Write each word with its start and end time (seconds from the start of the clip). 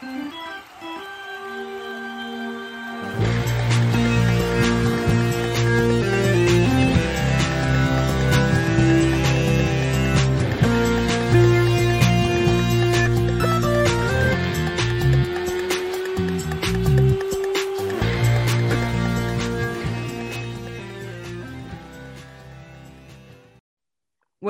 What 0.00 0.06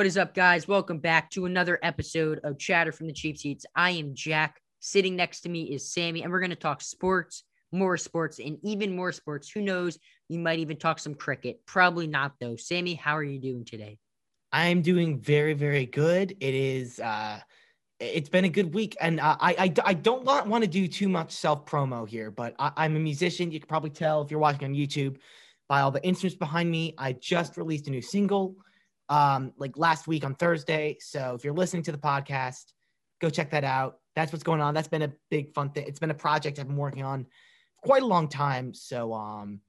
is 0.04 0.18
up, 0.18 0.34
guys? 0.34 0.68
Welcome 0.68 0.98
back 0.98 1.30
to 1.30 1.46
another 1.46 1.78
episode 1.82 2.40
of 2.44 2.58
Chatter 2.58 2.92
from 2.92 3.06
the 3.06 3.14
Cheap 3.14 3.38
Seats. 3.38 3.64
I 3.74 3.92
am 3.92 4.14
Jack. 4.14 4.60
Sitting 4.80 5.16
next 5.16 5.40
to 5.40 5.48
me 5.48 5.64
is 5.64 5.92
Sammy, 5.92 6.22
and 6.22 6.32
we're 6.32 6.40
going 6.40 6.50
to 6.50 6.56
talk 6.56 6.80
sports, 6.80 7.44
more 7.72 7.96
sports, 7.96 8.38
and 8.38 8.58
even 8.62 8.94
more 8.94 9.12
sports. 9.12 9.50
Who 9.50 9.60
knows? 9.60 9.98
You 10.28 10.38
might 10.38 10.58
even 10.60 10.76
talk 10.76 10.98
some 10.98 11.14
cricket. 11.14 11.60
Probably 11.66 12.06
not, 12.06 12.34
though. 12.40 12.56
Sammy, 12.56 12.94
how 12.94 13.16
are 13.16 13.24
you 13.24 13.40
doing 13.40 13.64
today? 13.64 13.98
I'm 14.52 14.82
doing 14.82 15.20
very, 15.20 15.54
very 15.54 15.86
good. 15.86 16.36
It 16.40 16.54
is, 16.54 17.00
uh, 17.00 17.40
it's 18.00 18.28
been 18.28 18.44
a 18.44 18.48
good 18.48 18.72
week, 18.72 18.96
and 19.00 19.20
uh, 19.20 19.36
I, 19.40 19.50
I, 19.58 19.74
I 19.84 19.94
don't 19.94 20.24
want, 20.24 20.46
want 20.46 20.64
to 20.64 20.70
do 20.70 20.86
too 20.86 21.08
much 21.08 21.32
self 21.32 21.66
promo 21.66 22.08
here, 22.08 22.30
but 22.30 22.54
I, 22.58 22.72
I'm 22.76 22.96
a 22.96 23.00
musician. 23.00 23.50
You 23.50 23.60
can 23.60 23.68
probably 23.68 23.90
tell 23.90 24.22
if 24.22 24.30
you're 24.30 24.40
watching 24.40 24.64
on 24.64 24.74
YouTube 24.74 25.18
by 25.68 25.80
all 25.80 25.90
the 25.90 26.02
instruments 26.04 26.38
behind 26.38 26.70
me. 26.70 26.94
I 26.96 27.12
just 27.12 27.56
released 27.56 27.88
a 27.88 27.90
new 27.90 28.00
single 28.00 28.56
um, 29.08 29.52
like 29.56 29.76
last 29.76 30.06
week 30.06 30.24
on 30.24 30.34
Thursday. 30.34 30.96
So 31.00 31.34
if 31.34 31.44
you're 31.44 31.54
listening 31.54 31.82
to 31.84 31.92
the 31.92 31.98
podcast, 31.98 32.72
go 33.20 33.30
check 33.30 33.50
that 33.50 33.64
out. 33.64 33.98
That's 34.18 34.32
what's 34.32 34.44
going 34.44 34.60
on. 34.60 34.74
That's 34.74 34.88
been 34.88 35.02
a 35.02 35.12
big 35.30 35.52
fun 35.54 35.70
thing. 35.70 35.84
It's 35.86 35.98
been 35.98 36.10
a 36.10 36.14
project 36.14 36.58
I've 36.58 36.66
been 36.66 36.76
working 36.76 37.04
on 37.04 37.24
for 37.24 37.82
quite 37.82 38.02
a 38.02 38.06
long 38.06 38.28
time. 38.28 38.74
So 38.74 39.12
um, 39.12 39.60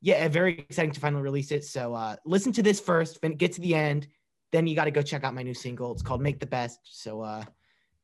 yeah, 0.00 0.26
very 0.28 0.58
exciting 0.58 0.92
to 0.92 1.00
finally 1.00 1.22
release 1.22 1.52
it. 1.52 1.64
So 1.64 1.94
uh, 1.94 2.16
listen 2.24 2.52
to 2.52 2.62
this 2.62 2.80
first, 2.80 3.20
get 3.38 3.52
to 3.52 3.60
the 3.60 3.74
end, 3.74 4.08
then 4.50 4.66
you 4.66 4.74
got 4.74 4.84
to 4.84 4.90
go 4.90 5.02
check 5.02 5.24
out 5.24 5.34
my 5.34 5.42
new 5.42 5.54
single. 5.54 5.92
It's 5.92 6.02
called 6.02 6.20
Make 6.20 6.40
the 6.40 6.46
Best. 6.46 6.80
So 6.84 7.20
uh, 7.22 7.44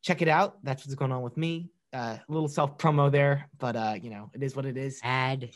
check 0.03 0.23
it 0.23 0.29
out. 0.29 0.63
That's 0.63 0.85
what's 0.85 0.95
going 0.95 1.13
on 1.13 1.23
with 1.23 1.37
me. 1.37 1.71
Uh, 1.93 2.17
a 2.19 2.33
little 2.33 2.49
self 2.49 2.77
promo 2.79 3.11
there, 3.11 3.49
but 3.59 3.75
uh, 3.77 3.95
you 4.01 4.11
know, 4.11 4.31
it 4.35 4.43
is 4.43 4.55
what 4.55 4.67
it 4.67 4.77
is. 4.77 5.01
Ad 5.03 5.51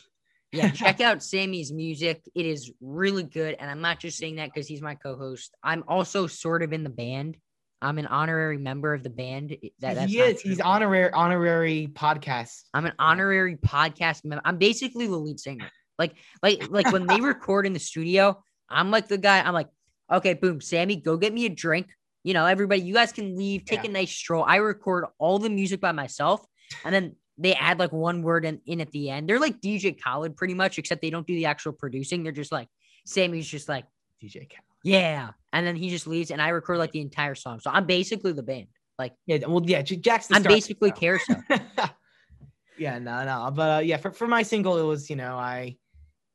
yeah, 0.53 0.69
check 0.69 1.01
out 1.01 1.23
Sammy's 1.23 1.73
music. 1.73 2.21
It 2.35 2.45
is 2.45 2.71
really 2.79 3.23
good. 3.23 3.55
And 3.59 3.69
I'm 3.69 3.81
not 3.81 3.99
just 3.99 4.17
saying 4.17 4.35
that 4.35 4.53
because 4.53 4.67
he's 4.67 4.81
my 4.81 4.95
co 4.95 5.17
host. 5.17 5.55
I'm 5.63 5.83
also 5.87 6.27
sort 6.27 6.61
of 6.61 6.71
in 6.71 6.83
the 6.83 6.89
band. 6.89 7.37
I'm 7.83 7.97
an 7.97 8.07
honorary 8.07 8.57
member 8.57 8.93
of 8.93 9.03
the 9.03 9.09
band. 9.09 9.55
That, 9.79 9.95
that's 9.95 10.11
he 10.11 10.19
is. 10.19 10.41
He's 10.41 10.59
honorary 10.59 11.11
honorary 11.11 11.89
podcast. 11.93 12.63
I'm 12.73 12.85
an 12.85 12.93
honorary 12.97 13.57
podcast 13.57 14.23
member. 14.25 14.41
I'm 14.45 14.57
basically 14.57 15.07
the 15.07 15.17
lead 15.17 15.39
singer. 15.39 15.69
Like, 15.99 16.15
like, 16.41 16.69
like 16.69 16.91
when 16.91 17.05
they 17.05 17.21
record 17.21 17.65
in 17.65 17.73
the 17.73 17.79
studio, 17.79 18.41
I'm 18.69 18.89
like 18.91 19.07
the 19.07 19.17
guy. 19.17 19.41
I'm 19.41 19.53
like, 19.53 19.69
okay, 20.11 20.33
boom, 20.33 20.61
Sammy, 20.61 20.95
go 20.95 21.17
get 21.17 21.33
me 21.33 21.45
a 21.45 21.49
drink. 21.49 21.87
You 22.23 22.33
know, 22.33 22.45
everybody, 22.45 22.81
you 22.81 22.93
guys 22.93 23.11
can 23.11 23.35
leave, 23.35 23.65
take 23.65 23.83
yeah. 23.83 23.89
a 23.89 23.93
nice 23.93 24.11
stroll. 24.11 24.45
I 24.47 24.55
record 24.57 25.05
all 25.19 25.39
the 25.39 25.49
music 25.49 25.81
by 25.81 25.91
myself, 25.91 26.45
and 26.85 26.95
then 26.95 27.15
they 27.37 27.53
add 27.53 27.79
like 27.79 27.91
one 27.91 28.21
word 28.21 28.45
in, 28.45 28.61
in 28.65 28.79
at 28.79 28.91
the 28.91 29.09
end. 29.09 29.27
They're 29.27 29.39
like 29.39 29.59
DJ 29.59 29.99
Khaled 29.99 30.35
pretty 30.35 30.53
much, 30.53 30.77
except 30.77 31.01
they 31.01 31.09
don't 31.09 31.27
do 31.27 31.35
the 31.35 31.47
actual 31.47 31.73
producing. 31.73 32.23
They're 32.23 32.31
just 32.31 32.51
like 32.51 32.69
Sammy's 33.05 33.47
just 33.47 33.67
like 33.67 33.85
DJ 34.23 34.49
Khaled. 34.49 34.63
Yeah. 34.83 35.31
And 35.53 35.65
then 35.65 35.75
he 35.75 35.89
just 35.89 36.07
leaves 36.07 36.31
and 36.31 36.41
I 36.41 36.49
record 36.49 36.79
like 36.79 36.91
the 36.91 36.99
entire 36.99 37.35
song. 37.35 37.59
So 37.59 37.69
I'm 37.71 37.85
basically 37.85 38.33
the 38.33 38.43
band. 38.43 38.67
Like 38.99 39.13
yeah, 39.25 39.37
well 39.47 39.61
yeah, 39.63 39.81
Jack's 39.81 40.27
the. 40.27 40.35
I'm 40.35 40.43
basically 40.43 40.91
carousel. 40.91 41.41
yeah, 42.77 42.99
no, 42.99 43.23
no. 43.23 43.51
But 43.51 43.77
uh, 43.77 43.79
yeah, 43.79 43.97
for, 43.97 44.11
for 44.11 44.27
my 44.27 44.43
single, 44.43 44.77
it 44.77 44.83
was, 44.83 45.09
you 45.09 45.15
know, 45.15 45.35
I 45.35 45.77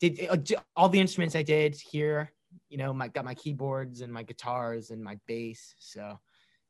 did 0.00 0.27
uh, 0.28 0.36
all 0.75 0.88
the 0.88 1.00
instruments 1.00 1.37
I 1.37 1.42
did 1.42 1.76
here, 1.76 2.32
you 2.69 2.78
know, 2.78 2.92
my 2.92 3.09
got 3.09 3.25
my 3.25 3.34
keyboards 3.34 4.00
and 4.00 4.12
my 4.12 4.22
guitars 4.22 4.91
and 4.91 5.03
my 5.03 5.19
bass. 5.26 5.75
So 5.78 6.19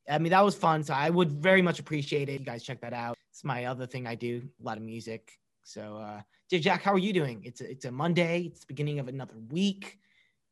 I 0.08 0.18
mean, 0.18 0.30
that 0.30 0.44
was 0.44 0.54
fun. 0.54 0.82
So 0.82 0.94
I 0.94 1.10
would 1.10 1.32
very 1.32 1.62
much 1.62 1.78
appreciate 1.78 2.28
it. 2.28 2.40
You 2.40 2.46
guys 2.46 2.62
check 2.62 2.80
that 2.80 2.92
out. 2.92 3.16
It's 3.30 3.44
my 3.44 3.66
other 3.66 3.86
thing 3.86 4.06
I 4.06 4.14
do, 4.14 4.42
a 4.60 4.64
lot 4.64 4.78
of 4.78 4.82
music. 4.82 5.32
So, 5.64 5.98
uh, 5.98 6.22
Jack, 6.50 6.82
how 6.82 6.94
are 6.94 6.98
you 6.98 7.12
doing? 7.12 7.42
It's 7.44 7.60
a, 7.60 7.70
it's 7.70 7.84
a 7.84 7.92
Monday. 7.92 8.50
It's 8.50 8.60
the 8.60 8.66
beginning 8.66 9.00
of 9.00 9.08
another 9.08 9.34
week, 9.50 9.98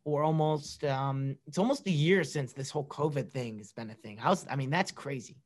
or 0.07 0.23
almost 0.23 0.85
um, 0.85 1.37
it's 1.47 1.59
almost 1.59 1.87
a 1.87 1.91
year 1.91 2.23
since 2.23 2.53
this 2.53 2.71
whole 2.71 2.87
COVID 2.87 3.31
thing 3.31 3.59
has 3.59 3.73
been 3.73 3.91
a 3.91 3.95
thing. 3.95 4.17
How's 4.17 4.47
I 4.49 4.55
mean, 4.55 4.71
that's 4.71 4.93
crazy. 4.93 5.37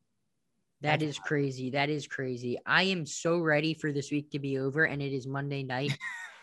That 0.82 1.02
is 1.02 1.18
crazy. 1.18 1.70
That 1.70 1.90
is 1.90 2.06
crazy. 2.06 2.58
I 2.64 2.84
am 2.84 3.04
so 3.04 3.38
ready 3.38 3.74
for 3.74 3.90
this 3.90 4.10
week 4.10 4.30
to 4.30 4.38
be 4.38 4.58
over, 4.58 4.84
and 4.84 5.02
it 5.02 5.12
is 5.12 5.26
Monday 5.26 5.62
night. 5.62 5.96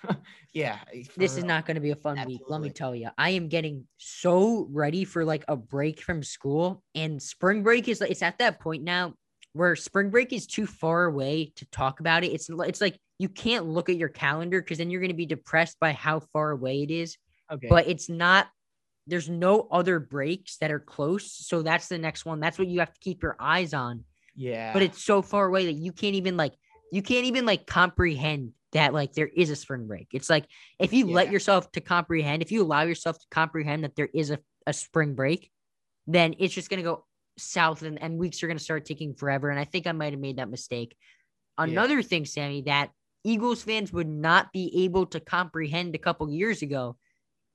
yeah. 0.53 0.77
This 1.15 1.31
real. 1.31 1.37
is 1.39 1.43
not 1.43 1.65
going 1.65 1.75
to 1.75 1.81
be 1.81 1.91
a 1.91 1.95
fun 1.95 2.17
Absolutely. 2.17 2.43
week. 2.43 2.49
Let 2.49 2.61
me 2.61 2.69
tell 2.69 2.95
you. 2.95 3.09
I 3.17 3.31
am 3.31 3.47
getting 3.47 3.85
so 3.97 4.67
ready 4.71 5.05
for 5.05 5.25
like 5.25 5.43
a 5.47 5.55
break 5.55 6.01
from 6.01 6.21
school 6.21 6.83
and 6.93 7.21
spring 7.21 7.63
break 7.63 7.87
is 7.87 7.99
like, 7.99 8.11
it's 8.11 8.21
at 8.21 8.37
that 8.37 8.59
point 8.59 8.83
now 8.83 9.13
where 9.53 9.75
spring 9.75 10.11
break 10.11 10.33
is 10.33 10.45
too 10.45 10.67
far 10.67 11.05
away 11.05 11.51
to 11.55 11.65
talk 11.71 11.99
about 11.99 12.23
it. 12.23 12.31
It's, 12.31 12.47
it's 12.47 12.81
like 12.81 12.99
you 13.17 13.29
can't 13.29 13.65
look 13.65 13.89
at 13.89 13.97
your 13.97 14.09
calendar 14.09 14.61
because 14.61 14.77
then 14.77 14.91
you're 14.91 15.01
going 15.01 15.09
to 15.09 15.15
be 15.15 15.25
depressed 15.25 15.79
by 15.79 15.93
how 15.93 16.19
far 16.19 16.51
away 16.51 16.83
it 16.83 16.91
is. 16.91 17.17
Okay. 17.51 17.67
But 17.69 17.87
it's 17.87 18.09
not, 18.09 18.47
there's 19.07 19.29
no 19.29 19.67
other 19.71 19.99
breaks 19.99 20.57
that 20.57 20.71
are 20.71 20.79
close. 20.79 21.31
So 21.31 21.61
that's 21.61 21.87
the 21.87 21.97
next 21.97 22.25
one. 22.25 22.39
That's 22.39 22.59
what 22.59 22.67
you 22.67 22.79
have 22.79 22.93
to 22.93 22.99
keep 22.99 23.23
your 23.23 23.37
eyes 23.39 23.73
on. 23.73 24.03
Yeah. 24.35 24.73
But 24.73 24.81
it's 24.81 25.03
so 25.03 25.21
far 25.21 25.45
away 25.45 25.65
that 25.67 25.73
you 25.73 25.91
can't 25.91 26.15
even 26.15 26.37
like, 26.37 26.53
you 26.91 27.01
can't 27.01 27.25
even 27.25 27.45
like 27.45 27.65
comprehend 27.65 28.51
that 28.73 28.93
like 28.93 29.13
there 29.13 29.29
is 29.33 29.49
a 29.49 29.55
spring 29.55 29.87
break. 29.87 30.09
It's 30.13 30.29
like 30.29 30.45
if 30.79 30.93
you 30.93 31.07
yeah. 31.07 31.15
let 31.15 31.31
yourself 31.31 31.71
to 31.71 31.81
comprehend, 31.81 32.41
if 32.41 32.51
you 32.51 32.61
allow 32.63 32.83
yourself 32.83 33.17
to 33.17 33.25
comprehend 33.31 33.83
that 33.83 33.95
there 33.95 34.09
is 34.13 34.29
a, 34.29 34.39
a 34.65 34.73
spring 34.73 35.15
break, 35.15 35.49
then 36.05 36.35
it's 36.39 36.53
just 36.53 36.69
gonna 36.69 36.83
go 36.83 37.05
south 37.37 37.81
and, 37.81 38.01
and 38.01 38.17
weeks 38.17 38.43
are 38.43 38.47
gonna 38.47 38.59
start 38.59 38.85
taking 38.85 39.13
forever. 39.13 39.49
And 39.49 39.59
I 39.59 39.63
think 39.63 39.87
I 39.87 39.93
might 39.93 40.13
have 40.13 40.19
made 40.19 40.37
that 40.37 40.49
mistake. 40.49 40.95
Another 41.57 41.95
yeah. 41.95 42.01
thing, 42.01 42.25
Sammy, 42.25 42.63
that 42.63 42.91
Eagles 43.23 43.63
fans 43.63 43.91
would 43.91 44.07
not 44.07 44.51
be 44.53 44.83
able 44.83 45.05
to 45.07 45.19
comprehend 45.19 45.95
a 45.95 45.99
couple 45.99 46.29
years 46.29 46.61
ago 46.61 46.97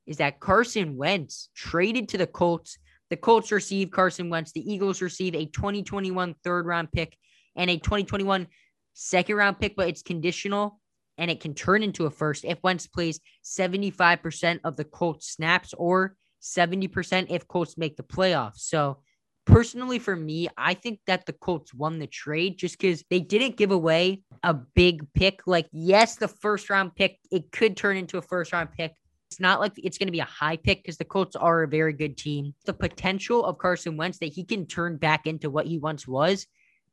is 0.06 0.18
that 0.18 0.40
Carson 0.40 0.96
Wentz 0.96 1.48
traded 1.54 2.08
to 2.10 2.18
the 2.18 2.26
Colts. 2.26 2.78
The 3.10 3.16
Colts 3.16 3.52
receive 3.52 3.90
Carson 3.90 4.30
Wentz. 4.30 4.52
The 4.52 4.72
Eagles 4.72 5.02
receive 5.02 5.34
a 5.34 5.46
2021 5.46 6.34
third 6.42 6.66
round 6.66 6.90
pick 6.92 7.16
and 7.56 7.70
a 7.70 7.76
2021 7.76 8.46
second 8.94 9.36
round 9.36 9.58
pick, 9.60 9.76
but 9.76 9.88
it's 9.88 10.02
conditional 10.02 10.80
and 11.18 11.30
it 11.30 11.40
can 11.40 11.54
turn 11.54 11.82
into 11.82 12.06
a 12.06 12.10
first 12.10 12.44
if 12.44 12.62
Wentz 12.62 12.86
plays 12.86 13.20
75% 13.44 14.60
of 14.64 14.76
the 14.76 14.84
Colts 14.84 15.28
snaps 15.28 15.74
or 15.74 16.16
70% 16.42 17.26
if 17.30 17.46
Colts 17.46 17.78
make 17.78 17.96
the 17.96 18.02
playoffs. 18.02 18.58
So, 18.58 18.98
personally, 19.44 19.98
for 19.98 20.16
me, 20.16 20.48
I 20.56 20.74
think 20.74 21.00
that 21.06 21.26
the 21.26 21.32
Colts 21.32 21.74
won 21.74 21.98
the 21.98 22.06
trade 22.06 22.58
just 22.58 22.78
because 22.78 23.04
they 23.10 23.20
didn't 23.20 23.56
give 23.56 23.70
away 23.70 24.22
a 24.42 24.54
big 24.54 25.06
pick. 25.14 25.42
Like, 25.46 25.68
yes, 25.72 26.16
the 26.16 26.28
first 26.28 26.70
round 26.70 26.96
pick, 26.96 27.18
it 27.30 27.52
could 27.52 27.76
turn 27.76 27.96
into 27.96 28.18
a 28.18 28.22
first 28.22 28.52
round 28.52 28.70
pick. 28.72 28.94
It's 29.32 29.40
not 29.40 29.60
like 29.60 29.72
it's 29.76 29.96
going 29.96 30.08
to 30.08 30.12
be 30.12 30.20
a 30.20 30.24
high 30.24 30.56
pick 30.56 30.82
because 30.82 30.98
the 30.98 31.06
Colts 31.06 31.36
are 31.36 31.62
a 31.62 31.68
very 31.68 31.94
good 31.94 32.18
team. 32.18 32.54
The 32.66 32.74
potential 32.74 33.44
of 33.44 33.56
Carson 33.56 33.96
Wentz 33.96 34.18
that 34.18 34.26
he 34.26 34.44
can 34.44 34.66
turn 34.66 34.98
back 34.98 35.26
into 35.26 35.48
what 35.48 35.66
he 35.66 35.78
once 35.78 36.06
was 36.06 36.46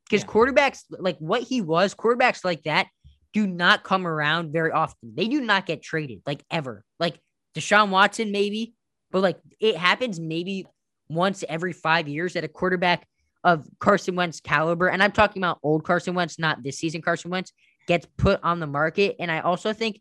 because 0.05 0.23
yeah. 0.23 0.29
quarterbacks 0.29 0.83
like 0.89 1.17
what 1.19 1.41
he 1.43 1.59
was, 1.59 1.93
quarterbacks 1.93 2.45
like 2.45 2.63
that 2.63 2.87
do 3.33 3.45
not 3.45 3.83
come 3.83 4.07
around 4.07 4.53
very 4.53 4.71
often. 4.71 5.13
They 5.15 5.27
do 5.27 5.41
not 5.41 5.65
get 5.65 5.83
traded 5.83 6.21
like 6.25 6.43
ever. 6.49 6.85
Like 6.97 7.19
Deshaun 7.55 7.89
Watson, 7.89 8.31
maybe, 8.31 8.73
but 9.11 9.21
like 9.21 9.37
it 9.59 9.75
happens 9.75 10.17
maybe 10.17 10.65
once 11.09 11.43
every 11.49 11.73
five 11.73 12.07
years 12.07 12.33
that 12.33 12.45
a 12.45 12.47
quarterback 12.47 13.05
of 13.43 13.67
Carson 13.79 14.15
Wentz 14.15 14.39
caliber, 14.39 14.87
and 14.87 15.03
I'm 15.03 15.11
talking 15.11 15.41
about 15.41 15.59
old 15.61 15.83
Carson 15.83 16.13
Wentz, 16.13 16.39
not 16.39 16.63
this 16.63 16.77
season 16.77 17.01
Carson 17.01 17.31
Wentz, 17.31 17.51
gets 17.85 18.07
put 18.17 18.39
on 18.43 18.59
the 18.59 18.67
market. 18.67 19.17
And 19.19 19.29
I 19.29 19.39
also 19.39 19.73
think 19.73 19.99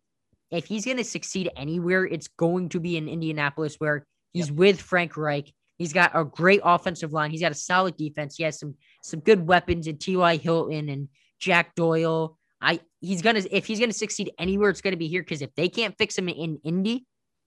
if 0.51 0.67
he's 0.67 0.85
going 0.85 0.97
to 0.97 1.05
succeed 1.05 1.51
anywhere, 1.57 2.05
it's 2.05 2.29
going 2.29 2.71
to 2.71 2.81
be 2.81 2.97
in 2.97 3.09
Indianapolis 3.09 3.77
where 3.79 4.07
he's 4.33 4.49
yep. 4.49 4.57
with 4.57 4.81
Frank 4.81 5.17
Reich. 5.17 5.53
He's 5.77 5.93
got 5.93 6.11
a 6.15 6.25
great 6.25 6.61
offensive 6.65 7.13
line. 7.13 7.31
He's 7.31 7.41
got 7.41 7.53
a 7.53 7.57
solid 7.57 7.97
defense. 7.97 8.37
He 8.37 8.43
has 8.45 8.59
some 8.59 8.75
some 9.03 9.21
good 9.21 9.47
weapons 9.47 9.87
in 9.87 9.99
T.Y. 9.99 10.37
Hilton 10.37 10.89
and 10.89 11.09
Jack 11.39 11.75
Doyle 11.75 12.39
I 12.61 12.81
he's 13.01 13.23
gonna 13.23 13.43
if 13.51 13.67
he's 13.67 13.81
gonna 13.81 13.93
succeed 13.93 14.33
anywhere, 14.39 14.71
it's 14.71 14.81
gonna 14.81 14.97
be 14.97 15.09
here 15.09 15.23
because 15.23 15.43
if 15.43 15.55
they 15.55 15.69
can't 15.69 15.97
fix 15.97 16.17
him 16.17 16.29
in 16.29 16.59
Indy, 16.65 17.07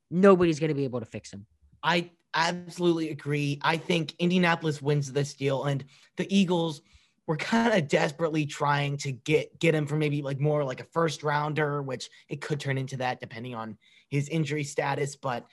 nobody's 0.10 0.60
gonna 0.60 0.76
be 0.76 0.84
able 0.84 1.00
to 1.00 1.06
fix 1.06 1.32
him. 1.34 1.46
I 1.84 2.12
absolutely 2.34 3.10
agree. 3.10 3.60
I 3.62 3.78
think 3.78 4.16
Indianapolis 4.20 4.82
wins 4.82 5.12
this 5.12 5.34
deal, 5.34 5.66
and 5.66 5.84
the 6.18 6.34
Eagles 6.36 6.82
were 7.28 7.38
kind 7.38 7.74
of 7.74 7.88
desperately 7.88 8.46
trying 8.46 8.98
to 8.98 9.12
get 9.12 9.58
get 9.60 9.76
him 9.76 9.86
for 9.86 9.96
maybe 9.96 10.22
like 10.22 10.40
more 10.40 10.64
like 10.64 10.80
a 10.80 10.86
first 10.86 11.24
rounder, 11.24 11.82
which 11.82 12.10
it 12.30 12.42
could 12.42 12.60
turn 12.60 12.78
into 12.78 12.98
that 12.98 13.20
depending 13.20 13.56
on 13.56 13.78
his 14.10 14.28
injury 14.30 14.64
status. 14.64 15.16
But 15.16 15.46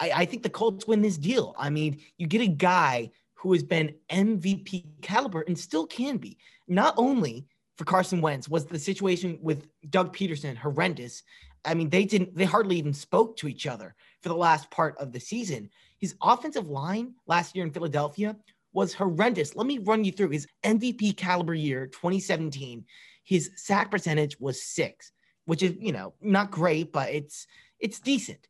I, 0.00 0.10
I 0.10 0.24
think 0.24 0.42
the 0.42 0.50
Colts 0.50 0.86
win 0.86 1.02
this 1.02 1.18
deal. 1.18 1.54
I 1.58 1.70
mean, 1.70 2.00
you 2.18 2.26
get 2.26 2.42
a 2.42 2.46
guy 2.46 3.10
who 3.34 3.52
has 3.52 3.62
been 3.62 3.94
MVP 4.10 4.84
caliber 5.02 5.42
and 5.42 5.58
still 5.58 5.86
can 5.86 6.16
be. 6.16 6.38
Not 6.66 6.94
only 6.96 7.46
for 7.76 7.84
Carson 7.84 8.20
Wentz 8.20 8.48
was 8.48 8.66
the 8.66 8.78
situation 8.78 9.38
with 9.40 9.68
Doug 9.90 10.14
Pederson 10.14 10.56
horrendous. 10.56 11.22
I 11.64 11.74
mean, 11.74 11.88
they 11.88 12.04
didn't, 12.04 12.36
they 12.36 12.44
hardly 12.44 12.76
even 12.76 12.92
spoke 12.92 13.36
to 13.38 13.48
each 13.48 13.66
other 13.66 13.94
for 14.22 14.28
the 14.28 14.36
last 14.36 14.70
part 14.70 14.96
of 14.98 15.12
the 15.12 15.20
season. 15.20 15.70
His 15.98 16.16
offensive 16.20 16.68
line 16.68 17.14
last 17.26 17.54
year 17.54 17.64
in 17.64 17.70
Philadelphia 17.70 18.36
was 18.78 18.94
horrendous. 18.94 19.56
Let 19.56 19.66
me 19.66 19.78
run 19.78 20.04
you 20.04 20.12
through 20.12 20.28
his 20.30 20.46
MVP 20.62 21.16
caliber 21.16 21.52
year, 21.52 21.88
2017. 21.88 22.84
His 23.24 23.50
sack 23.56 23.90
percentage 23.90 24.38
was 24.38 24.62
six, 24.62 25.10
which 25.46 25.64
is, 25.64 25.74
you 25.80 25.90
know, 25.90 26.14
not 26.20 26.52
great, 26.52 26.92
but 26.92 27.10
it's 27.10 27.48
it's 27.80 27.98
decent. 27.98 28.46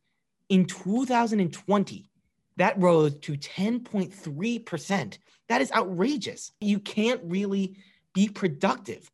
In 0.49 0.65
2020, 0.65 2.11
that 2.57 2.79
rose 2.79 3.15
to 3.15 3.33
10.3%. 3.33 5.17
That 5.47 5.61
is 5.61 5.71
outrageous. 5.71 6.51
You 6.61 6.79
can't 6.79 7.21
really 7.23 7.77
be 8.13 8.29
productive 8.29 9.09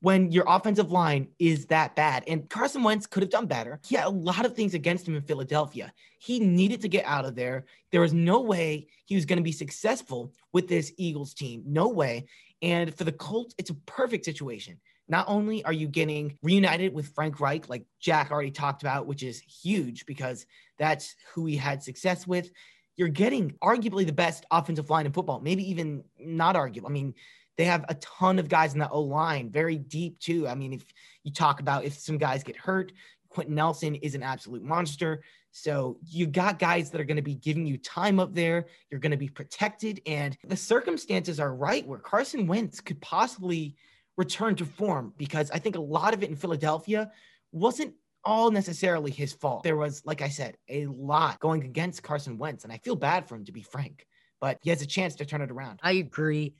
when 0.00 0.30
your 0.30 0.44
offensive 0.46 0.92
line 0.92 1.28
is 1.38 1.66
that 1.66 1.96
bad. 1.96 2.24
And 2.28 2.48
Carson 2.48 2.82
Wentz 2.82 3.06
could 3.06 3.22
have 3.22 3.30
done 3.30 3.46
better. 3.46 3.80
He 3.86 3.96
had 3.96 4.06
a 4.06 4.10
lot 4.10 4.46
of 4.46 4.54
things 4.54 4.74
against 4.74 5.08
him 5.08 5.16
in 5.16 5.22
Philadelphia. 5.22 5.92
He 6.20 6.38
needed 6.38 6.80
to 6.82 6.88
get 6.88 7.04
out 7.04 7.24
of 7.24 7.34
there. 7.34 7.64
There 7.90 8.00
was 8.00 8.12
no 8.12 8.40
way 8.40 8.88
he 9.06 9.16
was 9.16 9.24
going 9.24 9.38
to 9.38 9.42
be 9.42 9.52
successful 9.52 10.32
with 10.52 10.68
this 10.68 10.92
Eagles 10.96 11.34
team. 11.34 11.62
No 11.66 11.88
way. 11.88 12.26
And 12.62 12.94
for 12.94 13.04
the 13.04 13.12
Colts, 13.12 13.54
it's 13.58 13.70
a 13.70 13.74
perfect 13.86 14.24
situation. 14.24 14.78
Not 15.08 15.26
only 15.28 15.64
are 15.64 15.72
you 15.72 15.88
getting 15.88 16.38
reunited 16.42 16.92
with 16.92 17.14
Frank 17.14 17.40
Reich, 17.40 17.68
like 17.68 17.84
Jack 17.98 18.30
already 18.30 18.50
talked 18.50 18.82
about, 18.82 19.06
which 19.06 19.22
is 19.22 19.40
huge 19.40 20.06
because 20.06 20.46
that's 20.78 21.16
who 21.32 21.46
he 21.46 21.56
had 21.56 21.82
success 21.82 22.26
with. 22.26 22.50
You're 22.96 23.08
getting 23.08 23.52
arguably 23.62 24.04
the 24.04 24.12
best 24.12 24.44
offensive 24.50 24.90
line 24.90 25.06
in 25.06 25.12
football, 25.12 25.40
maybe 25.40 25.68
even 25.70 26.04
not 26.18 26.56
arguable. 26.56 26.88
I 26.88 26.92
mean, 26.92 27.14
they 27.58 27.64
have 27.64 27.84
a 27.88 27.94
ton 27.96 28.38
of 28.38 28.48
guys 28.48 28.72
in 28.72 28.78
the 28.78 28.88
O 28.88 29.02
line, 29.02 29.50
very 29.50 29.76
deep 29.76 30.18
too. 30.20 30.48
I 30.48 30.54
mean, 30.54 30.72
if 30.72 30.84
you 31.24 31.32
talk 31.32 31.60
about 31.60 31.84
if 31.84 31.98
some 31.98 32.16
guys 32.16 32.42
get 32.42 32.56
hurt, 32.56 32.92
Quenton 33.28 33.56
Nelson 33.56 33.96
is 33.96 34.14
an 34.14 34.22
absolute 34.22 34.62
monster. 34.62 35.22
So 35.50 35.98
you 36.06 36.26
got 36.26 36.58
guys 36.58 36.90
that 36.90 37.00
are 37.00 37.04
going 37.04 37.16
to 37.16 37.22
be 37.22 37.34
giving 37.34 37.66
you 37.66 37.76
time 37.76 38.20
up 38.20 38.32
there. 38.32 38.66
You're 38.90 39.00
going 39.00 39.10
to 39.10 39.18
be 39.18 39.28
protected, 39.28 40.00
and 40.06 40.38
the 40.46 40.56
circumstances 40.56 41.40
are 41.40 41.54
right 41.54 41.86
where 41.86 41.98
Carson 41.98 42.46
Wentz 42.46 42.80
could 42.80 43.00
possibly 43.02 43.76
return 44.16 44.54
to 44.56 44.64
form 44.64 45.12
because 45.16 45.50
I 45.50 45.58
think 45.58 45.76
a 45.76 45.80
lot 45.80 46.14
of 46.14 46.22
it 46.22 46.30
in 46.30 46.36
Philadelphia 46.36 47.10
wasn't 47.52 47.94
all 48.24 48.50
necessarily 48.50 49.10
his 49.10 49.32
fault. 49.32 49.62
There 49.62 49.76
was, 49.76 50.02
like 50.04 50.22
I 50.22 50.28
said, 50.28 50.56
a 50.68 50.86
lot 50.86 51.40
going 51.40 51.64
against 51.64 52.02
Carson 52.02 52.38
Wentz, 52.38 52.64
and 52.64 52.72
I 52.72 52.78
feel 52.78 52.96
bad 52.96 53.28
for 53.28 53.34
him 53.34 53.44
to 53.46 53.52
be 53.52 53.62
frank, 53.62 54.06
but 54.40 54.58
he 54.62 54.70
has 54.70 54.82
a 54.82 54.86
chance 54.86 55.16
to 55.16 55.24
turn 55.24 55.40
it 55.40 55.50
around. 55.50 55.80
I 55.82 55.92
agree. 55.92 56.54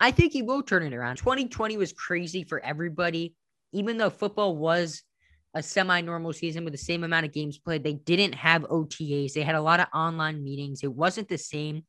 I 0.00 0.10
think 0.10 0.32
he 0.32 0.42
will 0.42 0.62
turn 0.62 0.82
it 0.82 0.94
around. 0.94 1.16
2020 1.16 1.76
was 1.76 1.92
crazy 1.92 2.42
for 2.42 2.58
everybody. 2.60 3.34
Even 3.72 3.98
though 3.98 4.10
football 4.10 4.56
was 4.56 5.02
a 5.54 5.62
semi 5.62 6.00
normal 6.00 6.32
season 6.32 6.64
with 6.64 6.72
the 6.72 6.78
same 6.78 7.04
amount 7.04 7.26
of 7.26 7.32
games 7.32 7.58
played, 7.58 7.84
they 7.84 7.92
didn't 7.92 8.34
have 8.34 8.62
OTAs. 8.62 9.34
They 9.34 9.42
had 9.42 9.54
a 9.54 9.62
lot 9.62 9.78
of 9.78 9.86
online 9.94 10.42
meetings. 10.42 10.82
It 10.82 10.92
wasn't 10.92 11.28
the 11.28 11.38
same. 11.38 11.84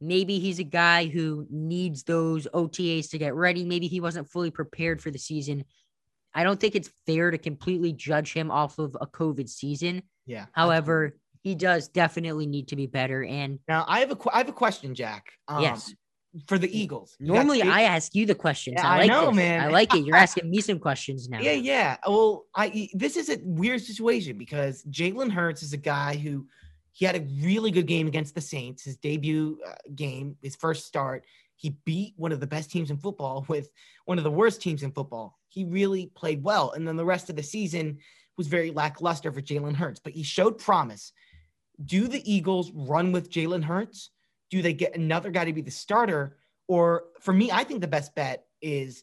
Maybe 0.00 0.40
he's 0.40 0.58
a 0.58 0.64
guy 0.64 1.06
who 1.06 1.46
needs 1.48 2.02
those 2.02 2.48
OTAs 2.52 3.10
to 3.10 3.18
get 3.18 3.34
ready. 3.34 3.64
Maybe 3.64 3.86
he 3.86 4.00
wasn't 4.00 4.28
fully 4.28 4.50
prepared 4.50 5.00
for 5.00 5.10
the 5.10 5.18
season. 5.18 5.64
I 6.34 6.42
don't 6.42 6.58
think 6.58 6.74
it's 6.74 6.90
fair 7.06 7.30
to 7.30 7.38
completely 7.38 7.92
judge 7.92 8.32
him 8.32 8.50
off 8.50 8.78
of 8.78 8.96
a 9.00 9.06
COVID 9.06 9.48
season. 9.48 10.02
Yeah. 10.26 10.46
However, 10.52 11.04
absolutely. 11.04 11.20
he 11.42 11.54
does 11.54 11.88
definitely 11.88 12.46
need 12.46 12.68
to 12.68 12.76
be 12.76 12.86
better. 12.86 13.24
And 13.24 13.60
now 13.68 13.84
I 13.86 14.00
have 14.00 14.10
a 14.10 14.18
I 14.32 14.38
have 14.38 14.48
a 14.48 14.52
question, 14.52 14.96
Jack. 14.96 15.30
Um, 15.46 15.62
yes 15.62 15.94
for 16.46 16.58
the 16.58 16.78
Eagles. 16.78 17.16
Normally, 17.20 17.62
I 17.62 17.82
ask 17.82 18.14
you 18.14 18.26
the 18.26 18.34
questions. 18.34 18.76
Yeah, 18.78 18.88
I, 18.88 18.98
like 18.98 19.10
I 19.10 19.14
know, 19.14 19.26
this. 19.26 19.36
man. 19.36 19.60
I 19.60 19.68
like 19.68 19.94
it. 19.94 20.04
You're 20.04 20.16
asking 20.28 20.50
me 20.50 20.60
some 20.60 20.78
questions 20.78 21.28
now. 21.28 21.40
Yeah, 21.40 21.52
yeah. 21.52 21.96
Well, 22.06 22.46
I 22.54 22.88
this 22.94 23.16
is 23.16 23.30
a 23.30 23.38
weird 23.42 23.80
situation 23.80 24.36
because 24.36 24.82
Jalen 24.84 25.30
Hurts 25.30 25.62
is 25.62 25.72
a 25.72 25.78
guy 25.78 26.16
who 26.16 26.46
he 26.92 27.04
had 27.04 27.16
a 27.16 27.26
really 27.42 27.70
good 27.70 27.86
game 27.86 28.06
against 28.06 28.34
the 28.34 28.40
Saints, 28.40 28.84
his 28.84 28.96
debut 28.96 29.58
uh, 29.66 29.72
game, 29.94 30.36
his 30.42 30.56
first 30.56 30.86
start. 30.86 31.24
He 31.56 31.76
beat 31.84 32.14
one 32.16 32.32
of 32.32 32.40
the 32.40 32.46
best 32.46 32.70
teams 32.70 32.90
in 32.90 32.98
football 32.98 33.44
with 33.48 33.70
one 34.04 34.18
of 34.18 34.24
the 34.24 34.30
worst 34.30 34.60
teams 34.60 34.82
in 34.82 34.92
football. 34.92 35.38
He 35.48 35.64
really 35.64 36.10
played 36.14 36.42
well, 36.42 36.72
and 36.72 36.86
then 36.86 36.96
the 36.96 37.04
rest 37.04 37.30
of 37.30 37.36
the 37.36 37.42
season 37.42 37.98
was 38.36 38.48
very 38.48 38.72
lackluster 38.72 39.30
for 39.30 39.40
Jalen 39.40 39.76
Hurts. 39.76 40.00
But 40.00 40.12
he 40.14 40.22
showed 40.22 40.58
promise. 40.58 41.12
Do 41.84 42.06
the 42.06 42.32
Eagles 42.32 42.70
run 42.72 43.10
with 43.10 43.30
Jalen 43.30 43.64
Hurts? 43.64 44.10
Do 44.54 44.62
they 44.62 44.72
get 44.72 44.94
another 44.94 45.32
guy 45.32 45.44
to 45.44 45.52
be 45.52 45.62
the 45.62 45.70
starter? 45.72 46.36
Or 46.68 47.06
for 47.18 47.32
me, 47.34 47.50
I 47.50 47.64
think 47.64 47.80
the 47.80 47.88
best 47.88 48.14
bet 48.14 48.44
is 48.62 49.02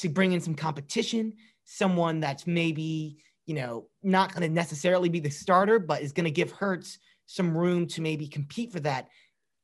to 0.00 0.08
bring 0.08 0.32
in 0.32 0.40
some 0.40 0.56
competition, 0.56 1.34
someone 1.64 2.18
that's 2.18 2.44
maybe, 2.44 3.18
you 3.46 3.54
know, 3.54 3.86
not 4.02 4.34
going 4.34 4.42
to 4.42 4.52
necessarily 4.52 5.08
be 5.08 5.20
the 5.20 5.30
starter, 5.30 5.78
but 5.78 6.02
is 6.02 6.10
going 6.10 6.24
to 6.24 6.30
give 6.32 6.50
Hurts 6.50 6.98
some 7.26 7.56
room 7.56 7.86
to 7.86 8.02
maybe 8.02 8.26
compete 8.26 8.72
for 8.72 8.80
that. 8.80 9.06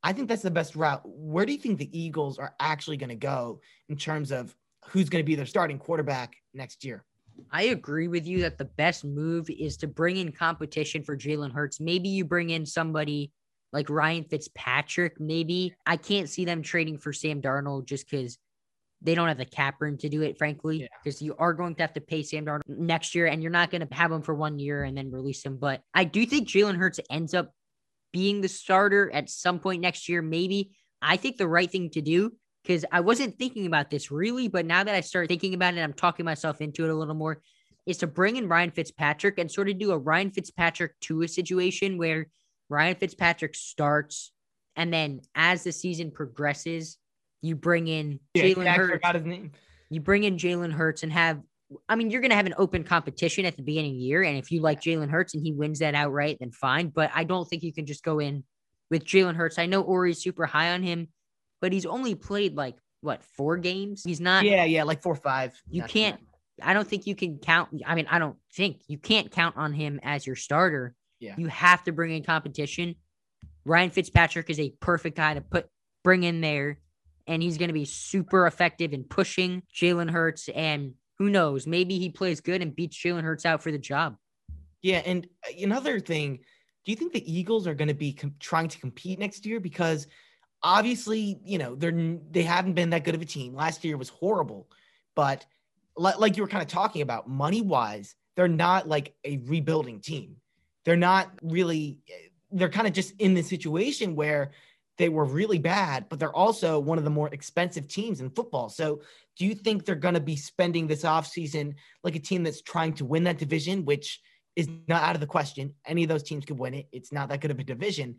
I 0.04 0.12
think 0.12 0.28
that's 0.28 0.42
the 0.42 0.50
best 0.52 0.76
route. 0.76 1.02
Where 1.04 1.44
do 1.44 1.50
you 1.50 1.58
think 1.58 1.80
the 1.80 1.98
Eagles 1.98 2.38
are 2.38 2.54
actually 2.60 2.96
going 2.96 3.08
to 3.08 3.16
go 3.16 3.60
in 3.88 3.96
terms 3.96 4.30
of 4.30 4.54
who's 4.84 5.08
going 5.08 5.24
to 5.24 5.26
be 5.26 5.34
their 5.34 5.44
starting 5.44 5.80
quarterback 5.80 6.36
next 6.54 6.84
year? 6.84 7.04
I 7.50 7.64
agree 7.64 8.06
with 8.06 8.28
you 8.28 8.42
that 8.42 8.58
the 8.58 8.66
best 8.66 9.04
move 9.04 9.50
is 9.50 9.76
to 9.78 9.88
bring 9.88 10.18
in 10.18 10.30
competition 10.30 11.02
for 11.02 11.16
Jalen 11.16 11.50
Hurts. 11.50 11.80
Maybe 11.80 12.08
you 12.08 12.24
bring 12.24 12.50
in 12.50 12.64
somebody 12.64 13.32
like 13.72 13.90
Ryan 13.90 14.24
Fitzpatrick, 14.24 15.20
maybe. 15.20 15.74
I 15.84 15.96
can't 15.96 16.28
see 16.28 16.44
them 16.44 16.62
trading 16.62 16.98
for 16.98 17.12
Sam 17.12 17.42
Darnold 17.42 17.86
just 17.86 18.08
because 18.08 18.38
they 19.02 19.14
don't 19.14 19.28
have 19.28 19.38
the 19.38 19.44
cap 19.44 19.76
room 19.80 19.98
to 19.98 20.08
do 20.08 20.22
it, 20.22 20.38
frankly, 20.38 20.88
because 21.02 21.20
yeah. 21.20 21.26
you 21.26 21.36
are 21.38 21.52
going 21.52 21.74
to 21.74 21.82
have 21.82 21.92
to 21.94 22.00
pay 22.00 22.22
Sam 22.22 22.46
Darnold 22.46 22.62
next 22.66 23.14
year 23.14 23.26
and 23.26 23.42
you're 23.42 23.52
not 23.52 23.70
going 23.70 23.86
to 23.86 23.94
have 23.94 24.10
him 24.10 24.22
for 24.22 24.34
one 24.34 24.58
year 24.58 24.84
and 24.84 24.96
then 24.96 25.10
release 25.10 25.44
him. 25.44 25.58
But 25.58 25.82
I 25.94 26.04
do 26.04 26.24
think 26.24 26.48
Jalen 26.48 26.76
Hurts 26.76 27.00
ends 27.10 27.34
up 27.34 27.52
being 28.12 28.40
the 28.40 28.48
starter 28.48 29.10
at 29.12 29.28
some 29.28 29.58
point 29.58 29.82
next 29.82 30.08
year, 30.08 30.22
maybe. 30.22 30.70
I 31.02 31.18
think 31.18 31.36
the 31.36 31.48
right 31.48 31.70
thing 31.70 31.90
to 31.90 32.00
do, 32.00 32.32
because 32.62 32.84
I 32.90 33.00
wasn't 33.00 33.38
thinking 33.38 33.66
about 33.66 33.90
this 33.90 34.10
really, 34.10 34.48
but 34.48 34.64
now 34.64 34.82
that 34.82 34.94
I 34.94 35.02
started 35.02 35.28
thinking 35.28 35.52
about 35.52 35.74
it, 35.74 35.80
I'm 35.82 35.92
talking 35.92 36.24
myself 36.24 36.62
into 36.62 36.84
it 36.84 36.90
a 36.90 36.94
little 36.94 37.14
more, 37.14 37.42
is 37.84 37.98
to 37.98 38.06
bring 38.06 38.36
in 38.36 38.48
Ryan 38.48 38.70
Fitzpatrick 38.70 39.38
and 39.38 39.50
sort 39.50 39.68
of 39.68 39.78
do 39.78 39.92
a 39.92 39.98
Ryan 39.98 40.30
Fitzpatrick 40.30 40.98
to 41.02 41.22
a 41.22 41.28
situation 41.28 41.98
where 41.98 42.28
Ryan 42.68 42.96
Fitzpatrick 42.96 43.54
starts, 43.54 44.32
and 44.74 44.92
then 44.92 45.20
as 45.34 45.64
the 45.64 45.72
season 45.72 46.10
progresses, 46.10 46.98
you 47.42 47.54
bring 47.56 47.88
in 47.88 48.20
yeah, 48.34 48.44
Jalen 48.44 48.74
Hurts. 48.74 48.92
Forgot 48.92 49.14
his 49.14 49.24
name. 49.24 49.52
You 49.90 50.00
bring 50.00 50.24
in 50.24 50.36
Jalen 50.36 50.72
Hurts 50.72 51.02
and 51.02 51.12
have. 51.12 51.40
I 51.88 51.96
mean, 51.96 52.10
you're 52.10 52.20
going 52.20 52.30
to 52.30 52.36
have 52.36 52.46
an 52.46 52.54
open 52.58 52.84
competition 52.84 53.44
at 53.44 53.56
the 53.56 53.62
beginning 53.62 53.92
of 53.92 53.98
the 53.98 54.04
year, 54.04 54.22
and 54.22 54.38
if 54.38 54.50
you 54.52 54.60
like 54.60 54.80
Jalen 54.80 55.10
Hurts 55.10 55.34
and 55.34 55.42
he 55.42 55.52
wins 55.52 55.80
that 55.80 55.94
outright, 55.94 56.38
then 56.40 56.52
fine. 56.52 56.88
But 56.88 57.10
I 57.14 57.24
don't 57.24 57.48
think 57.48 57.62
you 57.62 57.72
can 57.72 57.86
just 57.86 58.04
go 58.04 58.20
in 58.20 58.44
with 58.90 59.04
Jalen 59.04 59.34
Hurts. 59.34 59.58
I 59.58 59.66
know 59.66 59.82
Ori's 59.82 60.18
super 60.18 60.46
high 60.46 60.72
on 60.72 60.82
him, 60.82 61.08
but 61.60 61.72
he's 61.72 61.86
only 61.86 62.14
played 62.14 62.56
like 62.56 62.76
what 63.00 63.22
four 63.22 63.56
games. 63.56 64.02
He's 64.04 64.20
not. 64.20 64.44
Yeah, 64.44 64.64
yeah, 64.64 64.84
like 64.84 65.02
four 65.02 65.12
or 65.12 65.16
five. 65.16 65.60
You 65.68 65.82
can't. 65.82 66.20
I 66.62 66.72
don't 66.72 66.86
think 66.86 67.06
you 67.06 67.14
can 67.14 67.38
count. 67.38 67.82
I 67.84 67.94
mean, 67.94 68.06
I 68.10 68.18
don't 68.18 68.36
think 68.54 68.82
you 68.88 68.98
can't 68.98 69.30
count 69.30 69.56
on 69.56 69.72
him 69.72 70.00
as 70.02 70.26
your 70.26 70.36
starter 70.36 70.94
yeah. 71.26 71.34
You 71.36 71.48
have 71.48 71.82
to 71.84 71.92
bring 71.92 72.12
in 72.12 72.22
competition. 72.22 72.94
Ryan 73.64 73.90
Fitzpatrick 73.90 74.48
is 74.48 74.60
a 74.60 74.70
perfect 74.80 75.16
guy 75.16 75.34
to 75.34 75.40
put 75.40 75.66
bring 76.04 76.22
in 76.22 76.40
there, 76.40 76.78
and 77.26 77.42
he's 77.42 77.58
going 77.58 77.68
to 77.68 77.74
be 77.74 77.84
super 77.84 78.46
effective 78.46 78.92
in 78.92 79.02
pushing 79.02 79.62
Jalen 79.74 80.08
Hurts. 80.08 80.48
And 80.48 80.94
who 81.18 81.28
knows, 81.30 81.66
maybe 81.66 81.98
he 81.98 82.08
plays 82.10 82.40
good 82.40 82.62
and 82.62 82.76
beats 82.76 82.96
Jalen 82.96 83.22
Hurts 83.22 83.44
out 83.44 83.62
for 83.62 83.72
the 83.72 83.78
job. 83.78 84.16
Yeah, 84.82 85.02
and 85.04 85.26
uh, 85.44 85.64
another 85.64 85.98
thing, 85.98 86.38
do 86.84 86.92
you 86.92 86.96
think 86.96 87.12
the 87.12 87.32
Eagles 87.32 87.66
are 87.66 87.74
going 87.74 87.88
to 87.88 87.94
be 87.94 88.12
com- 88.12 88.34
trying 88.38 88.68
to 88.68 88.78
compete 88.78 89.18
next 89.18 89.44
year? 89.44 89.58
Because 89.58 90.06
obviously, 90.62 91.40
you 91.44 91.58
know, 91.58 91.74
they're 91.74 92.18
they 92.30 92.42
haven't 92.42 92.74
been 92.74 92.90
that 92.90 93.02
good 93.02 93.16
of 93.16 93.22
a 93.22 93.26
team. 93.26 93.52
Last 93.52 93.84
year 93.84 93.96
was 93.96 94.10
horrible, 94.10 94.68
but 95.16 95.44
like 95.96 96.36
you 96.36 96.42
were 96.44 96.48
kind 96.48 96.62
of 96.62 96.68
talking 96.68 97.02
about, 97.02 97.28
money 97.28 97.62
wise, 97.62 98.14
they're 98.36 98.48
not 98.48 98.86
like 98.86 99.14
a 99.24 99.38
rebuilding 99.38 100.00
team 100.00 100.36
they're 100.86 100.96
not 100.96 101.30
really 101.42 101.98
they're 102.52 102.70
kind 102.70 102.86
of 102.86 102.94
just 102.94 103.12
in 103.20 103.34
the 103.34 103.42
situation 103.42 104.14
where 104.14 104.52
they 104.98 105.10
were 105.10 105.26
really 105.26 105.58
bad, 105.58 106.06
but 106.08 106.18
they're 106.18 106.34
also 106.34 106.78
one 106.78 106.96
of 106.96 107.04
the 107.04 107.10
more 107.10 107.28
expensive 107.28 107.86
teams 107.86 108.22
in 108.22 108.30
football. 108.30 108.70
So, 108.70 109.02
do 109.36 109.44
you 109.44 109.54
think 109.54 109.84
they're 109.84 109.94
going 109.94 110.14
to 110.14 110.20
be 110.20 110.36
spending 110.36 110.86
this 110.86 111.02
offseason 111.02 111.74
like 112.02 112.16
a 112.16 112.20
team 112.20 112.42
that's 112.42 112.62
trying 112.62 112.94
to 112.94 113.04
win 113.04 113.24
that 113.24 113.36
division, 113.36 113.84
which 113.84 114.22
is 114.54 114.68
not 114.88 115.02
out 115.02 115.14
of 115.14 115.20
the 115.20 115.26
question? 115.26 115.74
Any 115.84 116.04
of 116.04 116.08
those 116.08 116.22
teams 116.22 116.46
could 116.46 116.58
win 116.58 116.72
it. 116.72 116.86
It's 116.92 117.12
not 117.12 117.28
that 117.28 117.42
good 117.42 117.50
of 117.50 117.58
a 117.58 117.64
division. 117.64 118.16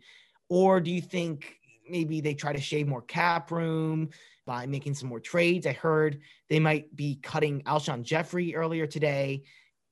Or 0.48 0.80
do 0.80 0.92
you 0.92 1.00
think 1.00 1.56
maybe 1.90 2.20
they 2.20 2.34
try 2.34 2.52
to 2.52 2.60
shave 2.60 2.86
more 2.86 3.02
cap 3.02 3.50
room 3.50 4.10
by 4.46 4.66
making 4.66 4.94
some 4.94 5.08
more 5.08 5.18
trades? 5.18 5.66
I 5.66 5.72
heard 5.72 6.20
they 6.48 6.60
might 6.60 6.94
be 6.94 7.18
cutting 7.20 7.62
Alshon 7.62 8.04
Jeffery 8.04 8.54
earlier 8.54 8.86
today 8.86 9.42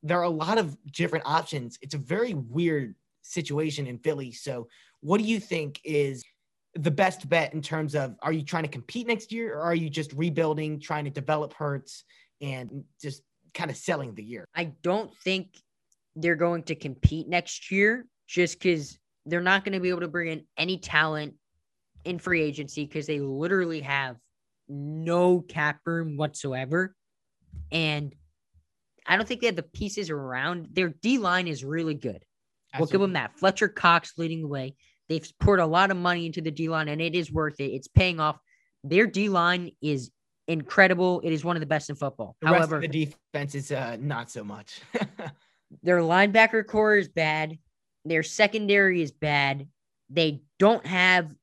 there 0.02 0.18
are 0.18 0.24
a 0.24 0.30
lot 0.30 0.58
of 0.58 0.76
different 0.92 1.24
options. 1.26 1.78
It's 1.82 1.94
a 1.94 1.98
very 1.98 2.34
weird 2.34 2.94
situation 3.22 3.86
in 3.86 3.98
Philly. 3.98 4.32
So, 4.32 4.68
what 5.00 5.18
do 5.18 5.24
you 5.24 5.40
think 5.40 5.80
is 5.84 6.24
the 6.74 6.90
best 6.90 7.28
bet 7.28 7.54
in 7.54 7.62
terms 7.62 7.94
of 7.94 8.16
are 8.22 8.32
you 8.32 8.42
trying 8.42 8.64
to 8.64 8.68
compete 8.68 9.06
next 9.06 9.32
year 9.32 9.54
or 9.54 9.62
are 9.62 9.74
you 9.74 9.88
just 9.88 10.12
rebuilding, 10.12 10.78
trying 10.78 11.04
to 11.04 11.10
develop 11.10 11.54
Hurts 11.54 12.04
and 12.40 12.84
just 13.00 13.22
kind 13.56 13.70
of 13.70 13.76
selling 13.76 14.14
the 14.14 14.22
year. 14.22 14.44
I 14.54 14.72
don't 14.82 15.10
think 15.24 15.56
they're 16.14 16.36
going 16.36 16.62
to 16.64 16.74
compete 16.74 17.28
next 17.28 17.70
year 17.70 18.06
just 18.26 18.58
because 18.58 18.98
they're 19.24 19.40
not 19.40 19.64
going 19.64 19.72
to 19.72 19.80
be 19.80 19.88
able 19.88 20.00
to 20.00 20.08
bring 20.08 20.28
in 20.30 20.44
any 20.56 20.78
talent 20.78 21.34
in 22.04 22.18
free 22.18 22.42
agency 22.42 22.84
because 22.84 23.06
they 23.06 23.18
literally 23.18 23.80
have 23.80 24.16
no 24.68 25.40
cap 25.40 25.80
room 25.84 26.16
whatsoever. 26.16 26.94
And 27.72 28.14
I 29.06 29.16
don't 29.16 29.26
think 29.26 29.40
they 29.40 29.46
have 29.46 29.56
the 29.56 29.62
pieces 29.62 30.10
around. 30.10 30.68
Their 30.72 30.88
D 30.88 31.18
line 31.18 31.48
is 31.48 31.64
really 31.64 31.94
good. 31.94 32.24
Absolutely. 32.72 32.78
We'll 32.78 32.86
give 32.88 33.00
them 33.00 33.12
that. 33.14 33.38
Fletcher 33.38 33.68
Cox 33.68 34.12
leading 34.16 34.42
the 34.42 34.48
way. 34.48 34.74
They've 35.08 35.26
poured 35.40 35.60
a 35.60 35.66
lot 35.66 35.90
of 35.90 35.96
money 35.96 36.26
into 36.26 36.40
the 36.40 36.50
D 36.50 36.68
line, 36.68 36.88
and 36.88 37.00
it 37.00 37.14
is 37.14 37.30
worth 37.30 37.60
it. 37.60 37.72
It's 37.72 37.88
paying 37.88 38.18
off. 38.20 38.38
Their 38.82 39.06
D 39.06 39.28
line 39.28 39.70
is 39.80 40.10
incredible. 40.48 41.20
It 41.24 41.32
is 41.32 41.44
one 41.44 41.56
of 41.56 41.60
the 41.60 41.66
best 41.66 41.90
in 41.90 41.96
football. 41.96 42.36
The 42.40 42.48
However, 42.48 42.80
the 42.80 42.88
defense 42.88 43.54
is 43.54 43.72
uh, 43.72 43.96
not 44.00 44.30
so 44.30 44.44
much. 44.44 44.80
their 45.82 46.00
linebacker 46.00 46.66
core 46.66 46.96
is 46.96 47.08
bad. 47.08 47.58
Their 48.04 48.22
secondary 48.22 49.02
is 49.02 49.12
bad. 49.12 49.68
They 50.10 50.42
don't 50.58 50.86
have 50.86 51.34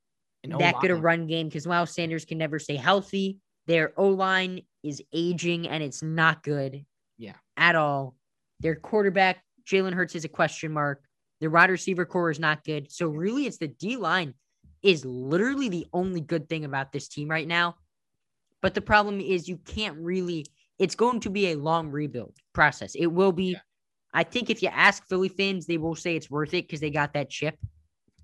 that 0.44 0.80
good 0.82 0.92
a 0.92 0.96
run 0.96 1.28
game 1.28 1.48
because 1.48 1.68
Miles 1.68 1.94
Sanders 1.94 2.26
can 2.26 2.38
never 2.38 2.60
stay 2.60 2.76
healthy. 2.76 3.40
Their 3.68 3.94
O 3.98 4.10
line 4.10 4.62
is 4.84 5.02
aging 5.14 5.68
and 5.68 5.82
it's 5.82 6.02
not 6.02 6.44
good. 6.44 6.86
Yeah. 7.18 7.36
At 7.58 7.76
all. 7.76 8.16
Their 8.60 8.76
quarterback, 8.76 9.44
Jalen 9.66 9.94
Hurts, 9.94 10.16
is 10.16 10.26
a 10.26 10.30
question 10.30 10.72
mark. 10.72 11.04
The 11.42 11.50
wide 11.50 11.70
receiver 11.70 12.06
core 12.06 12.32
is 12.32 12.40
not 12.40 12.64
good. 12.64 12.92
So 12.92 13.08
really, 13.08 13.46
it's 13.46 13.58
the 13.58 13.68
D 13.68 13.98
line 13.98 14.34
is 14.82 15.06
literally 15.06 15.70
the 15.70 15.88
only 15.94 16.22
good 16.22 16.48
thing 16.48 16.66
about 16.66 16.92
this 16.92 17.08
team 17.08 17.30
right 17.30 17.48
now. 17.48 17.76
But 18.62 18.74
the 18.74 18.82
problem 18.82 19.20
is 19.20 19.50
you 19.50 19.58
can't 19.58 19.98
really. 19.98 20.46
It's 20.80 20.96
going 20.96 21.20
to 21.22 21.30
be 21.30 21.52
a 21.52 21.56
long 21.56 21.90
rebuild 21.90 22.36
process. 22.54 22.96
It 22.96 23.08
will 23.08 23.32
be. 23.32 23.52
Yeah. 23.52 23.60
I 24.14 24.24
think 24.24 24.50
if 24.50 24.62
you 24.62 24.70
ask 24.70 25.08
Philly 25.08 25.30
fans, 25.30 25.66
they 25.66 25.78
will 25.78 25.96
say 25.96 26.16
it's 26.16 26.30
worth 26.30 26.54
it 26.54 26.68
because 26.68 26.80
they 26.80 26.92
got 26.92 27.14
that 27.14 27.30
chip. 27.30 27.58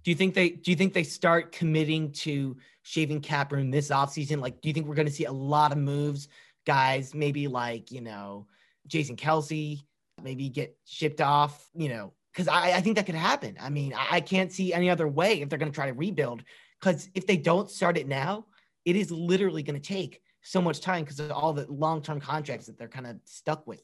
Do 0.03 0.11
you 0.11 0.15
think 0.15 0.33
they 0.33 0.51
do 0.51 0.71
you 0.71 0.77
think 0.77 0.93
they 0.93 1.03
start 1.03 1.51
committing 1.51 2.11
to 2.13 2.55
shaving 2.83 3.21
cap 3.21 3.51
room 3.51 3.69
this 3.69 3.89
offseason? 3.89 4.39
Like, 4.39 4.61
do 4.61 4.69
you 4.69 4.73
think 4.73 4.87
we're 4.87 4.95
gonna 4.95 5.09
see 5.09 5.25
a 5.25 5.31
lot 5.31 5.71
of 5.71 5.77
moves, 5.77 6.29
guys? 6.65 7.13
Maybe 7.13 7.47
like, 7.47 7.91
you 7.91 8.01
know, 8.01 8.47
Jason 8.89 9.15
Kelce, 9.15 9.79
maybe 10.21 10.49
get 10.49 10.77
shipped 10.85 11.21
off, 11.21 11.69
you 11.75 11.89
know, 11.89 12.13
because 12.33 12.47
I, 12.47 12.73
I 12.73 12.81
think 12.81 12.97
that 12.97 13.05
could 13.05 13.15
happen. 13.15 13.57
I 13.59 13.69
mean, 13.69 13.93
I, 13.93 14.17
I 14.17 14.21
can't 14.21 14.51
see 14.51 14.73
any 14.73 14.89
other 14.89 15.07
way 15.07 15.41
if 15.41 15.49
they're 15.49 15.59
gonna 15.59 15.71
try 15.71 15.87
to 15.87 15.93
rebuild. 15.93 16.43
Because 16.79 17.09
if 17.13 17.27
they 17.27 17.37
don't 17.37 17.69
start 17.69 17.97
it 17.97 18.07
now, 18.07 18.45
it 18.85 18.95
is 18.95 19.11
literally 19.11 19.63
gonna 19.63 19.79
take 19.79 20.21
so 20.41 20.61
much 20.61 20.81
time 20.81 21.03
because 21.03 21.19
of 21.19 21.31
all 21.31 21.53
the 21.53 21.65
long-term 21.69 22.19
contracts 22.19 22.65
that 22.67 22.77
they're 22.77 22.87
kind 22.87 23.07
of 23.07 23.17
stuck 23.25 23.67
with. 23.67 23.81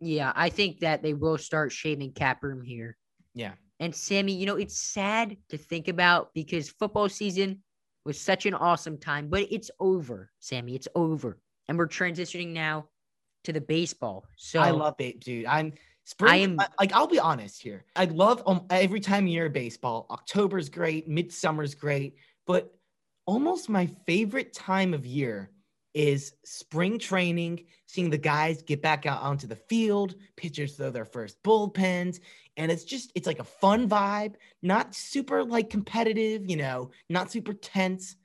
Yeah, 0.00 0.32
I 0.34 0.48
think 0.48 0.80
that 0.80 1.02
they 1.02 1.14
will 1.14 1.38
start 1.38 1.72
shaving 1.72 2.12
cap 2.12 2.42
room 2.42 2.62
here. 2.62 2.96
Yeah. 3.34 3.52
And 3.80 3.94
Sammy, 3.94 4.32
you 4.32 4.46
know, 4.46 4.56
it's 4.56 4.76
sad 4.76 5.36
to 5.48 5.56
think 5.56 5.88
about 5.88 6.32
because 6.34 6.68
football 6.68 7.08
season 7.08 7.62
was 8.04 8.20
such 8.20 8.46
an 8.46 8.54
awesome 8.54 8.98
time, 8.98 9.28
but 9.28 9.46
it's 9.50 9.70
over, 9.80 10.30
Sammy. 10.38 10.74
It's 10.74 10.88
over. 10.94 11.38
And 11.68 11.78
we're 11.78 11.86
transitioning 11.86 12.48
now 12.48 12.88
to 13.44 13.52
the 13.52 13.60
baseball. 13.60 14.26
So 14.36 14.60
I 14.60 14.70
love 14.70 14.96
it, 14.98 15.20
dude. 15.20 15.46
I'm 15.46 15.72
spring. 16.04 16.32
I 16.32 16.36
am 16.36 16.56
like, 16.78 16.92
I'll 16.92 17.06
be 17.06 17.18
honest 17.18 17.62
here. 17.62 17.84
I 17.96 18.06
love 18.06 18.42
um, 18.46 18.66
every 18.70 19.00
time 19.00 19.24
of 19.24 19.30
year 19.30 19.48
baseball. 19.48 20.06
October's 20.10 20.68
great, 20.68 21.08
midsummer's 21.08 21.74
great, 21.74 22.16
but 22.46 22.74
almost 23.26 23.68
my 23.68 23.86
favorite 24.06 24.52
time 24.52 24.94
of 24.94 25.06
year 25.06 25.50
is 25.94 26.34
spring 26.44 26.98
training, 26.98 27.64
seeing 27.86 28.10
the 28.10 28.18
guys 28.18 28.62
get 28.62 28.80
back 28.80 29.06
out 29.06 29.22
onto 29.22 29.46
the 29.46 29.56
field, 29.56 30.14
pitchers 30.36 30.76
throw 30.76 30.90
their 30.90 31.04
first 31.04 31.42
bullpens. 31.42 32.20
And 32.56 32.70
it's 32.70 32.84
just, 32.84 33.10
it's 33.14 33.26
like 33.26 33.40
a 33.40 33.44
fun 33.44 33.88
vibe, 33.88 34.34
not 34.62 34.94
super 34.94 35.42
like 35.42 35.70
competitive, 35.70 36.48
you 36.48 36.56
know, 36.56 36.90
not 37.08 37.30
super 37.30 37.54
tense. 37.54 38.16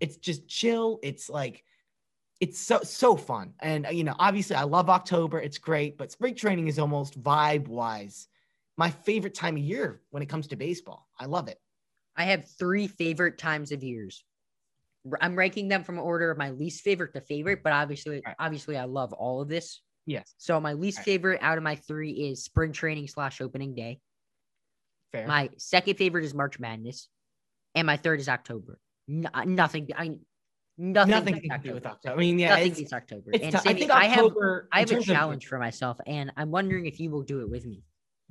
It's 0.00 0.16
just 0.16 0.46
chill. 0.46 1.00
It's 1.02 1.28
like, 1.28 1.64
it's 2.40 2.58
so, 2.58 2.80
so 2.82 3.16
fun. 3.16 3.54
And, 3.60 3.86
uh, 3.86 3.90
you 3.90 4.04
know, 4.04 4.14
obviously 4.18 4.56
I 4.56 4.62
love 4.62 4.88
October. 4.88 5.40
It's 5.40 5.58
great, 5.58 5.98
but 5.98 6.12
spring 6.12 6.34
training 6.34 6.68
is 6.68 6.78
almost 6.78 7.20
vibe 7.22 7.68
wise 7.68 8.28
my 8.78 8.90
favorite 8.90 9.34
time 9.34 9.56
of 9.56 9.62
year 9.62 10.00
when 10.10 10.22
it 10.22 10.28
comes 10.28 10.46
to 10.46 10.56
baseball. 10.56 11.08
I 11.18 11.26
love 11.26 11.48
it. 11.48 11.58
I 12.16 12.24
have 12.24 12.48
three 12.58 12.86
favorite 12.86 13.36
times 13.36 13.72
of 13.72 13.82
years. 13.82 14.24
I'm 15.20 15.36
ranking 15.36 15.68
them 15.68 15.84
from 15.84 15.98
order 15.98 16.30
of 16.30 16.38
my 16.38 16.50
least 16.50 16.82
favorite 16.82 17.12
to 17.14 17.20
favorite, 17.20 17.62
but 17.62 17.72
obviously, 17.72 18.22
right. 18.24 18.36
obviously, 18.38 18.76
I 18.76 18.84
love 18.84 19.12
all 19.12 19.40
of 19.40 19.48
this. 19.48 19.80
Yes. 20.06 20.34
So 20.38 20.60
my 20.60 20.72
least 20.72 20.98
right. 20.98 21.04
favorite 21.04 21.38
out 21.42 21.58
of 21.58 21.64
my 21.64 21.76
three 21.76 22.12
is 22.12 22.44
spring 22.44 22.72
training 22.72 23.08
slash 23.08 23.40
opening 23.40 23.74
day. 23.74 24.00
Fair. 25.12 25.26
My 25.26 25.50
second 25.58 25.96
favorite 25.96 26.24
is 26.24 26.34
March 26.34 26.58
Madness, 26.58 27.08
and 27.74 27.86
my 27.86 27.96
third 27.96 28.20
is 28.20 28.28
October. 28.28 28.78
No, 29.06 29.28
uh, 29.32 29.44
nothing. 29.44 29.88
I 29.96 30.12
nothing. 30.78 31.10
Nothing 31.10 31.50
to 31.50 31.58
do 31.62 31.74
with 31.74 31.86
October. 31.86 32.14
I 32.14 32.18
mean, 32.18 32.38
yeah, 32.38 32.50
nothing 32.50 32.82
it's, 32.82 32.92
October. 32.92 33.30
It's 33.32 33.42
and 33.42 33.52
t- 33.52 33.58
Sammy, 33.58 33.74
I, 33.74 33.78
think 33.78 33.90
October, 33.90 34.68
I 34.72 34.78
have, 34.80 34.90
I 34.90 34.94
have 34.94 35.02
a 35.02 35.04
challenge 35.04 35.44
of, 35.44 35.48
for 35.48 35.58
myself, 35.58 35.98
and 36.06 36.32
I'm 36.36 36.50
wondering 36.50 36.86
if 36.86 37.00
you 37.00 37.10
will 37.10 37.22
do 37.22 37.40
it 37.40 37.50
with 37.50 37.66
me. 37.66 37.82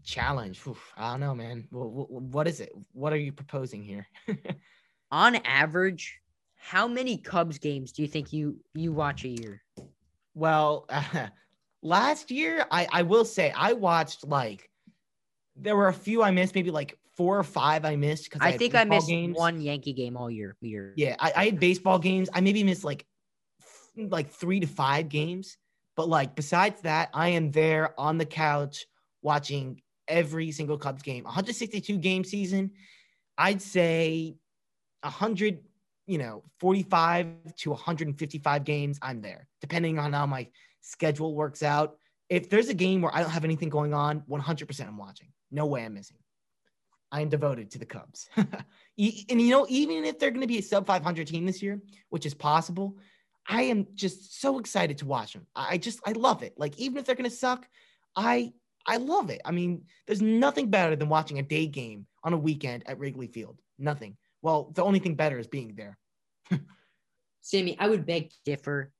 Challenge? 0.04 0.60
Oof, 0.68 0.94
I 0.96 1.12
don't 1.12 1.20
know, 1.20 1.36
man. 1.36 1.68
Well, 1.72 2.08
what 2.10 2.48
is 2.48 2.60
it? 2.60 2.72
What 2.94 3.13
are 3.13 3.18
you 3.18 3.32
proposing 3.32 3.84
here? 3.84 4.08
On 5.12 5.36
average, 5.38 6.20
how 6.56 6.88
many 6.88 7.18
Cubs 7.18 7.58
games 7.60 7.92
do 7.92 8.01
you 8.01 8.08
think 8.08 8.34
you 8.34 8.60
you 8.74 8.92
watch 8.92 9.24
a 9.25 9.30
year? 9.30 9.63
Well, 10.34 10.86
uh, 10.89 11.27
last 11.82 12.32
year 12.32 12.66
I 12.72 12.88
I 12.92 13.01
will 13.04 13.25
say 13.25 13.51
I 13.56 13.74
watched 13.74 14.25
like 14.27 14.70
there 15.56 15.75
were 15.75 15.88
a 15.88 15.94
few 15.94 16.24
I 16.24 16.32
missed, 16.32 16.56
maybe 16.56 16.72
like 16.72 16.98
four 17.17 17.38
or 17.38 17.43
five 17.43 17.83
I 17.83 17.95
missed 17.95 18.25
because 18.25 18.41
I, 18.41 18.50
I 18.50 18.57
think 18.57 18.75
I 18.75 18.83
missed 18.83 19.07
games. 19.07 19.36
one 19.36 19.59
Yankee 19.59 19.93
game 19.93 20.15
all 20.15 20.29
year. 20.29 20.55
year. 20.62 20.93
Yeah, 20.95 21.15
I, 21.19 21.33
I 21.36 21.45
had 21.45 21.59
baseball 21.59 22.00
games. 22.00 22.29
I 22.33 22.41
maybe 22.41 22.63
missed 22.63 22.83
like 22.83 23.05
like 23.97 24.29
three 24.29 24.59
to 24.59 24.67
five 24.67 25.09
games, 25.09 25.57
but 25.95 26.07
like 26.07 26.36
besides 26.36 26.81
that, 26.81 27.09
I 27.13 27.29
am 27.29 27.51
there 27.51 28.00
on 28.00 28.17
the 28.17 28.25
couch 28.25 28.86
watching 29.24 29.81
every 30.07 30.51
single 30.51 30.77
Cubs 30.77 31.01
game. 31.01 31.24
162 31.24 31.97
game 31.97 32.24
season. 32.24 32.71
I'd 33.38 33.62
say 33.62 34.36
100 35.01 35.59
you 36.07 36.17
know, 36.17 36.41
45 36.59 37.27
to 37.57 37.69
155 37.71 38.63
games, 38.63 38.97
I'm 39.01 39.21
there, 39.21 39.47
depending 39.59 40.00
on 40.00 40.13
how 40.13 40.25
my 40.25 40.47
schedule 40.81 41.36
works 41.36 41.62
out. 41.62 41.97
If 42.29 42.50
there's 42.50 42.69
a 42.69 42.74
game 42.74 43.01
where 43.01 43.13
I 43.13 43.21
don't 43.21 43.29
have 43.29 43.43
anything 43.43 43.69
going 43.69 43.93
on, 43.93 44.21
100% 44.29 44.88
I'm 44.88 44.97
watching. 44.97 45.27
No 45.51 45.65
way 45.65 45.83
I'm 45.83 45.93
missing. 45.93 46.17
I 47.12 47.22
am 47.22 47.30
devoted 47.30 47.72
to 47.72 47.80
the 47.80 47.86
Cubs. 47.86 48.30
and 48.36 48.48
you 48.98 49.50
know, 49.50 49.66
even 49.70 50.04
if 50.06 50.20
they're 50.20 50.32
going 50.32 50.42
to 50.42 50.48
be 50.48 50.60
a 50.60 50.64
sub 50.64 50.86
500 50.86 51.28
team 51.28 51.46
this 51.46 51.62
year, 51.62 51.82
which 52.10 52.26
is 52.26 52.34
possible, 52.34 52.98
I 53.48 53.64
am 53.64 53.88
just 53.96 54.42
so 54.42 54.60
excited 54.60 54.98
to 55.00 55.06
watch 55.06 55.34
them. 55.34 55.48
I 55.56 55.78
just 55.78 56.00
I 56.06 56.12
love 56.12 56.44
it. 56.44 56.54
Like 56.58 56.78
even 56.78 56.98
if 56.98 57.06
they're 57.06 57.16
going 57.16 57.30
to 57.30 57.36
suck, 57.36 57.68
I 58.16 58.52
I 58.86 58.98
love 58.98 59.30
it. 59.30 59.42
I 59.46 59.52
mean, 59.52 59.84
there's 60.06 60.22
nothing 60.22 60.70
better 60.70 60.96
than 60.96 61.10
watching 61.10 61.40
a 61.40 61.44
day 61.44 61.68
game 61.68 62.08
on 62.24 62.34
a 62.34 62.38
weekend 62.38 62.84
at 62.88 63.00
Wrigley 63.00 63.28
Field. 63.28 63.60
Nothing. 63.78 64.18
Well, 64.42 64.72
the 64.76 64.84
only 64.84 65.00
thing 65.00 65.16
better 65.16 65.40
is 65.40 65.48
being 65.48 65.76
there. 65.76 65.98
Sammy, 67.42 67.78
I 67.80 67.88
would 67.88 68.06
beg 68.06 68.32
differ. 68.46 68.92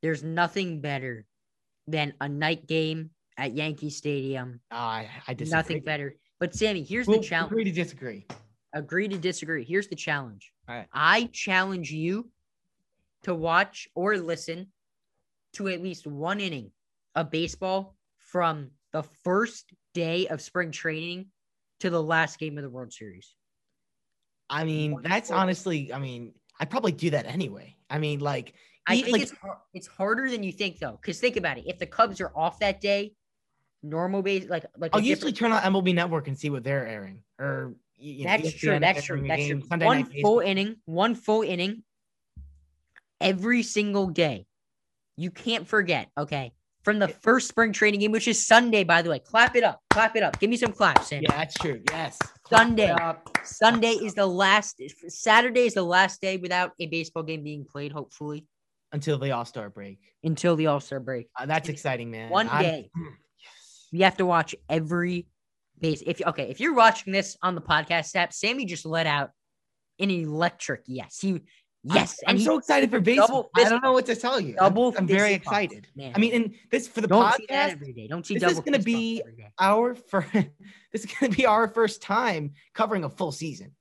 There's 0.00 0.22
nothing 0.22 0.80
better 0.80 1.24
than 1.86 2.14
a 2.20 2.28
night 2.28 2.66
game 2.66 3.10
at 3.36 3.54
Yankee 3.54 3.90
Stadium. 3.90 4.60
Uh, 4.70 4.74
I, 4.74 5.10
I 5.28 5.34
disagree. 5.34 5.58
Nothing 5.58 5.80
better. 5.80 6.16
But 6.42 6.56
Sammy, 6.56 6.82
here's 6.82 7.06
we'll 7.06 7.20
the 7.20 7.24
challenge. 7.24 7.52
Agree 7.52 7.62
to 7.62 7.70
disagree. 7.70 8.26
Agree 8.72 9.06
to 9.06 9.16
disagree. 9.16 9.62
Here's 9.64 9.86
the 9.86 9.94
challenge. 9.94 10.52
All 10.68 10.74
right. 10.74 10.88
I 10.92 11.30
challenge 11.32 11.92
you 11.92 12.32
to 13.22 13.32
watch 13.32 13.88
or 13.94 14.16
listen 14.16 14.66
to 15.52 15.68
at 15.68 15.80
least 15.80 16.04
one 16.04 16.40
inning 16.40 16.72
of 17.14 17.30
baseball 17.30 17.94
from 18.18 18.72
the 18.90 19.04
first 19.22 19.72
day 19.94 20.26
of 20.26 20.40
spring 20.40 20.72
training 20.72 21.26
to 21.78 21.90
the 21.90 22.02
last 22.02 22.40
game 22.40 22.58
of 22.58 22.64
the 22.64 22.70
World 22.70 22.92
Series. 22.92 23.36
I 24.50 24.64
mean, 24.64 24.98
that's 25.00 25.30
honestly, 25.30 25.92
I 25.92 26.00
mean, 26.00 26.32
I 26.58 26.64
probably 26.64 26.90
do 26.90 27.10
that 27.10 27.26
anyway. 27.26 27.76
I 27.88 27.98
mean, 27.98 28.18
like, 28.18 28.54
I 28.88 29.00
think 29.00 29.12
like, 29.12 29.22
it's 29.22 29.34
it's 29.74 29.86
harder 29.86 30.28
than 30.28 30.42
you 30.42 30.50
think 30.50 30.80
though, 30.80 30.98
because 31.00 31.20
think 31.20 31.36
about 31.36 31.58
it. 31.58 31.68
If 31.68 31.78
the 31.78 31.86
Cubs 31.86 32.20
are 32.20 32.32
off 32.34 32.58
that 32.58 32.80
day, 32.80 33.12
normal 33.82 34.22
base 34.22 34.48
like 34.48 34.64
like 34.76 34.90
I'll 34.94 35.00
usually 35.00 35.32
turn 35.32 35.52
on 35.52 35.62
MLB 35.62 35.94
Network 35.94 36.28
and 36.28 36.38
see 36.38 36.50
what 36.50 36.64
they're 36.64 36.86
airing. 36.86 37.22
Or 37.38 37.74
you 37.96 38.24
know, 38.24 38.30
that's 38.30 38.52
true. 38.54 38.78
That's 38.78 39.04
true. 39.04 39.26
That's 39.26 39.46
true. 39.46 39.62
Sunday 39.68 39.86
one 39.86 40.04
full 40.22 40.40
inning, 40.40 40.76
one 40.86 41.14
full 41.14 41.42
inning, 41.42 41.82
every 43.20 43.62
single 43.62 44.06
day. 44.08 44.46
You 45.16 45.30
can't 45.30 45.66
forget. 45.68 46.08
Okay, 46.18 46.52
from 46.84 46.98
the 46.98 47.08
first 47.08 47.48
spring 47.48 47.72
training 47.72 48.00
game, 48.00 48.12
which 48.12 48.26
is 48.26 48.44
Sunday, 48.46 48.82
by 48.84 49.02
the 49.02 49.10
way. 49.10 49.18
Clap 49.18 49.54
it 49.56 49.62
up. 49.62 49.80
Clap 49.90 50.16
it 50.16 50.22
up. 50.22 50.38
Give 50.40 50.50
me 50.50 50.56
some 50.56 50.72
claps, 50.72 51.08
Sam. 51.08 51.22
Yeah, 51.22 51.30
that's 51.36 51.54
true. 51.54 51.82
Yes. 51.90 52.18
Sunday. 52.48 52.94
Sunday 53.44 53.92
is 53.92 54.14
the 54.14 54.26
last. 54.26 54.80
Saturday 55.08 55.66
is 55.66 55.74
the 55.74 55.82
last 55.82 56.20
day 56.20 56.36
without 56.38 56.72
a 56.80 56.86
baseball 56.86 57.22
game 57.22 57.42
being 57.44 57.64
played. 57.64 57.92
Hopefully. 57.92 58.46
until 58.92 59.18
the 59.18 59.30
All 59.30 59.44
Star 59.44 59.70
break. 59.70 59.98
until 60.24 60.56
the 60.56 60.66
All 60.66 60.80
Star 60.80 61.00
break. 61.00 61.28
Uh, 61.38 61.46
that's 61.46 61.68
exciting, 61.68 62.10
man. 62.10 62.30
One 62.30 62.48
I'm- 62.48 62.62
day. 62.62 62.90
Yes. 62.96 63.12
You 63.92 64.04
have 64.04 64.16
to 64.16 64.26
watch 64.26 64.54
every 64.68 65.26
base. 65.78 66.02
If 66.04 66.20
okay, 66.20 66.50
if 66.50 66.60
you're 66.60 66.74
watching 66.74 67.12
this 67.12 67.36
on 67.42 67.54
the 67.54 67.60
podcast 67.60 68.14
app, 68.16 68.32
Sammy 68.32 68.64
just 68.64 68.84
let 68.84 69.06
out 69.06 69.30
an 70.00 70.10
electric 70.10 70.82
yes. 70.86 71.18
He 71.20 71.40
yes, 71.84 72.18
I'm, 72.26 72.30
and 72.30 72.38
he 72.38 72.44
so 72.44 72.58
excited 72.58 72.90
for 72.90 73.00
baseball. 73.00 73.26
double 73.26 73.50
I 73.54 73.68
don't 73.68 73.82
know 73.82 73.92
what 73.92 74.06
to 74.06 74.16
tell 74.16 74.40
you. 74.40 74.56
I'm- 74.58 74.70
double 74.70 74.94
I'm, 74.96 75.06
very 75.06 75.34
excited. 75.34 75.86
man. 75.94 76.12
I 76.14 76.18
mean, 76.18 76.34
and 76.34 76.54
this 76.70 76.88
for 76.88 77.00
the 77.00 77.08
don't 77.08 77.34
see 77.34 77.46
that 77.48 77.70
podcast, 77.70 77.72
every 77.72 77.92
day. 77.92 78.08
Don't 78.08 78.26
see 78.26 78.38
this 78.38 78.52
is 78.52 78.60
gonna 78.60 78.78
be- 78.78 79.22
our 79.58 79.94
first. 79.94 80.32
this 80.92 81.04
is 81.04 81.06
going 81.06 81.32
to 81.32 81.36
be 81.36 81.46
our 81.46 81.66
first 81.68 82.02
time 82.02 82.52
covering 82.74 83.04
a 83.04 83.10
full 83.10 83.32
season 83.32 83.72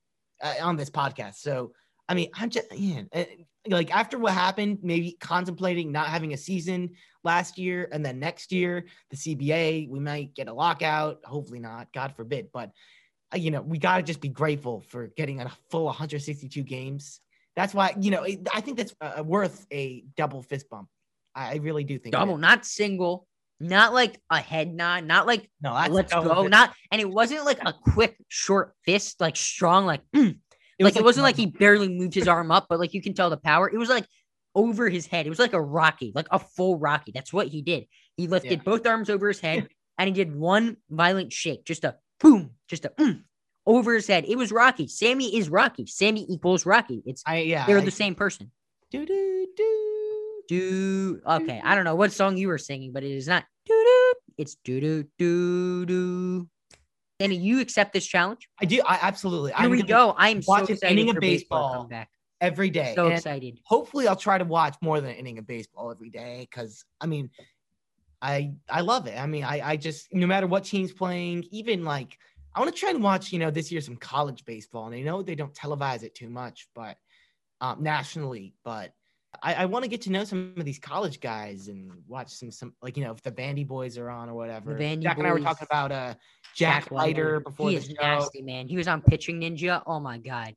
uh, 0.41 0.56
on 0.62 0.77
this 0.77 0.89
podcast. 0.89 1.36
So, 1.36 1.74
I 2.08 2.13
mean, 2.13 2.29
I'm 2.34 2.50
just 2.50 2.67
uh, 2.72 3.24
like 3.67 3.93
after 3.96 4.17
what 4.17 4.34
happened, 4.34 4.79
maybe 4.81 5.17
contemplating 5.20 5.91
not 5.91 6.08
having 6.08 6.34
a 6.34 6.38
season 6.38 6.91
last 7.24 7.58
year 7.58 7.88
and 7.91 8.05
then 8.05 8.20
next 8.20 8.51
year, 8.51 8.86
the 9.10 9.17
CBA, 9.17 9.89
we 9.89 10.00
might 10.00 10.34
get 10.34 10.48
a 10.48 10.53
lockout. 10.53 11.20
Hopefully 11.24 11.60
not, 11.60 11.93
God 11.93 12.15
forbid. 12.15 12.50
But 12.51 12.72
uh, 13.34 13.38
you 13.38 13.51
know, 13.51 13.62
we 13.62 13.77
got 13.77 13.98
to 13.98 14.03
just 14.03 14.22
be 14.22 14.29
grateful 14.29 14.81
for 14.81 15.08
getting 15.08 15.41
a 15.41 15.51
full 15.70 15.86
162 15.86 16.63
games. 16.63 17.22
That's 17.55 17.74
why 17.74 17.93
you 18.00 18.12
know 18.12 18.25
I 18.53 18.62
think 18.62 18.77
that's 18.77 18.96
uh, 19.01 19.24
worth 19.24 19.65
a 19.72 20.05
double 20.15 20.41
fist 20.41 20.70
bump. 20.70 20.88
I 21.36 21.53
I 21.53 21.55
really 21.58 21.84
do 21.84 22.00
think 22.00 22.13
double, 22.13 22.38
not 22.38 22.65
single, 22.65 23.27
not 23.60 23.93
like 23.93 24.20
a 24.29 24.39
head 24.39 24.74
nod, 24.74 25.05
not 25.05 25.27
like 25.27 25.50
No, 25.62 25.74
let's 25.89 26.13
go, 26.13 26.41
fist- 26.41 26.50
not 26.50 26.74
and 26.91 27.01
it 27.01 27.10
wasn't 27.10 27.46
like 27.46 27.60
a 27.65 27.74
quick 27.74 28.17
short 28.27 28.74
fist, 28.86 29.20
like 29.20 29.36
strong, 29.36 29.86
like 29.86 30.01
mm. 30.15 30.38
it 30.81 30.83
like 30.85 30.95
it 30.95 31.03
wasn't 31.03 31.23
like 31.23 31.35
he 31.38 31.45
barely 31.45 31.88
moved 31.89 32.13
his 32.13 32.27
arm 32.27 32.51
up, 32.51 32.67
but 32.69 32.79
like 32.79 32.93
you 32.93 33.01
can 33.01 33.13
tell 33.13 33.29
the 33.29 33.38
power. 33.38 33.69
It 33.69 33.77
was 33.77 33.89
like 33.89 34.05
over 34.55 34.89
his 34.89 35.05
head. 35.05 35.25
It 35.25 35.29
was 35.29 35.39
like 35.39 35.53
a 35.53 35.61
Rocky, 35.61 36.11
like 36.13 36.27
a 36.31 36.39
full 36.39 36.77
Rocky. 36.77 37.11
That's 37.13 37.31
what 37.31 37.47
he 37.47 37.61
did. 37.61 37.85
He 38.17 38.27
lifted 38.27 38.51
Yeah. 38.59 38.63
both 38.63 38.85
arms 38.85 39.09
over 39.09 39.27
his 39.29 39.39
head 39.39 39.67
and 39.97 40.07
he 40.07 40.13
did 40.13 40.35
one 40.35 40.77
violent 40.89 41.31
shake, 41.31 41.63
just 41.65 41.83
a 41.85 41.95
boom, 42.19 42.51
just 42.67 42.85
a 42.85 42.89
mm, 43.00 43.23
over 43.65 43.93
his 43.93 44.07
head. 44.07 44.25
It 44.27 44.38
was 44.38 44.51
Rocky. 44.51 44.88
Sammy 44.88 45.38
is 45.38 45.50
Rocky. 45.50 45.85
Sammy 45.85 46.25
equals 46.29 46.65
Rocky. 46.65 47.01
It's 47.05 47.23
I 47.25 47.38
yeah. 47.39 47.65
they're 47.65 47.79
I- 47.79 47.85
the 47.85 47.91
same 47.91 48.15
person. 48.15 48.51
do 48.91 49.05
do 49.05 49.47
do. 49.55 49.88
Do 50.47 51.21
okay. 51.25 51.61
I 51.63 51.75
don't 51.75 51.85
know 51.85 51.95
what 51.95 52.11
song 52.11 52.35
you 52.35 52.50
were 52.50 52.57
singing, 52.57 52.91
but 52.91 53.03
it 53.03 53.11
is 53.11 53.27
not 53.27 53.45
do 53.65 53.73
doo. 53.73 54.13
It's 54.38 54.55
do 54.65 54.81
do 54.81 55.05
do 55.17 55.85
do. 55.85 56.50
Sammy, 57.22 57.36
you 57.36 57.60
accept 57.60 57.94
this 57.94 58.06
challenge? 58.06 58.50
I 58.60 58.66
do. 58.66 58.82
I 58.86 59.00
absolutely. 59.01 59.51
Here 59.51 59.66
I'm 59.66 59.72
we 59.72 59.84
go. 59.84 60.16
I'm 60.18 60.42
so 60.42 60.66
inning 60.84 61.10
of 61.10 61.18
baseball, 61.20 61.86
baseball 61.86 62.06
every 62.40 62.70
day. 62.70 62.94
So 62.96 63.06
and 63.06 63.16
excited. 63.16 63.60
hopefully, 63.63 64.08
I'll 64.08 64.16
try 64.16 64.38
to 64.38 64.46
watch 64.46 64.75
more 64.82 65.00
than 65.00 65.12
an 65.12 65.16
inning 65.18 65.38
of 65.38 65.46
baseball 65.46 65.92
every 65.92 66.10
day 66.10 66.48
because 66.50 66.84
I 67.00 67.06
mean, 67.06 67.30
I 68.22 68.54
I 68.70 68.82
love 68.82 69.08
it. 69.08 69.18
I 69.20 69.28
mean, 69.28 69.44
I 69.44 69.62
I 69.72 69.78
just 69.78 70.13
no 70.13 70.25
matter 70.25 70.48
what 70.48 70.63
team's 70.63 70.92
playing, 70.92 71.46
even 71.51 71.84
like 71.86 72.18
I 72.56 72.60
want 72.60 72.74
to 72.74 72.80
try 72.80 72.90
and 72.90 73.04
watch 73.04 73.32
you 73.32 73.40
know 73.40 73.51
this 73.51 73.72
year 73.72 73.82
some 73.82 73.98
college 73.98 74.44
baseball, 74.46 74.88
and 74.88 74.96
I 74.96 75.01
know 75.01 75.22
they 75.22 75.36
don't 75.36 75.54
televise 75.54 76.04
it 76.04 76.16
too 76.16 76.30
much, 76.30 76.68
but 76.74 76.98
um, 77.62 77.84
nationally, 77.84 78.56
but. 78.63 78.94
I, 79.41 79.53
I 79.53 79.65
want 79.65 79.83
to 79.83 79.89
get 79.89 80.01
to 80.01 80.11
know 80.11 80.23
some 80.23 80.53
of 80.57 80.65
these 80.65 80.79
college 80.79 81.19
guys 81.19 81.67
and 81.67 81.91
watch 82.07 82.29
some 82.29 82.51
some 82.51 82.73
like 82.81 82.97
you 82.97 83.03
know 83.03 83.11
if 83.11 83.21
the 83.21 83.31
Vandy 83.31 83.65
boys 83.65 83.97
are 83.97 84.09
on 84.09 84.29
or 84.29 84.33
whatever. 84.33 84.77
Jack 84.77 85.17
and 85.17 85.27
I 85.27 85.31
were 85.31 85.39
talking 85.39 85.67
about 85.69 85.91
uh 85.91 86.13
Jack, 86.55 86.91
Leiter 86.91 87.39
before 87.39 87.69
he 87.69 87.75
the 87.75 87.81
is 87.81 87.88
show. 87.88 88.01
nasty, 88.01 88.41
man. 88.41 88.67
He 88.67 88.77
was 88.77 88.88
on 88.88 89.01
Pitching 89.01 89.39
Ninja. 89.41 89.81
Oh 89.85 90.00
my 90.00 90.17
god. 90.17 90.55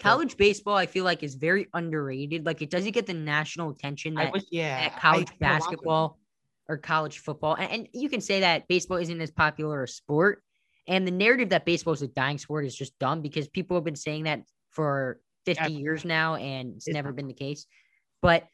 College 0.00 0.36
baseball, 0.36 0.76
I 0.76 0.86
feel 0.86 1.04
like, 1.04 1.22
is 1.22 1.34
very 1.34 1.66
underrated. 1.74 2.46
Like 2.46 2.62
it 2.62 2.70
doesn't 2.70 2.92
get 2.92 3.06
the 3.06 3.14
national 3.14 3.70
attention 3.70 4.14
that, 4.14 4.32
wish, 4.32 4.44
yeah, 4.50 4.88
that 4.88 5.00
college 5.00 5.00
I 5.00 5.10
wanna 5.10 5.20
watch 5.20 5.28
them. 5.28 5.38
basketball 5.70 6.18
or 6.68 6.76
college 6.76 7.18
football. 7.18 7.54
And, 7.54 7.70
and 7.72 7.88
you 7.92 8.08
can 8.08 8.20
say 8.20 8.40
that 8.40 8.68
baseball 8.68 8.98
isn't 8.98 9.20
as 9.20 9.30
popular 9.30 9.82
a 9.82 9.88
sport. 9.88 10.42
And 10.86 11.06
the 11.06 11.10
narrative 11.10 11.48
that 11.50 11.64
baseball 11.66 11.94
is 11.94 12.02
a 12.02 12.08
dying 12.08 12.38
sport 12.38 12.64
is 12.64 12.74
just 12.74 12.98
dumb 12.98 13.22
because 13.22 13.48
people 13.48 13.76
have 13.76 13.84
been 13.84 13.96
saying 13.96 14.24
that 14.24 14.42
for 14.70 15.20
50 15.46 15.60
Absolutely. 15.60 15.82
years 15.82 16.04
now, 16.04 16.34
and 16.36 16.76
it's 16.76 16.86
It's 16.86 16.94
never 16.94 17.12
been 17.12 17.26
the 17.26 17.34
case. 17.34 17.66
But 18.22 18.46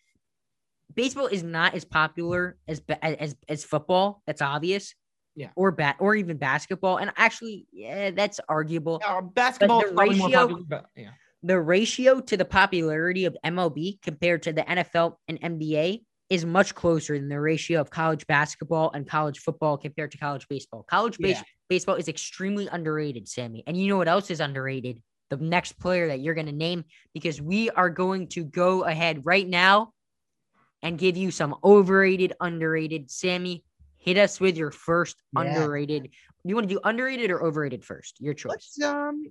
baseball 0.94 1.26
is 1.26 1.42
not 1.42 1.74
as 1.74 1.84
popular 1.84 2.56
as 2.68 2.82
as 3.02 3.36
as 3.48 3.64
football. 3.64 4.22
That's 4.26 4.42
obvious. 4.42 4.94
Yeah. 5.36 5.48
Or 5.56 5.72
bat 5.72 5.96
or 5.98 6.14
even 6.14 6.36
basketball. 6.36 6.98
And 6.98 7.10
actually, 7.16 7.66
yeah, 7.72 8.10
that's 8.12 8.38
arguable. 8.48 9.00
Yeah, 9.04 9.20
basketball 9.20 9.80
the 9.80 9.86
is 9.86 9.92
probably 9.92 10.16
more 10.18 10.28
ratio- 10.28 10.40
popular, 10.48 10.62
but 10.68 10.86
yeah. 10.96 11.10
The 11.42 11.60
ratio 11.60 12.20
to 12.20 12.36
the 12.38 12.44
popularity 12.44 13.26
of 13.26 13.36
MLB 13.44 14.00
compared 14.00 14.44
to 14.44 14.52
the 14.52 14.62
NFL 14.62 15.16
and 15.28 15.38
NBA 15.42 16.02
is 16.30 16.46
much 16.46 16.74
closer 16.74 17.18
than 17.18 17.28
the 17.28 17.38
ratio 17.38 17.80
of 17.82 17.90
college 17.90 18.26
basketball 18.26 18.90
and 18.94 19.06
college 19.06 19.40
football 19.40 19.76
compared 19.76 20.10
to 20.12 20.18
college 20.18 20.48
baseball. 20.48 20.84
College 20.88 21.18
base- 21.18 21.36
Yeah. 21.36 21.42
baseball 21.68 21.96
is 21.96 22.08
extremely 22.08 22.66
underrated, 22.68 23.28
Sammy. 23.28 23.62
And 23.66 23.76
you 23.76 23.88
know 23.88 23.98
what 23.98 24.08
else 24.08 24.30
is 24.30 24.40
underrated? 24.40 25.02
The 25.30 25.36
next 25.38 25.72
player 25.78 26.08
that 26.08 26.20
you're 26.20 26.34
going 26.34 26.46
to 26.46 26.52
name, 26.52 26.84
because 27.12 27.40
we 27.40 27.70
are 27.70 27.90
going 27.90 28.28
to 28.28 28.44
go 28.44 28.84
ahead 28.84 29.24
right 29.24 29.48
now 29.48 29.92
and 30.82 30.98
give 30.98 31.16
you 31.16 31.30
some 31.30 31.56
overrated, 31.64 32.34
underrated. 32.40 33.10
Sammy, 33.10 33.64
hit 33.98 34.18
us 34.18 34.38
with 34.38 34.56
your 34.56 34.70
first 34.70 35.16
Yeah. 35.32 35.40
underrated. 35.40 36.10
You 36.44 36.54
want 36.54 36.68
to 36.68 36.74
do 36.74 36.80
underrated 36.84 37.30
or 37.30 37.42
overrated 37.42 37.84
first? 37.84 38.20
Your 38.20 38.34
choice. 38.34 38.50
Let's 38.50 38.82
um, 38.82 39.24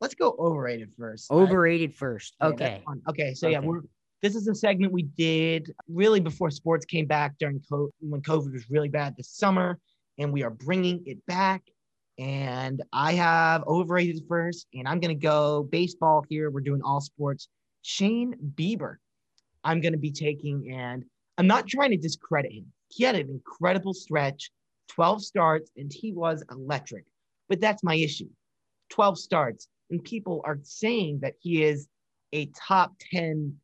let's 0.00 0.14
go 0.14 0.36
overrated 0.38 0.92
first. 0.98 1.30
Overrated 1.30 1.94
first. 1.94 2.36
yeah, 2.40 2.46
Okay. 2.48 2.82
fine. 2.84 3.00
Okay. 3.08 3.34
So 3.34 3.48
yeah, 3.48 3.60
we're 3.60 3.80
this 4.20 4.34
is 4.34 4.48
a 4.48 4.54
segment 4.54 4.92
we 4.92 5.04
did 5.04 5.72
really 5.88 6.18
before 6.20 6.50
sports 6.50 6.84
came 6.84 7.06
back 7.06 7.36
during 7.38 7.60
COVID 7.60 7.90
when 8.00 8.20
COVID 8.20 8.52
was 8.52 8.68
really 8.68 8.88
bad 8.88 9.16
this 9.16 9.30
summer, 9.30 9.78
and 10.18 10.32
we 10.32 10.42
are 10.42 10.50
bringing 10.50 11.02
it 11.06 11.24
back. 11.26 11.62
And 12.18 12.82
I 12.92 13.12
have 13.12 13.62
overrated 13.66 14.24
first, 14.28 14.66
and 14.74 14.88
I'm 14.88 14.98
gonna 14.98 15.14
go 15.14 15.62
baseball 15.62 16.24
here. 16.28 16.50
We're 16.50 16.60
doing 16.60 16.82
all 16.82 17.00
sports. 17.00 17.48
Shane 17.82 18.34
Bieber, 18.54 18.96
I'm 19.62 19.80
gonna 19.80 19.98
be 19.98 20.10
taking, 20.10 20.72
and 20.72 21.04
I'm 21.38 21.46
not 21.46 21.68
trying 21.68 21.92
to 21.92 21.96
discredit 21.96 22.52
him. 22.52 22.72
He 22.88 23.04
had 23.04 23.14
an 23.14 23.28
incredible 23.30 23.94
stretch, 23.94 24.50
12 24.88 25.22
starts, 25.22 25.70
and 25.76 25.92
he 25.92 26.12
was 26.12 26.42
electric. 26.50 27.04
But 27.48 27.60
that's 27.60 27.84
my 27.84 27.94
issue. 27.94 28.28
12 28.90 29.18
starts, 29.18 29.68
and 29.90 30.02
people 30.02 30.42
are 30.44 30.58
saying 30.64 31.20
that 31.22 31.34
he 31.40 31.62
is 31.62 31.86
a 32.32 32.46
top 32.46 32.94
10 33.12 33.54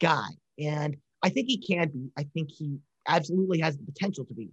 guy. 0.00 0.28
And 0.58 0.96
I 1.22 1.30
think 1.30 1.48
he 1.48 1.58
can 1.58 1.88
be. 1.88 2.10
I 2.16 2.24
think 2.34 2.50
he 2.50 2.76
absolutely 3.08 3.60
has 3.60 3.76
the 3.76 3.84
potential 3.84 4.24
to 4.26 4.34
be, 4.34 4.50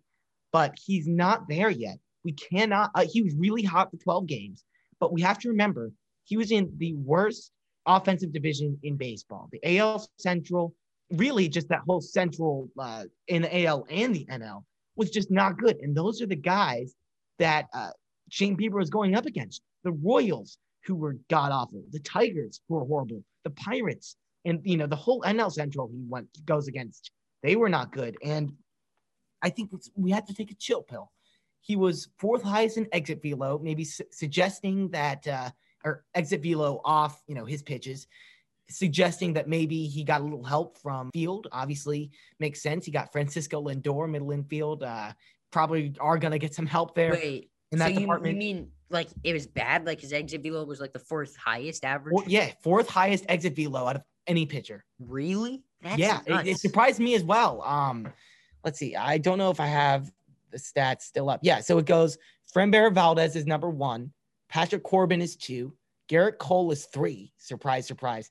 but 0.53 0.73
he's 0.81 1.07
not 1.07 1.49
there 1.49 1.69
yet. 1.69 1.97
We 2.23 2.33
cannot, 2.33 2.91
uh, 2.95 3.05
he 3.09 3.21
was 3.21 3.33
really 3.35 3.63
hot 3.63 3.91
for 3.91 3.97
12 3.97 4.27
games, 4.27 4.63
but 4.99 5.11
we 5.11 5.21
have 5.21 5.39
to 5.39 5.49
remember 5.49 5.91
he 6.23 6.37
was 6.37 6.51
in 6.51 6.71
the 6.77 6.93
worst 6.93 7.51
offensive 7.85 8.31
division 8.31 8.77
in 8.83 8.95
baseball, 8.95 9.49
the 9.51 9.77
AL 9.77 10.07
Central, 10.17 10.73
really 11.11 11.49
just 11.49 11.69
that 11.69 11.81
whole 11.87 12.01
Central 12.01 12.69
uh, 12.79 13.05
in 13.27 13.41
the 13.41 13.65
AL 13.65 13.85
and 13.89 14.15
the 14.15 14.25
NL 14.25 14.63
was 14.95 15.09
just 15.09 15.31
not 15.31 15.57
good. 15.57 15.77
And 15.81 15.95
those 15.95 16.21
are 16.21 16.27
the 16.27 16.35
guys 16.35 16.95
that 17.39 17.67
uh, 17.73 17.89
Shane 18.29 18.55
Bieber 18.55 18.75
was 18.75 18.89
going 18.89 19.15
up 19.15 19.25
against 19.25 19.61
the 19.83 19.91
Royals, 19.91 20.57
who 20.85 20.95
were 20.95 21.17
god 21.29 21.51
awful, 21.51 21.83
the 21.91 21.99
Tigers, 21.99 22.61
who 22.67 22.75
were 22.75 22.85
horrible, 22.85 23.23
the 23.43 23.49
Pirates, 23.51 24.15
and 24.45 24.59
you 24.63 24.77
know 24.77 24.87
the 24.87 24.95
whole 24.95 25.21
NL 25.21 25.51
Central 25.51 25.89
he 25.91 26.03
went 26.07 26.27
goes 26.45 26.67
against. 26.67 27.11
They 27.43 27.55
were 27.55 27.69
not 27.69 27.91
good, 27.91 28.17
and 28.23 28.53
I 29.41 29.49
think 29.49 29.71
we 29.95 30.11
had 30.11 30.27
to 30.27 30.33
take 30.33 30.51
a 30.51 30.55
chill 30.55 30.83
pill. 30.83 31.11
He 31.61 31.75
was 31.75 32.09
fourth 32.17 32.43
highest 32.43 32.77
in 32.77 32.87
exit 32.91 33.21
velo, 33.21 33.59
maybe 33.61 33.83
su- 33.83 34.03
suggesting 34.11 34.89
that 34.89 35.27
uh, 35.27 35.49
or 35.85 36.03
exit 36.15 36.41
velo 36.41 36.81
off, 36.83 37.21
you 37.27 37.35
know, 37.35 37.45
his 37.45 37.61
pitches, 37.61 38.07
suggesting 38.69 39.33
that 39.33 39.47
maybe 39.47 39.85
he 39.87 40.03
got 40.03 40.21
a 40.21 40.23
little 40.23 40.43
help 40.43 40.77
from 40.77 41.09
field. 41.13 41.47
Obviously, 41.51 42.11
makes 42.39 42.61
sense. 42.61 42.85
He 42.85 42.91
got 42.91 43.11
Francisco 43.11 43.61
Lindor, 43.61 44.09
middle 44.09 44.31
infield. 44.31 44.83
Uh, 44.83 45.11
probably 45.51 45.93
are 45.99 46.17
gonna 46.17 46.39
get 46.39 46.55
some 46.55 46.65
help 46.65 46.95
there 46.95 47.11
Wait, 47.11 47.49
in 47.71 47.77
so 47.77 47.83
that 47.83 47.93
you, 47.93 48.01
department. 48.01 48.33
you 48.33 48.39
mean 48.39 48.71
like 48.89 49.09
it 49.23 49.33
was 49.33 49.47
bad? 49.47 49.85
Like 49.85 50.01
his 50.01 50.13
exit 50.13 50.41
velo 50.41 50.65
was 50.65 50.79
like 50.79 50.93
the 50.93 50.99
fourth 50.99 51.35
highest 51.35 51.85
average? 51.85 52.13
Four- 52.13 52.23
yeah, 52.27 52.51
fourth 52.63 52.89
highest 52.89 53.25
exit 53.29 53.55
velo 53.55 53.87
out 53.87 53.97
of 53.97 54.03
any 54.27 54.45
pitcher. 54.45 54.85
Really? 54.99 55.63
That's 55.81 55.97
yeah, 55.97 56.21
it, 56.25 56.47
it 56.47 56.57
surprised 56.59 56.99
me 56.99 57.15
as 57.15 57.23
well. 57.23 57.61
Um, 57.63 58.07
let's 58.63 58.77
see. 58.77 58.95
I 58.95 59.17
don't 59.17 59.37
know 59.37 59.49
if 59.49 59.59
I 59.59 59.65
have 59.65 60.11
the 60.51 60.57
stats 60.57 61.01
still 61.03 61.29
up. 61.29 61.39
Yeah, 61.43 61.59
so 61.61 61.77
it 61.77 61.85
goes 61.85 62.17
Framber 62.53 62.93
Valdez 62.93 63.35
is 63.35 63.45
number 63.45 63.69
one, 63.69 64.11
Patrick 64.49 64.83
Corbin 64.83 65.21
is 65.21 65.35
two, 65.35 65.73
Gerrit 66.09 66.37
Cole 66.37 66.71
is 66.71 66.85
three. 66.85 67.31
Surprise, 67.37 67.87
surprise. 67.87 68.29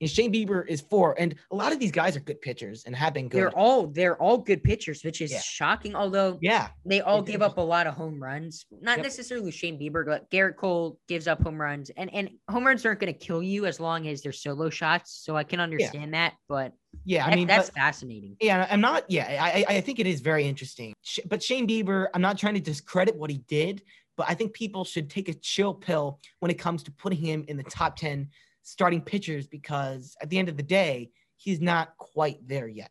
And 0.00 0.10
Shane 0.10 0.32
Bieber 0.32 0.66
is 0.66 0.80
four, 0.82 1.14
and 1.18 1.36
a 1.52 1.56
lot 1.56 1.72
of 1.72 1.78
these 1.78 1.92
guys 1.92 2.16
are 2.16 2.20
good 2.20 2.40
pitchers 2.42 2.82
and 2.84 2.94
have 2.96 3.14
been 3.14 3.28
good. 3.28 3.38
They're 3.38 3.56
all 3.56 3.86
they're 3.86 4.20
all 4.20 4.36
good 4.38 4.62
pitchers, 4.62 5.02
which 5.04 5.22
is 5.22 5.30
Yeah. 5.32 5.40
shocking. 5.40 5.94
Although 5.94 6.38
yeah, 6.42 6.68
they 6.84 7.00
all 7.00 7.22
give 7.22 7.40
up 7.42 7.56
a 7.58 7.62
lot 7.62 7.86
of 7.86 7.94
home 7.94 8.20
runs. 8.22 8.66
Not 8.70 8.98
Yep. 8.98 9.04
necessarily 9.06 9.52
Shane 9.52 9.78
Bieber, 9.78 10.04
but 10.04 10.28
Gerrit 10.30 10.56
Cole 10.56 10.98
gives 11.08 11.26
up 11.28 11.42
home 11.42 11.58
runs, 11.58 11.90
and 11.96 12.12
and 12.12 12.28
home 12.50 12.66
runs 12.66 12.84
aren't 12.84 13.00
going 13.00 13.12
to 13.12 13.18
kill 13.18 13.42
you 13.42 13.64
as 13.66 13.78
long 13.80 14.06
as 14.08 14.20
they're 14.20 14.32
solo 14.32 14.68
shots. 14.68 15.12
So 15.24 15.36
I 15.36 15.44
can 15.44 15.60
understand 15.60 16.12
that, 16.12 16.34
but 16.48 16.72
yeah. 17.04 17.26
I 17.26 17.30
that- 17.30 17.36
mean, 17.36 17.46
that's 17.46 17.70
but- 17.70 17.76
fascinating. 17.78 18.36
Yeah, 18.40 18.66
I'm 18.70 18.80
not. 18.80 19.04
Yeah, 19.08 19.26
I 19.40 19.64
I 19.68 19.80
think 19.80 19.98
it 19.98 20.06
is 20.06 20.20
very 20.20 20.44
interesting. 20.44 20.94
But 21.26 21.42
Shane 21.42 21.66
Bieber, 21.66 22.08
I'm 22.14 22.22
not 22.22 22.38
trying 22.38 22.54
to 22.54 22.60
discredit 22.60 23.16
what 23.16 23.30
he 23.30 23.38
did, 23.48 23.82
but 24.16 24.26
I 24.28 24.34
think 24.34 24.52
people 24.52 24.84
should 24.84 25.10
take 25.10 25.28
a 25.28 25.34
chill 25.34 25.74
pill 25.74 26.20
when 26.40 26.50
it 26.50 26.58
comes 26.58 26.82
to 26.84 26.92
putting 26.92 27.18
him 27.18 27.44
in 27.48 27.56
the 27.56 27.64
top 27.64 27.96
ten 27.96 28.28
starting 28.62 29.00
pitchers 29.02 29.46
because 29.46 30.16
at 30.22 30.30
the 30.30 30.38
end 30.38 30.48
of 30.48 30.56
the 30.56 30.62
day, 30.62 31.10
he's 31.36 31.60
not 31.60 31.96
quite 31.98 32.38
there 32.48 32.66
yet. 32.68 32.90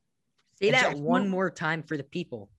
Say 0.62 0.68
And 0.68 0.76
that 0.76 0.84
Jack, 0.94 0.98
one 0.98 1.28
more 1.30 1.50
time 1.50 1.82
for 1.82 1.98
the 1.98 2.04
people. 2.04 2.50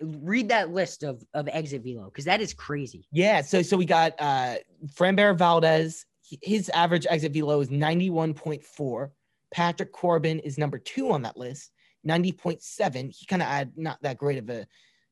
Read 0.00 0.48
that 0.48 0.70
list 0.70 1.02
of 1.04 1.22
of 1.34 1.48
exit 1.48 1.82
velo 1.84 2.06
because 2.06 2.24
that 2.24 2.40
is 2.40 2.54
crazy. 2.54 3.06
Yeah, 3.12 3.40
so 3.42 3.62
so 3.62 3.76
we 3.76 3.84
got 3.84 4.14
uh 4.18 4.56
Framber 4.94 5.36
Valdez. 5.36 6.06
His 6.42 6.70
average 6.70 7.06
exit 7.10 7.32
velo 7.32 7.60
is 7.60 7.68
91.4. 7.68 9.10
Patrick 9.52 9.92
Corbin 9.92 10.38
is 10.40 10.58
number 10.58 10.78
two 10.78 11.12
on 11.12 11.22
that 11.22 11.36
list, 11.36 11.72
90.7. 12.06 13.14
He 13.14 13.26
kind 13.26 13.42
of 13.42 13.48
had 13.48 13.72
not 13.76 14.02
that 14.02 14.18
great 14.18 14.38
of 14.38 14.50
a 14.50 14.66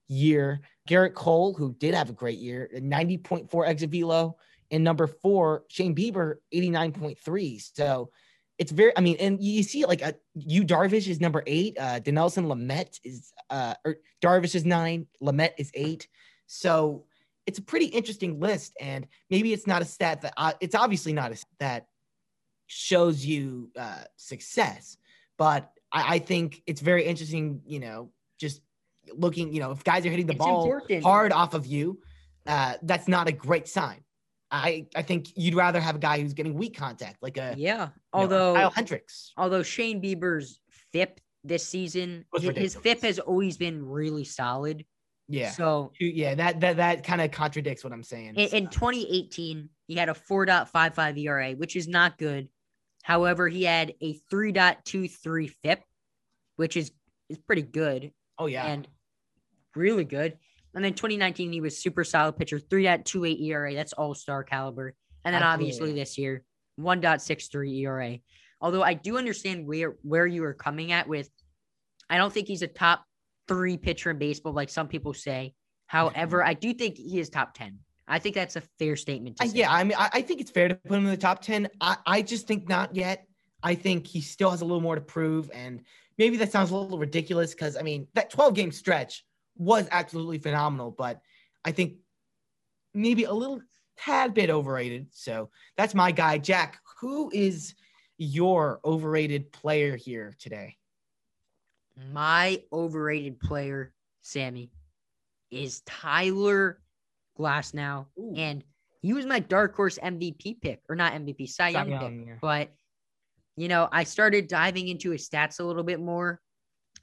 year. 0.09 0.61
Gerrit 0.89 1.15
Cole, 1.15 1.55
who 1.55 1.75
did 1.75 1.95
have 1.95 2.11
a 2.11 2.15
great 2.15 2.39
year, 2.39 2.69
90.4 2.75 3.69
exit 3.69 3.91
velo. 3.91 4.37
And 4.71 4.85
number 4.85 5.07
four, 5.07 5.65
Shane 5.69 5.95
Bieber, 5.95 6.37
89.3. 6.55 7.63
So 7.75 8.11
it's 8.59 8.73
very, 8.73 8.97
I 8.97 9.01
mean, 9.01 9.17
and 9.19 9.43
you 9.43 9.63
see 9.63 9.85
like 9.85 10.03
uh, 10.03 10.13
you 10.35 10.65
Darvish 10.65 11.09
is 11.09 11.19
number 11.19 11.43
eight. 11.47 11.77
Uh 11.81 11.99
Dinelson 11.99 12.45
Lamet 12.45 13.01
is 13.03 13.33
uh 13.49 13.75
or 13.87 13.97
Darvish 14.23 14.55
is 14.55 14.67
nine, 14.67 15.07
Lamet 15.23 15.53
is 15.57 15.71
eight. 15.75 16.07
So 16.47 17.07
it's 17.47 17.59
a 17.59 17.63
pretty 17.63 17.87
interesting 17.87 18.39
list, 18.39 18.75
and 18.79 19.07
maybe 19.31 19.55
it's 19.55 19.67
not 19.67 19.81
a 19.81 19.87
stat 19.87 20.21
that 20.21 20.35
uh, 20.37 20.53
it's 20.61 20.75
obviously 20.75 21.15
not 21.15 21.33
a 21.33 21.37
stat 21.37 21.49
that 21.59 21.87
shows 22.71 23.25
you 23.27 23.71
uh, 23.77 24.05
success, 24.17 24.97
but 25.37 25.73
I, 25.93 26.15
I 26.15 26.19
think 26.21 26.63
it's 26.67 26.81
very 26.81 27.05
interesting. 27.05 27.61
You 27.67 27.81
know, 27.81 28.11
just 28.39 28.63
looking, 29.13 29.53
you 29.53 29.61
know, 29.61 29.73
if 29.73 29.83
guys 29.83 30.07
are 30.07 30.11
hitting 30.11 30.27
the 30.27 30.35
It's 30.35 30.39
ball 30.39 30.63
important. 30.65 31.03
hard 31.03 31.33
off 31.33 31.53
of 31.55 31.67
you, 31.67 32.01
uh, 32.47 32.75
that's 32.83 33.09
not 33.09 33.29
a 33.29 33.33
great 33.33 33.67
sign. 33.69 34.03
I 34.53 34.87
I 34.97 35.03
think 35.03 35.29
you'd 35.37 35.55
rather 35.55 35.81
have 35.81 35.97
a 35.97 35.99
guy 35.99 36.21
who's 36.21 36.33
getting 36.35 36.55
weak 36.55 36.77
contact, 36.77 37.23
like 37.23 37.37
a 37.37 37.55
Yeah. 37.57 37.73
you 37.75 37.79
know, 37.79 37.91
Although 38.13 38.55
Kyle 38.55 38.71
Hendricks. 38.71 39.33
although 39.37 39.63
Shane 39.63 40.01
Bieber's 40.01 40.61
FIP 40.93 41.21
this 41.45 41.67
season, 41.67 42.25
his. 42.41 42.75
FIP 42.77 43.03
has 43.03 43.19
always 43.19 43.57
been 43.57 43.85
really 43.85 44.25
solid. 44.25 44.85
Yeah, 45.29 45.51
So 45.53 45.93
yeah, 46.01 46.35
that 46.35 46.59
that 46.61 46.77
that 46.79 47.05
kind 47.05 47.21
of 47.21 47.31
contradicts 47.31 47.85
what 47.85 47.93
I'm 47.93 48.03
saying. 48.03 48.35
in, 48.35 48.49
in 48.65 48.67
2018, 48.69 49.69
he 49.87 49.95
had 49.95 50.09
a 50.09 50.13
4.55 50.15 51.17
ERA, 51.19 51.53
which 51.53 51.77
is 51.77 51.87
not 51.87 52.19
good. 52.19 52.49
However, 53.03 53.49
he 53.49 53.65
had 53.65 53.95
a 54.01 54.19
3.23 54.33 55.51
FIP, 55.63 55.83
which 56.57 56.77
is 56.77 56.93
is 57.29 57.39
pretty 57.39 57.63
good 57.63 58.13
oh 58.39 58.47
yeah, 58.47 58.67
and 58.67 58.89
really 59.77 60.05
good. 60.05 60.37
And 60.75 60.85
then 60.85 60.95
2019, 60.95 61.53
he 61.53 61.61
was 61.61 61.79
super 61.79 62.05
solid 62.05 62.37
pitcher, 62.37 62.59
3.28 62.59 63.41
ERA. 63.43 63.75
That's 63.75 63.93
all 63.93 64.15
star 64.15 64.45
caliber. 64.45 64.95
And 65.25 65.35
then 65.35 65.43
Absolutely. 65.43 65.73
obviously 65.73 65.93
this 65.95 66.17
year, 66.17 66.45
1.63 66.79 67.81
ERA. 67.81 68.19
Although 68.61 68.83
I 68.83 68.95
do 68.95 69.19
understand 69.19 69.67
where 69.67 69.97
where 70.03 70.27
you 70.27 70.45
are 70.45 70.55
coming 70.55 70.93
at 70.93 71.09
with, 71.09 71.29
I 72.09 72.19
don't 72.19 72.33
think 72.33 72.47
he's 72.47 72.63
a 72.63 72.67
top 72.67 73.05
three 73.49 73.77
pitcher 73.77 74.11
in 74.11 74.19
baseball, 74.19 74.53
like 74.53 74.69
some 74.69 74.89
people 74.89 75.15
say. 75.15 75.55
However, 75.87 76.39
mm-hmm. 76.39 76.51
I 76.51 76.55
do 76.55 76.73
think 76.73 76.97
he 76.97 77.19
is 77.19 77.31
top 77.31 77.55
10. 77.55 77.79
I 78.11 78.19
think 78.19 78.35
that's 78.35 78.57
a 78.57 78.61
fair 78.79 78.97
statement 78.97 79.37
to 79.37 79.45
Uh, 79.45 79.47
say. 79.47 79.59
yeah, 79.59 79.73
I 79.73 79.85
mean, 79.85 79.97
I, 79.97 80.11
I 80.15 80.23
think 80.23 80.41
it's 80.41 80.51
fair 80.51 80.69
to 80.69 80.75
put 80.75 80.97
him 80.99 81.05
in 81.05 81.11
the 81.11 81.17
top 81.17 81.41
10. 81.43 81.69
I, 81.81 81.97
I 82.07 82.23
just 82.23 82.47
think 82.47 82.69
not 82.69 82.95
yet. 82.95 83.27
I 83.63 83.75
think 83.75 84.07
he 84.07 84.21
still 84.21 84.51
has 84.51 84.63
a 84.63 84.65
little 84.65 84.81
more 84.81 84.97
to 84.97 85.01
prove. 85.01 85.51
And 85.55 85.83
maybe 86.19 86.37
that 86.39 86.51
sounds 86.51 86.71
a 86.71 86.77
little 86.77 86.99
ridiculous 86.99 87.55
because, 87.55 87.77
I 87.77 87.83
mean, 87.83 88.09
that 88.15 88.31
12 88.31 88.55
game 88.55 88.73
stretch 88.73 89.25
was 89.57 89.87
absolutely 89.91 90.39
phenomenal, 90.39 90.91
but 90.91 91.21
I 91.65 91.71
think 91.73 91.97
maybe 92.95 93.25
a 93.25 93.33
little 93.33 93.61
tad 93.97 94.35
bit 94.35 94.51
overrated. 94.51 95.09
So 95.13 95.51
that's 95.77 95.95
my 95.95 96.11
guy. 96.11 96.39
Jack, 96.39 96.81
who 97.01 97.31
is 97.33 97.75
your 98.19 98.81
overrated 98.85 99.53
player 99.53 99.97
here 99.97 100.35
today? 100.39 100.77
My 102.13 102.63
overrated 102.73 103.39
player, 103.41 103.93
Sammy, 104.23 104.73
is 105.51 105.83
Tyler 105.83 106.81
Glasnow. 107.41 108.07
Ooh. 108.19 108.35
And 108.37 108.63
he 109.03 109.13
was 109.13 109.27
my 109.27 109.39
dark 109.39 109.75
horse 109.75 109.99
MVP 110.03 110.61
pick, 110.61 110.81
or 110.89 110.97
not 110.97 111.15
MVP, 111.15 111.49
Cy 111.49 111.73
Cy 111.73 111.85
Young 111.85 111.99
pick. 111.99 112.27
Yeah. 112.27 112.35
But, 112.41 112.71
you 113.57 113.69
know, 113.69 113.89
I 113.91 114.05
started 114.05 114.47
diving 114.47 114.89
into 114.89 115.11
his 115.11 115.29
stats 115.29 115.61
a 115.61 115.65
little 115.65 115.83
bit 115.83 116.01
more, 116.01 116.41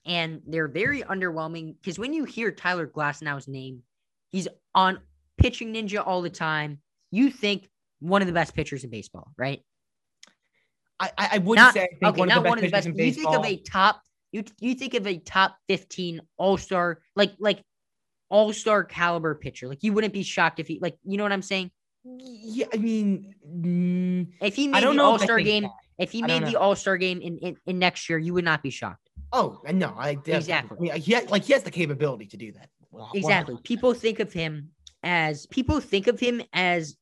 and 0.05 0.41
they're 0.47 0.67
very 0.67 1.01
underwhelming 1.01 1.75
because 1.81 1.97
when 1.97 2.13
you 2.13 2.23
hear 2.23 2.51
Tyler 2.51 2.87
Glasnow's 2.87 3.47
name, 3.47 3.81
he's 4.29 4.47
on 4.75 4.99
pitching 5.37 5.73
ninja 5.73 6.05
all 6.05 6.21
the 6.21 6.29
time. 6.29 6.79
You 7.11 7.31
think 7.31 7.69
one 7.99 8.21
of 8.21 8.27
the 8.27 8.33
best 8.33 8.53
pitchers 8.53 8.83
in 8.83 8.89
baseball, 8.89 9.31
right? 9.37 9.61
I, 10.99 11.11
I 11.17 11.37
wouldn't 11.39 11.65
Not- 11.65 11.73
say 11.73 11.83
I 11.83 11.87
think 11.87 12.03
okay, 12.03 12.19
one 12.19 12.29
not 12.29 12.37
of 12.39 12.43
the 12.43 12.49
one 12.49 12.57
of 12.57 12.63
the 12.63 12.71
best. 12.71 12.87
You 12.87 12.93
in 12.93 13.13
think 13.13 13.29
of 13.29 13.45
a 13.45 13.57
top. 13.57 14.01
You 14.31 14.43
you 14.59 14.75
think 14.75 14.93
of 14.93 15.07
a 15.07 15.17
top 15.19 15.57
fifteen 15.67 16.21
All 16.37 16.57
Star, 16.57 16.99
like 17.15 17.33
like 17.39 17.63
All 18.29 18.51
Star 18.53 18.83
caliber 18.83 19.35
pitcher. 19.35 19.67
Like 19.67 19.83
you 19.83 19.93
wouldn't 19.93 20.13
be 20.13 20.23
shocked 20.23 20.59
if 20.59 20.67
he, 20.67 20.79
like 20.81 20.97
you 21.03 21.17
know 21.17 21.23
what 21.23 21.31
I'm 21.31 21.41
saying. 21.41 21.71
yeah, 22.03 22.65
I 22.73 22.77
mean, 22.77 23.35
mm, 23.47 24.27
If 24.41 24.55
he 24.55 24.67
made 24.67 24.83
the. 24.83 25.01
All 25.01 25.19
Star 25.19 25.39
game, 25.39 25.63
that. 25.63 25.71
if 25.97 26.11
he 26.11 26.21
made 26.21 26.45
the. 26.45 26.55
All 26.55 26.75
Star 26.75 26.97
game 26.97 27.21
in, 27.21 27.37
in 27.39 27.57
in 27.65 27.79
next 27.79 28.09
year, 28.09 28.17
you 28.17 28.33
would 28.33 28.45
not 28.45 28.63
be 28.63 28.69
shocked. 28.69 29.09
Oh, 29.33 29.59
no, 29.73 29.93
I 29.97 30.13
definitely- 30.15 30.35
Exactly. 30.35 30.77
I 30.91 30.93
mean, 30.93 31.01
he 31.01 31.13
has, 31.13 31.29
like 31.29 31.43
he 31.43 31.51
has 31.53 31.63
the 31.63 31.71
capability 31.71 32.27
to 32.27 32.37
do 32.37 32.53
that. 32.53 32.69
Well, 32.91 33.11
Exactly. 33.13 33.55
100%. 33.55 33.63
People 33.63 33.93
think 33.93 34.19
of 34.19 34.31
him 34.31 34.69
as 35.03 35.45
people 35.47 35.81
think 35.81 36.07
of 36.07 36.17
him 36.19 36.41
as 36.53 36.95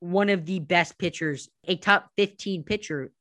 one 0.00 0.30
of 0.30 0.46
the 0.46 0.58
best 0.60 0.98
pitchers, 0.98 1.48
a 1.66 1.76
top 1.76 2.10
15 2.16 2.64
pitcher 2.64 3.12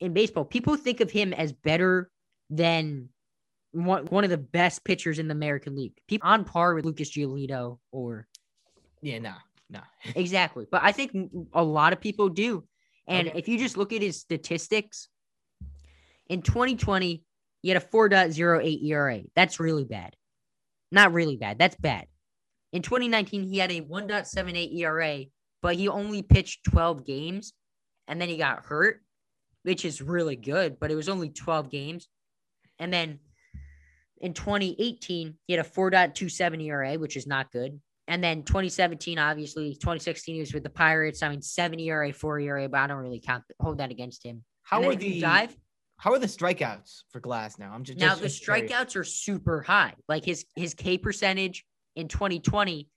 in 0.00 0.12
baseball. 0.12 0.44
People 0.44 0.76
think 0.76 1.00
of 1.00 1.10
him 1.10 1.32
as 1.32 1.52
better 1.52 2.10
than 2.50 3.08
one, 3.72 4.06
one 4.06 4.24
of 4.24 4.30
the 4.30 4.38
best 4.38 4.84
pitchers 4.84 5.18
in 5.18 5.28
the 5.28 5.32
American 5.32 5.76
League. 5.76 5.94
People 6.08 6.28
on 6.28 6.44
par 6.44 6.74
with 6.74 6.84
Lucas 6.84 7.10
Giolito 7.10 7.78
or 7.92 8.26
Yeah, 9.02 9.18
no, 9.18 9.34
no. 9.70 9.80
exactly. 10.14 10.66
But 10.70 10.82
I 10.82 10.92
think 10.92 11.12
a 11.52 11.62
lot 11.62 11.92
of 11.92 12.00
people 12.00 12.28
do. 12.28 12.64
And 13.06 13.28
Okay. 13.28 13.38
if 13.38 13.48
you 13.48 13.58
just 13.58 13.76
look 13.76 13.92
at 13.92 14.02
his 14.02 14.20
statistics 14.20 15.08
in 16.28 16.42
2020, 16.42 17.22
he 17.62 17.68
had 17.68 17.82
a 17.82 17.84
4.08 17.86 18.84
ERA. 18.84 19.22
That's 19.34 19.58
really 19.60 19.84
bad. 19.84 20.14
Not 20.92 21.12
really 21.12 21.36
bad. 21.36 21.58
That's 21.58 21.76
bad. 21.76 22.06
In 22.72 22.82
2019, 22.82 23.44
he 23.44 23.58
had 23.58 23.70
a 23.72 23.80
1.78 23.80 24.74
ERA, 24.76 25.24
but 25.62 25.76
he 25.76 25.88
only 25.88 26.22
pitched 26.22 26.64
12 26.64 27.04
games 27.04 27.52
and 28.06 28.20
then 28.20 28.28
he 28.28 28.36
got 28.36 28.64
hurt, 28.64 29.02
which 29.62 29.84
is 29.84 30.00
really 30.00 30.36
good, 30.36 30.78
but 30.78 30.90
it 30.90 30.94
was 30.94 31.08
only 31.08 31.30
12 31.30 31.70
games. 31.70 32.08
And 32.78 32.92
then 32.92 33.18
in 34.20 34.34
2018, 34.34 35.34
he 35.46 35.52
had 35.52 35.64
a 35.64 35.68
4.27 35.68 36.62
ERA, 36.64 36.94
which 36.94 37.16
is 37.16 37.26
not 37.26 37.50
good. 37.52 37.80
And 38.06 38.24
then 38.24 38.42
2017, 38.42 39.18
obviously, 39.18 39.74
2016, 39.74 40.34
he 40.34 40.40
was 40.40 40.54
with 40.54 40.62
the 40.62 40.70
Pirates. 40.70 41.22
I 41.22 41.28
mean, 41.28 41.42
seven 41.42 41.78
ERA, 41.78 42.12
four 42.12 42.40
ERA, 42.40 42.68
but 42.68 42.80
I 42.80 42.86
don't 42.86 42.98
really 42.98 43.20
count 43.20 43.44
hold 43.60 43.78
that 43.78 43.90
against 43.90 44.24
him. 44.24 44.44
How 44.62 44.82
are 44.88 44.94
the 44.96 45.20
dive? 45.20 45.54
How 45.98 46.12
are 46.12 46.18
the 46.18 46.26
strikeouts 46.26 47.02
for 47.10 47.20
Glasnow? 47.20 47.70
I'm 47.70 47.84
just 47.84 47.98
Now 47.98 48.10
just- 48.10 48.20
the 48.22 48.28
just 48.28 48.44
curious. 48.44 48.70
strikeouts 48.72 48.96
are 48.96 49.04
super 49.04 49.62
high. 49.62 49.94
Like 50.08 50.24
his 50.24 50.46
his 50.56 50.72
K 50.74 50.96
percentage 50.96 51.64
in 51.96 52.08
2020 52.08 52.88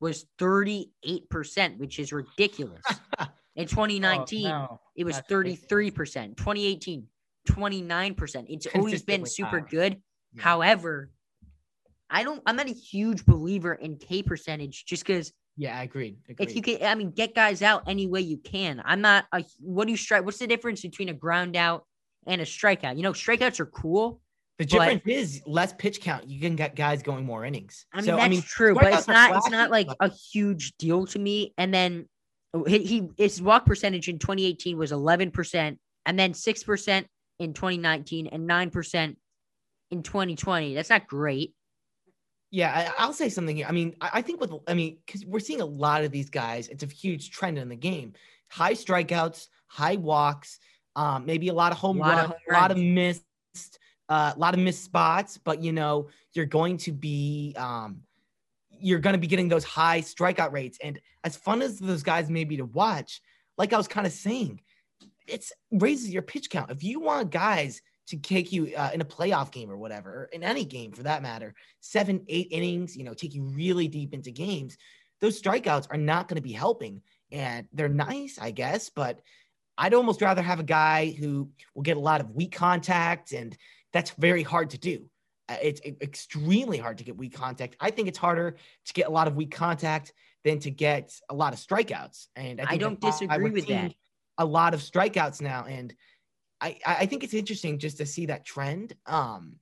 was 0.00 0.26
38%, 0.38 1.78
which 1.78 1.98
is 1.98 2.12
ridiculous. 2.12 2.82
In 3.56 3.66
2019, 3.66 4.46
Oh, 4.46 4.50
no. 4.50 4.80
it 4.96 5.04
was 5.04 5.16
that's 5.16 5.28
33%. 5.30 6.36
2018, 6.36 7.06
29%. 7.48 8.44
It's 8.48 8.66
always 8.74 9.02
been 9.02 9.26
super 9.26 9.60
high. 9.60 9.66
good. 9.68 10.02
Yeah. 10.34 10.42
However, 10.42 11.10
I 12.08 12.22
don't 12.24 12.42
I'm 12.46 12.56
not 12.56 12.68
a 12.68 12.72
huge 12.72 13.24
believer 13.24 13.74
in 13.74 13.96
K 13.96 14.22
percentage 14.22 14.84
just 14.84 15.04
because 15.06 15.32
Yeah, 15.56 15.78
I 15.78 15.82
agreed. 15.84 16.18
if 16.38 16.54
you 16.54 16.62
can 16.62 16.82
I 16.82 16.94
mean 16.94 17.10
get 17.10 17.34
guys 17.34 17.62
out 17.62 17.84
any 17.86 18.06
way 18.06 18.20
you 18.20 18.38
can. 18.38 18.82
I'm 18.84 19.00
not 19.00 19.26
a 19.32 19.44
what 19.58 19.86
do 19.86 19.90
you 19.90 19.96
strike? 19.96 20.24
What's 20.24 20.38
the 20.38 20.46
difference 20.46 20.82
between 20.82 21.08
a 21.08 21.14
ground 21.14 21.56
out 21.56 21.84
and 22.26 22.40
a 22.40 22.44
strikeout? 22.44 22.96
You 22.96 23.02
know, 23.02 23.12
strikeouts 23.12 23.60
are 23.60 23.66
cool. 23.66 24.20
the 24.58 24.66
but- 24.66 24.70
difference 24.70 25.02
is 25.06 25.42
less 25.46 25.72
pitch 25.78 26.00
count. 26.00 26.28
You 26.28 26.40
can 26.40 26.56
get 26.56 26.74
guys 26.76 27.02
going 27.02 27.24
more 27.24 27.44
innings. 27.44 27.86
I 27.92 27.98
mean, 27.98 28.06
So, 28.06 28.16
that's 28.16 28.42
true, 28.42 28.74
but 28.74 28.92
it's 28.92 29.08
not. 29.08 29.36
It's 29.36 29.50
not 29.50 29.70
like 29.70 29.86
but- 29.86 29.96
a 30.00 30.08
huge 30.32 30.76
deal 30.78 31.06
to 31.06 31.18
me. 31.18 31.54
And 31.58 31.72
then 31.72 32.08
oh, 32.54 32.64
he, 32.64 32.78
he 32.84 33.08
his 33.16 33.40
walk 33.40 33.66
percentage 33.66 34.08
in 34.08 34.18
2018 34.18 34.76
was 34.76 34.92
11 34.92 35.30
percent. 35.30 35.78
and 36.06 36.18
then 36.18 36.32
6% 36.32 37.04
in 37.38 37.52
2019 37.54 38.26
and 38.28 38.48
9% 38.48 39.16
in 39.90 40.02
2020. 40.02 40.74
That's 40.74 40.90
not 40.90 41.06
great. 41.06 41.54
Yeah, 42.50 42.92
I, 42.98 43.06
will 43.06 43.12
say 43.12 43.28
something 43.28 43.56
here. 43.56 43.66
I 43.68 43.72
mean, 43.72 43.94
I, 44.00 44.10
I 44.14 44.22
think 44.22 44.40
with, 44.40 44.52
I 44.66 44.74
mean, 44.74 44.98
because 45.06 45.24
we're 45.24 45.38
seeing 45.38 45.60
a 45.60 45.66
lot 45.66 46.02
of 46.02 46.10
these 46.10 46.30
guys, 46.30 46.68
it's 46.68 46.82
a 46.82 46.86
huge 46.86 47.30
trend 47.30 47.58
in 47.58 47.68
the 47.68 47.76
game. 47.76 48.14
High 48.48 48.72
strikeouts, 48.72 49.46
high 49.68 49.96
walks, 49.96 50.58
um, 50.96 51.24
maybe 51.26 51.48
a 51.48 51.54
lot 51.54 51.70
of 51.70 51.78
home, 51.78 52.00
runs, 52.00 52.26
home 52.26 52.34
a 52.50 52.52
lot 52.52 52.72
of 52.72 52.78
missed, 52.78 53.22
uh, 54.08 54.32
a 54.34 54.38
lot 54.38 54.54
of 54.54 54.60
missed 54.60 54.82
spots, 54.82 55.38
but 55.38 55.62
you 55.62 55.72
know, 55.72 56.08
you're 56.32 56.46
going 56.46 56.76
to 56.78 56.92
be, 56.92 57.54
um, 57.56 58.02
you're 58.68 58.98
going 58.98 59.14
to 59.14 59.20
be 59.20 59.28
getting 59.28 59.48
those 59.48 59.62
high 59.62 60.00
strikeout 60.00 60.50
rates. 60.50 60.78
And 60.82 61.00
as 61.22 61.36
fun 61.36 61.62
as 61.62 61.78
those 61.78 62.02
guys 62.02 62.28
may 62.28 62.42
be 62.42 62.56
to 62.56 62.64
watch, 62.64 63.20
like 63.58 63.72
I 63.72 63.76
was 63.76 63.86
kind 63.86 64.08
of 64.08 64.12
saying, 64.12 64.60
it's 65.28 65.52
raises 65.70 66.10
your 66.10 66.22
pitch 66.22 66.50
count. 66.50 66.70
If 66.72 66.82
you 66.82 66.98
want 66.98 67.30
guys 67.30 67.80
to 68.10 68.16
take 68.18 68.52
you 68.52 68.74
uh, 68.76 68.90
in 68.92 69.00
a 69.00 69.04
playoff 69.04 69.50
game 69.50 69.70
or 69.70 69.76
whatever, 69.76 70.10
or 70.10 70.24
in 70.32 70.42
any 70.42 70.64
game 70.64 70.92
for 70.92 71.02
that 71.04 71.22
matter, 71.22 71.54
seven, 71.80 72.24
eight 72.28 72.48
innings, 72.50 72.96
you 72.96 73.04
know, 73.04 73.14
take 73.14 73.34
you 73.34 73.44
really 73.44 73.88
deep 73.88 74.12
into 74.12 74.30
games, 74.30 74.76
those 75.20 75.40
strikeouts 75.40 75.86
are 75.90 75.96
not 75.96 76.28
going 76.28 76.36
to 76.36 76.42
be 76.42 76.52
helping. 76.52 77.02
And 77.32 77.66
they're 77.72 77.88
nice, 77.88 78.38
I 78.40 78.50
guess, 78.50 78.90
but 78.90 79.20
I'd 79.78 79.94
almost 79.94 80.20
rather 80.20 80.42
have 80.42 80.60
a 80.60 80.64
guy 80.64 81.14
who 81.18 81.50
will 81.74 81.82
get 81.82 81.96
a 81.96 82.00
lot 82.00 82.20
of 82.20 82.30
weak 82.32 82.52
contact, 82.52 83.32
and 83.32 83.56
that's 83.92 84.10
very 84.10 84.42
hard 84.42 84.70
to 84.70 84.78
do. 84.78 85.06
Uh, 85.48 85.56
it's 85.62 85.80
extremely 86.02 86.78
hard 86.78 86.98
to 86.98 87.04
get 87.04 87.16
weak 87.16 87.34
contact. 87.34 87.76
I 87.80 87.90
think 87.90 88.08
it's 88.08 88.18
harder 88.18 88.56
to 88.86 88.92
get 88.92 89.06
a 89.06 89.10
lot 89.10 89.28
of 89.28 89.36
weak 89.36 89.52
contact 89.52 90.12
than 90.44 90.58
to 90.60 90.70
get 90.70 91.12
a 91.28 91.34
lot 91.34 91.52
of 91.52 91.58
strikeouts. 91.58 92.26
And 92.34 92.60
I, 92.60 92.66
I 92.70 92.76
don't 92.76 93.00
disagree 93.00 93.50
with 93.50 93.68
that. 93.68 93.94
A 94.38 94.44
lot 94.44 94.74
of 94.74 94.80
strikeouts 94.80 95.40
now, 95.40 95.64
and 95.68 95.94
I, 96.60 96.78
I 96.86 97.06
think 97.06 97.24
it's 97.24 97.34
interesting 97.34 97.78
just 97.78 97.98
to 97.98 98.06
see 98.06 98.26
that 98.26 98.44
trend 98.44 98.94
um, 99.06 99.56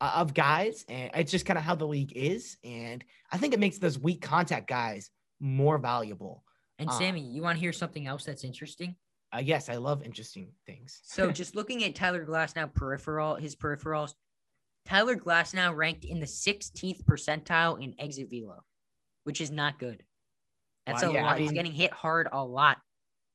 of 0.00 0.34
guys, 0.34 0.84
and 0.88 1.10
it's 1.14 1.30
just 1.30 1.46
kind 1.46 1.58
of 1.58 1.64
how 1.64 1.74
the 1.74 1.86
league 1.86 2.12
is, 2.14 2.56
and 2.64 3.04
I 3.32 3.38
think 3.38 3.54
it 3.54 3.60
makes 3.60 3.78
those 3.78 3.98
weak 3.98 4.22
contact 4.22 4.68
guys 4.68 5.10
more 5.40 5.78
valuable. 5.78 6.44
And 6.78 6.88
um, 6.88 6.96
Sammy, 6.96 7.22
you 7.22 7.42
want 7.42 7.56
to 7.56 7.60
hear 7.60 7.72
something 7.72 8.06
else 8.06 8.24
that's 8.24 8.44
interesting? 8.44 8.96
Uh, 9.34 9.40
yes, 9.40 9.68
I 9.68 9.76
love 9.76 10.02
interesting 10.02 10.48
things. 10.66 11.00
so 11.04 11.30
just 11.32 11.56
looking 11.56 11.84
at 11.84 11.94
Tyler 11.94 12.24
Glasnow 12.24 12.72
peripheral, 12.72 13.34
his 13.34 13.56
peripherals, 13.56 14.14
Tyler 14.86 15.16
Glasnow 15.16 15.74
ranked 15.74 16.04
in 16.04 16.20
the 16.20 16.26
16th 16.26 17.02
percentile 17.04 17.82
in 17.82 17.94
exit 17.98 18.30
velo, 18.30 18.64
which 19.24 19.40
is 19.40 19.50
not 19.50 19.78
good. 19.78 20.04
That's 20.86 21.02
wow, 21.02 21.10
a 21.10 21.14
yeah, 21.14 21.22
lot. 21.24 21.32
I 21.32 21.34
mean, 21.34 21.42
He's 21.42 21.52
getting 21.52 21.72
hit 21.72 21.92
hard 21.92 22.28
a 22.30 22.44
lot, 22.44 22.78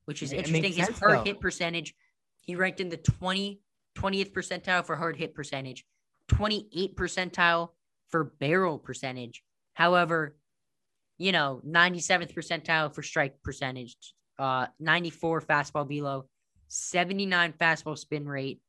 which 0.06 0.24
is 0.24 0.32
interesting. 0.32 0.72
His 0.72 0.88
hard 0.98 1.20
though. 1.20 1.24
hit 1.24 1.42
percentage 1.42 1.94
he 2.42 2.56
ranked 2.56 2.80
in 2.80 2.90
the 2.90 2.98
20, 2.98 3.62
20th 3.98 4.32
percentile 4.34 4.86
for 4.86 4.96
hard 4.96 5.18
hit 5.18 5.34
percentage, 5.34 5.86
28 6.28 6.96
percentile 6.96 7.70
for 8.10 8.26
barrel 8.40 8.78
percentage. 8.78 9.44
However, 9.74 10.36
you 11.18 11.32
know, 11.32 11.62
97th 11.66 12.34
percentile 12.34 12.94
for 12.94 13.04
strike 13.04 13.42
percentage, 13.44 13.96
uh, 14.40 14.68
94 14.80 15.42
fastball 15.42 15.88
velo, 15.88 16.26
79 16.68 17.54
fastball 17.60 17.98
spin 17.98 18.28
rate, 18.28 18.60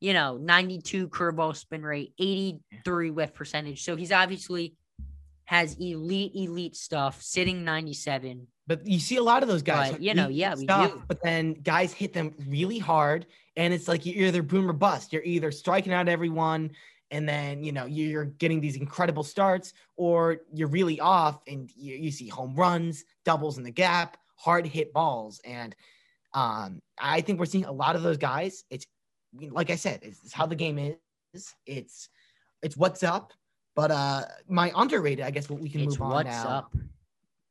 you 0.00 0.12
know, 0.12 0.36
92 0.36 1.08
curveball 1.08 1.56
spin 1.56 1.82
rate, 1.82 2.12
83 2.18 3.10
whiff 3.10 3.34
percentage. 3.34 3.82
So 3.82 3.96
he's 3.96 4.12
obviously 4.12 4.74
has 5.46 5.74
elite, 5.80 6.32
elite 6.34 6.76
stuff, 6.76 7.22
sitting 7.22 7.64
97. 7.64 8.46
But 8.66 8.86
you 8.86 8.98
see 8.98 9.16
a 9.16 9.22
lot 9.22 9.42
of 9.42 9.48
those 9.48 9.62
guys, 9.62 9.92
but, 9.92 10.02
you 10.02 10.12
know, 10.12 10.28
yeah, 10.28 10.54
stuff, 10.54 10.92
we 10.92 10.98
do. 10.98 11.02
But 11.06 11.22
then 11.22 11.54
guys 11.54 11.92
hit 11.92 12.12
them 12.12 12.34
really 12.48 12.78
hard, 12.78 13.26
and 13.56 13.72
it's 13.72 13.88
like 13.88 14.04
you're 14.04 14.26
either 14.26 14.42
boom 14.42 14.68
or 14.68 14.72
bust. 14.72 15.12
You're 15.12 15.22
either 15.22 15.52
striking 15.52 15.92
out 15.92 16.08
everyone, 16.08 16.72
and 17.12 17.28
then 17.28 17.62
you 17.62 17.70
know 17.70 17.86
you're 17.86 18.24
getting 18.24 18.60
these 18.60 18.74
incredible 18.74 19.22
starts, 19.22 19.72
or 19.96 20.38
you're 20.52 20.68
really 20.68 20.98
off, 20.98 21.40
and 21.46 21.70
you, 21.76 21.94
you 21.94 22.10
see 22.10 22.26
home 22.26 22.56
runs, 22.56 23.04
doubles 23.24 23.56
in 23.56 23.62
the 23.62 23.70
gap, 23.70 24.16
hard 24.34 24.66
hit 24.66 24.92
balls, 24.92 25.40
and 25.44 25.76
um, 26.34 26.82
I 26.98 27.20
think 27.20 27.38
we're 27.38 27.46
seeing 27.46 27.66
a 27.66 27.72
lot 27.72 27.94
of 27.94 28.02
those 28.02 28.18
guys. 28.18 28.64
It's 28.68 28.86
like 29.50 29.70
I 29.70 29.76
said, 29.76 30.00
it's, 30.02 30.24
it's 30.24 30.32
how 30.32 30.46
the 30.46 30.56
game 30.56 30.78
is. 30.78 31.54
It's 31.66 32.08
it's 32.62 32.76
what's 32.76 33.04
up. 33.04 33.32
But 33.76 33.90
uh, 33.90 34.22
my 34.48 34.72
underrated, 34.74 35.24
I 35.24 35.30
guess, 35.30 35.48
what 35.48 35.60
we 35.60 35.68
can 35.68 35.82
it's 35.82 35.98
move 35.98 36.02
on 36.02 36.10
what's 36.12 36.26
now. 36.28 36.48
Up. 36.48 36.74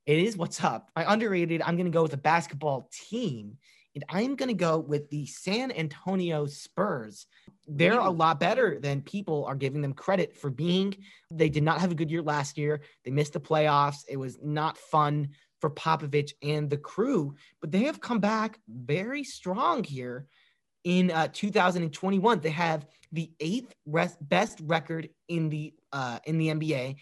It 0.07 0.19
is 0.19 0.35
what's 0.35 0.63
up. 0.63 0.89
My 0.95 1.11
underrated, 1.11 1.61
I'm 1.61 1.75
going 1.75 1.85
to 1.85 1.91
go 1.91 2.01
with 2.01 2.13
a 2.13 2.17
basketball 2.17 2.89
team, 2.91 3.57
and 3.93 4.03
I'm 4.09 4.35
going 4.35 4.49
to 4.49 4.55
go 4.55 4.79
with 4.79 5.09
the 5.11 5.27
San 5.27 5.71
Antonio 5.71 6.47
Spurs. 6.47 7.27
They're 7.67 7.99
a 7.99 8.09
lot 8.09 8.39
better 8.39 8.79
than 8.79 9.01
people 9.01 9.45
are 9.45 9.55
giving 9.55 9.81
them 9.81 9.93
credit 9.93 10.35
for 10.35 10.49
being. 10.49 10.95
They 11.29 11.49
did 11.49 11.63
not 11.63 11.79
have 11.79 11.91
a 11.91 11.95
good 11.95 12.11
year 12.11 12.23
last 12.23 12.57
year. 12.57 12.81
They 13.03 13.11
missed 13.11 13.33
the 13.33 13.39
playoffs. 13.39 14.03
It 14.09 14.17
was 14.17 14.39
not 14.43 14.77
fun 14.77 15.29
for 15.61 15.69
Popovich 15.69 16.33
and 16.41 16.69
the 16.69 16.77
crew, 16.77 17.35
but 17.61 17.71
they 17.71 17.83
have 17.83 18.01
come 18.01 18.19
back 18.19 18.59
very 18.67 19.23
strong 19.23 19.83
here 19.83 20.25
in 20.83 21.11
uh, 21.11 21.27
2021. 21.31 22.39
They 22.39 22.49
have 22.49 22.85
the 23.11 23.31
eighth 23.39 23.73
best 24.21 24.59
record 24.63 25.09
in 25.27 25.49
the 25.49 25.73
uh, 25.95 26.19
in 26.25 26.37
the 26.37 26.49
NBA, 26.49 26.97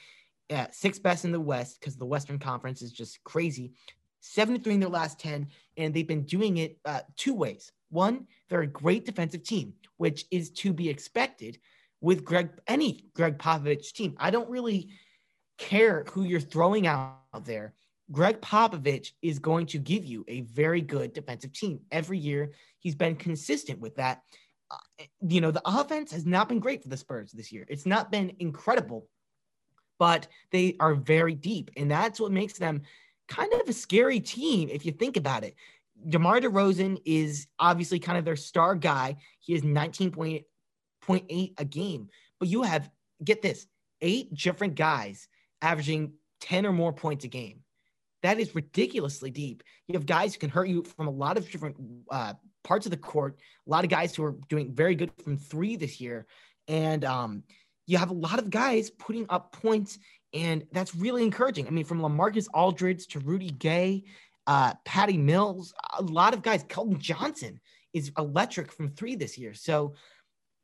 uh, 0.52 0.68
sixth 0.72 1.02
best 1.02 1.26
in 1.26 1.32
the 1.32 1.40
West 1.40 1.80
because 1.80 1.98
the 1.98 2.06
Western 2.06 2.38
Conference 2.38 2.82
is 2.84 2.92
just 2.92 3.24
crazy. 3.24 3.74
73 4.20 4.76
in 4.76 4.80
their 4.80 4.90
last 4.90 5.20
10, 5.20 5.48
and 5.78 5.94
they've 5.94 6.08
been 6.08 6.24
doing 6.24 6.58
it 6.58 6.78
uh, 6.86 7.02
two 7.18 7.34
ways. 7.34 7.72
One, 7.90 8.28
they're 8.48 8.62
a 8.62 8.68
great 8.68 9.06
defensive 9.06 9.44
team, 9.44 9.74
which 9.98 10.26
is 10.32 10.52
to 10.52 10.72
be 10.72 10.90
expected 10.90 11.58
with 12.02 12.24
Gregg 12.24 12.50
any 12.68 13.06
Gregg 13.16 13.40
Popovich 13.40 13.94
team. 13.94 14.16
I 14.18 14.30
don't 14.30 14.50
really 14.50 14.90
care 15.58 16.06
who 16.12 16.24
you're 16.24 16.40
throwing 16.40 16.86
out 16.86 17.18
there. 17.44 17.74
Gregg 18.12 18.42
Popovich 18.42 19.12
is 19.22 19.40
going 19.40 19.66
to 19.68 19.80
give 19.80 20.06
you 20.06 20.24
a 20.28 20.42
very 20.42 20.82
good 20.82 21.14
defensive 21.14 21.52
team 21.52 21.80
every 21.92 22.20
year. 22.20 22.52
He's 22.80 22.96
been 22.96 23.16
consistent 23.16 23.80
with 23.80 23.96
that. 23.96 24.22
You 25.22 25.42
know, 25.42 25.52
the 25.52 25.62
offense 25.66 26.12
has 26.12 26.26
not 26.26 26.50
been 26.50 26.60
great 26.60 26.82
for 26.82 26.90
the 26.90 26.98
Spurs 26.98 27.32
this 27.32 27.52
year. 27.52 27.66
It's 27.70 27.86
not 27.86 28.12
been 28.12 28.36
incredible, 28.40 29.08
but 30.00 30.28
they 30.52 30.76
are 30.80 30.96
very 30.96 31.36
deep. 31.36 31.72
And 31.78 31.90
that's 31.90 32.20
what 32.20 32.32
makes 32.32 32.54
them 32.54 32.82
kind 33.28 33.54
of 33.54 33.68
a 33.68 33.74
scary 33.74 34.20
team 34.20 34.70
if 34.70 34.86
you 34.86 34.92
think 34.92 35.18
about 35.18 35.44
it. 35.44 35.56
DeMar 36.10 36.42
DeRozan 36.42 37.02
is 37.06 37.48
obviously 37.60 38.00
kind 38.00 38.18
of 38.18 38.26
their 38.26 38.36
star 38.36 38.76
guy. 38.76 39.16
He 39.40 39.54
is 39.54 39.62
19.8 39.62 41.54
a 41.58 41.66
game. 41.66 42.10
But 42.40 42.50
you 42.50 42.64
have, 42.64 42.90
get 43.24 43.42
this, 43.42 43.68
eight 44.02 44.34
different 44.34 44.76
guys 44.76 45.28
averaging 45.62 46.14
10 46.42 46.66
or 46.66 46.74
more 46.74 46.92
points 46.94 47.24
a 47.24 47.30
game. 47.30 47.62
That 48.22 48.40
is 48.40 48.56
ridiculously 48.56 49.32
deep. 49.32 49.64
You 49.88 49.94
have 49.94 50.06
guys 50.06 50.34
who 50.34 50.40
can 50.40 50.50
hurt 50.50 50.68
you 50.68 50.84
from 50.84 51.08
a 51.08 51.12
lot 51.12 51.38
of 51.38 51.50
different 51.50 51.78
uh, 52.10 52.34
parts 52.64 52.86
of 52.86 52.92
the 52.92 52.98
court. 52.98 53.38
A 53.68 53.70
lot 53.70 53.84
of 53.84 53.90
guys 53.90 54.16
who 54.16 54.24
are 54.24 54.36
doing 54.50 54.74
very 54.74 54.96
good 54.96 55.12
from 55.24 55.38
three 55.38 55.76
this 55.76 56.00
year, 56.02 56.26
and 56.68 57.04
um, 57.06 57.44
you 57.88 57.98
have 57.98 58.10
a 58.10 58.14
lot 58.16 58.40
of 58.40 58.50
guys 58.50 58.90
putting 58.90 59.26
up 59.30 59.52
points, 59.52 60.00
and 60.34 60.66
that's 60.72 60.96
really 60.96 61.24
encouraging. 61.24 61.68
I 61.68 61.70
mean, 61.70 61.86
from 61.86 62.02
LaMarcus 62.02 62.48
Aldridge 62.54 63.08
to 63.08 63.20
Rudy 63.20 63.50
Gay, 63.50 64.04
uh, 64.48 64.74
Patty 64.86 65.18
Mills, 65.18 65.74
a 65.98 66.02
lot 66.02 66.34
of 66.34 66.42
guys. 66.42 66.64
Keldon 66.66 67.00
Johnson 67.00 67.60
is 67.94 68.12
electric 68.18 68.72
from 68.72 68.90
three 68.90 69.16
this 69.16 69.38
year. 69.38 69.54
So 69.54 69.94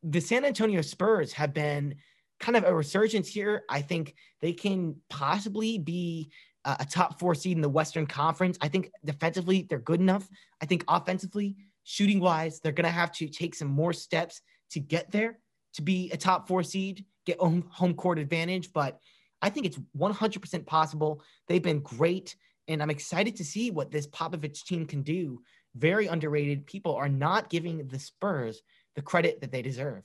the 0.04 0.20
San 0.20 0.46
Antonio 0.46 0.82
Spurs 0.82 1.34
have 1.34 1.54
been 1.54 1.96
kind 2.40 2.58
of 2.58 2.64
a 2.64 2.74
resurgence 2.74 3.28
here. 3.28 3.64
I 3.70 3.82
think 3.82 4.16
they 4.42 4.54
can 4.54 4.96
possibly 5.10 5.78
be 5.78 6.32
a 6.66 6.86
top 6.86 7.20
four 7.20 7.36
seed 7.36 7.56
in 7.56 7.62
the 7.62 7.70
Western 7.70 8.06
Conference. 8.06 8.58
I 8.62 8.68
think 8.68 8.92
defensively, 9.04 9.66
they're 9.70 9.80
good 9.80 10.02
enough. 10.02 10.28
I 10.62 10.66
think 10.66 10.84
offensively, 10.88 11.56
shooting 11.90 12.20
wise, 12.20 12.60
they're 12.60 12.72
going 12.72 12.86
to 12.86 12.92
have 12.92 13.12
to 13.12 13.28
take 13.28 13.56
some 13.56 13.68
more 13.68 13.94
steps 13.94 14.42
to 14.70 14.80
get 14.80 15.10
there 15.10 15.40
to 15.74 15.82
be 15.82 16.12
a 16.12 16.18
top 16.18 16.48
four 16.48 16.62
seed, 16.62 17.04
get 17.26 17.40
home, 17.40 17.66
home 17.72 17.96
court 17.96 18.20
advantage. 18.20 18.72
But 18.72 19.00
I 19.42 19.50
think 19.50 19.66
it's 19.66 19.80
100% 19.98 20.66
possible. 20.68 21.24
They've 21.48 21.64
been 21.64 21.80
great. 21.80 22.36
And 22.68 22.84
I'm 22.84 22.92
excited 22.92 23.36
to 23.38 23.44
see 23.44 23.72
what 23.72 23.90
this 23.90 24.06
Popovich 24.06 24.66
team 24.66 24.86
can 24.86 25.02
do. 25.02 25.42
Very 25.74 26.06
underrated. 26.06 26.68
People 26.68 26.94
are 26.94 27.10
not 27.10 27.50
giving 27.50 27.88
the 27.88 27.98
Spurs 27.98 28.62
the 28.96 29.02
credit 29.02 29.42
that 29.42 29.52
they 29.52 29.64
deserve. 29.64 30.04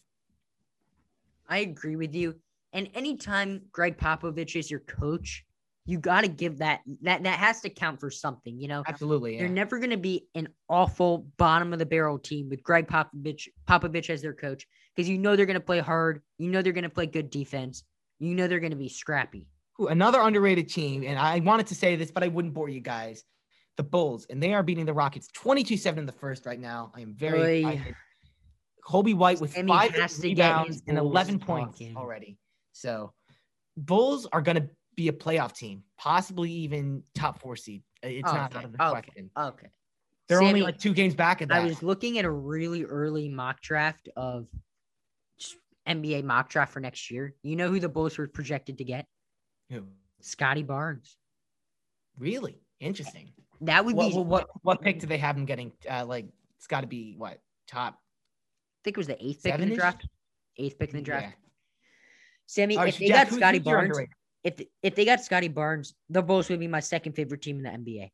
I 1.46 1.58
agree 1.58 1.96
with 1.96 2.14
you. 2.14 2.36
And 2.72 2.88
anytime 2.94 3.60
Gregg 3.72 3.98
Popovich 3.98 4.56
is 4.56 4.70
your 4.70 4.80
coach, 4.80 5.44
you 5.86 5.98
got 5.98 6.22
to 6.22 6.28
give 6.28 6.58
that 6.58 6.80
that 7.02 7.22
that 7.22 7.38
has 7.38 7.60
to 7.60 7.68
count 7.68 8.00
for 8.00 8.10
something, 8.10 8.58
you 8.58 8.68
know. 8.68 8.82
Absolutely, 8.86 9.34
yeah. 9.34 9.40
they're 9.40 9.48
never 9.48 9.78
going 9.78 9.90
to 9.90 9.96
be 9.96 10.26
an 10.34 10.48
awful 10.68 11.26
bottom 11.36 11.72
of 11.72 11.78
the 11.78 11.86
barrel 11.86 12.18
team 12.18 12.48
with 12.48 12.62
Gregg 12.62 12.86
Popovich 12.88 13.48
Popovich 13.68 14.10
as 14.10 14.22
their 14.22 14.32
coach 14.32 14.66
because 14.94 15.08
you 15.08 15.18
know 15.18 15.36
they're 15.36 15.46
going 15.46 15.54
to 15.54 15.60
play 15.60 15.80
hard, 15.80 16.22
you 16.38 16.50
know 16.50 16.62
they're 16.62 16.72
going 16.72 16.84
to 16.84 16.90
play 16.90 17.06
good 17.06 17.30
defense, 17.30 17.84
you 18.18 18.34
know 18.34 18.46
they're 18.48 18.60
going 18.60 18.70
to 18.70 18.76
be 18.76 18.88
scrappy. 18.88 19.46
Ooh, 19.80 19.88
another 19.88 20.20
underrated 20.20 20.68
team, 20.68 21.02
and 21.04 21.18
I 21.18 21.40
wanted 21.40 21.66
to 21.66 21.74
say 21.74 21.96
this, 21.96 22.10
but 22.10 22.22
I 22.22 22.28
wouldn't 22.28 22.54
bore 22.54 22.68
you 22.68 22.80
guys. 22.80 23.24
the 23.76 23.82
Bulls, 23.82 24.26
and 24.30 24.42
they 24.42 24.54
are 24.54 24.62
beating 24.62 24.86
the 24.86 24.94
Rockets 24.94 25.28
22 25.34 25.76
7 25.76 25.98
in 25.98 26.06
the 26.06 26.12
first 26.12 26.46
right 26.46 26.60
now. 26.60 26.92
I 26.94 27.00
am 27.00 27.14
very 27.14 27.64
Oy. 27.64 27.68
excited. 27.68 27.94
Coby 28.86 29.14
White 29.14 29.40
with 29.40 29.52
Sammy 29.52 29.68
five 29.68 29.94
rebounds 30.22 30.82
and 30.86 30.98
11 30.98 31.38
points 31.38 31.78
talking. 31.78 31.96
already. 31.96 32.36
So, 32.72 33.12
Bulls 33.76 34.26
are 34.32 34.42
going 34.42 34.56
to 34.56 34.68
be 34.96 35.08
a 35.08 35.12
playoff 35.12 35.52
team, 35.52 35.82
possibly 35.98 36.50
even 36.50 37.02
top 37.14 37.40
four 37.40 37.56
seed. 37.56 37.82
It's 38.02 38.24
not 38.24 38.50
Okay, 38.50 38.58
out 38.58 38.64
of 38.64 38.72
the 38.72 38.82
okay, 38.82 38.90
question. 38.90 39.30
Okay. 39.36 39.66
They're 40.28 40.42
only 40.42 40.62
like 40.62 40.78
two 40.78 40.94
games 40.94 41.14
back 41.14 41.42
at 41.42 41.48
that. 41.48 41.62
I 41.62 41.64
was 41.64 41.82
looking 41.82 42.18
at 42.18 42.24
a 42.24 42.30
really 42.30 42.84
early 42.84 43.28
mock 43.28 43.60
draft 43.60 44.08
of 44.16 44.46
NBA 45.86 46.24
mock 46.24 46.48
draft 46.48 46.72
for 46.72 46.80
next 46.80 47.10
year. 47.10 47.34
You 47.42 47.56
know 47.56 47.68
who 47.68 47.78
the 47.78 47.88
Bulls 47.88 48.16
were 48.16 48.26
projected 48.26 48.78
to 48.78 48.84
get? 48.84 49.06
Who? 49.70 49.84
Scottie 50.20 50.62
Barnes. 50.62 51.16
Really 52.18 52.58
interesting. 52.80 53.30
That 53.60 53.84
would 53.84 53.94
What, 53.96 54.10
be. 54.10 54.16
what, 54.16 54.26
what, 54.26 54.48
what 54.62 54.80
pick 54.80 55.00
do 55.00 55.06
they 55.06 55.18
have 55.18 55.36
him 55.36 55.44
getting? 55.44 55.72
Uh, 55.90 56.06
like, 56.06 56.26
it's 56.56 56.66
got 56.66 56.80
to 56.80 56.86
be 56.86 57.14
what? 57.18 57.40
Top 57.66 57.94
I 57.94 58.80
think 58.84 58.96
it 58.96 59.00
was 59.00 59.06
the 59.06 59.24
eighth 59.24 59.42
pick 59.42 59.58
in 59.58 59.70
the 59.70 59.74
draft. 59.76 60.06
Eighth 60.58 60.78
pick 60.78 60.90
in 60.90 60.96
the 60.96 61.02
draft. 61.02 61.24
Yeah. 61.24 61.32
Sammy, 62.46 62.76
right, 62.76 62.88
if 62.88 62.94
so 62.96 62.98
they 63.00 63.08
Jack, 63.08 63.30
got 63.30 63.36
Scottie 63.36 63.58
Barnes, 63.58 63.84
underrated? 63.88 64.10
If 64.44 64.60
if 64.82 64.94
they 64.94 65.04
got 65.04 65.24
Scottie 65.24 65.48
Barnes, 65.48 65.94
the 66.10 66.22
Bulls 66.22 66.48
would 66.50 66.60
be 66.60 66.68
my 66.68 66.80
second 66.80 67.14
favorite 67.14 67.42
team 67.42 67.56
in 67.56 67.62
the 67.64 67.70
NBA. 67.70 68.10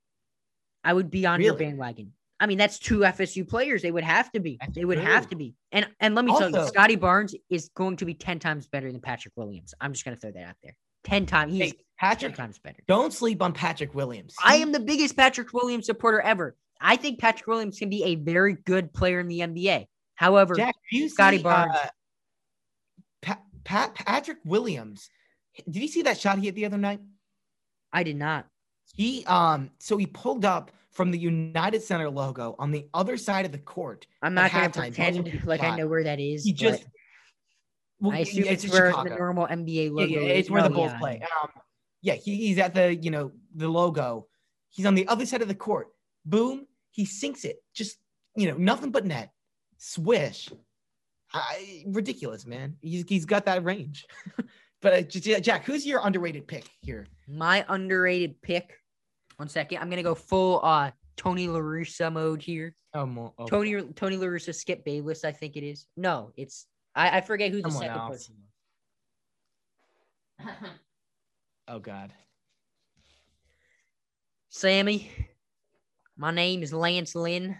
I 0.84 0.92
would 0.94 1.10
be 1.10 1.26
on 1.26 1.40
your 1.40 1.54
bandwagon. 1.54 2.12
I 2.38 2.46
mean, 2.46 2.56
that's 2.56 2.78
two 2.78 3.00
FSU 3.00 3.46
players. 3.46 3.82
They 3.82 3.90
would 3.90 4.04
have 4.04 4.32
to 4.32 4.40
be. 4.40 4.56
That's 4.58 4.74
they 4.74 4.86
would 4.86 4.98
have 4.98 5.28
to 5.30 5.36
be. 5.36 5.54
And 5.72 5.86
and 5.98 6.14
let 6.14 6.24
me 6.24 6.30
tell 6.32 6.48
you, 6.48 6.56
Also- 6.56 6.72
Scottie 6.72 6.96
Barnes 6.96 7.34
is 7.50 7.68
going 7.74 7.96
to 7.96 8.06
be 8.06 8.14
ten 8.14 8.38
times 8.38 8.66
better 8.66 8.90
than 8.90 9.00
Patrick 9.00 9.34
Williams. 9.36 9.74
I'm 9.80 9.92
just 9.92 10.04
gonna 10.04 10.16
throw 10.16 10.30
that 10.30 10.44
out 10.44 10.56
there. 10.62 10.74
Ten 11.04 11.26
times. 11.26 11.52
He's 11.52 11.72
Hey, 11.72 11.78
Patrick, 11.98 12.34
times 12.34 12.58
better. 12.58 12.78
don't 12.86 13.12
sleep 13.12 13.42
on 13.42 13.52
Patrick 13.52 13.94
Williams. 13.94 14.34
I 14.42 14.56
am 14.56 14.72
the 14.72 14.80
biggest 14.80 15.16
Patrick 15.16 15.52
Williams 15.52 15.84
supporter 15.86 16.20
ever. 16.20 16.56
I 16.80 16.96
think 16.96 17.18
Patrick 17.18 17.46
Williams 17.46 17.78
can 17.78 17.90
be 17.90 18.04
a 18.04 18.14
very 18.14 18.54
good 18.54 18.92
player 18.94 19.20
in 19.20 19.28
the 19.28 19.40
NBA. 19.40 19.86
However, 20.14 20.54
Jack, 20.54 20.74
Scottie 21.08 21.38
see, 21.38 21.42
Barnes. 21.42 21.74
Uh, 21.74 21.88
Pa- 23.22 23.42
Pa- 23.64 23.92
Patrick 23.94 24.38
Williams. 24.44 25.10
Did 25.68 25.82
you 25.82 25.88
see 25.88 26.02
that 26.02 26.18
shot 26.18 26.38
he 26.38 26.46
hit 26.46 26.54
the 26.54 26.66
other 26.66 26.78
night? 26.78 27.00
I 27.92 28.02
did 28.02 28.16
not. 28.16 28.46
He 28.94 29.24
um 29.26 29.70
so 29.78 29.96
he 29.96 30.06
pulled 30.06 30.44
up 30.44 30.70
from 30.90 31.10
the 31.10 31.18
United 31.18 31.82
Center 31.82 32.10
logo 32.10 32.56
on 32.58 32.70
the 32.70 32.86
other 32.92 33.16
side 33.16 33.46
of 33.46 33.52
the 33.52 33.58
court. 33.58 34.06
I'm 34.22 34.34
not 34.34 34.52
gonna 34.52 34.68
halftime, 34.68 34.94
pretend 34.94 35.42
like 35.44 35.62
I 35.62 35.76
know 35.76 35.86
where 35.86 36.04
that 36.04 36.20
is. 36.20 36.44
He 36.44 36.52
just 36.52 36.84
well, 38.00 38.16
I 38.16 38.20
assume 38.20 38.44
yeah, 38.44 38.52
it's, 38.52 38.64
in 38.64 38.70
where 38.70 38.90
Chicago. 38.90 39.10
the 39.10 39.16
normal 39.16 39.46
NBA 39.46 39.90
logo 39.92 40.06
yeah, 40.06 40.20
is. 40.20 40.38
it's 40.40 40.50
where 40.50 40.62
the 40.62 40.70
Oh, 40.70 40.72
Bulls 40.72 40.92
yeah. 40.92 40.98
play. 40.98 41.22
Um, 41.42 41.50
yeah, 42.02 42.14
he, 42.14 42.36
he's 42.36 42.58
at 42.58 42.74
the 42.74 42.94
you 42.94 43.10
know 43.10 43.32
the 43.54 43.68
logo. 43.68 44.26
He's 44.70 44.86
on 44.86 44.94
the 44.94 45.06
other 45.08 45.26
side 45.26 45.42
of 45.42 45.48
the 45.48 45.54
court. 45.54 45.88
Boom, 46.24 46.66
he 46.90 47.04
sinks 47.04 47.44
it. 47.44 47.62
Just 47.74 47.98
you 48.36 48.48
know 48.50 48.56
nothing 48.56 48.90
but 48.90 49.04
net. 49.04 49.32
Swish. 49.76 50.48
I, 51.32 51.84
ridiculous, 51.86 52.46
man. 52.46 52.76
He's 52.80 53.04
he's 53.08 53.24
got 53.24 53.44
that 53.44 53.64
range. 53.64 54.06
but 54.82 54.92
uh, 54.92 55.02
J- 55.02 55.20
J- 55.20 55.40
Jack, 55.40 55.64
who's 55.64 55.86
your 55.86 56.00
underrated 56.04 56.46
pick 56.46 56.64
here? 56.80 57.06
My 57.28 57.64
underrated 57.68 58.40
pick. 58.42 58.74
One 59.36 59.48
second. 59.48 59.78
I'm 59.78 59.88
gonna 59.90 60.02
go 60.02 60.14
full 60.14 60.60
uh 60.64 60.90
Tony 61.16 61.48
La 61.48 61.58
Russa 61.60 62.12
mode 62.12 62.42
here. 62.42 62.74
Oh, 62.94 63.06
mo- 63.06 63.34
oh, 63.38 63.46
Tony 63.46 63.82
Tony 63.94 64.16
La 64.16 64.26
Russa, 64.26 64.54
Skip 64.54 64.84
Bayless, 64.84 65.24
I 65.24 65.32
think 65.32 65.56
it 65.56 65.62
is. 65.64 65.86
No, 65.96 66.32
it's 66.36 66.66
I, 66.94 67.18
I 67.18 67.20
forget 67.20 67.50
who 67.52 67.62
the 67.62 67.70
Someone 67.70 67.82
second 67.88 68.00
else. 68.00 68.10
person 68.10 68.34
was. 70.40 70.54
oh 71.68 71.78
God. 71.78 72.12
Sammy, 74.48 75.10
my 76.16 76.30
name 76.32 76.62
is 76.62 76.72
Lance 76.72 77.14
Lynn. 77.14 77.56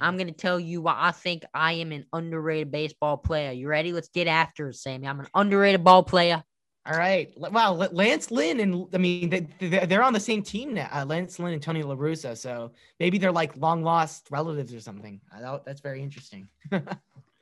I'm 0.00 0.16
gonna 0.16 0.32
tell 0.32 0.58
you 0.60 0.82
why 0.82 0.96
I 0.98 1.10
think 1.12 1.44
I 1.54 1.72
am 1.74 1.92
an 1.92 2.04
underrated 2.12 2.70
baseball 2.70 3.16
player. 3.16 3.52
You 3.52 3.68
ready? 3.68 3.92
Let's 3.92 4.08
get 4.08 4.26
after 4.26 4.68
it, 4.68 4.76
Sammy. 4.76 5.06
I'm 5.06 5.20
an 5.20 5.26
underrated 5.34 5.82
ball 5.84 6.02
player. 6.02 6.42
All 6.86 6.96
right. 6.96 7.32
L- 7.42 7.50
Wow. 7.50 7.72
Lance 7.74 8.30
Lynn 8.30 8.60
and 8.60 8.86
I 8.94 8.98
mean 8.98 9.30
they, 9.30 9.86
they're 9.86 10.02
on 10.02 10.12
the 10.12 10.20
same 10.20 10.42
team 10.42 10.74
now. 10.74 10.88
Uh, 10.92 11.04
Lance 11.04 11.38
Lynn 11.38 11.54
and 11.54 11.62
Tony 11.62 11.82
La 11.82 11.94
Russa. 11.96 12.36
So 12.36 12.72
maybe 13.00 13.18
they're 13.18 13.32
like 13.32 13.56
long 13.56 13.82
lost 13.82 14.28
relatives 14.30 14.72
or 14.72 14.80
something. 14.80 15.20
Thought 15.40 15.64
that's 15.64 15.80
very 15.80 16.02
interesting. 16.02 16.48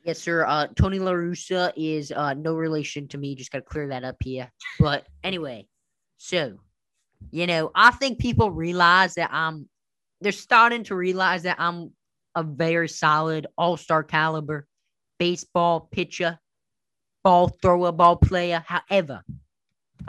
Yes, 0.05 0.19
sir. 0.19 0.45
Uh, 0.45 0.67
Tony 0.75 0.99
La 0.99 1.13
Russa 1.13 1.73
is 1.75 2.11
uh, 2.11 2.35
no 2.35 2.53
relation 2.53 3.07
to 3.07 3.17
me. 3.17 3.33
Just 3.33 3.51
got 3.51 3.57
to 3.57 3.63
clear 3.63 3.87
that 3.87 4.03
up 4.03 4.17
here. 4.23 4.51
But 4.79 5.07
anyway, 5.23 5.65
so, 6.17 6.59
you 7.31 7.47
know, 7.47 7.71
I 7.73 7.89
think 7.89 8.19
people 8.19 8.51
realize 8.51 9.15
that 9.15 9.31
I'm, 9.33 9.67
they're 10.21 10.31
starting 10.31 10.83
to 10.83 10.95
realize 10.95 11.41
that 11.41 11.55
I'm 11.59 11.91
a 12.35 12.43
very 12.43 12.87
solid 12.89 13.47
all 13.57 13.77
star 13.77 14.03
caliber 14.03 14.67
baseball 15.19 15.87
pitcher, 15.91 16.39
ball 17.23 17.47
thrower, 17.61 17.91
ball 17.91 18.17
player. 18.17 18.63
However, 18.65 19.23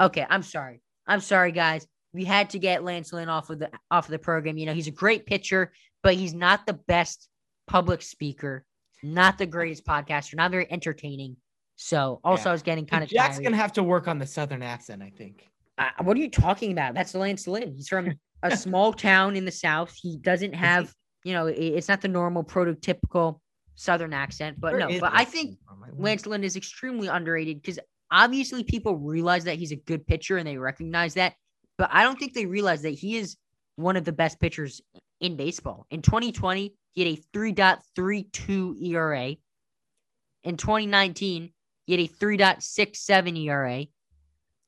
okay, 0.01 0.27
I'm 0.29 0.43
sorry. 0.43 0.81
I'm 1.07 1.21
sorry, 1.21 1.53
guys. 1.53 1.87
We 2.13 2.25
had 2.25 2.51
to 2.51 2.59
get 2.59 2.83
Lance 2.83 3.13
Lynn 3.13 3.29
off 3.29 3.51
of 3.51 3.59
the 3.59 3.71
off 3.91 4.07
of 4.07 4.11
the 4.11 4.19
program. 4.19 4.59
You 4.59 4.67
know, 4.67 4.75
he's 4.75 4.89
a 4.89 4.93
great 4.93 5.27
pitcher, 5.27 5.73
but 6.03 6.15
he's 6.15 6.35
not 6.35 6.67
the 6.67 6.73
best 6.75 7.29
public 7.67 8.03
speaker 8.03 8.65
not 9.03 9.39
the 9.39 9.47
greatest 9.47 9.85
podcaster, 9.87 10.35
not 10.35 10.51
very 10.51 10.67
entertaining. 10.73 11.37
So 11.77 12.21
also 12.25 12.45
Yeah. 12.45 12.49
I 12.49 12.53
was 12.53 12.63
getting 12.63 12.87
kind 12.87 13.05
of 13.05 13.11
Jack's 13.11 13.37
tired. 13.37 13.45
gonna 13.45 13.57
have 13.57 13.73
to 13.75 13.83
work 13.83 14.09
on 14.09 14.19
the 14.19 14.27
southern 14.27 14.63
accent, 14.63 15.03
I 15.03 15.11
think. 15.11 15.47
Uh, 15.79 15.91
what 16.03 16.17
are 16.17 16.21
you 16.21 16.31
talking 16.31 16.73
about? 16.73 16.95
That's 16.95 17.15
Lance 17.15 17.47
Lynn. 17.47 17.75
He's 17.75 17.89
from 17.89 18.15
a 18.43 18.51
small 18.57 18.93
town 18.93 19.37
in 19.37 19.45
the 19.45 19.53
South. 19.53 19.95
He 19.95 20.17
doesn't 20.17 20.55
have, 20.55 20.93
you 21.27 21.33
know, 21.33 21.47
it's 21.49 21.89
not 21.89 22.01
the 22.01 22.07
normal 22.09 22.45
prototypical 22.45 23.41
Southern 23.75 24.13
accent, 24.13 24.61
but 24.61 24.77
no. 24.77 25.01
But 25.01 25.11
I 25.13 25.25
think 25.25 25.51
Lynn 25.51 25.59
from? 25.67 25.85
I 25.85 26.01
Lance 26.01 26.25
Lynn 26.25 26.45
is 26.45 26.55
extremely 26.55 27.09
underrated 27.09 27.61
because 27.61 27.81
obviously 28.13 28.63
people 28.63 28.97
realize 28.97 29.43
that 29.45 29.57
he's 29.57 29.73
a 29.73 29.77
good 29.77 30.07
pitcher 30.07 30.37
and 30.37 30.47
they 30.47 30.57
recognize 30.57 31.15
that, 31.15 31.35
but 31.79 31.91
I 31.93 32.05
don't 32.05 32.17
think 32.17 32.33
they 32.33 32.47
realize 32.47 32.83
that 32.83 32.91
he 32.91 33.17
is 33.17 33.37
one 33.75 33.97
of 33.97 34.05
the 34.05 34.13
best 34.13 34.39
pitchers 34.39 34.81
in 35.21 35.37
baseball. 35.37 35.87
In 35.91 36.01
2020, 36.01 36.75
he 36.93 37.05
had 37.05 37.19
a 37.19 37.37
3.32 37.37 38.81
ERA. 38.83 39.35
In 40.45 40.57
2019, 40.57 41.53
he 41.87 41.93
had 41.93 42.01
a 42.01 42.09
3.67 42.09 43.45
ERA. 43.45 43.85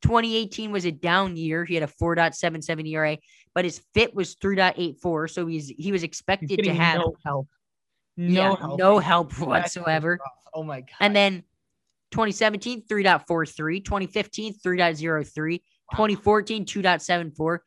2018 0.02 0.72
was 0.72 0.84
a 0.86 0.90
down 0.90 1.36
year. 1.36 1.64
He 1.64 1.74
had 1.74 1.84
a 1.84 1.92
4.77 2.02 2.88
ERA, 2.88 3.16
but 3.58 3.64
his 3.64 3.80
FIP 3.92 4.14
was 4.14 4.36
3.84. 4.36 5.30
So 5.30 5.44
he's 5.48 5.66
he 5.66 5.90
was 5.90 6.04
expected 6.04 6.62
to 6.62 6.72
have 6.72 7.00
no 7.00 7.16
help. 7.24 7.48
No 8.16 8.32
yeah, 8.50 8.56
help. 8.56 8.78
no 8.78 8.98
help 9.00 9.32
whatsoever. 9.40 10.20
Oh 10.54 10.62
my 10.62 10.82
god. 10.82 10.94
And 11.00 11.16
then 11.16 11.42
2017, 12.12 12.84
3.43, 12.86 13.84
2015, 13.84 14.54
3.03, 14.64 15.58
2014, 15.90 16.66
2.74. 16.66 17.58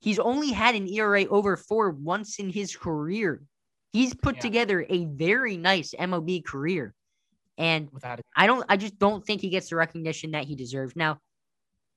He's 0.00 0.18
only 0.18 0.52
had 0.52 0.74
an 0.74 0.88
ERA 0.88 1.26
over 1.26 1.54
four 1.58 1.90
once 1.90 2.38
in 2.38 2.48
his 2.48 2.74
career. 2.74 3.42
He's 3.92 4.14
put 4.14 4.36
Yeah. 4.36 4.40
together 4.40 4.86
a 4.88 5.04
very 5.04 5.58
nice 5.58 5.92
MLB 5.98 6.46
career. 6.46 6.94
And 7.58 7.90
without 7.92 8.20
it. 8.20 8.24
I 8.34 8.46
don't 8.46 8.64
I 8.70 8.78
just 8.78 8.98
don't 8.98 9.22
think 9.22 9.42
he 9.42 9.50
gets 9.50 9.68
the 9.68 9.76
recognition 9.76 10.30
that 10.30 10.44
he 10.44 10.56
deserves. 10.56 10.96
Now, 10.96 11.18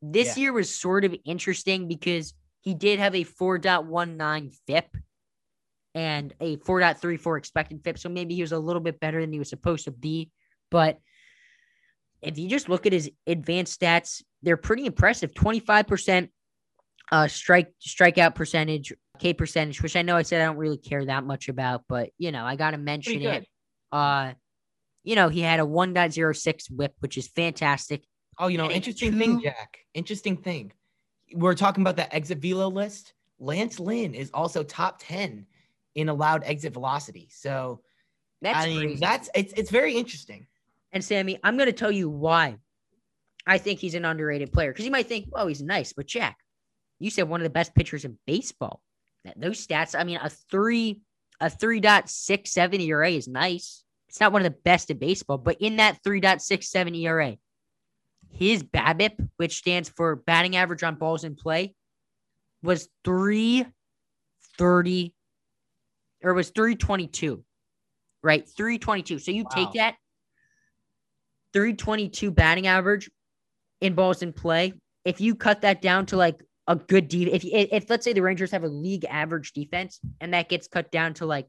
this 0.01 0.35
Yeah. 0.35 0.41
year 0.41 0.51
was 0.51 0.69
sort 0.75 1.05
of 1.05 1.15
interesting 1.23 1.87
because 1.87 2.33
he 2.61 2.73
did 2.73 2.99
have 2.99 3.15
a 3.15 3.23
4.19 3.23 4.53
FIP 4.67 4.97
and 5.95 6.33
a 6.39 6.57
4.34 6.57 7.37
expected 7.37 7.83
FIP. 7.83 7.97
So 7.97 8.09
maybe 8.09 8.35
he 8.35 8.41
was 8.41 8.51
a 8.51 8.59
little 8.59 8.81
bit 8.81 8.99
better 8.99 9.21
than 9.21 9.31
he 9.31 9.39
was 9.39 9.49
supposed 9.49 9.85
to 9.85 9.91
be. 9.91 10.31
But 10.69 10.99
if 12.21 12.37
you 12.37 12.49
just 12.49 12.69
look 12.69 12.85
at 12.85 12.93
his 12.93 13.09
advanced 13.25 13.79
stats, 13.79 14.21
they're 14.43 14.57
pretty 14.57 14.85
impressive. 14.85 15.31
25% 15.33 16.29
uh 17.11 17.27
strike 17.27 17.73
strikeout 17.81 18.35
percentage, 18.35 18.93
K 19.17 19.33
percentage, 19.33 19.81
which 19.81 19.95
I 19.95 20.03
know 20.03 20.15
I 20.15 20.21
said 20.21 20.41
I 20.41 20.45
don't 20.45 20.57
really 20.57 20.77
care 20.77 21.03
that 21.05 21.23
much 21.23 21.49
about, 21.49 21.83
but 21.89 22.11
you 22.19 22.31
know, 22.31 22.45
I 22.45 22.55
gotta 22.55 22.77
mention 22.77 23.21
it. 23.23 23.47
Uh 23.91 24.33
you 25.03 25.15
know, 25.15 25.29
he 25.29 25.41
had 25.41 25.59
a 25.59 25.63
1.06 25.63 26.71
whip, 26.71 26.93
which 26.99 27.17
is 27.17 27.27
fantastic. 27.29 28.03
Oh, 28.37 28.47
you 28.47 28.57
know, 28.57 28.65
and 28.65 28.73
interesting 28.73 29.17
thing, 29.17 29.41
Jack. 29.41 29.79
Interesting 29.93 30.37
thing. 30.37 30.71
We're 31.33 31.55
talking 31.55 31.81
about 31.81 31.97
that 31.97 32.13
exit 32.13 32.39
velo 32.39 32.69
list. 32.69 33.13
Lance 33.39 33.79
Lynn 33.79 34.13
is 34.13 34.31
also 34.33 34.63
top 34.63 34.97
10 34.99 35.45
in 35.95 36.09
allowed 36.09 36.43
exit 36.43 36.73
velocity. 36.73 37.29
So 37.31 37.81
That's 38.41 38.57
I 38.57 38.67
mean, 38.67 38.79
crazy. 38.81 38.99
that's 38.99 39.29
it's 39.35 39.53
it's 39.53 39.71
very 39.71 39.95
interesting. 39.95 40.47
And 40.91 41.03
Sammy, 41.03 41.39
I'm 41.43 41.55
going 41.55 41.67
to 41.67 41.73
tell 41.73 41.91
you 41.91 42.09
why 42.09 42.57
I 43.45 43.57
think 43.57 43.79
he's 43.79 43.95
an 43.95 44.05
underrated 44.05 44.51
player. 44.51 44.71
Because 44.71 44.85
you 44.85 44.91
might 44.91 45.07
think, 45.07 45.29
oh, 45.33 45.47
he's 45.47 45.61
nice. 45.61 45.93
But 45.93 46.07
Jack, 46.07 46.37
you 46.99 47.09
said 47.09 47.29
one 47.29 47.41
of 47.41 47.43
the 47.43 47.49
best 47.49 47.75
pitchers 47.75 48.05
in 48.05 48.17
baseball. 48.25 48.81
That 49.25 49.39
those 49.39 49.65
stats, 49.65 49.99
I 49.99 50.03
mean, 50.03 50.19
a 50.21 50.29
three, 50.29 51.01
a 51.41 51.47
3.67 51.47 52.81
ERA 52.81 53.09
is 53.11 53.27
nice. 53.27 53.83
It's 54.07 54.19
not 54.19 54.31
one 54.31 54.41
of 54.45 54.51
the 54.51 54.57
best 54.63 54.89
in 54.89 54.97
baseball, 54.97 55.37
but 55.37 55.57
in 55.59 55.75
that 55.77 56.01
3.67 56.03 56.97
ERA, 56.97 57.37
his 58.31 58.63
BABIP, 58.63 59.29
which 59.37 59.57
stands 59.57 59.89
for 59.89 60.15
batting 60.15 60.55
average 60.55 60.83
on 60.83 60.95
balls 60.95 61.23
in 61.23 61.35
play, 61.35 61.73
was 62.63 62.87
330 63.03 65.13
or 66.23 66.33
was 66.33 66.49
322. 66.51 67.43
Right? 68.21 68.45
322. 68.47 69.19
So 69.19 69.31
you 69.31 69.43
Wow. 69.43 69.49
take 69.49 69.71
that 69.73 69.95
322 71.53 72.31
batting 72.31 72.67
average 72.67 73.09
in 73.81 73.95
balls 73.95 74.21
in 74.21 74.33
play. 74.33 74.73
If 75.05 75.21
you 75.21 75.35
cut 75.35 75.61
that 75.61 75.81
down 75.81 76.05
to 76.07 76.17
like 76.17 76.43
a 76.67 76.75
good 76.75 77.07
de- 77.07 77.31
if 77.31 77.43
if, 77.45 77.69
if 77.71 77.89
let's 77.89 78.03
say 78.03 78.11
the 78.13 78.21
Rangers 78.21 78.51
have 78.51 78.63
a 78.63 78.67
league 78.67 79.05
average 79.05 79.53
defense 79.53 79.99
and 80.21 80.33
that 80.33 80.49
gets 80.49 80.67
cut 80.67 80.91
down 80.91 81.13
to 81.15 81.25
like 81.25 81.47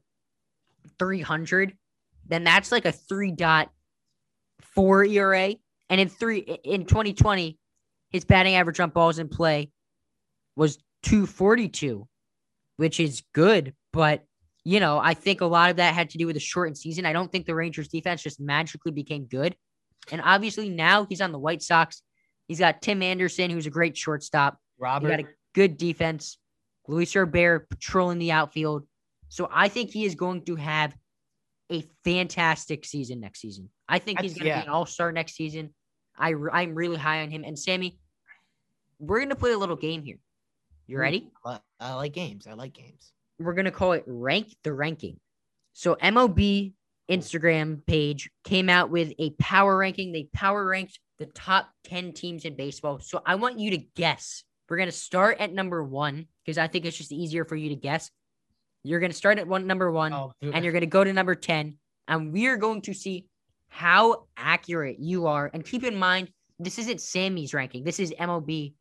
300, 0.97 1.77
then 2.25 2.43
that's 2.45 2.71
like 2.71 2.85
a 2.85 2.93
3.4 2.93 5.09
ERA. 5.09 5.55
And 5.91 5.99
in 5.99 6.07
three 6.07 6.39
in 6.39 6.85
2020, 6.85 7.59
his 8.09 8.23
batting 8.23 8.55
average 8.55 8.79
on 8.79 8.89
balls 8.91 9.19
in 9.19 9.27
play 9.27 9.71
was 10.55 10.77
242, 11.03 12.07
which 12.77 13.01
is 13.01 13.23
good. 13.33 13.75
But, 13.91 14.23
you 14.63 14.79
know, 14.79 14.99
I 14.99 15.13
think 15.13 15.41
a 15.41 15.45
lot 15.45 15.69
of 15.69 15.75
that 15.75 15.93
had 15.93 16.09
to 16.11 16.17
do 16.17 16.27
with 16.27 16.35
the 16.35 16.39
shortened 16.39 16.77
season. 16.77 17.05
I 17.05 17.11
don't 17.11 17.29
think 17.29 17.45
the 17.45 17.55
Rangers 17.55 17.89
defense 17.89 18.23
just 18.23 18.39
magically 18.39 18.93
became 18.93 19.25
good. 19.25 19.53
And 20.11 20.21
obviously 20.23 20.69
now 20.69 21.05
he's 21.05 21.19
on 21.19 21.33
the 21.33 21.39
White 21.39 21.61
Sox. 21.61 22.01
He's 22.47 22.59
got 22.59 22.81
Tim 22.81 23.03
Anderson, 23.03 23.51
who's 23.51 23.67
a 23.67 23.69
great 23.69 23.97
shortstop. 23.97 24.57
He 24.77 24.83
Robert. 24.83 25.09
got 25.09 25.19
a 25.19 25.27
good 25.53 25.75
defense. 25.77 26.37
Luis 26.87 27.13
Robert 27.17 27.69
patrolling 27.69 28.17
the 28.17 28.31
outfield. 28.31 28.87
So 29.27 29.49
I 29.51 29.67
think 29.67 29.91
he 29.91 30.05
is 30.05 30.15
going 30.15 30.45
to 30.45 30.55
have 30.55 30.95
a 31.69 31.85
fantastic 32.05 32.85
season 32.85 33.19
next 33.19 33.41
season. 33.41 33.69
I 33.89 33.99
think 33.99 34.21
he's 34.21 34.33
going 34.33 34.43
to 34.43 34.47
yeah. 34.47 34.61
be 34.61 34.67
an 34.67 34.73
all 34.73 34.85
star 34.85 35.11
next 35.11 35.35
season. 35.35 35.73
I, 36.17 36.33
I'm 36.51 36.75
really 36.75 36.97
high 36.97 37.21
on 37.21 37.29
him. 37.29 37.43
And 37.43 37.57
Sammy, 37.57 37.97
we're 38.99 39.19
going 39.19 39.29
to 39.29 39.35
play 39.35 39.51
a 39.51 39.57
little 39.57 39.75
game 39.75 40.03
here. 40.03 40.19
You 40.87 40.97
ready? 40.99 41.31
I 41.79 41.93
like 41.93 42.13
games. 42.13 42.47
I 42.47 42.53
like 42.53 42.73
games. 42.73 43.13
We're 43.39 43.53
going 43.53 43.65
to 43.65 43.71
call 43.71 43.93
it 43.93 44.03
Rank 44.05 44.55
the 44.63 44.73
Ranking. 44.73 45.19
So 45.73 45.95
MLB 45.95 46.73
Instagram 47.09 47.85
page 47.85 48.29
came 48.43 48.69
out 48.69 48.89
with 48.89 49.13
a 49.19 49.31
power 49.31 49.77
ranking. 49.77 50.11
They 50.11 50.27
power 50.33 50.65
ranked 50.65 50.99
the 51.17 51.25
top 51.27 51.69
10 51.85 52.13
teams 52.13 52.45
in 52.45 52.55
baseball. 52.55 52.99
So 52.99 53.21
I 53.25 53.35
want 53.35 53.59
you 53.59 53.71
to 53.71 53.77
guess. 53.95 54.43
We're 54.69 54.77
going 54.77 54.89
to 54.89 54.95
start 54.95 55.39
at 55.39 55.51
number 55.51 55.83
one 55.83 56.27
because 56.45 56.57
I 56.57 56.67
think 56.67 56.85
it's 56.85 56.97
just 56.97 57.11
easier 57.11 57.43
for 57.43 57.55
you 57.55 57.69
to 57.69 57.75
guess. 57.75 58.09
You're 58.83 58.99
going 58.99 59.11
to 59.11 59.17
start 59.17 59.37
at 59.37 59.47
one 59.47 59.67
number 59.67 59.91
one 59.91 60.13
Oh, 60.13 60.33
and 60.41 60.63
you're 60.63 60.71
going 60.71 60.81
to 60.81 60.87
go 60.87 61.03
to 61.03 61.13
number 61.13 61.35
10 61.35 61.77
and 62.07 62.33
we're 62.33 62.57
going 62.57 62.81
to 62.83 62.93
see 62.93 63.25
how 63.73 64.25
accurate 64.35 64.99
you 64.99 65.27
are 65.27 65.49
and 65.53 65.63
keep 65.65 65.83
in 65.85 65.95
mind 65.97 66.29
this 66.59 66.77
isn't 66.77 66.99
sammy's 66.99 67.53
ranking 67.53 67.83
this 67.85 67.99
is 67.99 68.11
mlb 68.19 68.73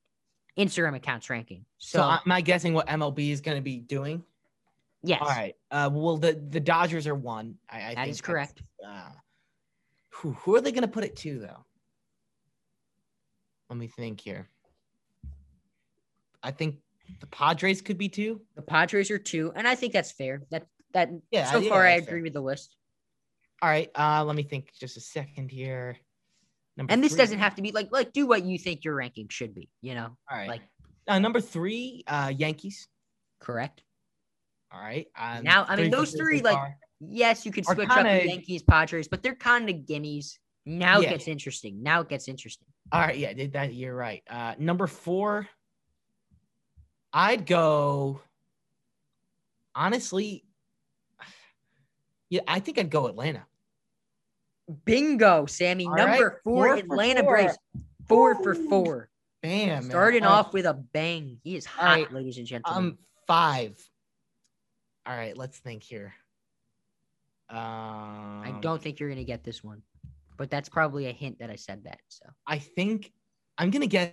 instagram 0.59 0.97
accounts 0.97 1.30
ranking 1.30 1.64
so, 1.78 1.99
so 1.99 2.03
am 2.05 2.32
I 2.32 2.41
guessing 2.41 2.74
what 2.74 2.86
MLB 2.88 3.30
is 3.30 3.41
going 3.41 3.57
to 3.57 3.62
be 3.62 3.78
doing? 3.78 4.22
yes 5.03 5.20
All 5.22 5.28
right. 5.28 5.55
Uh, 5.70 5.88
well, 5.91 6.18
the 6.18 6.32
the 6.51 6.61
Dodgers 6.61 7.07
are 7.07 7.14
one. 7.14 7.55
I, 7.70 7.76
I 7.76 7.80
that 7.80 7.95
think 7.97 8.09
is 8.11 8.16
that's- 8.18 8.20
correct 8.20 8.62
Uh, 8.86 9.11
who, 10.11 10.32
who 10.32 10.57
are 10.57 10.61
they 10.61 10.72
going 10.72 10.82
to 10.82 10.88
put 10.88 11.05
it 11.05 11.16
to 11.16 11.38
though? 11.38 11.64
Let 13.70 13.78
me 13.78 13.86
think 13.86 14.20
here. 14.20 14.49
I 16.43 16.51
think 16.51 16.76
the 17.20 17.26
Padres 17.28 17.80
could 17.80 17.97
be 17.97 18.09
two. 18.09 18.41
the 18.57 18.62
padres 18.62 19.11
are 19.11 19.18
two 19.18 19.53
and 19.57 19.66
i 19.66 19.74
think 19.74 19.93
that's 19.93 20.12
fair 20.12 20.43
that 20.51 20.66
that 20.93 21.11
Yeah, 21.30 21.51
so 21.51 21.59
yeah, 21.59 21.68
far 21.70 21.86
i 21.86 21.93
agree 21.93 22.07
fair. 22.18 22.22
with 22.22 22.32
the 22.34 22.41
list 22.43 22.76
All 23.62 23.68
right. 23.68 23.90
Uh, 23.94 24.24
let 24.24 24.36
me 24.36 24.42
think 24.42 24.70
just 24.78 24.96
a 24.96 25.00
second 25.00 25.50
here. 25.50 25.96
Number 26.76 26.92
and 26.92 27.02
this 27.04 27.12
three. 27.12 27.18
doesn't 27.18 27.38
have 27.40 27.54
to 27.56 27.62
be 27.62 27.72
like 27.72 27.88
like 27.92 28.12
do 28.12 28.26
what 28.26 28.44
you 28.44 28.58
think 28.58 28.84
your 28.84 28.94
ranking 28.94 29.28
should 29.28 29.54
be 29.54 29.68
you 29.82 29.94
know 29.94 30.16
All 30.30 30.38
right. 30.38 30.48
like 30.48 30.62
uh, 31.08 31.18
number 31.18 31.40
three, 31.40 32.04
uh, 32.06 32.32
Yankees. 32.34 32.88
correct 33.40 33.82
All 34.72 34.80
right. 34.80 35.06
Um, 35.18 35.42
Now, 35.42 35.66
I 35.68 35.74
mean, 35.76 35.90
those 35.90 36.12
three, 36.14 36.40
like, 36.40 36.54
far. 36.54 36.76
yes 37.00 37.44
you 37.44 37.52
could 37.52 37.66
Are 37.68 37.74
switch 37.74 37.90
up 37.90 38.04
the 38.04 38.26
yankees 38.28 38.62
padres 38.62 39.08
but 39.08 39.22
they're 39.22 39.34
kind 39.34 39.68
of 39.68 39.76
gimmies 39.84 40.38
now 40.64 41.00
Yeah. 41.00 41.08
it 41.08 41.11
gets 41.12 41.28
interesting 41.28 41.82
now 41.82 42.00
it 42.02 42.08
gets 42.08 42.28
interesting 42.28 42.66
All 42.92 43.00
right, 43.00 43.18
yeah, 43.18 43.32
did 43.34 43.52
that. 43.54 43.74
You're 43.74 43.94
right. 43.94 44.22
Uh, 44.30 44.54
number 44.58 44.86
four, 44.86 45.48
I'd 47.12 47.44
go. 47.46 48.20
Honestly, 49.74 50.44
yeah, 52.30 52.40
I 52.48 52.61
think 52.61 52.78
I'd 52.78 52.90
go 52.90 53.06
Atlanta. 53.06 53.44
Bingo, 54.85 55.47
Sammy. 55.47 55.87
All 55.87 55.97
Number 55.97 56.29
right, 56.29 56.37
four, 56.45 56.66
four 56.66 56.77
Atlanta 56.77 57.23
four. 57.23 57.33
Braves. 57.33 57.59
Four 58.09 58.43
for 58.43 58.55
four. 58.55 59.09
Bam. 59.43 59.85
Starting 59.85 60.23
right, 60.23 60.31
off 60.31 60.53
with 60.53 60.66
a 60.66 60.75
bang. 60.75 61.39
He 61.43 61.57
is 61.57 61.64
hot, 61.64 61.85
right, 61.85 62.12
ladies 62.12 62.39
and 62.39 62.47
gentlemen. 62.47 62.93
um 62.93 62.99
five. 63.27 63.79
All 65.07 65.16
right, 65.16 65.37
let's 65.37 65.59
think 65.59 65.83
here. 65.83 66.14
Um, 67.49 67.59
I 67.59 68.59
don't 68.61 68.81
think 68.81 69.01
you're 69.01 69.09
gonna 69.09 69.25
get 69.25 69.43
this 69.43 69.64
one, 69.64 69.83
but 70.37 70.51
that's 70.51 70.68
probably 70.68 71.07
a 71.07 71.12
hint 71.12 71.39
that 71.41 71.51
I 71.51 71.57
said 71.57 71.85
that. 71.85 72.01
So 72.09 72.27
I 72.47 72.59
think 72.59 73.12
I'm 73.59 73.71
gonna 73.71 73.87
guess. 73.87 74.12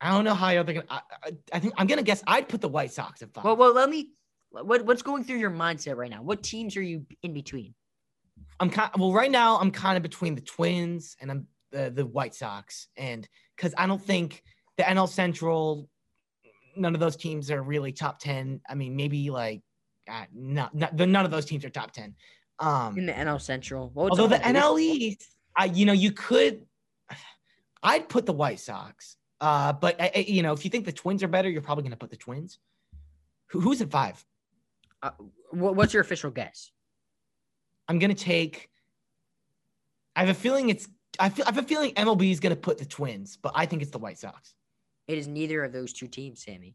I 0.00 0.10
don't 0.10 0.24
know 0.24 0.34
how 0.34 0.50
you're 0.50 0.64
gonna. 0.64 0.84
I, 0.88 1.00
I, 1.24 1.30
I 1.54 1.58
think 1.58 1.74
I'm 1.78 1.86
gonna 1.86 2.02
guess. 2.02 2.22
I'd 2.26 2.48
put 2.48 2.60
the 2.60 2.68
White 2.68 2.92
Sox 2.92 3.22
at 3.22 3.32
five. 3.32 3.44
well, 3.44 3.56
well, 3.56 3.72
let 3.72 3.88
me. 3.88 4.10
What 4.50 4.84
what's 4.84 5.02
going 5.02 5.24
through 5.24 5.38
your 5.38 5.50
mindset 5.50 5.96
right 5.96 6.10
now? 6.10 6.22
What 6.22 6.42
teams 6.42 6.76
are 6.76 6.82
you 6.82 7.06
in 7.22 7.32
between? 7.32 7.74
I'm 8.60 8.70
kind 8.70 8.90
well 8.98 9.12
right 9.12 9.30
now. 9.30 9.58
I'm 9.58 9.70
kind 9.70 9.96
of 9.96 10.02
between 10.02 10.34
the 10.34 10.40
Twins 10.40 11.16
and 11.20 11.30
I'm 11.30 11.46
the 11.72 11.90
the 11.90 12.06
White 12.06 12.34
Sox, 12.34 12.88
and 12.96 13.28
because 13.56 13.74
I 13.76 13.86
don't 13.86 14.02
think 14.02 14.42
the 14.76 14.84
NL 14.84 15.08
Central, 15.08 15.88
none 16.76 16.94
of 16.94 17.00
those 17.00 17.16
teams 17.16 17.50
are 17.50 17.62
really 17.62 17.92
top 17.92 18.18
ten. 18.18 18.60
I 18.68 18.74
mean, 18.74 18.96
maybe 18.96 19.30
like, 19.30 19.62
uh, 20.10 20.24
not, 20.32 20.74
not 20.74 20.94
none 20.94 21.24
of 21.24 21.30
those 21.30 21.44
teams 21.44 21.64
are 21.64 21.70
top 21.70 21.92
ten. 21.92 22.14
Um, 22.60 22.96
In 22.96 23.06
the 23.06 23.12
NL 23.12 23.40
Central. 23.40 23.92
Although 23.96 24.28
the. 24.28 24.36
NL 24.36 24.80
East, 24.80 25.28
I 25.56 25.66
you 25.66 25.86
know 25.86 25.92
you 25.92 26.12
could, 26.12 26.64
I'd 27.82 28.08
put 28.08 28.26
the 28.26 28.32
White 28.32 28.60
Sox. 28.60 29.16
Uh, 29.40 29.72
but 29.72 30.00
uh, 30.00 30.10
uh, 30.14 30.20
you 30.20 30.42
know 30.42 30.52
if 30.52 30.64
you 30.64 30.70
think 30.70 30.84
the 30.84 30.92
Twins 30.92 31.22
are 31.22 31.28
better, 31.28 31.50
you're 31.50 31.62
probably 31.62 31.82
gonna 31.82 31.96
put 31.96 32.10
the 32.10 32.16
Twins. 32.16 32.58
Who, 33.48 33.60
who's 33.60 33.82
at 33.82 33.90
five? 33.90 34.24
What- 35.50 35.76
what's 35.76 35.92
your 35.92 36.02
official 36.02 36.30
guess? 36.30 36.70
I'm 37.88 37.98
gonna 37.98 38.14
take. 38.14 38.70
I 40.16 40.20
have 40.20 40.28
a 40.28 40.34
feeling 40.34 40.68
it's. 40.70 40.88
I 41.18 41.28
feel. 41.28 41.44
I 41.46 41.52
have 41.52 41.58
a 41.58 41.66
feeling 41.66 41.92
MLB 41.94 42.30
is 42.30 42.40
gonna 42.40 42.56
put 42.56 42.78
the 42.78 42.84
Twins, 42.84 43.36
but 43.40 43.52
I 43.54 43.66
think 43.66 43.82
it's 43.82 43.90
the 43.90 43.98
White 43.98 44.18
Sox. 44.18 44.54
It 45.06 45.18
is 45.18 45.26
neither 45.28 45.62
of 45.64 45.72
those 45.72 45.92
two 45.92 46.08
teams, 46.08 46.42
Sammy. 46.42 46.74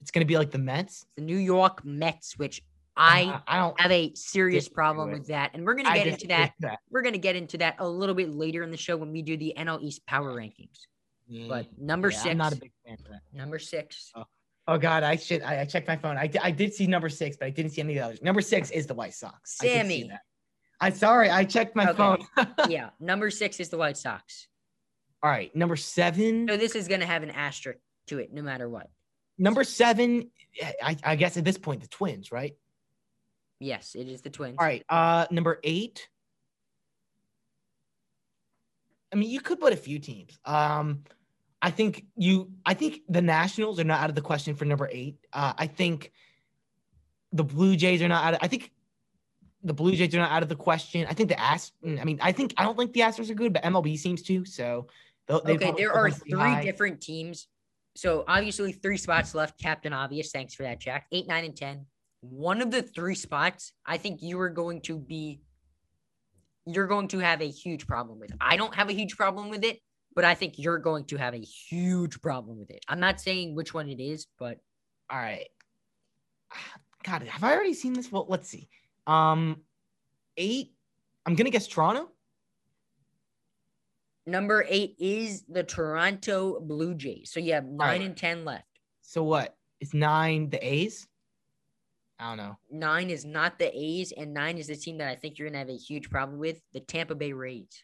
It's 0.00 0.10
gonna 0.10 0.26
be 0.26 0.36
like 0.38 0.50
the 0.50 0.58
Mets. 0.58 1.06
The 1.16 1.22
New 1.22 1.36
York 1.36 1.84
Mets, 1.84 2.38
which 2.38 2.62
I 2.96 3.40
I 3.46 3.58
don't. 3.58 3.78
have 3.80 3.90
a 3.92 4.12
serious 4.14 4.68
problem 4.68 5.10
with. 5.10 5.20
with 5.20 5.28
that, 5.28 5.50
and 5.54 5.64
we're 5.64 5.74
gonna 5.74 5.94
get 5.94 6.06
into 6.06 6.26
that. 6.28 6.52
that. 6.60 6.78
We're 6.90 7.02
gonna 7.02 7.18
get 7.18 7.36
into 7.36 7.58
that 7.58 7.76
a 7.78 7.88
little 7.88 8.14
bit 8.14 8.30
later 8.30 8.62
in 8.62 8.70
the 8.70 8.76
show 8.76 8.96
when 8.96 9.12
we 9.12 9.22
do 9.22 9.36
the 9.36 9.54
NL 9.56 9.80
East 9.82 10.04
power 10.06 10.32
rankings. 10.34 10.86
But 11.48 11.66
number 11.78 12.10
Yeah, 12.10 12.16
six, 12.18 12.30
I'm 12.30 12.36
not 12.38 12.52
a 12.52 12.56
big 12.56 12.72
fan 12.84 12.94
of 12.98 13.04
that. 13.10 13.20
number 13.32 13.58
six. 13.58 14.10
Oh 14.14 14.24
God, 14.68 15.02
I 15.02 15.16
should. 15.16 15.42
I, 15.42 15.60
I 15.60 15.64
checked 15.64 15.88
my 15.88 15.96
phone. 15.96 16.16
I, 16.16 16.30
I 16.40 16.50
did 16.50 16.72
see 16.72 16.86
number 16.86 17.08
six, 17.08 17.36
but 17.36 17.46
I 17.46 17.50
didn't 17.50 17.72
see 17.72 17.80
any 17.80 17.94
of 17.94 18.00
the 18.00 18.04
others. 18.06 18.22
Number 18.22 18.40
six 18.40 18.70
is 18.70 18.86
the 18.86 18.94
White 18.94 19.14
Sox. 19.14 19.58
I 19.60 19.66
Sammy. 19.66 20.10
I'm 20.80 20.94
sorry. 20.94 21.30
I 21.30 21.44
checked 21.44 21.76
my 21.76 21.88
Okay. 21.90 21.96
phone. 21.96 22.26
yeah, 22.68 22.90
number 23.00 23.30
six 23.30 23.60
is 23.60 23.68
the 23.68 23.78
White 23.78 23.96
Sox. 23.96 24.48
All 25.22 25.30
right, 25.30 25.54
number 25.54 25.76
seven. 25.76 26.46
So 26.48 26.56
this 26.56 26.74
is 26.74 26.88
gonna 26.88 27.06
have 27.06 27.22
an 27.22 27.30
asterisk 27.30 27.78
to 28.08 28.18
it, 28.18 28.32
no 28.32 28.42
matter 28.42 28.68
what. 28.68 28.88
Number 29.38 29.64
seven. 29.64 30.30
I, 30.82 30.96
I 31.04 31.16
guess 31.16 31.36
at 31.36 31.44
this 31.44 31.58
point 31.58 31.80
the 31.82 31.88
Twins, 31.88 32.30
right? 32.32 32.54
Yes, 33.58 33.94
it 33.94 34.08
is 34.08 34.22
the 34.22 34.30
Twins. 34.30 34.56
All 34.58 34.66
right. 34.66 34.84
Uh, 34.88 35.26
number 35.30 35.58
eight. 35.64 36.08
I 39.12 39.16
mean, 39.16 39.30
you 39.30 39.40
could 39.40 39.60
put 39.60 39.72
a 39.72 39.76
few 39.76 39.98
teams. 39.98 40.38
Um, 40.44 41.04
I 41.62 41.70
think 41.70 42.04
you. 42.16 42.50
I 42.66 42.74
think 42.74 43.00
the 43.08 43.22
Nationals 43.22 43.78
are 43.80 43.84
not 43.84 44.00
out 44.00 44.10
of 44.10 44.16
the 44.16 44.20
question 44.20 44.54
for 44.54 44.64
number 44.64 44.88
eight. 44.92 45.16
Uh, 45.32 45.52
I 45.56 45.68
think 45.68 46.12
the 47.32 47.44
Blue 47.44 47.76
Jays 47.76 48.02
are 48.02 48.08
not 48.08 48.24
out. 48.24 48.34
Of, 48.34 48.40
I 48.42 48.48
think 48.48 48.72
the 49.62 49.72
Blue 49.72 49.94
Jays 49.94 50.14
are 50.14 50.18
not 50.18 50.32
out 50.32 50.42
of 50.42 50.48
the 50.48 50.56
question. 50.56 51.06
I 51.08 51.14
think 51.14 51.28
the 51.28 51.40
Ast. 51.40 51.72
I 51.84 52.04
mean, 52.04 52.18
I 52.20 52.32
think 52.32 52.52
I 52.56 52.64
don't 52.64 52.76
think 52.76 52.92
the 52.92 53.00
Astros 53.00 53.30
are 53.30 53.34
good, 53.34 53.52
but 53.52 53.62
MLB 53.62 53.96
seems 53.96 54.22
to. 54.24 54.44
So 54.44 54.88
Okay, 55.30 55.72
there 55.76 55.92
are 55.92 56.10
three 56.10 56.38
high. 56.38 56.62
different 56.62 57.00
teams. 57.00 57.48
So 57.94 58.24
obviously 58.26 58.72
three 58.72 58.96
spots 58.96 59.34
left. 59.34 59.60
Captain 59.60 59.92
Obvious. 59.92 60.30
Thanks 60.30 60.54
for 60.54 60.62
that, 60.64 60.80
Jack. 60.80 61.06
Eight, 61.12 61.28
nine, 61.28 61.44
and 61.44 61.56
ten. 61.56 61.86
One 62.20 62.60
of 62.62 62.70
the 62.70 62.82
three 62.82 63.14
spots, 63.14 63.72
I 63.84 63.98
think 63.98 64.22
you 64.22 64.40
are 64.40 64.50
going 64.50 64.80
to 64.82 64.98
be 64.98 65.40
you're 66.66 66.86
going 66.86 67.08
to 67.08 67.18
have 67.18 67.42
a 67.42 67.48
huge 67.48 67.86
problem 67.86 68.20
with. 68.20 68.32
I 68.40 68.56
don't 68.56 68.74
have 68.74 68.88
a 68.88 68.92
huge 68.92 69.16
problem 69.16 69.50
with 69.50 69.64
it, 69.64 69.80
but 70.14 70.24
I 70.24 70.34
think 70.34 70.58
you're 70.58 70.78
going 70.78 71.04
to 71.06 71.16
have 71.16 71.34
a 71.34 71.38
huge 71.38 72.20
problem 72.20 72.58
with 72.58 72.70
it. 72.70 72.84
I'm 72.88 73.00
not 73.00 73.20
saying 73.20 73.54
which 73.54 73.74
one 73.74 73.88
it 73.88 74.00
is, 74.00 74.26
but 74.38 74.58
All 75.10 75.18
right. 75.18 75.48
God, 77.04 77.22
have 77.24 77.42
I 77.42 77.54
already 77.54 77.74
seen 77.74 77.94
this? 77.94 78.12
Well, 78.12 78.26
let's 78.28 78.48
see. 78.48 78.68
Um, 79.06 79.62
eight. 80.36 80.72
I'm 81.26 81.34
gonna 81.34 81.50
guess 81.50 81.66
Toronto. 81.66 82.08
number 84.26 84.64
eight 84.68 84.94
is 85.00 85.42
the 85.48 85.64
Toronto 85.64 86.60
Blue 86.60 86.94
Jays. 86.94 87.32
So 87.32 87.40
you 87.40 87.54
have 87.54 87.64
nine 87.64 87.78
right. 87.78 88.00
and 88.02 88.16
ten 88.16 88.44
left. 88.44 88.66
So 89.00 89.24
what? 89.24 89.56
Is 89.80 89.94
nine 89.94 90.48
the 90.50 90.64
A's? 90.64 91.08
I 92.20 92.28
don't 92.28 92.36
know. 92.36 92.56
Nine 92.70 93.10
is 93.10 93.24
not 93.24 93.58
the 93.58 93.76
A's, 93.76 94.12
and 94.12 94.32
nine 94.32 94.58
is 94.58 94.68
the 94.68 94.76
team 94.76 94.98
that 94.98 95.08
I 95.08 95.16
think 95.16 95.38
you're 95.38 95.48
gonna 95.48 95.58
have 95.58 95.68
a 95.68 95.76
huge 95.76 96.08
problem 96.08 96.38
with, 96.38 96.60
the 96.72 96.78
Tampa 96.78 97.16
Bay 97.16 97.32
Rays. 97.32 97.82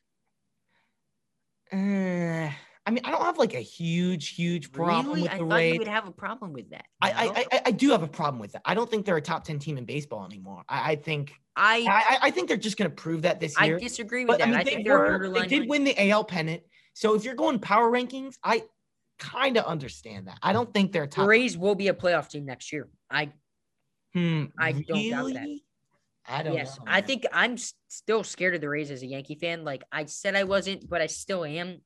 Uh, 1.73 2.51
I 2.87 2.91
mean, 2.91 3.01
I 3.05 3.11
don't 3.11 3.23
have 3.23 3.37
like 3.37 3.55
a 3.55 3.61
huge, 3.61 4.31
huge 4.31 4.73
problem 4.73 5.09
Really? 5.09 5.23
with 5.23 5.31
I 5.31 5.39
the 5.39 5.45
thought 5.45 5.55
Rays. 5.57 5.73
you 5.75 5.79
would 5.81 5.89
have 5.89 6.09
a 6.09 6.11
problem 6.13 6.53
with 6.55 6.71
that. 6.71 6.87
I? 7.03 7.11
I, 7.11 7.57
I, 7.57 7.63
I 7.67 7.71
do 7.71 7.91
have 7.91 8.03
a 8.03 8.09
problem 8.09 8.41
with 8.41 8.53
that. 8.53 8.63
I 8.65 8.75
don't 8.75 8.91
think 8.91 9.05
they're 9.05 9.17
a 9.19 9.23
top 9.23 9.45
ten 9.45 9.59
team 9.59 9.77
in 9.77 9.85
baseball 9.85 10.25
anymore. 10.25 10.63
I, 10.69 10.93
I 10.93 10.97
think 10.97 11.35
I, 11.55 11.85
I, 11.87 12.19
I 12.29 12.31
think 12.31 12.49
they're 12.49 12.57
just 12.57 12.79
going 12.79 12.91
to 12.91 12.95
prove 12.95 13.23
that 13.23 13.41
this 13.41 13.61
year. 13.61 13.77
I 13.77 13.79
disagree 13.79 14.25
with 14.25 14.29
But 14.29 14.39
that. 14.39 14.49
I, 14.49 14.51
mean, 14.51 14.59
they 14.65 14.71
think 14.71 14.87
they're 14.87 15.17
a 15.17 15.19
were 15.19 15.29
they 15.29 15.47
did 15.47 15.69
win 15.69 15.85
the 15.85 16.11
AL 16.11 16.25
pennant. 16.25 16.63
So 16.95 17.15
if 17.15 17.25
you're 17.25 17.35
going 17.35 17.59
power 17.59 17.91
rankings, 17.91 18.37
I 18.43 18.65
kind 19.19 19.57
of 19.57 19.65
understand 19.67 20.29
that. 20.29 20.39
I 20.43 20.53
don't 20.53 20.73
think 20.73 20.93
they're 20.93 21.03
a 21.05 21.07
The 21.09 21.17
top. 21.17 21.29
Rays 21.29 21.59
will 21.59 21.75
be 21.75 21.89
a 21.89 21.95
playoff 21.95 22.29
team 22.31 22.47
next 22.47 22.73
year. 22.73 22.89
I 23.11 23.33
Hmm, 24.15 24.45
I 24.59 24.73
don't 24.73 25.11
doubt 25.11 25.33
that. 25.35 25.61
I 26.29 26.43
don't 26.43 26.55
yes, 26.55 26.79
know. 26.79 26.85
I 26.87 27.01
think 27.01 27.25
I'm 27.33 27.57
still 27.89 28.23
scared 28.23 28.55
of 28.55 28.61
the 28.61 28.69
Rays 28.69 28.91
as 28.91 29.03
a 29.03 29.07
Yankee 29.07 29.35
fan. 29.37 29.65
Like 29.65 29.83
I 29.91 30.05
said, 30.05 30.35
I 30.35 30.45
wasn't, 30.45 30.89
but 30.89 31.01
I 31.01 31.07
still 31.07 31.45
am. 31.45 31.81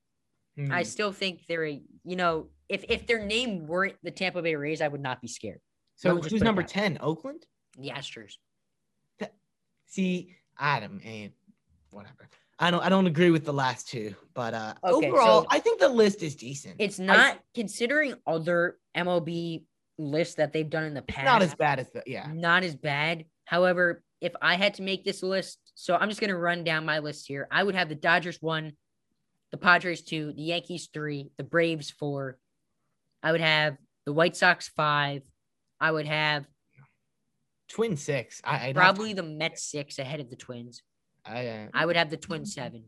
I 0.70 0.82
Hmm. 0.82 0.84
still 0.84 1.12
think 1.12 1.46
they're 1.46 1.64
a. 1.66 1.80
You 2.04 2.16
know, 2.16 2.48
if 2.68 2.84
if 2.88 3.06
their 3.06 3.24
name 3.24 3.66
weren't 3.66 3.96
the 4.02 4.10
Tampa 4.10 4.42
Bay 4.42 4.54
Rays, 4.54 4.82
I 4.82 4.88
would 4.88 5.00
not 5.00 5.20
be 5.22 5.28
scared. 5.28 5.60
So 5.96 6.16
who's 6.16 6.42
number 6.42 6.62
ten? 6.62 6.98
Oakland. 7.00 7.46
The 7.78 7.88
Astros. 7.90 8.34
See, 9.86 10.34
Adam 10.58 11.00
and 11.04 11.32
whatever. 11.90 12.28
I 12.58 12.70
don't 12.70 12.82
I 12.82 12.88
don't 12.88 13.06
agree 13.06 13.30
with 13.30 13.44
the 13.44 13.52
last 13.52 13.88
two, 13.88 14.14
but 14.34 14.54
uh 14.54 14.74
Okay, 14.84 15.08
overall, 15.08 15.42
so- 15.42 15.48
I 15.50 15.58
think 15.58 15.80
the 15.80 15.88
list 15.88 16.22
is 16.22 16.34
decent. 16.36 16.76
It's 16.78 16.98
not 16.98 17.38
considering 17.54 18.14
other 18.26 18.78
MLB 18.96 19.64
lists 19.98 20.36
that 20.36 20.52
they've 20.52 20.68
done 20.68 20.84
in 20.84 20.94
the 20.94 21.02
past. 21.02 21.24
not 21.24 21.42
as 21.42 21.54
bad 21.54 21.78
as 21.78 21.90
the 21.92 22.02
yeah. 22.06 22.26
not 22.32 22.62
as 22.62 22.74
bad. 22.74 23.24
However, 23.44 24.02
if 24.22 24.32
I 24.40 24.54
had 24.54 24.74
to 24.74 24.82
make 24.82 25.04
this 25.04 25.22
list, 25.22 25.58
so 25.74 25.96
I'm 25.96 26.08
just 26.08 26.20
going 26.20 26.30
to 26.30 26.36
run 26.38 26.62
down 26.62 26.86
my 26.86 27.00
list 27.00 27.26
here. 27.26 27.48
I 27.50 27.62
would 27.64 27.74
have 27.74 27.88
the 27.88 27.96
Dodgers 27.96 28.40
one, 28.40 28.72
the 29.50 29.56
Padres 29.56 30.02
two, 30.02 30.32
the 30.32 30.42
Yankees 30.42 30.88
three, 30.94 31.32
the 31.36 31.44
Braves 31.44 31.90
four. 31.90 32.38
I 33.22 33.32
would 33.32 33.40
have 33.40 33.76
the 34.06 34.12
White 34.12 34.36
Sox 34.36 34.68
five. 34.68 35.22
I 35.80 35.90
would 35.90 36.06
have 36.06 36.46
Twin 37.68 37.96
six. 37.96 38.40
I 38.44 38.68
I'd 38.68 38.76
probably 38.76 39.10
to- 39.10 39.22
the 39.22 39.28
Mets 39.28 39.64
six 39.64 39.98
ahead 39.98 40.20
of 40.20 40.30
the 40.30 40.36
Twins. 40.36 40.82
I, 41.24 41.46
uh, 41.48 41.66
I 41.74 41.84
would 41.84 41.96
have 41.96 42.10
the 42.10 42.16
Twins 42.16 42.54
seven. 42.54 42.84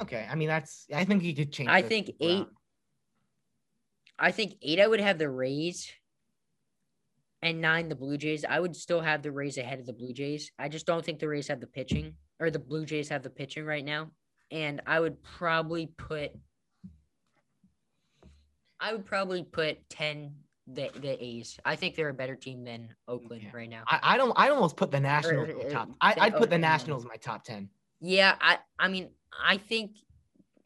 okay. 0.00 0.26
I 0.30 0.36
mean 0.36 0.48
that's 0.48 0.86
I 0.94 1.04
think 1.04 1.24
you 1.24 1.34
could 1.34 1.52
change. 1.52 1.68
I 1.68 1.82
think 1.82 2.12
eight. 2.20 2.38
around. 2.38 2.46
I 4.16 4.30
think 4.32 4.54
eight, 4.62 4.80
I 4.80 4.86
would 4.86 5.00
have 5.00 5.18
the 5.18 5.28
Rays. 5.28 5.90
And 7.42 7.60
nine, 7.60 7.88
the 7.88 7.94
Blue 7.94 8.16
Jays. 8.18 8.44
I 8.48 8.58
would 8.58 8.74
still 8.74 9.00
have 9.00 9.22
the 9.22 9.30
Rays 9.30 9.58
ahead 9.58 9.78
of 9.78 9.86
the 9.86 9.92
Blue 9.92 10.12
Jays. 10.12 10.50
I 10.58 10.68
just 10.68 10.86
don't 10.86 11.04
think 11.04 11.20
the 11.20 11.28
Rays 11.28 11.46
have 11.48 11.60
the 11.60 11.66
pitching, 11.68 12.14
or 12.40 12.50
the 12.50 12.58
Blue 12.58 12.84
Jays 12.84 13.08
have 13.10 13.22
the 13.22 13.30
pitching 13.30 13.64
right 13.64 13.84
now. 13.84 14.10
And 14.50 14.82
I 14.86 14.98
would 14.98 15.22
probably 15.22 15.86
put, 15.98 16.32
I 18.80 18.92
would 18.92 19.04
probably 19.06 19.42
put 19.44 19.88
ten 19.88 20.34
the 20.66 20.90
the 21.00 21.22
A's. 21.24 21.58
I 21.64 21.76
think 21.76 21.94
they're 21.94 22.08
a 22.10 22.14
better 22.14 22.36
team 22.36 22.64
than 22.64 22.94
Oakland 23.06 23.42
Yeah. 23.42 23.50
right 23.54 23.70
now. 23.70 23.84
I, 23.88 24.00
I 24.02 24.16
don't 24.16 24.32
I 24.36 24.50
almost 24.50 24.76
put 24.76 24.90
the 24.90 25.00
Nationals 25.00 25.48
in 25.48 25.60
uh, 25.66 25.70
top. 25.70 25.88
I, 26.00 26.14
I'd 26.18 26.36
put 26.36 26.50
the 26.50 26.58
Nationals 26.58 27.02
in 27.04 27.08
my 27.08 27.16
top 27.16 27.44
ten. 27.44 27.68
yeah, 28.00 28.34
I 28.40 28.58
I 28.78 28.88
mean 28.88 29.10
I 29.44 29.56
think 29.58 29.92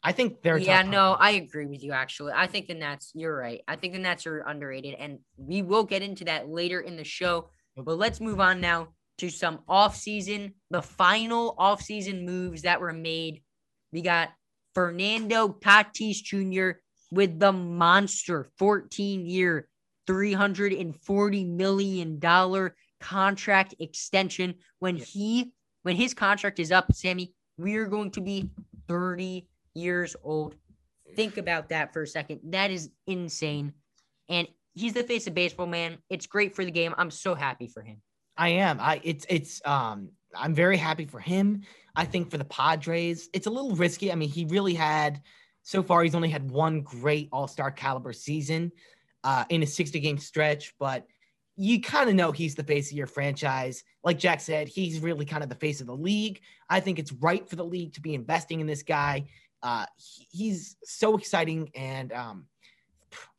I 0.05 0.12
think 0.12 0.42
they're 0.42 0.59
yeah, 0.59 0.82
no, 0.82 1.16
10. 1.16 1.16
I 1.20 1.30
agree 1.32 1.66
with 1.66 1.84
you. 1.84 1.92
Actually, 1.92 2.32
I 2.34 2.46
think 2.46 2.66
the 2.66 2.74
Mets. 2.74 3.12
You're 3.14 3.36
right. 3.36 3.61
I 3.68 3.76
think 3.76 3.92
the 3.92 4.00
Mets 4.00 4.26
are 4.26 4.40
underrated, 4.40 4.94
and 4.94 5.20
we 5.36 5.62
will 5.62 5.84
get 5.84 6.03
into 6.03 6.24
that 6.24 6.48
later 6.48 6.80
in 6.80 6.96
the 6.96 7.05
show. 7.05 7.48
But 7.76 7.98
let's 7.98 8.20
move 8.20 8.40
on 8.40 8.61
now 8.61 8.88
to 9.18 9.30
some 9.30 9.61
off-season, 9.68 10.55
the 10.70 10.82
final 10.82 11.55
off-season 11.57 12.26
moves 12.26 12.62
that 12.62 12.80
were 12.80 12.92
made. 12.92 13.42
We 13.92 14.03
got 14.03 14.30
Fernando 14.74 15.48
Tatis 15.48 16.22
Jr. 16.22 16.80
with 17.11 17.38
the 17.38 17.53
monster 17.53 18.48
14-year, 18.61 19.68
340 20.07 21.44
million 21.44 22.18
dollar 22.18 22.74
contract 23.00 23.74
extension. 23.78 24.55
When 24.80 24.96
he, 24.96 25.53
when 25.82 25.94
his 25.94 26.12
contract 26.14 26.59
is 26.59 26.72
up, 26.72 26.92
Sammy, 26.92 27.32
we 27.57 27.76
are 27.76 27.86
going 27.86 28.11
to 28.12 28.20
be 28.20 28.50
30 28.88 29.46
years 29.74 30.16
old. 30.22 30.54
Think 31.16 31.36
about 31.36 31.68
that 31.70 31.92
for 31.92 32.02
a 32.02 32.06
second. 32.06 32.40
That 32.44 32.70
is 32.70 32.90
insane. 33.06 33.72
And 34.28 34.48
he's 34.74 34.94
the 34.94 35.02
face 35.02 35.26
of 35.26 35.34
baseball, 35.34 35.66
man. 35.66 35.98
It's 36.08 36.26
great 36.26 36.54
for 36.54 36.64
the 36.64 36.70
game. 36.70 36.94
I'm 36.96 37.10
so 37.10 37.34
happy 37.34 37.68
for 37.68 37.82
him. 37.82 38.00
I 38.36 38.48
am. 38.50 38.80
I 38.80 39.00
it's 39.04 39.26
it's 39.28 39.60
um 39.64 40.10
I'm 40.34 40.54
very 40.54 40.76
happy 40.76 41.04
for 41.04 41.20
him. 41.20 41.62
I 41.94 42.06
think 42.06 42.30
for 42.30 42.38
the 42.38 42.44
Padres, 42.44 43.28
it's 43.34 43.46
a 43.46 43.50
little 43.50 43.76
risky. 43.76 44.10
I 44.10 44.14
mean, 44.14 44.30
he 44.30 44.46
really 44.46 44.74
had 44.74 45.20
so 45.62 45.82
far 45.82 46.02
he's 46.02 46.14
only 46.14 46.30
had 46.30 46.50
one 46.50 46.80
great 46.80 47.28
all-star 47.30 47.70
caliber 47.70 48.12
season 48.12 48.72
uh 49.22 49.44
in 49.50 49.62
a 49.62 49.66
60 49.66 50.00
game 50.00 50.18
stretch, 50.18 50.74
but 50.78 51.06
you 51.56 51.80
kind 51.80 52.08
of 52.08 52.16
know 52.16 52.32
he's 52.32 52.54
the 52.54 52.64
face 52.64 52.90
of 52.90 52.96
your 52.96 53.06
franchise. 53.06 53.84
Like 54.02 54.18
Jack 54.18 54.40
said, 54.40 54.68
he's 54.68 55.00
really 55.00 55.26
kind 55.26 55.42
of 55.42 55.50
the 55.50 55.54
face 55.54 55.80
of 55.80 55.86
the 55.86 55.94
league. 55.94 56.40
I 56.70 56.80
think 56.80 56.98
it's 56.98 57.12
right 57.12 57.46
for 57.48 57.56
the 57.56 57.64
league 57.64 57.92
to 57.94 58.00
be 58.00 58.14
investing 58.14 58.60
in 58.60 58.66
this 58.66 58.82
guy. 58.82 59.26
Uh 59.62 59.86
he- 59.96 60.26
he's 60.30 60.76
so 60.84 61.16
exciting 61.16 61.70
and 61.74 62.12
um 62.12 62.46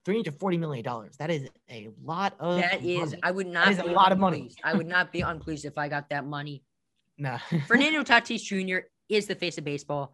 340 0.06 0.58
million 0.58 0.84
dollars. 0.84 1.16
That 1.18 1.30
is 1.32 1.48
a 1.70 1.90
lot 2.04 2.36
of 2.40 2.60
That 2.60 2.84
is, 2.84 3.12
money. 3.12 3.20
I 3.24 3.32
would 3.32 3.48
not 3.48 3.70
is 3.72 3.80
a 3.80 3.84
be 3.84 3.90
lot 3.90 4.12
of 4.12 4.20
money. 4.20 4.38
unpleased. 4.42 4.60
I 4.64 4.74
would 4.74 4.88
not 4.88 5.12
be 5.12 5.22
unpleased 5.22 5.66
if 5.66 5.78
I 5.78 5.88
got 5.88 6.10
that 6.10 6.26
money. 6.26 6.64
Nah. 7.18 7.38
Fernando 7.68 8.04
Tatis 8.04 8.42
Jr. 8.44 8.86
is 9.08 9.28
the 9.28 9.36
face 9.36 9.58
of 9.58 9.64
baseball, 9.64 10.14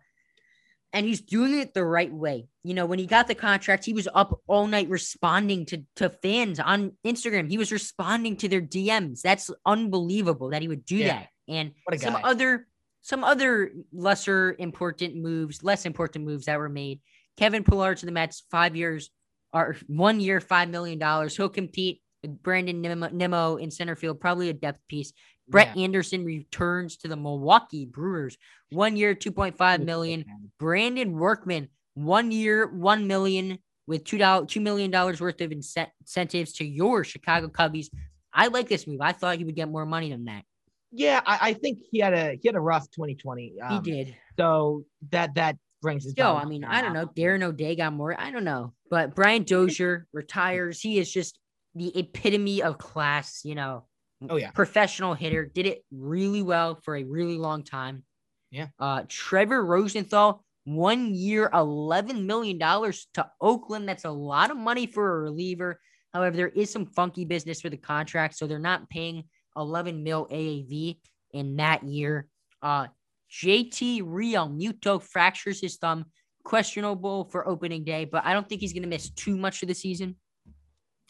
and 0.93 1.05
he's 1.05 1.21
doing 1.21 1.57
it 1.59 1.73
the 1.73 1.83
right 1.83 2.11
way. 2.13 2.47
You 2.63 2.73
know, 2.75 2.85
when 2.85 2.99
he 2.99 3.07
got 3.07 3.27
the 3.27 3.35
contract, 3.35 3.83
he 3.85 3.93
was 3.93 4.07
up 4.13 4.39
all 4.47 4.67
night 4.67 4.89
responding 4.89 5.65
to, 5.67 5.83
to 5.95 6.09
fans 6.09 6.59
on 6.59 6.91
Instagram. 7.05 7.49
He 7.49 7.57
was 7.57 7.71
responding 7.71 8.37
to 8.37 8.47
their 8.47 8.61
DMs. 8.61 9.21
That's 9.21 9.49
unbelievable 9.65 10.49
that 10.51 10.61
he 10.61 10.67
would 10.67 10.85
do 10.85 10.97
Yeah. 10.97 11.07
that. 11.19 11.27
And 11.47 11.71
some 11.97 12.15
other 12.23 12.67
some 13.01 13.23
other 13.23 13.71
lesser 13.91 14.55
important 14.59 15.15
moves, 15.15 15.63
less 15.63 15.85
important 15.85 16.25
moves 16.25 16.45
that 16.45 16.59
were 16.59 16.69
made. 16.69 16.99
Kevin 17.37 17.63
Pillar 17.63 17.95
to 17.95 18.05
the 18.05 18.11
Mets, 18.11 18.43
five 18.51 18.75
years 18.75 19.09
or 19.53 19.75
one 19.87 20.19
year, 20.19 20.39
five 20.41 20.69
million 20.69 20.99
dollars. 20.99 21.35
He'll 21.35 21.49
compete 21.49 22.01
with 22.21 22.41
Brandon 22.43 22.81
Nimmo 22.81 23.55
in 23.55 23.71
center 23.71 23.95
field, 23.95 24.19
probably 24.19 24.49
a 24.49 24.53
depth 24.53 24.81
piece. 24.87 25.13
Brett 25.47 25.75
Yeah. 25.75 25.83
Anderson 25.83 26.25
returns 26.25 26.97
to 26.97 27.07
the 27.07 27.15
Milwaukee 27.15 27.85
Brewers. 27.85 28.37
One 28.69 28.95
year, 28.95 29.15
2.5 29.15 29.83
million. 29.83 30.25
Brandon 30.59 31.13
Workman, 31.13 31.69
one 31.95 32.31
year, 32.31 32.67
one 32.67 33.07
million 33.07 33.57
with 33.87 34.03
two 34.03 34.19
dollars, 34.19 34.47
two 34.51 34.61
million 34.61 34.91
dollars 34.91 35.19
worth 35.19 35.41
of 35.41 35.51
incentives 35.51 36.53
to 36.53 36.65
your 36.65 37.03
Chicago 37.03 37.47
Cubbies. 37.47 37.87
I 38.31 38.47
like 38.47 38.69
this 38.69 38.85
move. 38.85 39.01
I 39.01 39.13
thought 39.13 39.37
he 39.37 39.43
would 39.43 39.55
get 39.55 39.69
more 39.69 39.85
money 39.85 40.11
than 40.11 40.25
that. 40.25 40.43
Yeah, 40.91 41.21
I, 41.25 41.49
I 41.49 41.53
think 41.53 41.79
he 41.91 41.99
had 41.99 42.13
a 42.13 42.39
he 42.41 42.47
had 42.47 42.55
a 42.55 42.59
rough 42.59 42.89
2020. 42.91 43.53
He 43.55 43.61
um, 43.61 43.83
did. 43.83 44.15
So 44.37 44.85
that 45.11 45.35
that 45.35 45.57
brings 45.81 46.03
his. 46.03 46.15
Yo, 46.17 46.35
I 46.35 46.45
mean. 46.45 46.63
I 46.63 46.81
don't 46.81 46.93
know. 46.93 47.05
Darren 47.05 47.43
O'Day 47.43 47.75
got 47.75 47.93
more. 47.93 48.19
I 48.19 48.31
don't 48.31 48.43
know. 48.43 48.73
But 48.89 49.15
Brian 49.15 49.43
Dozier 49.43 50.07
retires. 50.13 50.81
He 50.81 50.97
is 50.99 51.11
just 51.11 51.39
the 51.75 51.97
epitome 51.97 52.63
of 52.63 52.77
class, 52.77 53.41
you 53.43 53.55
know. 53.55 53.85
Oh, 54.29 54.35
yeah. 54.35 54.51
Professional 54.51 55.13
hitter. 55.13 55.45
Did 55.45 55.65
it 55.65 55.85
really 55.91 56.41
well 56.41 56.79
for 56.83 56.95
a 56.95 57.03
really 57.03 57.37
long 57.37 57.63
time. 57.63 58.03
Yeah. 58.51 58.67
Uh 58.79 59.03
Trevor 59.07 59.63
Rosenthal, 59.63 60.43
one 60.65 61.13
year, 61.13 61.49
eleven 61.53 62.25
million 62.25 62.57
dollars 62.57 63.07
to 63.13 63.29
Oakland. 63.39 63.87
That's 63.87 64.05
a 64.05 64.11
lot 64.11 64.51
of 64.51 64.57
money 64.57 64.87
for 64.87 65.17
a 65.17 65.21
reliever. 65.21 65.79
However, 66.13 66.35
there 66.35 66.49
is 66.49 66.71
some 66.71 66.87
funky 66.87 67.23
business 67.23 67.63
with 67.63 67.71
the 67.71 67.77
contract, 67.77 68.35
so 68.35 68.47
they're 68.47 68.57
not 68.57 68.89
paying 68.89 69.25
11 69.59 70.03
mil 70.03 70.27
AAV 70.31 70.97
in 71.33 71.55
that 71.57 71.83
year. 71.83 72.27
Uh, 72.61 72.87
JT 73.31 74.01
Realmuto 74.01 75.01
fractures 75.01 75.61
his 75.61 75.77
thumb, 75.77 76.05
questionable 76.43 77.25
for 77.25 77.47
opening 77.47 77.83
day, 77.83 78.05
but 78.05 78.25
I 78.25 78.33
don't 78.33 78.47
think 78.49 78.61
he's 78.61 78.73
going 78.73 78.83
to 78.83 78.89
miss 78.89 79.11
too 79.11 79.37
much 79.37 79.61
of 79.61 79.67
the 79.67 79.75
season. 79.75 80.15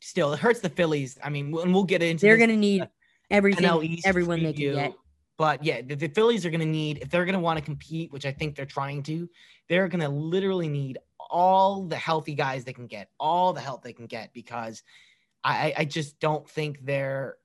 Still, 0.01 0.33
it 0.33 0.39
hurts 0.39 0.59
the 0.59 0.69
Phillies. 0.69 1.17
I 1.23 1.29
mean, 1.29 1.55
and 1.57 1.73
we'll 1.73 1.83
get 1.83 2.01
into. 2.01 2.25
They're 2.25 2.37
going 2.37 2.49
to 2.49 2.57
need 2.57 2.87
everything, 3.31 3.63
East 3.81 4.07
everyone 4.07 4.43
they 4.43 4.53
can 4.53 4.73
get. 4.75 4.93
But 5.37 5.63
yeah, 5.63 5.81
the, 5.81 5.95
the 5.95 6.09
Phillies 6.09 6.45
are 6.45 6.49
going 6.49 6.59
to 6.59 6.65
need 6.65 6.99
if 7.01 7.09
they're 7.09 7.25
going 7.25 7.33
to 7.33 7.39
want 7.39 7.57
to 7.59 7.63
compete, 7.63 8.11
which 8.11 8.25
I 8.25 8.31
think 8.31 8.55
they're 8.55 8.65
trying 8.65 9.03
to. 9.03 9.29
They're 9.69 9.87
going 9.87 10.01
to 10.01 10.09
literally 10.09 10.67
need 10.67 10.97
all 11.29 11.83
the 11.83 11.95
healthy 11.95 12.33
guys 12.33 12.65
they 12.65 12.73
can 12.73 12.87
get, 12.87 13.09
all 13.19 13.53
the 13.53 13.61
help 13.61 13.83
they 13.83 13.93
can 13.93 14.07
get, 14.07 14.33
because 14.33 14.83
I- 15.43 15.73
I 15.77 15.85
just 15.85 16.19
don't 16.19 16.49
think 16.49 16.83
they're 16.85 17.37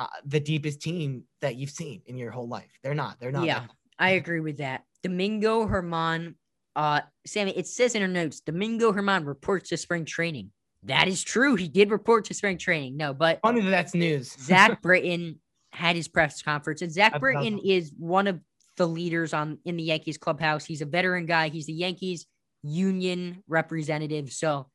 uh, 0.00 0.06
the 0.24 0.40
deepest 0.40 0.80
team 0.80 1.24
that 1.42 1.56
you've 1.56 1.70
seen 1.70 2.00
in 2.06 2.16
your 2.16 2.30
whole 2.30 2.48
life. 2.48 2.70
They're 2.82 2.94
not. 2.94 3.20
They're 3.20 3.30
not. 3.30 3.44
Yeah, 3.44 3.66
I 3.98 4.12
agree 4.12 4.40
with 4.40 4.56
that. 4.56 4.84
Domingo 5.02 5.66
Germán, 5.66 6.36
uh, 6.74 7.02
Sammy, 7.26 7.52
it 7.54 7.66
says 7.66 7.94
in 7.94 8.00
her 8.00 8.08
notes, 8.08 8.40
Domingo 8.40 8.92
Germán 8.92 9.26
reports 9.26 9.68
to 9.68 9.76
spring 9.76 10.06
training. 10.06 10.52
That 10.84 11.06
is 11.06 11.22
true. 11.22 11.54
He 11.54 11.68
did 11.68 11.90
report 11.90 12.24
to 12.26 12.34
spring 12.34 12.56
training. 12.56 12.96
No, 12.96 13.12
but 13.12 13.40
funny 13.42 13.60
that 13.60 13.68
that's 13.68 13.94
news. 13.94 14.32
Zach 14.40 14.80
Britton 14.80 15.38
had 15.72 15.96
his 15.96 16.08
press 16.08 16.40
conference, 16.40 16.80
and 16.80 16.90
Zach 16.90 17.20
Britton 17.20 17.58
is 17.58 17.92
one 17.98 18.26
of 18.26 18.40
the 18.78 18.88
leaders 18.88 19.34
on 19.34 19.58
in 19.66 19.76
the 19.76 19.82
Yankees 19.82 20.16
clubhouse. 20.16 20.64
He's 20.64 20.80
a 20.80 20.86
veteran 20.86 21.26
guy. 21.26 21.50
He's 21.50 21.66
the 21.66 21.74
Yankees 21.74 22.24
union 22.62 23.42
representative. 23.46 24.32
So 24.32 24.70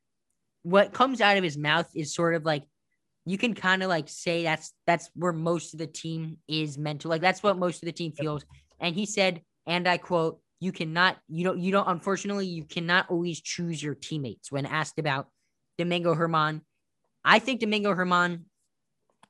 what 0.61 0.93
comes 0.93 1.19
out 1.19 1.37
of 1.37 1.43
his 1.43 1.57
mouth 1.57 1.89
is 1.95 2.13
sort 2.13 2.35
of 2.35 2.45
like 2.45 2.63
you 3.25 3.37
can 3.37 3.53
kind 3.53 3.81
of 3.81 3.89
like 3.89 4.07
say 4.07 4.43
that's 4.43 4.73
that's 4.85 5.09
where 5.15 5.33
most 5.33 5.73
of 5.73 5.79
the 5.79 5.87
team 5.87 6.37
is 6.47 6.77
mental. 6.77 7.09
Like 7.09 7.21
that's 7.21 7.41
what 7.41 7.57
most 7.57 7.81
of 7.81 7.87
the 7.87 7.91
team 7.91 8.11
feels. 8.11 8.45
And 8.79 8.93
he 8.93 9.05
said, 9.05 9.41
and 9.65 9.87
I 9.87 9.97
quote, 9.97 10.39
you 10.59 10.71
cannot, 10.71 11.17
you 11.27 11.43
don't, 11.43 11.59
you 11.59 11.71
don't, 11.71 11.87
unfortunately, 11.87 12.47
you 12.47 12.63
cannot 12.63 13.09
always 13.09 13.41
choose 13.41 13.81
your 13.81 13.95
teammates 13.95 14.51
when 14.51 14.65
asked 14.65 14.99
about 14.99 15.27
Domingo 15.77 16.13
Germán. 16.15 16.61
I 17.23 17.39
think 17.39 17.59
Domingo 17.59 17.93
Germán, 17.93 18.43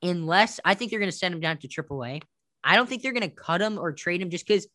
unless 0.02 0.60
I 0.64 0.74
think 0.74 0.90
they're 0.90 1.00
going 1.00 1.10
to 1.10 1.16
send 1.16 1.34
him 1.34 1.40
down 1.40 1.58
to 1.58 1.68
AAA, 1.68 2.22
I 2.62 2.76
don't 2.76 2.88
think 2.88 3.02
they're 3.02 3.12
going 3.12 3.28
to 3.28 3.34
cut 3.34 3.60
him 3.60 3.78
or 3.78 3.92
trade 3.92 4.20
him 4.20 4.30
just 4.30 4.46
because 4.46 4.66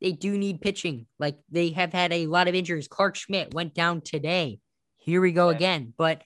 they 0.00 0.12
do 0.12 0.36
need 0.38 0.60
pitching. 0.60 1.06
Like 1.18 1.38
they 1.50 1.70
have 1.70 1.92
had 1.92 2.12
a 2.12 2.26
lot 2.26 2.48
of 2.48 2.54
injuries. 2.54 2.88
Clarke 2.88 3.16
Schmidt 3.16 3.54
went 3.54 3.74
down 3.74 4.00
today. 4.00 4.60
Here 4.96 5.20
we 5.20 5.32
go 5.32 5.50
yeah. 5.50 5.56
again. 5.56 5.94
But 5.96 6.22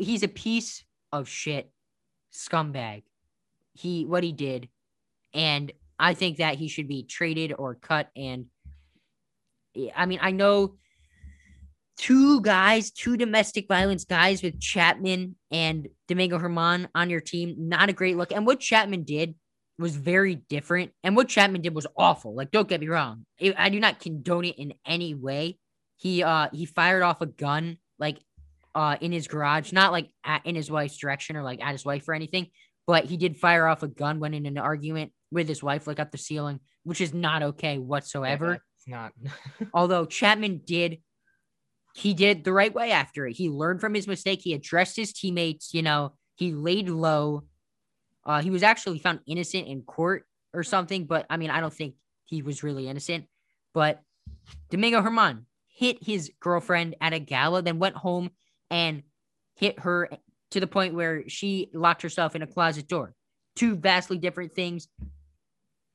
he's 0.00 0.22
a 0.22 0.28
piece 0.28 0.84
of 1.14 1.28
shit 1.28 1.70
scumbag. 2.32 3.02
He 3.72 4.04
what 4.04 4.24
he 4.24 4.32
did, 4.32 4.68
and 5.32 5.72
I 5.98 6.14
think 6.14 6.38
that 6.38 6.56
he 6.56 6.68
should 6.68 6.88
be 6.88 7.04
traded 7.04 7.54
or 7.56 7.74
cut. 7.74 8.10
And 8.16 8.46
I 9.96 10.06
mean, 10.06 10.18
I 10.22 10.30
know 10.30 10.76
two 11.96 12.40
guys, 12.40 12.90
two 12.90 13.16
domestic 13.16 13.68
violence 13.68 14.04
guys 14.04 14.42
with 14.42 14.60
Chapman 14.60 15.36
and 15.50 15.88
Domingo 16.08 16.38
Germán 16.38 16.88
on 16.94 17.10
your 17.10 17.20
team. 17.20 17.54
Not 17.58 17.88
a 17.88 17.92
great 17.92 18.16
look. 18.16 18.32
And 18.32 18.46
what 18.46 18.60
Chapman 18.60 19.04
did 19.04 19.34
was 19.78 19.96
very 19.96 20.36
different. 20.36 20.92
And 21.02 21.16
what 21.16 21.28
Chapman 21.28 21.62
did 21.62 21.74
was 21.74 21.86
awful. 21.96 22.34
Like, 22.34 22.50
don't 22.50 22.68
get 22.68 22.80
me 22.80 22.88
wrong. 22.88 23.26
I 23.56 23.68
do 23.68 23.80
not 23.80 24.00
condone 24.00 24.44
it 24.44 24.58
in 24.58 24.74
any 24.86 25.14
way. 25.14 25.58
He 25.96 26.22
uh 26.22 26.48
he 26.52 26.66
fired 26.66 27.02
off 27.02 27.20
a 27.20 27.26
gun 27.26 27.78
like 27.98 28.18
uh 28.74 28.96
in 29.00 29.12
his 29.12 29.28
garage, 29.28 29.72
not 29.72 29.92
like 29.92 30.10
at, 30.24 30.44
in 30.44 30.54
his 30.54 30.70
wife's 30.70 30.96
direction 30.96 31.36
or 31.36 31.42
like 31.42 31.62
at 31.62 31.72
his 31.72 31.84
wife 31.84 32.08
or 32.08 32.14
anything, 32.14 32.48
but 32.86 33.04
he 33.04 33.16
did 33.16 33.36
fire 33.36 33.66
off 33.66 33.82
a 33.82 33.88
gun 33.88 34.20
when 34.20 34.34
in 34.34 34.46
an 34.46 34.58
argument 34.58 35.12
with 35.30 35.48
his 35.48 35.62
wife, 35.62 35.86
like 35.86 36.00
up 36.00 36.12
the 36.12 36.18
ceiling, 36.18 36.60
which 36.84 37.00
is 37.00 37.14
not 37.14 37.42
okay 37.42 37.78
whatsoever. 37.78 38.62
Yeah, 38.86 39.08
it's 39.08 39.22
not. 39.58 39.68
Although 39.74 40.06
Chapman 40.06 40.62
did 40.64 40.98
he 41.94 42.12
did 42.12 42.42
the 42.42 42.52
right 42.52 42.74
way 42.74 42.90
after 42.90 43.26
it. 43.26 43.36
He 43.36 43.48
learned 43.48 43.80
from 43.80 43.94
his 43.94 44.08
mistake. 44.08 44.40
He 44.42 44.52
addressed 44.52 44.96
his 44.96 45.12
teammates. 45.12 45.72
You 45.72 45.82
know, 45.82 46.14
he 46.34 46.52
laid 46.52 46.88
low. 46.88 47.44
Uh, 48.26 48.42
he 48.42 48.50
was 48.50 48.64
actually 48.64 48.98
found 48.98 49.20
innocent 49.26 49.68
in 49.68 49.82
court 49.82 50.24
or 50.52 50.64
something, 50.64 51.04
but 51.04 51.26
I 51.30 51.36
mean, 51.36 51.50
I 51.50 51.60
don't 51.60 51.72
think 51.72 51.94
he 52.24 52.42
was 52.42 52.62
really 52.62 52.88
innocent. 52.88 53.26
But 53.72 54.00
Domingo 54.70 55.02
Germán 55.02 55.44
hit 55.68 56.02
his 56.02 56.32
girlfriend 56.40 56.96
at 57.00 57.12
a 57.12 57.18
gala, 57.18 57.62
then 57.62 57.78
went 57.78 57.96
home 57.96 58.30
and 58.74 59.04
hit 59.54 59.78
her 59.78 60.10
to 60.50 60.58
the 60.58 60.66
point 60.66 60.94
where 60.94 61.28
she 61.28 61.70
locked 61.72 62.02
herself 62.02 62.34
in 62.34 62.42
a 62.42 62.46
closet 62.46 62.88
door. 62.88 63.14
Two 63.54 63.76
vastly 63.76 64.18
different 64.18 64.52
things. 64.52 64.88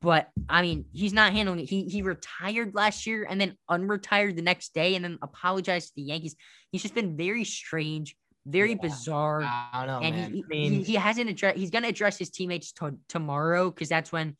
But 0.02 0.30
I 0.48 0.62
mean, 0.62 0.86
he's 0.94 1.12
not 1.12 1.34
handling 1.34 1.60
it. 1.60 1.70
He 1.70 1.84
he 1.84 2.02
retired 2.02 2.74
last 2.74 3.06
year 3.06 3.28
and 3.30 3.40
then 3.40 3.58
unretired 3.70 4.38
the 4.38 4.42
next 4.42 4.74
day 4.74 4.96
and 4.96 5.04
then 5.04 5.20
apologized 5.22 5.90
to 5.90 5.96
the 5.98 6.04
Yankees. 6.04 6.38
He's 6.72 6.82
just 6.82 6.96
been 6.96 7.18
very 7.18 7.44
strange, 7.44 8.16
very 8.46 8.72
yeah, 8.72 8.78
bizarre. 8.82 9.42
I 9.44 9.86
don't 9.86 9.88
know, 9.88 10.08
and 10.08 10.16
man. 10.16 10.34
He, 10.34 10.44
I 10.46 10.48
mean, 10.48 10.72
he, 10.72 10.84
he 10.84 10.96
hasn't 10.96 11.30
addressed. 11.30 11.58
He's 11.58 11.70
gonna 11.70 11.90
address 11.90 12.18
his 12.18 12.30
teammates 12.30 12.72
to, 12.74 12.98
tomorrow 13.10 13.70
because 13.70 13.90
that's 13.90 14.10
when 14.10 14.38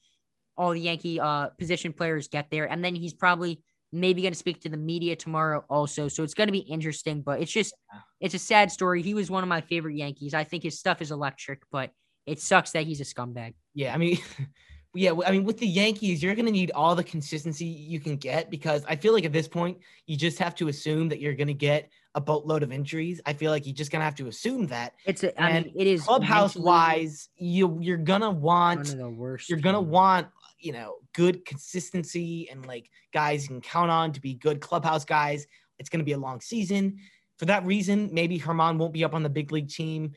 all 0.56 0.72
the 0.72 0.80
Yankee 0.80 1.20
uh 1.20 1.48
position 1.58 1.92
players 1.92 2.30
get 2.30 2.50
there, 2.50 2.72
and 2.72 2.82
then 2.82 2.96
he's 2.96 3.14
probably 3.14 3.62
maybe 3.92 4.22
going 4.22 4.34
to 4.34 4.40
speak 4.40 4.62
to 4.62 4.70
the 4.70 4.78
media 4.78 5.16
tomorrow 5.16 5.64
also. 5.70 6.08
So 6.08 6.24
it's 6.24 6.34
going 6.34 6.48
to 6.48 6.54
be 6.54 6.60
interesting, 6.60 7.22
but 7.22 7.42
it's 7.42 7.52
just, 7.52 7.74
it's 8.20 8.34
a 8.34 8.40
sad 8.40 8.72
story. 8.72 9.02
He 9.02 9.14
was 9.14 9.32
one 9.32 9.44
of 9.44 9.50
my 9.50 9.62
favorite 9.62 9.96
Yankees. 9.96 10.34
I 10.34 10.44
think 10.44 10.64
his 10.64 10.78
stuff 10.78 11.02
is 11.02 11.12
electric, 11.12 11.62
but 11.72 11.92
it 12.26 12.40
sucks 12.40 12.72
that 12.72 12.84
he's 12.84 13.02
a 13.02 13.04
scumbag. 13.04 13.56
Yeah. 13.74 13.94
I 13.94 13.98
mean, 13.98 14.20
yeah, 14.94 15.14
I 15.26 15.32
mean, 15.32 15.44
with 15.44 15.58
the 15.58 15.68
Yankees, 15.68 16.22
you're 16.22 16.36
going 16.36 16.46
to 16.46 16.52
need 16.52 16.72
all 16.72 16.96
the 16.96 17.04
consistency 17.04 17.66
you 17.66 18.00
can 18.00 18.18
get 18.18 18.50
because 18.50 18.84
I 18.88 18.96
feel 18.96 19.14
like 19.14 19.26
at 19.26 19.34
this 19.34 19.48
point, 19.48 19.78
you 20.06 20.18
just 20.18 20.40
have 20.40 20.56
to 20.56 20.68
assume 20.68 21.10
that 21.10 21.20
you're 21.20 21.36
going 21.36 21.48
to 21.48 21.54
get 21.54 21.90
a 22.16 22.22
boatload 22.22 22.64
of 22.64 22.72
injuries. 22.72 23.22
I 23.26 23.34
feel 23.34 23.52
like 23.52 23.68
you're 23.68 23.76
just 23.76 23.92
going 23.92 24.00
to 24.00 24.06
have 24.06 24.16
to 24.16 24.28
assume 24.28 24.68
that. 24.68 24.94
It's, 25.06 25.24
a, 25.24 25.40
I 25.42 25.62
mean, 25.62 25.74
it 25.76 25.86
is 25.86 26.02
clubhouse 26.04 26.56
wise, 26.56 27.30
you 27.38 27.78
you're 27.82 27.98
going 27.98 28.22
to 28.22 28.32
want, 28.32 28.80
one 28.80 28.90
of 28.90 28.98
the 28.98 29.10
worst. 29.10 29.50
You're 29.50 29.60
going 29.60 29.76
to 29.76 29.82
want, 29.82 30.28
you 30.60 30.74
know, 30.74 30.96
good 31.14 31.46
consistency 31.46 32.50
and 32.50 32.66
like 32.66 32.90
guys 33.14 33.44
you 33.44 33.50
can 33.50 33.62
count 33.62 33.92
on 33.92 34.12
to 34.14 34.22
be 34.22 34.34
good 34.34 34.62
clubhouse 34.62 35.06
guys. 35.06 35.48
It's 35.78 35.90
going 35.90 36.00
to 36.00 36.06
be 36.06 36.14
a 36.14 36.18
long 36.18 36.42
season. 36.42 36.98
For 37.38 37.46
that 37.46 37.66
reason, 37.66 38.10
maybe 38.12 38.40
Germán 38.40 38.78
won't 38.78 38.94
be 38.94 39.04
up 39.04 39.14
on 39.14 39.24
the 39.24 39.30
big 39.30 39.52
league 39.52 39.70
team 39.70 40.14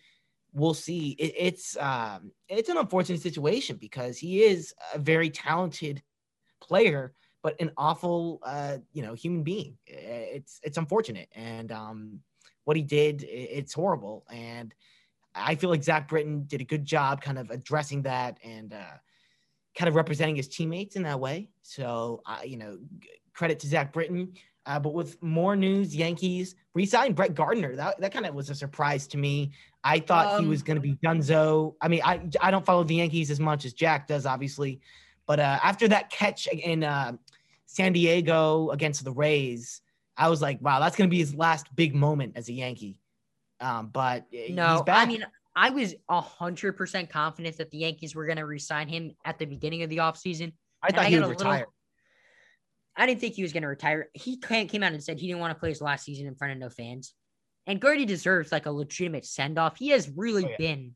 we'll 0.52 0.74
see. 0.74 1.10
It, 1.18 1.34
it's 1.36 1.76
um, 1.78 2.32
it's 2.48 2.68
an 2.68 2.76
unfortunate 2.76 3.22
situation 3.22 3.76
because 3.76 4.18
he 4.18 4.42
is 4.42 4.74
a 4.94 4.98
very 4.98 5.30
talented 5.30 6.02
player, 6.60 7.14
but 7.42 7.60
an 7.60 7.72
awful 7.76 8.40
uh, 8.44 8.78
you 8.92 9.02
know 9.02 9.14
human 9.14 9.42
being. 9.42 9.76
It's 9.86 10.60
it's 10.62 10.78
unfortunate, 10.78 11.28
and 11.34 11.72
um, 11.72 12.20
what 12.64 12.76
he 12.76 12.82
did, 12.82 13.24
it's 13.28 13.72
horrible. 13.72 14.24
And 14.30 14.74
I 15.34 15.54
feel 15.54 15.70
like 15.70 15.82
Zach 15.82 16.08
Britton 16.08 16.44
did 16.46 16.60
a 16.60 16.64
good 16.64 16.84
job, 16.84 17.22
kind 17.22 17.38
of 17.38 17.50
addressing 17.50 18.02
that 18.02 18.38
and 18.44 18.74
uh, 18.74 18.98
kind 19.74 19.88
of 19.88 19.94
representing 19.94 20.36
his 20.36 20.48
teammates 20.48 20.96
in 20.96 21.02
that 21.04 21.18
way. 21.18 21.48
So 21.62 22.22
uh, 22.26 22.40
you 22.44 22.56
know, 22.56 22.78
credit 23.34 23.58
to 23.60 23.66
Zach 23.66 23.92
Britton. 23.92 24.34
Uh, 24.64 24.78
but 24.78 24.94
with 24.94 25.20
more 25.22 25.56
news, 25.56 25.94
Yankees 25.94 26.54
re-signed 26.74 27.16
Brett 27.16 27.34
Gardner. 27.34 27.74
That, 27.74 28.00
that 28.00 28.12
kind 28.12 28.26
of 28.26 28.34
was 28.34 28.48
a 28.48 28.54
surprise 28.54 29.08
to 29.08 29.18
me. 29.18 29.50
I 29.82 29.98
thought 29.98 30.34
um, 30.34 30.44
he 30.44 30.48
was 30.48 30.62
going 30.62 30.76
to 30.76 30.80
be 30.80 30.94
Dunzo. 31.04 31.74
I 31.80 31.88
mean, 31.88 32.00
I 32.04 32.20
I 32.40 32.52
don't 32.52 32.64
follow 32.64 32.84
the 32.84 32.94
Yankees 32.94 33.30
as 33.30 33.40
much 33.40 33.64
as 33.64 33.72
Jack 33.72 34.06
does, 34.06 34.24
obviously, 34.24 34.80
but 35.26 35.40
uh, 35.40 35.58
after 35.62 35.88
that 35.88 36.10
catch 36.10 36.46
in 36.46 36.84
uh, 36.84 37.12
San 37.66 37.92
Diego 37.92 38.70
against 38.70 39.04
the 39.04 39.10
Rays, 39.10 39.80
I 40.16 40.28
was 40.28 40.40
like, 40.40 40.60
wow, 40.60 40.78
that's 40.78 40.94
going 40.94 41.08
to 41.08 41.10
be 41.10 41.18
his 41.18 41.34
last 41.34 41.74
big 41.74 41.94
moment 41.94 42.34
as 42.36 42.48
a 42.48 42.52
Yankee. 42.52 43.00
Um, 43.60 43.88
but 43.88 44.26
no, 44.50 44.84
I 44.86 45.06
mean, 45.06 45.24
I 45.54 45.70
was 45.70 45.94
hundred 46.08 46.72
percent 46.72 47.10
confident 47.10 47.58
that 47.58 47.70
the 47.70 47.78
Yankees 47.78 48.14
were 48.14 48.26
going 48.26 48.38
to 48.38 48.46
resign 48.46 48.88
him 48.88 49.12
at 49.24 49.38
the 49.38 49.44
beginning 49.44 49.82
of 49.82 49.90
the 49.90 49.98
offseason. 49.98 50.52
I 50.82 50.90
thought 50.90 51.06
I 51.06 51.08
he 51.08 51.18
would 51.18 51.28
retire. 51.28 51.58
Little, 51.58 51.74
I 52.96 53.06
didn't 53.06 53.20
think 53.20 53.34
he 53.34 53.42
was 53.42 53.52
going 53.52 53.62
to 53.62 53.68
retire. 53.68 54.08
He 54.12 54.36
came 54.38 54.82
out 54.82 54.92
and 54.92 55.02
said 55.02 55.18
he 55.18 55.26
didn't 55.26 55.40
want 55.40 55.54
to 55.54 55.58
play 55.58 55.70
his 55.70 55.80
last 55.80 56.04
season 56.04 56.26
in 56.26 56.34
front 56.34 56.52
of 56.52 56.58
no 56.58 56.68
fans. 56.68 57.14
And 57.66 57.80
Gardy 57.80 58.04
deserves 58.04 58.50
like 58.50 58.66
a 58.66 58.70
legitimate 58.70 59.24
send 59.24 59.58
off. 59.58 59.78
He 59.78 59.88
has 59.88 60.10
really 60.10 60.44
oh, 60.44 60.48
yeah. 60.48 60.56
been, 60.58 60.92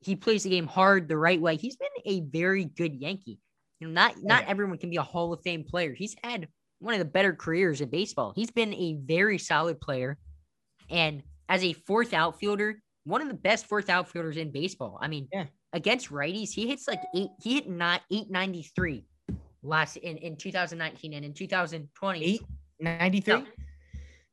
he 0.00 0.16
plays 0.16 0.42
the 0.42 0.50
game 0.50 0.66
hard 0.66 1.08
the 1.08 1.16
right 1.16 1.40
way. 1.40 1.56
He's 1.56 1.76
been 1.76 1.88
a 2.04 2.20
very 2.20 2.64
good 2.64 2.94
Yankee. 2.94 3.38
You 3.80 3.86
know, 3.86 3.94
not 3.94 4.14
oh, 4.16 4.20
not 4.22 4.42
yeah. 4.42 4.50
everyone 4.50 4.78
can 4.78 4.90
be 4.90 4.96
a 4.96 5.02
Hall 5.02 5.32
of 5.32 5.42
Fame 5.42 5.64
player. 5.64 5.94
He's 5.94 6.16
had 6.22 6.48
one 6.80 6.94
of 6.94 6.98
the 6.98 7.04
better 7.04 7.34
careers 7.34 7.80
in 7.80 7.88
baseball. 7.88 8.32
He's 8.34 8.50
been 8.50 8.74
a 8.74 8.94
very 8.94 9.38
solid 9.38 9.80
player. 9.80 10.18
And 10.90 11.22
as 11.48 11.62
a 11.62 11.72
fourth 11.72 12.12
outfielder, 12.12 12.82
one 13.08 13.22
of 13.22 13.28
the 13.28 13.34
best 13.34 13.66
fourth 13.66 13.88
outfielders 13.88 14.36
in 14.36 14.50
baseball. 14.50 14.98
I 15.00 15.08
mean, 15.08 15.28
yeah. 15.32 15.46
against 15.72 16.10
righties, 16.10 16.50
he 16.52 16.68
hits 16.68 16.86
like 16.86 17.00
eight, 17.16 17.30
he 17.42 17.54
hit 17.54 17.68
not 17.68 18.02
893 18.10 19.06
last 19.62 19.96
in, 19.96 20.18
in 20.18 20.36
2019 20.36 21.14
and 21.14 21.24
in 21.24 21.32
2020. 21.32 22.34
893? 22.34 23.34
No, 23.34 23.46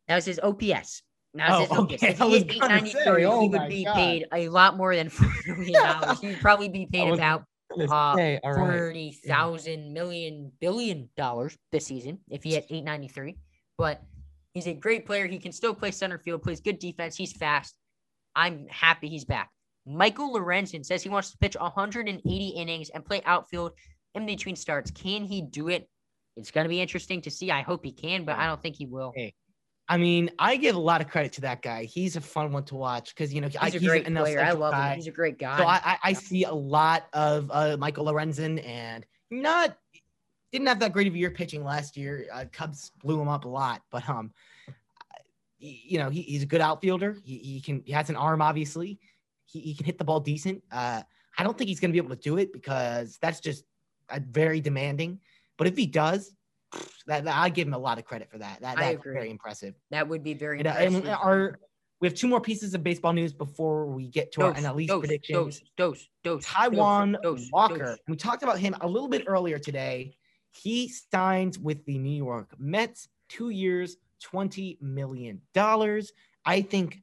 that 0.09 0.15
was 0.15 0.26
his 0.26 0.39
OPS. 0.43 1.03
Now, 1.34 1.65
oh, 1.69 1.84
okay. 1.84 1.95
if 2.01 2.19
he 2.19 2.39
hit 2.39 2.51
893, 2.51 3.26
oh 3.26 3.41
he 3.41 3.47
would 3.47 3.69
be 3.69 3.86
God. 3.86 3.95
paid 3.95 4.26
a 4.34 4.49
lot 4.49 4.76
more 4.76 4.93
than 4.93 5.09
$4 5.09 5.57
million. 5.57 6.17
he 6.21 6.28
would 6.28 6.41
probably 6.41 6.69
be 6.69 6.86
paid 6.86 7.13
about 7.13 7.45
uh, 7.89 8.15
say, 8.15 8.39
right. 8.43 8.55
40,000 8.55 9.93
million 9.93 10.51
billion 10.59 11.09
dollars 11.15 11.57
this 11.71 11.86
season 11.86 12.19
if 12.30 12.43
he 12.43 12.53
had 12.53 12.63
893. 12.65 13.38
But 13.78 14.01
he's 14.53 14.67
a 14.67 14.73
great 14.73 15.05
player. 15.05 15.28
He 15.28 15.39
can 15.39 15.53
still 15.53 15.73
play 15.73 15.91
center 15.91 16.19
field, 16.19 16.43
plays 16.43 16.59
good 16.59 16.80
defense. 16.80 17.15
He's 17.15 17.32
fast. 17.32 17.76
I'm 18.36 18.67
happy 18.69 19.09
he's 19.09 19.25
back. 19.25 19.49
Michael 19.86 20.33
Lorenzen 20.33 20.86
says 20.86 21.03
he 21.03 21.09
wants 21.09 21.31
to 21.31 21.38
pitch 21.38 21.55
180 21.59 22.47
innings 22.47 22.89
and 22.89 23.05
play 23.05 23.21
outfield 23.25 23.73
in 24.15 24.25
between 24.25 24.55
starts. 24.55 24.91
Can 24.91 25.23
he 25.23 25.41
do 25.41 25.69
it? 25.69 25.88
It's 26.38 26.51
going 26.51 26.65
to 26.65 26.69
be 26.69 26.81
interesting 26.81 27.21
to 27.21 27.31
see. 27.31 27.51
I 27.51 27.61
hope 27.61 27.86
he 27.86 27.91
can, 27.91 28.25
but 28.25 28.38
I 28.38 28.47
don't 28.47 28.61
think 28.61 28.75
he 28.75 28.88
will. 28.88 29.13
Hey, 29.15 29.33
I 29.88 29.97
mean, 29.97 30.31
I 30.39 30.57
give 30.57 30.75
a 30.75 30.79
lot 30.79 31.01
of 31.01 31.07
credit 31.07 31.33
to 31.33 31.41
that 31.41 31.61
guy. 31.61 31.83
He's 31.83 32.15
a 32.15 32.21
fun 32.21 32.51
one 32.51 32.63
to 32.65 32.75
watch 32.75 33.13
because 33.15 33.33
you 33.33 33.41
know 33.41 33.47
he's 33.47 33.75
a 33.75 33.79
great 33.79 34.07
he's 34.07 34.17
player. 34.17 34.41
I 34.41 34.51
love 34.51 34.73
guy. 34.73 34.89
him. 34.89 34.95
He's 34.95 35.07
a 35.07 35.11
great 35.11 35.38
guy. 35.38 35.57
So 35.57 35.63
I, 35.65 35.81
I, 35.86 35.97
I 36.03 36.13
see 36.13 36.43
a 36.43 36.53
lot 36.53 37.05
of 37.13 37.49
uh, 37.53 37.77
Michael 37.77 38.05
Lorenzen, 38.05 38.65
and 38.65 39.05
not 39.29 39.77
didn't 40.51 40.67
have 40.67 40.79
that 40.79 40.93
great 40.93 41.07
of 41.07 41.13
a 41.13 41.17
year 41.17 41.31
pitching 41.31 41.63
last 41.63 41.97
year. 41.97 42.25
Uh, 42.33 42.45
Cubs 42.51 42.91
blew 43.01 43.21
him 43.21 43.27
up 43.27 43.45
a 43.45 43.49
lot, 43.49 43.81
but 43.91 44.07
um, 44.09 44.31
you 45.66 45.99
know, 45.99 46.09
he, 46.09 46.22
he's 46.22 46.43
a 46.43 46.45
good 46.45 46.61
outfielder. 46.61 47.18
He, 47.24 47.38
he 47.38 47.61
can 47.61 47.82
he 47.86 47.91
has 47.91 48.09
an 48.09 48.16
arm, 48.16 48.41
obviously. 48.41 48.99
He, 49.45 49.59
he 49.59 49.76
can 49.76 49.86
hit 49.86 49.97
the 49.97 50.03
ball 50.03 50.20
decent. 50.20 50.63
Uh, 50.72 51.01
I 51.38 51.43
don't 51.43 51.57
think 51.57 51.68
he's 51.68 51.80
going 51.80 51.91
to 51.91 51.93
be 51.93 52.03
able 52.03 52.16
to 52.16 52.22
do 52.22 52.38
it 52.38 52.53
because 52.53 53.18
that's 53.22 53.39
just 53.39 53.63
uh, 54.09 54.20
very 54.30 54.61
demanding. 54.61 55.20
But 55.57 55.68
if 55.68 55.78
he 55.78 55.86
does, 55.86 56.34
that, 57.07 57.26
that 57.26 57.36
I 57.36 57.49
give 57.49 57.68
him 57.68 57.74
a 57.74 57.80
lot 57.80 57.97
of 57.97 58.05
credit 58.05 58.30
for 58.30 58.38
that. 58.39 58.61
That 58.61 58.78
that's 58.78 59.03
very 59.03 59.30
impressive. 59.30 59.76
That 59.91 60.07
would 60.07 60.24
be 60.24 60.34
very 60.34 60.59
and, 60.59 60.68
uh, 60.68 60.72
and 60.78 61.07
our 61.07 61.59
we 62.01 62.07
have 62.07 62.16
two 62.16 62.28
more 62.28 62.41
pieces 62.41 62.74
of 62.74 62.84
baseball 62.84 63.13
news 63.13 63.34
before 63.34 63.86
we 63.86 64.07
get 64.07 64.32
to 64.34 64.41
dose, 64.41 64.57
our 64.57 64.61
NL 64.61 64.82
East 64.82 64.89
dose, 64.89 64.99
predictions. 64.99 65.38
Dose, 65.38 65.61
dose, 65.78 66.09
dose. 66.24 66.45
Taijuan 66.45 67.22
dose, 67.22 67.49
Walker. 67.51 67.97
We 68.07 68.18
talked 68.18 68.43
about 68.43 68.59
him 68.59 68.76
a 68.82 68.88
little 68.88 69.07
bit 69.07 69.24
earlier 69.28 69.57
today. 69.57 70.16
He 70.51 70.89
signs 70.89 71.57
with 71.57 71.86
the 71.86 71.97
New 71.97 72.16
York 72.16 72.53
Mets, 72.59 73.07
two 73.30 73.49
years, 73.49 73.97
twenty 74.22 74.78
million 74.82 75.41
dollars. 75.53 76.11
I 76.45 76.61
think, 76.61 77.01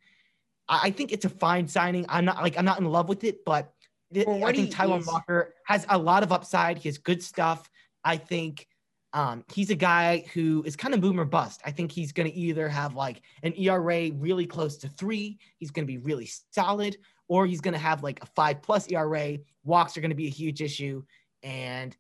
I 0.69 0.91
think 0.91 1.13
it's 1.13 1.25
a 1.25 1.29
fine 1.29 1.67
signing. 1.67 2.07
I'm 2.09 2.25
not 2.25 2.43
like 2.43 2.57
I'm 2.59 2.65
not 2.65 2.79
in 2.79 2.87
love 2.87 3.09
with 3.09 3.25
it, 3.25 3.45
but 3.45 3.73
well, 4.11 4.45
I 4.45 4.53
think 4.53 4.71
Taijuan 4.73 5.01
is... 5.01 5.07
Walker 5.07 5.55
has 5.67 5.87
a 5.89 5.99
lot 5.99 6.23
of 6.23 6.33
upside. 6.33 6.79
He 6.79 6.89
has 6.89 6.99
good 6.99 7.23
stuff. 7.23 7.69
I 8.05 8.17
think 8.17 8.67
um, 9.13 9.45
he's 9.53 9.71
a 9.71 9.75
guy 9.75 10.25
who 10.33 10.63
is 10.65 10.77
kind 10.77 10.95
of 10.95 11.01
boom 11.01 11.21
or 11.21 11.25
bust. 11.25 11.61
I 11.65 11.71
think 11.71 11.93
he's 11.93 12.13
going 12.13 12.31
to 12.31 12.37
either 12.37 12.69
have 12.69 12.95
like 12.95 13.23
an 13.43 13.53
ERA 13.57 14.11
really 14.13 14.47
close 14.47 14.77
to 14.79 14.89
three, 14.89 15.39
he's 15.59 15.71
going 15.71 15.87
to 15.87 15.93
be 15.93 15.99
really 15.99 16.31
solid, 16.51 16.97
or 17.29 17.47
he's 17.47 17.61
going 17.61 17.75
to 17.75 17.81
have 17.81 18.03
like 18.03 18.23
a 18.23 18.27
five 18.27 18.63
plus 18.63 18.91
ERA. 18.91 19.39
Walks 19.65 19.97
are 19.97 20.01
going 20.01 20.11
to 20.11 20.17
be 20.17 20.27
a 20.27 20.31
huge 20.31 20.63
issue. 20.63 21.03
And 21.43 21.97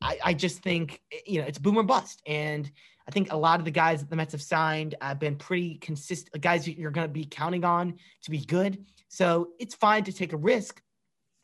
I, 0.00 0.18
I 0.24 0.34
just 0.34 0.58
think, 0.58 1.00
you 1.26 1.40
know, 1.40 1.46
it's 1.46 1.58
boom 1.58 1.76
or 1.76 1.82
bust. 1.82 2.22
And 2.26 2.70
I 3.06 3.10
think 3.10 3.32
a 3.32 3.36
lot 3.36 3.58
of 3.58 3.64
the 3.64 3.70
guys 3.70 4.00
that 4.00 4.08
the 4.08 4.16
Mets 4.16 4.32
have 4.32 4.42
signed 4.42 4.94
have 5.00 5.18
been 5.18 5.36
pretty 5.36 5.76
consistent, 5.76 6.40
guys 6.42 6.66
you're 6.66 6.90
going 6.90 7.06
to 7.06 7.12
be 7.12 7.26
counting 7.26 7.64
on 7.64 7.94
to 8.22 8.30
be 8.30 8.38
good. 8.38 8.84
So 9.08 9.48
it's 9.58 9.74
fine 9.74 10.04
to 10.04 10.12
take 10.12 10.32
a 10.32 10.36
risk 10.36 10.80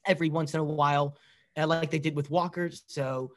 every 0.07 0.31
once 0.31 0.55
in 0.55 0.61
a 0.61 0.65
while, 0.65 1.17
uh, 1.57 1.67
like 1.67 1.91
they 1.91 1.99
did 1.99 2.17
with 2.17 2.31
Walker. 2.31 2.71
So 2.87 3.33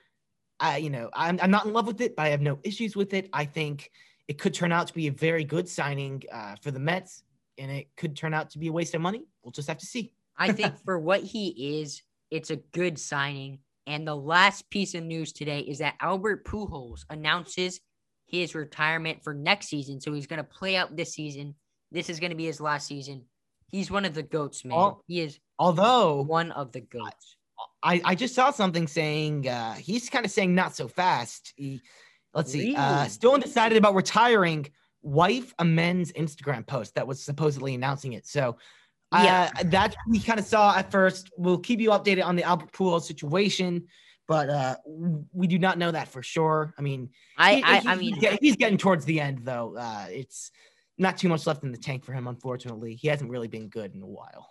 I, 0.60 0.78
you 0.78 0.90
know, 0.90 1.10
I'm, 1.14 1.40
I'm 1.42 1.52
not 1.52 1.66
in 1.66 1.74
love 1.74 1.88
with 1.88 2.00
it, 2.02 2.16
but 2.16 2.24
I 2.24 2.30
have 2.30 2.42
no 2.42 2.60
issues 2.64 2.96
with 2.96 3.14
it. 3.14 3.30
I 3.34 3.46
think 3.46 3.92
it 4.28 4.38
could 4.38 4.54
turn 4.54 4.72
out 4.72 4.88
to 4.88 4.94
be 4.94 5.08
a 5.08 5.12
very 5.12 5.44
good 5.44 5.68
signing 5.68 6.24
uh, 6.32 6.56
for 6.62 6.72
the 6.72 6.80
Mets, 6.80 7.24
and 7.58 7.70
it 7.70 7.88
could 7.98 8.16
turn 8.16 8.34
out 8.34 8.50
to 8.52 8.60
be 8.60 8.68
a 8.68 8.72
waste 8.72 8.96
of 8.96 9.02
money. 9.02 9.26
We'll 9.44 9.52
just 9.52 9.68
have 9.68 9.80
to 9.80 9.86
see. 9.86 10.14
I 10.38 10.54
think 10.54 10.78
for 10.86 10.98
what 10.98 11.22
he 11.22 11.80
is, 11.82 12.02
it's 12.32 12.50
a 12.50 12.56
good 12.56 12.98
signing. 12.98 13.60
And 13.86 14.08
the 14.08 14.16
last 14.16 14.70
piece 14.70 14.96
of 14.96 15.04
news 15.04 15.34
today 15.34 15.60
is 15.60 15.80
that 15.80 15.96
Albert 16.00 16.46
Pujols 16.46 17.04
announces 17.10 17.82
his 18.40 18.56
retirement 18.56 19.24
for 19.24 19.34
next 19.34 19.68
season. 19.68 20.02
So 20.02 20.12
he's 20.12 20.28
going 20.28 20.38
to 20.38 20.44
play 20.44 20.76
out 20.76 20.96
this 20.96 21.14
season. 21.14 21.56
This 21.92 22.10
is 22.10 22.20
going 22.20 22.32
to 22.32 22.36
be 22.36 22.46
his 22.46 22.60
last 22.60 22.88
season. 22.88 23.24
He's 23.72 23.92
one 23.92 24.06
of 24.06 24.14
the 24.14 24.24
goats, 24.24 24.66
man. 24.66 24.78
All, 24.78 25.04
he 25.08 25.22
is 25.22 25.40
although 25.60 26.22
one 26.22 26.52
of 26.52 26.72
the 26.72 26.82
goats. 26.82 27.38
I, 27.82 28.02
I 28.04 28.16
just 28.16 28.34
saw 28.34 28.52
something 28.52 28.88
saying 28.88 29.48
uh, 29.48 29.74
he's 29.74 30.10
kind 30.10 30.26
of 30.26 30.32
saying 30.32 30.54
not 30.56 30.76
so 30.76 30.88
fast. 30.88 31.54
He, 31.56 31.82
let's 32.34 32.52
see, 32.52 32.76
uh, 32.76 33.08
still 33.08 33.34
undecided 33.34 33.78
about 33.78 33.96
retiring. 33.96 34.68
Wife 35.02 35.54
amends 35.60 36.12
Instagram 36.14 36.66
post 36.66 36.96
that 36.96 37.08
was 37.08 37.24
supposedly 37.24 37.76
announcing 37.76 38.14
it. 38.14 38.26
So 38.26 38.58
uh, 39.12 39.22
yeah, 39.24 39.50
that's 39.66 39.96
we 40.08 40.20
kind 40.20 40.40
of 40.40 40.46
saw 40.46 40.76
at 40.76 40.92
first. 40.92 41.30
We'll 41.38 41.60
keep 41.60 41.80
you 41.80 41.90
updated 41.92 42.26
on 42.26 42.36
the 42.36 42.44
Albert 42.44 42.72
Pujols 42.72 43.04
situation, 43.04 43.88
but 44.34 44.50
uh, 44.50 44.76
we 45.32 45.46
do 45.46 45.60
not 45.60 45.78
know 45.78 45.92
that 45.92 46.08
for 46.08 46.24
sure. 46.24 46.74
I 46.76 46.82
mean, 46.82 47.12
I 47.38 47.54
he, 47.54 47.64
I, 47.64 47.80
he, 47.82 47.88
I 47.88 47.96
mean, 47.96 48.16
he's, 48.16 48.38
he's 48.42 48.56
getting 48.56 48.80
towards 48.80 49.06
the 49.06 49.22
end 49.22 49.42
though. 49.44 49.76
Uh, 49.78 50.08
it's 50.10 50.50
not 50.98 51.20
too 51.20 51.30
much 51.30 51.46
left 51.46 51.64
in 51.64 51.72
the 51.72 51.78
tank 51.78 52.04
for 52.04 52.14
him, 52.14 52.28
unfortunately. 52.28 52.96
He 52.96 53.10
hasn't 53.10 53.30
really 53.30 53.48
been 53.48 53.70
good 53.70 53.94
in 53.94 54.02
a 54.02 54.08
while. 54.08 54.50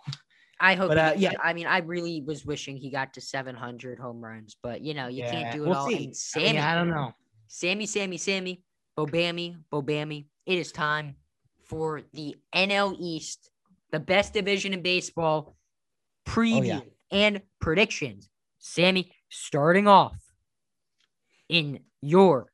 I 0.61 0.75
hope. 0.75 0.87
But, 0.87 0.97
uh, 0.97 1.13
yeah, 1.17 1.33
I 1.43 1.51
mean, 1.51 1.67
I 1.67 1.79
really 1.79 2.21
was 2.21 2.45
wishing 2.45 2.77
he 2.77 2.89
got 2.89 3.13
to 3.15 3.19
700 3.19 3.99
home 3.99 4.23
runs, 4.23 4.55
but 4.63 4.79
you 4.79 4.93
know, 4.93 5.09
you 5.09 5.23
yeah, 5.23 5.31
can't 5.31 5.53
do 5.53 5.65
it 5.65 5.67
we'll 5.67 5.77
all. 5.77 5.89
See. 5.89 6.13
Sammy, 6.13 6.47
I, 6.47 6.51
mean, 6.53 6.61
I 6.61 6.75
don't 6.75 6.89
know. 6.89 7.11
Sammy, 7.49 7.85
Sammy, 7.85 8.15
Sammy, 8.15 8.63
Bobammy, 8.97 9.57
Bobammy. 9.69 10.27
It 10.45 10.59
is 10.59 10.71
time 10.71 11.17
for 11.65 12.03
the 12.13 12.37
NL 12.55 12.95
East, 13.01 13.49
the 13.91 13.99
best 13.99 14.33
division 14.33 14.71
in 14.71 14.81
baseball, 14.81 15.57
preview 16.25 16.59
oh, 16.59 16.61
yeah. 16.61 16.79
and 17.11 17.41
predictions. 17.59 18.29
Sammy, 18.59 19.11
starting 19.33 19.87
off 19.87 20.15
in 21.49 21.79
your 22.01 22.51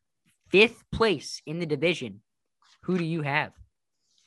fifth 0.49 0.83
place 0.91 1.41
in 1.45 1.59
the 1.59 1.65
division, 1.65 2.21
who 2.83 2.97
do 2.97 3.03
you 3.03 3.21
have? 3.21 3.51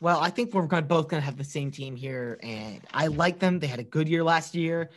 Well, 0.00 0.20
I 0.20 0.30
think 0.30 0.52
we're 0.52 0.66
gonna, 0.66 0.82
both 0.82 1.08
going 1.08 1.20
to 1.20 1.24
have 1.24 1.36
the 1.36 1.44
same 1.44 1.70
team 1.70 1.96
here, 1.96 2.38
and 2.42 2.80
I 2.92 3.06
like 3.06 3.38
them. 3.38 3.58
They 3.58 3.68
had 3.68 3.78
a 3.78 3.84
good 3.84 4.08
year 4.08 4.22
last 4.22 4.54
year. 4.54 4.90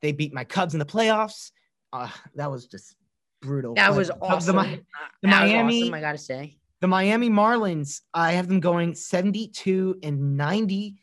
They 0.00 0.12
beat 0.12 0.32
my 0.32 0.44
Cubs 0.44 0.74
in 0.74 0.78
the 0.78 0.86
playoffs. 0.86 1.50
Uh, 1.92 2.10
that 2.34 2.50
was 2.50 2.66
just 2.66 2.94
brutal. 3.40 3.74
That 3.74 3.88
but 3.88 3.96
was 3.96 4.10
awesome. 4.20 4.56
The, 4.56 4.80
the 5.22 5.28
Miami, 5.28 5.82
awesome, 5.82 5.94
I 5.94 6.00
gotta 6.00 6.18
say, 6.18 6.58
the 6.80 6.88
Miami 6.88 7.30
Marlins. 7.30 8.02
I 8.14 8.32
have 8.32 8.46
them 8.46 8.60
going 8.60 8.94
seventy-two 8.94 9.98
and 10.02 10.36
ninety. 10.36 10.96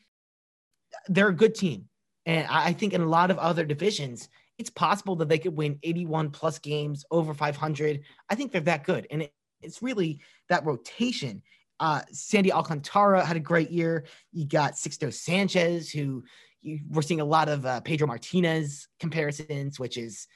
They're 1.08 1.30
a 1.30 1.34
good 1.34 1.56
team, 1.56 1.90
and 2.26 2.48
I 2.50 2.74
think 2.74 2.94
in 2.94 3.02
a 3.02 3.08
lot 3.10 3.32
of 3.32 3.38
other 3.40 3.66
divisions, 3.66 4.30
it's 4.60 4.70
possible 4.70 5.16
that 5.16 5.30
they 5.30 5.40
could 5.40 5.56
win 5.56 5.80
eighty-one 5.84 6.30
plus 6.30 6.60
games 6.60 7.06
over 7.10 7.34
five 7.34 7.56
hundred. 7.56 8.02
I 8.30 8.36
think 8.36 8.52
they're 8.52 8.62
that 8.62 8.84
good, 8.84 9.08
and 9.10 9.24
it, 9.24 9.34
it's 9.62 9.82
really 9.82 10.20
that 10.50 10.66
rotation 10.66 11.42
uh, 11.80 12.02
Sandy 12.12 12.52
Alcantara 12.52 13.26
had 13.26 13.38
a 13.38 13.40
great 13.40 13.72
year. 13.72 14.06
You 14.34 14.46
got 14.46 14.74
Sixto 14.74 15.14
Sanchez, 15.14 15.90
who 15.90 16.24
you, 16.62 16.80
we're 16.90 17.02
seeing 17.02 17.22
a 17.22 17.26
lot 17.26 17.50
of 17.50 17.66
uh, 17.66 17.82
Pedro 17.82 18.08
Martinez 18.08 18.88
comparisons, 19.00 19.80
which 19.80 19.98
is 19.98 20.28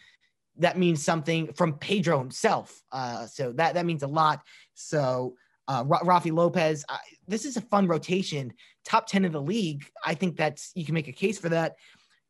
that 0.57 0.77
means 0.77 1.03
something 1.03 1.51
from 1.53 1.73
Pedro 1.73 2.19
himself. 2.19 2.81
Uh, 2.91 3.25
so 3.25 3.51
that 3.53 3.73
that 3.73 3.85
means 3.85 4.03
a 4.03 4.07
lot. 4.07 4.41
So 4.73 5.35
uh, 5.67 5.83
Rafi 5.83 6.31
Lopez, 6.31 6.85
uh, 6.89 6.97
this 7.27 7.45
is 7.45 7.57
a 7.57 7.61
fun 7.61 7.87
rotation. 7.87 8.53
Top 8.85 9.07
ten 9.07 9.25
in 9.25 9.31
the 9.31 9.41
league. 9.41 9.85
I 10.05 10.13
think 10.13 10.37
that's 10.37 10.71
you 10.75 10.85
can 10.85 10.93
make 10.93 11.07
a 11.07 11.13
case 11.13 11.37
for 11.37 11.49
that. 11.49 11.75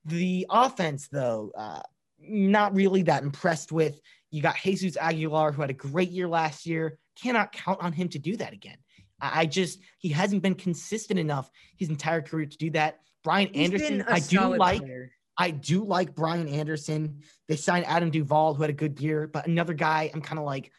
The 0.05 0.45
offense, 0.49 1.07
though, 1.07 1.51
uh, 1.57 1.81
not 2.19 2.75
really 2.75 3.03
that 3.03 3.23
impressed 3.23 3.71
with. 3.71 3.99
You 4.31 4.41
got 4.41 4.57
Jesus 4.57 4.97
Aguilar, 4.97 5.51
who 5.51 5.61
had 5.61 5.69
a 5.69 5.73
great 5.73 6.09
year 6.09 6.27
last 6.27 6.65
year. 6.65 6.97
Cannot 7.21 7.51
count 7.51 7.81
on 7.81 7.93
him 7.93 8.09
to 8.09 8.19
do 8.19 8.35
that 8.37 8.53
again. 8.53 8.77
I 9.21 9.45
just 9.45 9.79
he 9.99 10.09
hasn't 10.09 10.41
been 10.41 10.55
consistent 10.55 11.19
enough 11.19 11.49
his 11.77 11.89
entire 11.89 12.21
career 12.21 12.45
to 12.45 12.57
do 12.57 12.71
that. 12.71 12.99
Brian 13.23 13.49
He's 13.53 13.65
Anderson, 13.65 14.03
I 14.07 14.19
do 14.19 14.55
like. 14.55 14.81
Player. 14.81 15.11
I 15.37 15.51
do 15.51 15.83
like 15.83 16.13
Brian 16.13 16.47
Anderson. 16.47 17.21
They 17.47 17.55
signed 17.55 17.85
Adam 17.87 18.11
Duvall, 18.11 18.53
who 18.53 18.61
had 18.61 18.69
a 18.69 18.73
good 18.73 18.99
year, 18.99 19.27
but 19.27 19.47
another 19.47 19.73
guy, 19.73 20.11
I'm 20.13 20.21
kind 20.21 20.37
of 20.37 20.45
like, 20.45 20.71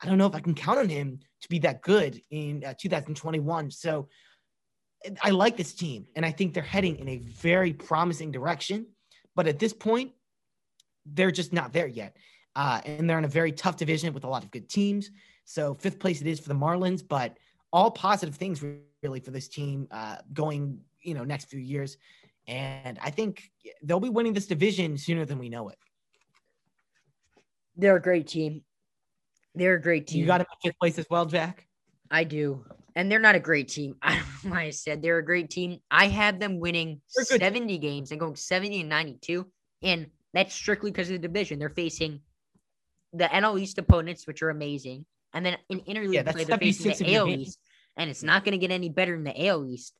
I 0.00 0.06
don't 0.06 0.18
know 0.18 0.26
if 0.26 0.34
I 0.34 0.40
can 0.40 0.54
count 0.54 0.80
on 0.80 0.88
him 0.88 1.20
to 1.42 1.48
be 1.48 1.60
that 1.60 1.82
good 1.82 2.20
in 2.30 2.64
uh, 2.64 2.74
2021. 2.76 3.70
So 3.70 4.08
I 5.22 5.30
like 5.30 5.56
this 5.56 5.72
team, 5.72 6.06
and 6.14 6.26
I 6.26 6.30
think 6.30 6.54
they're 6.54 6.62
heading 6.62 6.96
in 6.96 7.08
a 7.08 7.18
very 7.18 7.72
promising 7.72 8.30
direction. 8.30 8.86
But 9.34 9.46
at 9.46 9.58
this 9.58 9.72
point, 9.72 10.12
they're 11.06 11.30
just 11.30 11.52
not 11.52 11.72
there 11.72 11.86
yet. 11.86 12.16
Uh, 12.56 12.80
and 12.84 13.08
they're 13.08 13.18
in 13.18 13.24
a 13.24 13.28
very 13.28 13.52
tough 13.52 13.76
division 13.76 14.12
with 14.12 14.24
a 14.24 14.28
lot 14.28 14.44
of 14.44 14.50
good 14.50 14.68
teams. 14.68 15.10
So 15.44 15.74
fifth 15.74 15.98
place 15.98 16.20
it 16.20 16.26
is 16.26 16.40
for 16.40 16.48
the 16.48 16.54
Marlins, 16.54 17.02
but 17.06 17.38
all 17.72 17.90
positive 17.90 18.34
things 18.34 18.62
really 19.02 19.20
for 19.20 19.30
this 19.30 19.48
team 19.48 19.86
uh, 19.90 20.16
going, 20.32 20.80
you 21.02 21.14
know, 21.14 21.24
next 21.24 21.46
few 21.46 21.60
years. 21.60 21.96
And 22.48 22.98
I 23.00 23.10
think 23.10 23.50
they'll 23.82 24.00
be 24.00 24.08
winning 24.08 24.32
this 24.32 24.46
division 24.46 24.98
sooner 24.98 25.24
than 25.24 25.38
we 25.38 25.48
know 25.48 25.68
it. 25.68 25.78
They're 27.76 27.96
a 27.96 28.02
great 28.02 28.26
team. 28.26 28.62
They're 29.54 29.74
a 29.74 29.80
great 29.80 30.08
team. 30.08 30.20
You 30.20 30.26
got 30.26 30.38
them 30.38 30.46
in 30.52 30.70
fifth 30.70 30.78
place 30.78 30.98
as 30.98 31.06
well, 31.08 31.26
Jack. 31.26 31.66
I 32.10 32.24
do. 32.24 32.64
And 32.96 33.10
they're 33.10 33.18
not 33.18 33.34
a 33.34 33.40
great 33.40 33.68
team. 33.68 33.96
I 34.02 34.16
don't 34.16 34.44
know 34.44 34.50
why 34.50 34.62
I 34.62 34.70
said 34.70 35.02
they're 35.02 35.18
a 35.18 35.24
great 35.24 35.50
team. 35.50 35.80
I 35.90 36.08
have 36.08 36.38
them 36.38 36.60
winning 36.60 37.00
70 37.08 37.78
games 37.78 38.10
and 38.10 38.20
going 38.20 38.36
70 38.36 38.80
and 38.80 38.88
92. 38.88 39.46
And 39.82 40.06
that's 40.32 40.54
strictly 40.54 40.90
because 40.90 41.08
of 41.08 41.20
the 41.20 41.28
division. 41.28 41.58
They're 41.58 41.68
facing 41.68 42.20
the 43.12 43.24
NL 43.24 43.60
East 43.60 43.78
opponents, 43.78 44.26
which 44.26 44.42
are 44.42 44.50
amazing. 44.50 45.06
And 45.32 45.44
then 45.44 45.56
in 45.68 45.80
interleague 45.80 46.14
yeah, 46.14 46.32
play, 46.32 46.44
they're 46.44 46.58
facing 46.58 47.06
the 47.06 47.16
AL 47.16 47.28
East, 47.28 47.58
and 47.96 48.10
it's 48.10 48.22
not 48.22 48.44
going 48.44 48.52
to 48.52 48.58
get 48.58 48.72
any 48.72 48.88
better 48.88 49.14
in 49.14 49.24
the 49.24 49.46
AL 49.46 49.64
East. 49.66 49.94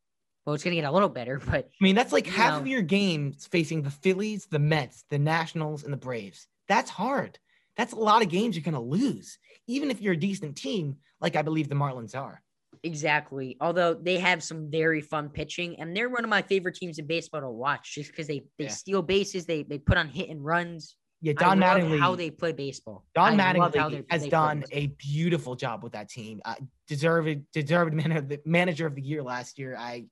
Well, 0.45 0.55
it's 0.55 0.65
going 0.65 0.75
to 0.75 0.81
get 0.81 0.89
a 0.89 0.93
little 0.93 1.09
better, 1.09 1.41
but 1.47 1.67
I 1.67 1.85
mean, 1.85 1.95
that's 1.95 2.13
like 2.13 2.27
half 2.27 2.55
know. 2.55 2.61
of 2.61 2.67
your 2.67 2.83
games 2.83 3.47
facing 3.47 3.83
the 3.83 3.91
Phillies, 3.91 4.47
the 4.47 4.59
Mets, 4.59 5.05
the 5.09 5.19
Nationals, 5.19 5.85
and 5.85 5.93
the 5.93 5.99
Braves. 5.99 6.47
That's 6.69 6.91
hard. 6.91 7.39
That's 7.77 7.93
a 7.93 7.97
lot 7.97 8.23
of 8.23 8.29
games 8.29 8.57
you're 8.57 8.65
going 8.65 8.75
to 8.75 8.81
lose, 8.81 9.39
even 9.67 9.91
if 9.91 10.01
you're 10.01 10.15
a 10.15 10.19
decent 10.19 10.57
team, 10.57 10.97
like 11.21 11.37
I 11.37 11.43
believe 11.43 11.69
the 11.69 11.75
Marlins 11.75 12.17
are. 12.17 12.43
Exactly. 12.83 13.57
Although 13.61 13.95
they 13.95 14.19
have 14.19 14.43
some 14.43 14.71
very 14.71 15.01
fun 15.01 15.29
pitching, 15.29 15.79
and 15.81 15.95
they're 15.95 16.09
one 16.09 16.25
of 16.25 16.31
my 16.31 16.43
favorite 16.43 16.77
teams 16.77 16.99
in 16.99 17.07
baseball 17.07 17.43
to 17.43 17.51
watch, 17.51 17.95
just 17.95 18.11
because 18.11 18.27
they 18.27 18.45
they 18.59 18.65
yeah. 18.65 18.71
steal 18.71 19.03
bases, 19.03 19.45
they 19.47 19.63
they 19.63 19.79
put 19.79 19.99
on 19.99 20.09
hit 20.09 20.31
and 20.31 20.45
runs. 20.45 20.97
Yeah, 21.23 21.35
Don 21.35 21.63
I 21.63 21.79
Mattingly. 21.79 22.01
how 22.01 22.15
they 22.15 22.31
play 22.31 22.53
baseball. 22.53 23.05
Don 23.15 23.39
I 23.39 23.53
Mattingly 23.55 24.05
has 24.11 24.27
done 24.27 24.65
a 24.73 24.87
beautiful 24.87 25.55
job 25.55 25.83
with 25.83 25.93
that 25.93 26.09
team. 26.09 26.41
Uh, 26.45 26.55
deserved 26.89 27.41
deserved 27.53 27.93
man 27.93 28.13
of 28.13 28.29
the 28.29 28.41
manager 28.47 28.87
of 28.87 28.95
the 28.95 29.03
year 29.03 29.23
last 29.23 29.59
year. 29.59 29.77
I 29.79 30.07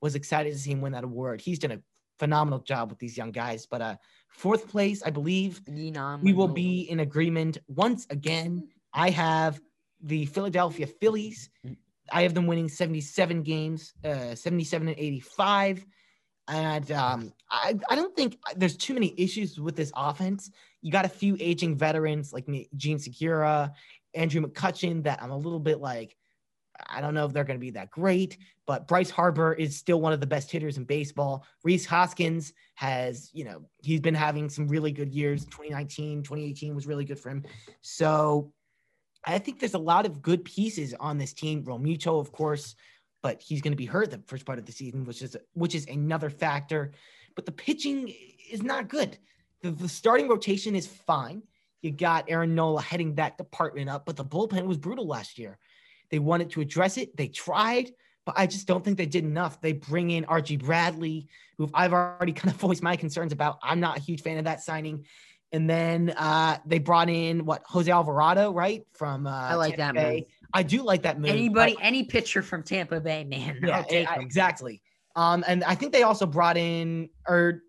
was 0.00 0.14
excited 0.14 0.52
to 0.52 0.58
see 0.58 0.70
him 0.70 0.80
win 0.80 0.92
that 0.92 1.02
award. 1.02 1.40
He's 1.40 1.58
done 1.58 1.72
a 1.72 1.80
phenomenal 2.20 2.60
job 2.60 2.90
with 2.90 3.00
these 3.00 3.16
young 3.16 3.32
guys. 3.32 3.66
But 3.66 3.82
uh, 3.82 3.96
fourth 4.28 4.68
place, 4.68 5.02
I 5.04 5.10
believe 5.10 5.60
Yenon 5.68 6.22
we 6.22 6.32
will 6.32 6.48
be 6.48 6.82
in 6.82 7.00
agreement 7.00 7.58
once 7.66 8.06
again. 8.10 8.68
I 8.92 9.10
have 9.10 9.60
the 10.00 10.26
Philadelphia 10.26 10.86
Phillies. 10.86 11.50
I 12.12 12.22
have 12.22 12.34
them 12.34 12.46
winning 12.46 12.68
77 12.68 13.42
games, 13.42 13.94
uh, 14.04 14.34
77 14.34 14.88
and 14.88 14.98
85. 14.98 15.86
And 16.48 16.92
um, 16.92 17.32
I, 17.50 17.78
I 17.88 17.94
don't 17.94 18.14
think 18.14 18.38
there's 18.56 18.76
too 18.76 18.94
many 18.94 19.14
issues 19.16 19.58
with 19.58 19.76
this 19.76 19.92
offense. 19.96 20.50
You 20.82 20.92
got 20.92 21.06
a 21.06 21.08
few 21.08 21.36
aging 21.40 21.76
veterans 21.76 22.32
like 22.32 22.46
Jean 22.76 22.98
Segura, 22.98 23.72
Andrew 24.14 24.42
McCutchen, 24.42 25.02
that 25.04 25.22
I'm 25.22 25.30
a 25.30 25.36
little 25.36 25.60
bit 25.60 25.80
like, 25.80 26.16
I 26.90 27.00
don't 27.00 27.14
know 27.14 27.24
if 27.24 27.32
they're 27.32 27.44
going 27.44 27.58
to 27.58 27.64
be 27.64 27.70
that 27.70 27.90
great, 27.90 28.36
but 28.66 28.86
Bryce 28.88 29.08
Harper 29.08 29.54
is 29.54 29.76
still 29.76 30.00
one 30.00 30.12
of 30.12 30.20
the 30.20 30.26
best 30.26 30.50
hitters 30.50 30.76
in 30.76 30.84
baseball. 30.84 31.46
Rhys 31.62 31.86
Hoskins 31.86 32.52
has, 32.74 33.30
you 33.32 33.44
know, 33.44 33.62
he's 33.78 34.00
been 34.00 34.14
having 34.14 34.50
some 34.50 34.68
really 34.68 34.92
good 34.92 35.12
years. 35.12 35.44
2019, 35.46 36.22
2018 36.24 36.74
was 36.74 36.86
really 36.86 37.04
good 37.04 37.18
for 37.18 37.30
him. 37.30 37.44
So 37.80 38.52
I 39.26 39.38
think 39.38 39.58
there's 39.58 39.74
a 39.74 39.78
lot 39.78 40.06
of 40.06 40.22
good 40.22 40.44
pieces 40.44 40.94
on 40.98 41.18
this 41.18 41.32
team. 41.32 41.64
Realmuto, 41.64 42.20
of 42.20 42.32
course, 42.32 42.74
but 43.22 43.40
he's 43.40 43.62
going 43.62 43.72
to 43.72 43.76
be 43.76 43.86
hurt 43.86 44.10
the 44.10 44.22
first 44.26 44.44
part 44.44 44.58
of 44.58 44.66
the 44.66 44.72
season, 44.72 45.04
which 45.04 45.22
is 45.22 45.36
which 45.54 45.74
is 45.74 45.86
another 45.86 46.30
factor. 46.30 46.92
But 47.34 47.46
the 47.46 47.52
pitching 47.52 48.12
is 48.50 48.62
not 48.62 48.88
good. 48.88 49.18
The, 49.62 49.70
the 49.70 49.88
starting 49.88 50.28
rotation 50.28 50.76
is 50.76 50.86
fine. 50.86 51.42
You 51.82 51.90
got 51.90 52.26
Aaron 52.28 52.54
Nola 52.54 52.80
heading 52.80 53.14
that 53.16 53.36
department 53.38 53.90
up, 53.90 54.06
but 54.06 54.16
the 54.16 54.24
bullpen 54.24 54.66
was 54.66 54.78
brutal 54.78 55.06
last 55.06 55.38
year. 55.38 55.58
They 56.10 56.18
wanted 56.18 56.50
to 56.50 56.60
address 56.60 56.96
it. 56.96 57.16
They 57.16 57.28
tried, 57.28 57.90
but 58.24 58.34
I 58.38 58.46
just 58.46 58.66
don't 58.66 58.84
think 58.84 58.96
they 58.96 59.06
did 59.06 59.24
enough. 59.24 59.60
They 59.60 59.72
bring 59.72 60.10
in 60.10 60.24
Archie 60.26 60.56
Bradley, 60.56 61.28
who 61.58 61.68
I've 61.74 61.92
already 61.92 62.32
kind 62.34 62.54
of 62.54 62.60
voiced 62.60 62.82
my 62.82 62.96
concerns 62.96 63.32
about. 63.32 63.58
I'm 63.62 63.80
not 63.80 63.98
a 63.98 64.00
huge 64.00 64.22
fan 64.22 64.38
of 64.38 64.44
that 64.44 64.62
signing. 64.62 65.04
And 65.54 65.70
then 65.70 66.12
uh, 66.16 66.58
they 66.66 66.80
brought 66.80 67.08
in 67.08 67.44
what 67.44 67.62
Jose 67.66 67.90
Alvarado, 67.90 68.52
right? 68.52 68.82
From 68.92 69.24
uh, 69.24 69.30
I 69.30 69.54
like 69.54 69.76
Tampa 69.76 70.00
that 70.00 70.08
Bay. 70.08 70.14
move. 70.16 70.48
I 70.52 70.62
do 70.64 70.82
like 70.82 71.02
that 71.02 71.20
move. 71.20 71.30
Anybody, 71.30 71.74
but- 71.74 71.84
any 71.84 72.02
pitcher 72.04 72.42
from 72.42 72.64
Tampa 72.64 73.00
Bay, 73.00 73.22
man, 73.22 73.60
yeah, 73.62 73.76
I'll 73.78 73.84
take 73.84 74.10
I- 74.10 74.16
exactly. 74.20 74.82
Um, 75.14 75.44
and 75.46 75.62
I 75.62 75.76
think 75.76 75.92
they 75.92 76.02
also 76.02 76.26
brought 76.26 76.56
in, 76.56 77.08
or 77.28 77.62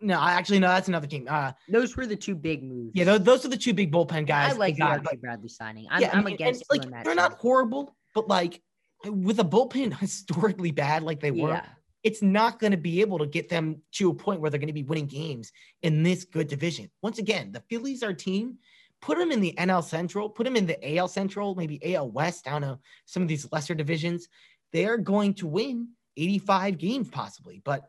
no, 0.00 0.18
I 0.18 0.32
actually 0.32 0.60
no, 0.60 0.68
that's 0.68 0.88
another 0.88 1.06
team. 1.06 1.26
Uh, 1.28 1.52
Those 1.68 1.94
were 1.94 2.06
the 2.06 2.16
two 2.16 2.34
big 2.34 2.62
moves. 2.62 2.92
yeah, 2.94 3.04
those, 3.04 3.20
those 3.22 3.44
are 3.44 3.48
the 3.48 3.56
two 3.58 3.74
big 3.74 3.92
bullpen 3.92 4.26
guys. 4.26 4.54
I 4.54 4.56
like 4.56 4.76
the 4.76 4.80
got, 4.80 5.04
but- 5.04 5.20
Bradley 5.20 5.50
signing. 5.50 5.86
I'm, 5.90 6.00
yeah, 6.00 6.10
I'm 6.16 6.26
against 6.26 6.64
and, 6.70 6.80
like 6.80 6.90
that. 6.90 7.04
they're 7.04 7.14
not 7.14 7.34
horrible, 7.34 7.94
but 8.14 8.28
like 8.28 8.62
with 9.04 9.40
a 9.40 9.44
bullpen 9.44 9.92
historically 10.00 10.70
bad 10.70 11.02
like 11.02 11.20
they 11.20 11.30
were, 11.32 11.50
Yeah. 11.50 11.66
It's 12.04 12.20
not 12.20 12.58
going 12.58 12.70
to 12.70 12.76
be 12.76 13.00
able 13.00 13.18
to 13.18 13.26
get 13.26 13.48
them 13.48 13.80
to 13.92 14.10
a 14.10 14.14
point 14.14 14.40
where 14.40 14.50
they're 14.50 14.60
going 14.60 14.66
to 14.68 14.74
be 14.74 14.82
winning 14.82 15.06
games 15.06 15.50
in 15.82 16.02
this 16.02 16.24
good 16.24 16.48
division. 16.48 16.90
Once 17.02 17.18
again, 17.18 17.50
the 17.50 17.62
Phillies 17.70 18.02
are 18.02 18.12
team. 18.12 18.58
Put 19.00 19.18
them 19.18 19.32
in 19.32 19.40
the 19.40 19.54
NL 19.58 19.82
Central, 19.82 20.30
put 20.30 20.44
them 20.44 20.56
in 20.56 20.66
the 20.66 20.96
AL 20.96 21.08
Central, 21.08 21.54
maybe 21.54 21.94
AL 21.94 22.10
West. 22.10 22.46
I 22.46 22.52
don't 22.52 22.62
know 22.62 22.78
some 23.06 23.22
of 23.22 23.28
these 23.28 23.50
lesser 23.52 23.74
divisions. 23.74 24.28
They're 24.72 24.98
going 24.98 25.34
to 25.34 25.46
win 25.46 25.88
85 26.16 26.78
games 26.78 27.08
possibly, 27.10 27.60
but 27.64 27.86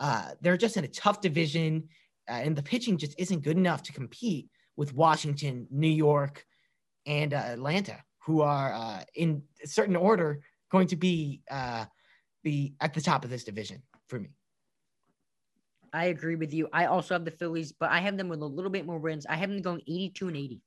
uh, 0.00 0.30
they're 0.40 0.56
just 0.56 0.76
in 0.76 0.84
a 0.84 0.88
tough 0.88 1.20
division, 1.20 1.88
uh, 2.28 2.34
and 2.34 2.54
the 2.54 2.62
pitching 2.62 2.98
just 2.98 3.14
isn't 3.18 3.44
good 3.44 3.56
enough 3.56 3.82
to 3.84 3.92
compete 3.92 4.48
with 4.76 4.94
Washington, 4.94 5.66
New 5.70 5.88
York, 5.88 6.44
and 7.06 7.32
uh, 7.32 7.38
Atlanta, 7.38 8.02
who 8.18 8.42
are 8.42 8.72
uh, 8.72 9.02
in 9.14 9.42
a 9.64 9.66
certain 9.66 9.96
order 9.96 10.40
going 10.70 10.86
to 10.88 10.96
be 10.96 11.40
the 12.44 12.72
at 12.80 12.94
the 12.94 13.00
top 13.00 13.24
of 13.24 13.30
this 13.30 13.44
division 13.44 13.82
for 14.08 14.18
me. 14.18 14.30
I 15.92 16.06
agree 16.06 16.36
with 16.36 16.52
you. 16.52 16.68
I 16.72 16.86
also 16.86 17.14
have 17.14 17.24
the 17.24 17.30
Phillies, 17.30 17.72
but 17.72 17.90
I 17.90 18.00
have 18.00 18.16
them 18.16 18.28
with 18.28 18.40
a 18.42 18.46
little 18.46 18.70
bit 18.70 18.86
more 18.86 18.98
wins. 18.98 19.26
I 19.28 19.36
have 19.36 19.48
them 19.48 19.62
going 19.62 19.80
82 19.86 20.28
and 20.28 20.36
80. 20.36 20.60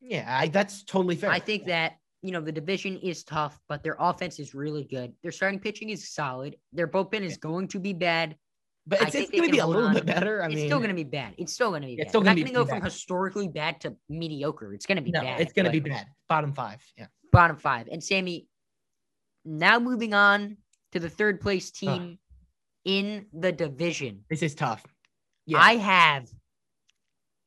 Yeah, 0.00 0.26
I, 0.28 0.48
that's 0.48 0.82
totally 0.84 1.16
fair. 1.16 1.30
I 1.30 1.38
think 1.38 1.66
that, 1.66 1.94
you 2.22 2.32
know, 2.32 2.40
the 2.40 2.52
division 2.52 2.98
is 2.98 3.24
tough, 3.24 3.60
but 3.68 3.82
their 3.82 3.96
offense 3.98 4.38
is 4.38 4.54
really 4.54 4.84
good. 4.84 5.12
Their 5.22 5.32
starting 5.32 5.60
pitching 5.60 5.90
is 5.90 6.12
solid. 6.12 6.56
Their 6.72 6.88
bullpen 6.88 7.22
is 7.22 7.36
going 7.36 7.68
to 7.68 7.78
be 7.78 7.92
bad. 7.92 8.36
but 8.86 9.00
it's, 9.02 9.14
it's 9.14 9.30
going 9.30 9.44
to 9.44 9.50
be 9.50 9.58
a 9.58 9.66
little 9.66 9.86
on. 9.86 9.94
bit 9.94 10.06
better. 10.06 10.42
I 10.42 10.48
mean 10.48 10.52
it's 10.52 10.60
mean, 10.62 10.68
still 10.68 10.78
going 10.78 10.88
to 10.90 10.94
be 10.94 11.04
bad. 11.04 11.34
It's 11.38 11.52
still 11.52 11.70
going 11.70 11.82
to 11.82 11.86
be 11.88 11.94
It's 11.94 12.04
bad. 12.04 12.08
still 12.10 12.20
It's 12.22 12.26
not 12.26 12.36
going 12.36 12.46
to 12.46 12.52
go 12.52 12.64
bad. 12.64 12.74
from 12.76 12.82
historically 12.84 13.48
bad 13.48 13.80
to 13.82 13.94
mediocre. 14.08 14.74
It's 14.74 14.86
going 14.86 14.96
to 14.96 15.02
be 15.02 15.10
no, 15.12 15.22
bad. 15.22 15.40
it's 15.40 15.52
going 15.52 15.66
to 15.66 15.70
be 15.70 15.80
bad. 15.80 16.06
Bottom 16.28 16.52
five. 16.52 16.82
Yeah. 16.96 17.06
Bottom 17.32 17.56
five. 17.56 17.88
And 17.90 18.02
Sammy, 18.02 18.46
now 19.44 19.78
moving 19.78 20.14
on 20.14 20.56
to 20.92 21.00
the 21.00 21.10
third 21.10 21.40
place 21.40 21.70
team 21.70 22.18
in 22.84 23.26
the 23.32 23.52
division. 23.52 24.24
This 24.30 24.42
is 24.42 24.54
tough. 24.54 24.84
Yeah. 25.46 25.58
I 25.58 25.76
have 25.76 26.28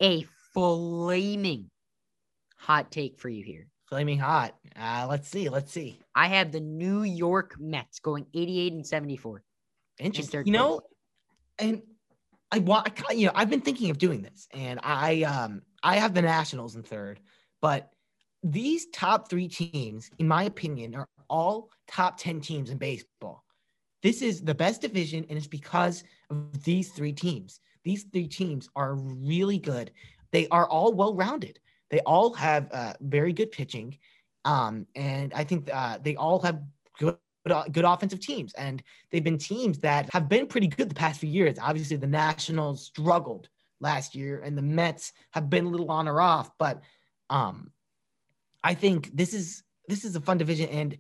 a 0.02 0.26
flaming 0.54 1.70
hot 2.58 2.92
take 2.92 3.20
for 3.20 3.30
you 3.30 3.44
here. 3.44 3.68
Flaming 3.88 4.20
hot. 4.20 4.56
Uh, 4.80 5.08
let's 5.10 5.28
see. 5.28 5.50
Let's 5.50 5.72
see. 5.72 6.00
I 6.16 6.28
have 6.28 6.52
the 6.52 6.60
New 6.60 7.04
York 7.04 7.56
Mets 7.60 8.00
going 8.00 8.26
88 8.34 8.74
and 8.74 8.88
74. 8.88 9.44
Interesting. 10.00 10.46
You 10.46 10.54
know, 10.54 10.82
and 11.60 11.82
I 12.52 12.60
want, 12.60 12.90
I, 13.10 13.14
you 13.14 13.26
know, 13.28 13.34
I've 13.36 13.50
been 13.50 13.62
thinking 13.62 13.90
of 13.90 13.98
doing 13.98 14.22
this, 14.22 14.48
and 14.52 14.80
I, 14.84 15.24
um, 15.24 15.62
I 15.84 15.98
have 15.98 16.14
the 16.14 16.22
Nationals 16.22 16.76
in 16.76 16.84
third, 16.84 17.20
but 17.62 17.90
these 18.44 18.88
top 18.88 19.30
three 19.30 19.48
teams, 19.48 20.10
in 20.18 20.28
my 20.28 20.44
opinion, 20.44 20.96
are 20.96 21.08
all 21.32 21.70
top 21.88 22.18
10 22.18 22.42
teams 22.42 22.70
in 22.70 22.78
baseball. 22.78 23.44
This 24.04 24.22
is 24.22 24.42
the 24.42 24.56
best 24.56 24.82
division, 24.82 25.26
and 25.30 25.38
it's 25.38 25.48
because 25.48 26.04
of 26.30 26.64
these 26.64 26.90
three 26.92 27.14
teams. 27.14 27.60
These 27.84 28.06
three 28.12 28.28
teams 28.28 28.70
are 28.76 28.96
really 28.96 29.58
good. 29.58 29.92
They 30.32 30.48
are 30.50 30.68
all 30.68 30.94
well 30.94 31.16
rounded. 31.16 31.60
They 31.90 32.00
all 32.00 32.34
have 32.34 32.72
uh, 32.72 32.94
very 33.02 33.34
good 33.34 33.52
pitching, 33.52 33.98
um, 34.46 34.88
and 34.96 35.34
I 35.34 35.44
think 35.44 35.70
uh, 35.72 36.00
they 36.02 36.16
all 36.16 36.40
have 36.42 36.62
good 36.98 37.18
good 37.72 37.86
offensive 37.86 38.20
teams. 38.20 38.54
And 38.54 38.84
they've 39.12 39.24
been 39.24 39.38
teams 39.38 39.80
that 39.80 40.12
have 40.14 40.30
been 40.30 40.48
pretty 40.48 40.68
good 40.68 40.90
the 40.90 40.96
past 40.96 41.20
few 41.20 41.30
years. 41.30 41.58
Obviously, 41.60 41.98
the 41.98 42.08
Nationals 42.08 42.86
struggled 42.86 43.50
last 43.80 44.16
year, 44.16 44.42
and 44.42 44.58
the 44.58 44.62
Mets 44.62 45.12
have 45.32 45.50
been 45.50 45.66
a 45.66 45.70
little 45.70 45.92
on 45.92 46.08
or 46.08 46.22
off. 46.22 46.52
But 46.58 46.82
um, 47.30 47.72
I 48.64 48.74
think 48.74 49.16
this 49.16 49.34
is 49.34 49.64
this 49.88 50.06
is 50.06 50.16
a 50.16 50.22
fun 50.22 50.38
division, 50.38 50.70
and 50.70 50.98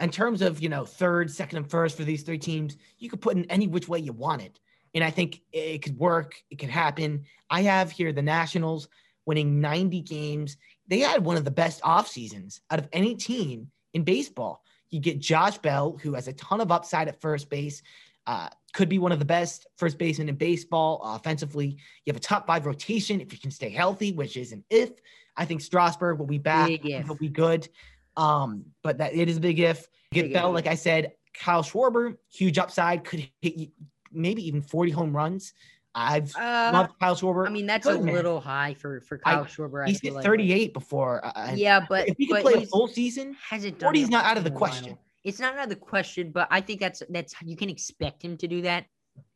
in 0.00 0.10
terms 0.10 0.42
of 0.42 0.60
you 0.60 0.68
know 0.68 0.84
third, 0.84 1.30
second, 1.30 1.58
and 1.58 1.70
first 1.70 1.96
for 1.96 2.04
these 2.04 2.22
three 2.22 2.38
teams, 2.38 2.76
you 2.98 3.08
could 3.08 3.20
put 3.20 3.36
in 3.36 3.44
any 3.50 3.66
which 3.66 3.88
way 3.88 3.98
you 3.98 4.12
want 4.12 4.42
it, 4.42 4.58
and 4.94 5.04
I 5.04 5.10
think 5.10 5.42
it 5.52 5.82
could 5.82 5.98
work. 5.98 6.42
It 6.50 6.58
could 6.58 6.70
happen. 6.70 7.24
I 7.50 7.62
have 7.62 7.90
here 7.90 8.12
the 8.12 8.22
Nationals 8.22 8.88
winning 9.26 9.60
90 9.60 10.00
games. 10.02 10.56
They 10.88 11.00
had 11.00 11.24
one 11.24 11.36
of 11.36 11.44
the 11.44 11.50
best 11.50 11.80
off 11.84 12.08
seasons 12.08 12.62
out 12.70 12.78
of 12.78 12.88
any 12.92 13.14
team 13.14 13.70
in 13.94 14.02
baseball. 14.02 14.64
You 14.90 14.98
get 14.98 15.20
Josh 15.20 15.58
Bell, 15.58 15.98
who 16.02 16.14
has 16.14 16.26
a 16.26 16.32
ton 16.32 16.60
of 16.60 16.72
upside 16.72 17.06
at 17.06 17.20
first 17.20 17.48
base, 17.48 17.82
uh, 18.26 18.48
could 18.72 18.88
be 18.88 18.98
one 18.98 19.12
of 19.12 19.18
the 19.18 19.24
best 19.24 19.66
first 19.76 19.98
basemen 19.98 20.28
in 20.28 20.34
baseball 20.34 21.00
offensively. 21.04 21.76
You 22.04 22.12
have 22.12 22.16
a 22.16 22.20
top 22.20 22.46
five 22.46 22.66
rotation 22.66 23.20
if 23.20 23.32
you 23.32 23.38
can 23.38 23.50
stay 23.50 23.70
healthy, 23.70 24.12
which 24.12 24.36
is 24.36 24.52
an 24.52 24.64
if. 24.70 24.90
I 25.36 25.44
think 25.44 25.60
Strasburg 25.60 26.18
will 26.18 26.26
be 26.26 26.38
back. 26.38 26.70
He'll 27.04 27.14
be 27.14 27.28
good. 27.28 27.68
Um, 28.16 28.64
but 28.82 28.98
that 28.98 29.14
it 29.14 29.28
is 29.28 29.36
a 29.36 29.40
big 29.40 29.58
if. 29.60 29.86
Get 30.12 30.24
Big 30.24 30.32
Bell, 30.32 30.48
if. 30.50 30.54
like 30.54 30.66
I 30.66 30.74
said, 30.74 31.12
Kyle 31.34 31.62
Schwarber, 31.62 32.16
huge 32.32 32.58
upside, 32.58 33.04
could 33.04 33.28
hit 33.40 33.70
maybe 34.12 34.46
even 34.46 34.60
40 34.62 34.90
home 34.90 35.14
runs. 35.16 35.54
I've 35.94 36.34
Uh, 36.36 36.70
loved 36.72 36.92
Kyle 37.00 37.14
Schwarber. 37.16 37.46
I 37.46 37.50
mean, 37.50 37.66
that's 37.66 37.86
Good 37.86 38.00
a 38.00 38.02
man. 38.02 38.14
little 38.14 38.40
high 38.40 38.74
for 38.74 39.00
for 39.02 39.20
I- 39.24 39.34
Kyle 39.34 39.44
Schwarber. 39.44 39.84
I 39.84 39.88
He's 39.88 40.00
hit 40.00 40.12
like. 40.12 40.24
38 40.24 40.72
before. 40.72 41.24
uh, 41.24 41.52
Yeah, 41.54 41.84
but 41.88 42.08
if 42.08 42.16
he 42.16 42.26
but 42.28 42.42
play 42.42 42.62
a 42.62 42.66
full 42.66 42.88
season, 42.88 43.36
hasn't 43.48 43.78
done 43.78 43.88
40 43.94 44.06
not 44.06 44.24
out 44.24 44.36
of 44.36 44.44
the 44.44 44.50
question. 44.50 44.92
while. 44.92 45.04
It's 45.24 45.38
not 45.38 45.54
out 45.56 45.64
of 45.64 45.68
the 45.68 45.76
question, 45.76 46.30
but 46.32 46.48
I 46.50 46.60
think 46.60 46.80
that's 46.80 47.02
that's 47.10 47.34
you 47.44 47.56
can 47.56 47.68
expect 47.70 48.22
him 48.22 48.36
to 48.38 48.48
do 48.48 48.62
that. 48.62 48.86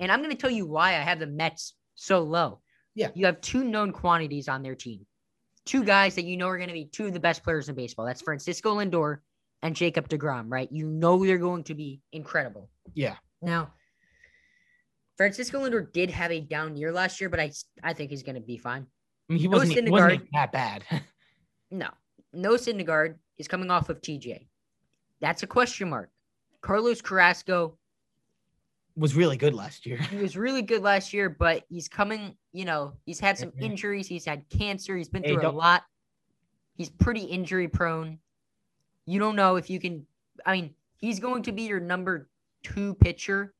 And 0.00 0.10
I'm 0.10 0.20
going 0.20 0.30
to 0.30 0.36
tell 0.40 0.50
you 0.50 0.66
why 0.66 0.90
I 0.90 1.00
have 1.02 1.18
the 1.18 1.26
Mets 1.26 1.74
so 1.94 2.22
low. 2.22 2.60
Yeah. 2.94 3.10
You 3.14 3.26
have 3.26 3.40
two 3.40 3.64
known 3.64 3.92
quantities 3.92 4.48
on 4.48 4.62
their 4.62 4.74
team. 4.76 5.04
Two 5.66 5.84
guys 5.84 6.14
that 6.16 6.24
you 6.24 6.36
know 6.36 6.48
are 6.48 6.58
going 6.58 6.68
to 6.68 6.74
be 6.74 6.84
two 6.84 7.06
of 7.06 7.12
the 7.12 7.20
best 7.20 7.42
players 7.42 7.68
in 7.68 7.74
baseball. 7.74 8.04
That's 8.04 8.20
Francisco 8.20 8.76
Lindor 8.76 9.18
and 9.62 9.74
Jacob 9.74 10.08
DeGrom, 10.08 10.46
right? 10.48 10.68
You 10.70 10.86
know 10.86 11.24
they're 11.24 11.38
going 11.38 11.64
to 11.64 11.74
be 11.74 12.02
incredible. 12.12 12.68
Yeah. 12.92 13.16
Now, 13.40 13.72
Francisco 15.16 15.62
Lindor 15.62 15.90
did 15.92 16.10
have 16.10 16.32
a 16.32 16.40
down 16.40 16.76
year 16.76 16.92
last 16.92 17.20
year, 17.20 17.30
but 17.30 17.40
I 17.40 17.50
I 17.82 17.92
think 17.92 18.10
he's 18.10 18.22
going 18.22 18.34
to 18.34 18.40
be 18.40 18.58
fine. 18.58 18.86
I 19.28 19.32
mean, 19.32 19.40
he 19.40 19.48
wasn't, 19.48 19.84
he 19.84 19.90
wasn't 19.90 20.28
that 20.32 20.52
bad. 20.52 20.84
No, 21.70 21.88
no 22.32 22.52
Syndergaard 22.52 23.16
is 23.36 23.48
coming 23.48 23.68
off 23.68 23.88
of 23.88 24.00
TJ. 24.00 24.46
That's 25.20 25.42
a 25.42 25.46
question 25.46 25.90
mark. 25.90 26.08
Carlos 26.60 27.00
Carrasco, 27.02 27.78
was 28.96 29.14
really 29.14 29.36
good 29.36 29.54
last 29.54 29.86
year. 29.86 29.96
He 29.96 30.16
was 30.16 30.36
really 30.36 30.62
good 30.62 30.82
last 30.82 31.12
year, 31.12 31.28
but 31.28 31.64
he's 31.68 31.88
coming, 31.88 32.36
you 32.52 32.64
know, 32.64 32.94
he's 33.06 33.20
had 33.20 33.36
some 33.38 33.52
injuries, 33.60 34.06
he's 34.06 34.24
had 34.24 34.48
cancer, 34.50 34.96
he's 34.96 35.08
been 35.08 35.24
Hey, 35.24 35.34
through 35.34 35.46
a 35.46 35.50
lot. 35.50 35.82
He's 36.76 36.90
pretty 36.90 37.22
injury 37.22 37.68
prone. 37.68 38.18
You 39.06 39.18
don't 39.18 39.36
know 39.36 39.56
if 39.56 39.68
you 39.70 39.80
can 39.80 40.06
I 40.44 40.52
mean, 40.52 40.74
he's 40.96 41.20
going 41.20 41.42
to 41.44 41.52
be 41.52 41.62
your 41.62 41.80
number 41.80 42.28
2 42.64 42.94
pitcher 42.94 43.54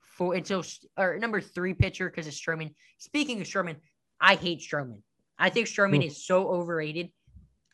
for 0.00 0.34
until 0.34 0.62
or 0.98 1.18
number 1.18 1.40
3 1.40 1.74
pitcher 1.74 2.10
cuz 2.10 2.26
of 2.26 2.32
Stroman. 2.34 2.74
Speaking 2.98 3.40
of 3.40 3.46
Stroman, 3.46 3.76
I 4.20 4.34
hate 4.34 4.60
Stroman. 4.60 5.02
I 5.38 5.50
think 5.50 5.66
Stroman 5.66 6.04
is 6.06 6.24
so 6.24 6.48
overrated. 6.48 7.10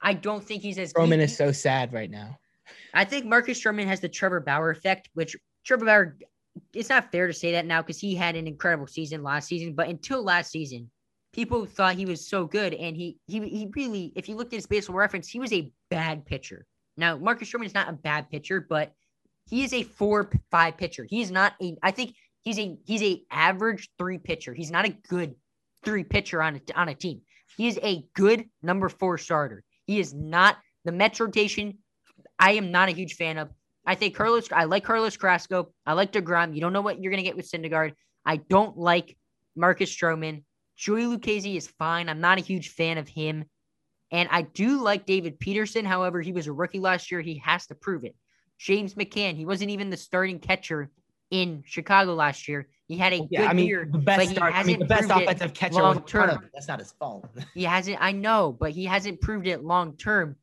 I 0.00 0.14
don't 0.14 0.44
think 0.44 0.62
he's 0.62 0.78
as 0.78 0.92
Roman 0.96 1.18
he- 1.18 1.24
is 1.24 1.36
so 1.36 1.52
sad 1.52 1.92
right 1.92 2.10
now. 2.10 2.38
I 2.94 3.04
think 3.04 3.26
Marcus 3.26 3.60
Stroman 3.60 3.86
has 3.86 4.00
the 4.00 4.08
Trevor 4.08 4.40
Bauer 4.40 4.70
effect, 4.70 5.08
which 5.14 5.36
Trevor 5.64 5.86
Bauer, 5.86 6.18
it's 6.74 6.88
not 6.88 7.10
fair 7.12 7.26
to 7.26 7.32
say 7.32 7.52
that 7.52 7.66
now 7.66 7.82
because 7.82 8.00
he 8.00 8.14
had 8.14 8.36
an 8.36 8.46
incredible 8.46 8.86
season 8.86 9.22
last 9.22 9.48
season. 9.48 9.74
But 9.74 9.88
until 9.88 10.22
last 10.22 10.50
season, 10.50 10.90
people 11.32 11.66
thought 11.66 11.94
he 11.94 12.06
was 12.06 12.28
so 12.28 12.46
good, 12.46 12.74
and 12.74 12.96
he 12.96 13.18
he 13.26 13.40
he 13.48 13.70
really, 13.74 14.12
if 14.16 14.28
you 14.28 14.36
looked 14.36 14.52
at 14.52 14.58
his 14.58 14.66
baseball 14.66 14.96
reference, 14.96 15.28
he 15.28 15.40
was 15.40 15.52
a 15.52 15.72
bad 15.90 16.26
pitcher. 16.26 16.66
Now 16.96 17.16
Marcus 17.16 17.50
Stroman 17.50 17.66
is 17.66 17.74
not 17.74 17.88
a 17.88 17.92
bad 17.92 18.30
pitcher, 18.30 18.64
but 18.68 18.92
he 19.48 19.64
is 19.64 19.72
a 19.72 19.82
four 19.82 20.30
five 20.50 20.76
pitcher. 20.76 21.06
He's 21.08 21.30
not 21.30 21.54
a. 21.62 21.76
I 21.82 21.90
think 21.90 22.14
he's 22.42 22.58
a 22.58 22.76
he's 22.84 23.02
a 23.02 23.22
average 23.30 23.90
three 23.98 24.18
pitcher. 24.18 24.54
He's 24.54 24.70
not 24.70 24.86
a 24.86 24.96
good 25.08 25.34
three 25.84 26.04
pitcher 26.04 26.42
on 26.42 26.56
a, 26.56 26.78
on 26.78 26.88
a 26.88 26.94
team. 26.94 27.22
He 27.56 27.68
is 27.68 27.78
a 27.82 28.04
good 28.14 28.48
number 28.62 28.88
four 28.88 29.18
starter. 29.18 29.64
He 29.86 30.00
is 30.00 30.12
not 30.12 30.58
the 30.84 30.92
Mets 30.92 31.20
rotation. 31.20 31.78
I 32.38 32.52
am 32.52 32.70
not 32.70 32.88
a 32.88 32.92
huge 32.92 33.14
fan 33.14 33.38
of. 33.38 33.50
I 33.88 33.94
think 33.94 34.14
Carlos. 34.14 34.52
I 34.52 34.64
like 34.64 34.84
Carlos 34.84 35.16
Carrasco. 35.16 35.72
I 35.86 35.94
like 35.94 36.12
Degrom. 36.12 36.54
You 36.54 36.60
don't 36.60 36.74
know 36.74 36.82
what 36.82 37.00
you're 37.00 37.10
gonna 37.10 37.22
get 37.22 37.36
with 37.36 37.50
Syndergaard. 37.50 37.94
I 38.26 38.36
don't 38.36 38.76
like 38.76 39.16
Marcus 39.56 39.90
Stroman. 39.90 40.44
Joey 40.76 41.04
Lucchesi 41.04 41.56
is 41.56 41.66
fine. 41.66 42.10
I'm 42.10 42.20
not 42.20 42.36
a 42.36 42.42
huge 42.42 42.68
fan 42.68 42.98
of 42.98 43.08
him, 43.08 43.46
and 44.12 44.28
I 44.30 44.42
do 44.42 44.82
like 44.82 45.06
David 45.06 45.40
Peterson. 45.40 45.86
However, 45.86 46.20
he 46.20 46.32
was 46.32 46.46
a 46.46 46.52
rookie 46.52 46.80
last 46.80 47.10
year. 47.10 47.22
He 47.22 47.38
has 47.44 47.66
to 47.68 47.74
prove 47.74 48.04
it. 48.04 48.14
James 48.58 48.94
McCann. 48.94 49.36
He 49.36 49.46
wasn't 49.46 49.70
even 49.70 49.88
the 49.88 49.96
starting 49.96 50.38
catcher 50.38 50.90
in 51.30 51.62
Chicago 51.66 52.14
last 52.14 52.46
year. 52.46 52.68
He 52.88 52.98
had 52.98 53.14
a 53.14 53.26
Yeah, 53.30 53.40
good 53.40 53.48
I 53.48 53.52
mean 53.54 53.66
year. 53.68 53.88
the 53.90 53.98
but 53.98 54.04
best 54.04 54.28
he 54.28 54.34
start, 54.34 54.54
I 54.54 54.62
mean 54.64 54.80
hasn't 54.80 54.80
the 54.80 54.94
best 54.94 55.10
offensive 55.10 55.54
catcher 55.54 55.74
front 55.74 55.96
long-term. 55.96 56.50
That's 56.52 56.68
not 56.68 56.78
his 56.78 56.92
fault. 56.92 57.26
He 57.54 57.64
hasn't. 57.64 57.96
I 58.00 58.12
know, 58.12 58.52
but 58.52 58.72
he 58.72 58.84
hasn't 58.84 59.22
proved 59.22 59.46
it 59.46 59.64
long 59.64 59.96
term. 59.96 60.36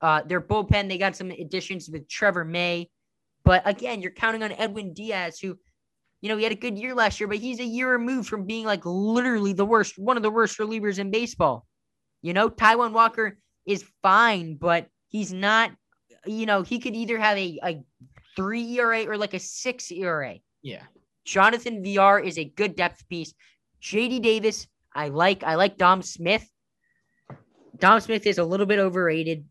Uh, 0.00 0.22
their 0.22 0.40
bullpen, 0.40 0.88
they 0.88 0.98
got 0.98 1.16
some 1.16 1.30
additions 1.30 1.88
with 1.88 2.08
Trevor 2.08 2.44
May, 2.44 2.90
but 3.44 3.62
again, 3.64 4.02
you're 4.02 4.10
counting 4.10 4.42
on 4.42 4.52
Edwin 4.52 4.92
Diaz, 4.92 5.38
who, 5.38 5.58
you 6.20 6.28
know, 6.28 6.36
he 6.36 6.42
had 6.42 6.52
a 6.52 6.56
good 6.56 6.78
year 6.78 6.94
last 6.94 7.20
year, 7.20 7.28
but 7.28 7.38
he's 7.38 7.60
a 7.60 7.64
year 7.64 7.90
removed 7.90 8.28
from 8.28 8.44
being 8.44 8.66
like 8.66 8.82
literally 8.84 9.52
the 9.52 9.64
worst, 9.64 9.98
one 9.98 10.16
of 10.16 10.22
the 10.22 10.30
worst 10.30 10.58
relievers 10.58 10.98
in 10.98 11.10
baseball. 11.10 11.66
You 12.22 12.32
know, 12.32 12.50
Taijuan 12.50 12.92
Walker 12.92 13.38
is 13.64 13.84
fine, 14.02 14.56
but 14.56 14.88
he's 15.08 15.32
not. 15.32 15.70
You 16.24 16.44
know, 16.44 16.62
he 16.62 16.80
could 16.80 16.96
either 16.96 17.18
have 17.18 17.38
a 17.38 17.58
a 17.62 17.84
three 18.34 18.78
ERA 18.78 19.04
or 19.04 19.16
like 19.16 19.34
a 19.34 19.38
six 19.38 19.90
ERA. 19.92 20.36
yeah. 20.62 20.82
Jonathan 21.24 21.82
Villar 21.82 22.20
is 22.20 22.38
a 22.38 22.44
good 22.44 22.76
depth 22.76 23.08
piece. 23.08 23.34
JD 23.82 24.22
Davis, 24.22 24.66
I 24.94 25.08
like. 25.08 25.42
I 25.42 25.56
like 25.56 25.76
Dom 25.76 26.02
Smith. 26.02 26.48
Dom 27.78 28.00
Smith 28.00 28.26
is 28.26 28.38
a 28.38 28.44
little 28.44 28.66
bit 28.66 28.78
overrated. 28.78 29.44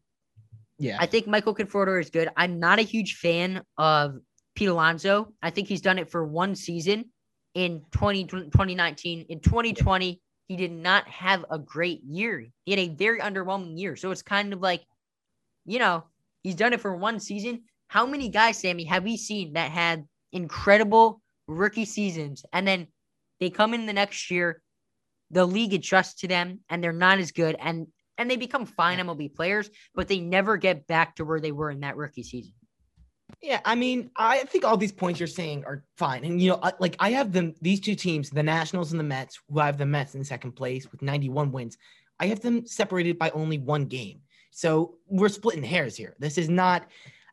Yeah. 0.77 0.97
I 0.99 1.05
think 1.05 1.27
Michael 1.27 1.55
Conforto 1.55 1.99
is 1.99 2.09
good. 2.09 2.29
I'm 2.35 2.59
not 2.59 2.79
a 2.79 2.83
huge 2.83 3.15
fan 3.15 3.61
of 3.77 4.19
Pete 4.55 4.69
Alonso. 4.69 5.33
I 5.41 5.49
think 5.49 5.67
he's 5.67 5.81
done 5.81 5.99
it 5.99 6.09
for 6.09 6.25
one 6.25 6.55
season 6.55 7.05
in 7.53 7.81
20, 7.91 8.25
2019. 8.25 9.25
In 9.29 9.39
2020, 9.39 10.21
he 10.47 10.55
did 10.55 10.71
not 10.71 11.07
have 11.07 11.45
a 11.49 11.57
great 11.57 12.01
year. 12.03 12.45
He 12.65 12.71
had 12.71 12.79
a 12.79 12.93
very 12.93 13.19
underwhelming 13.19 13.79
year. 13.79 13.95
So 13.95 14.11
it's 14.11 14.21
kind 14.21 14.53
of 14.53 14.61
like, 14.61 14.83
you 15.65 15.79
know, 15.79 16.03
he's 16.43 16.55
done 16.55 16.73
it 16.73 16.81
for 16.81 16.95
one 16.95 17.19
season. 17.19 17.63
How 17.87 18.05
many 18.05 18.29
guys, 18.29 18.59
Sammy, 18.59 18.83
have 18.85 19.03
we 19.03 19.17
seen 19.17 19.53
that 19.53 19.71
had 19.71 20.05
incredible 20.31 21.21
rookie 21.47 21.85
seasons 21.85 22.43
and 22.51 22.67
then 22.67 22.87
they 23.39 23.49
come 23.49 23.73
in 23.73 23.85
the 23.85 23.93
next 23.93 24.29
year, 24.29 24.61
the 25.31 25.45
league 25.45 25.73
adjusts 25.73 26.21
to 26.21 26.27
them 26.27 26.59
and 26.69 26.83
they're 26.83 26.93
not 26.93 27.19
as 27.19 27.31
good 27.31 27.55
and 27.59 27.87
and 28.17 28.29
they 28.29 28.35
become 28.35 28.65
fine 28.65 28.99
MLB 28.99 29.33
players, 29.33 29.69
but 29.93 30.07
they 30.07 30.19
never 30.19 30.57
get 30.57 30.87
back 30.87 31.15
to 31.15 31.25
where 31.25 31.39
they 31.39 31.51
were 31.51 31.69
in 31.71 31.81
that 31.81 31.97
rookie 31.97 32.23
season. 32.23 32.53
Yeah, 33.41 33.59
I 33.65 33.75
mean, 33.75 34.11
I 34.15 34.39
think 34.45 34.63
all 34.65 34.77
these 34.77 34.91
points 34.91 35.19
you're 35.19 35.27
saying 35.27 35.65
are 35.65 35.83
fine. 35.97 36.23
And 36.23 36.41
you 36.41 36.51
know, 36.51 36.71
like 36.79 36.95
I 36.99 37.11
have 37.11 37.31
them 37.31 37.53
these 37.61 37.79
two 37.79 37.95
teams, 37.95 38.29
the 38.29 38.43
Nationals 38.43 38.91
and 38.91 38.99
the 38.99 39.03
Mets, 39.03 39.39
who 39.49 39.59
have 39.59 39.77
the 39.77 39.85
Mets 39.85 40.15
in 40.15 40.23
second 40.23 40.53
place 40.53 40.91
with 40.91 41.01
91 41.01 41.51
wins. 41.51 41.77
I 42.19 42.27
have 42.27 42.39
them 42.41 42.65
separated 42.65 43.17
by 43.19 43.31
only 43.31 43.57
one 43.57 43.85
game. 43.85 44.21
So 44.51 44.95
we're 45.07 45.29
splitting 45.29 45.63
hairs 45.63 45.97
here. 45.97 46.15
This 46.17 46.37
is 46.37 46.49
not 46.49 46.87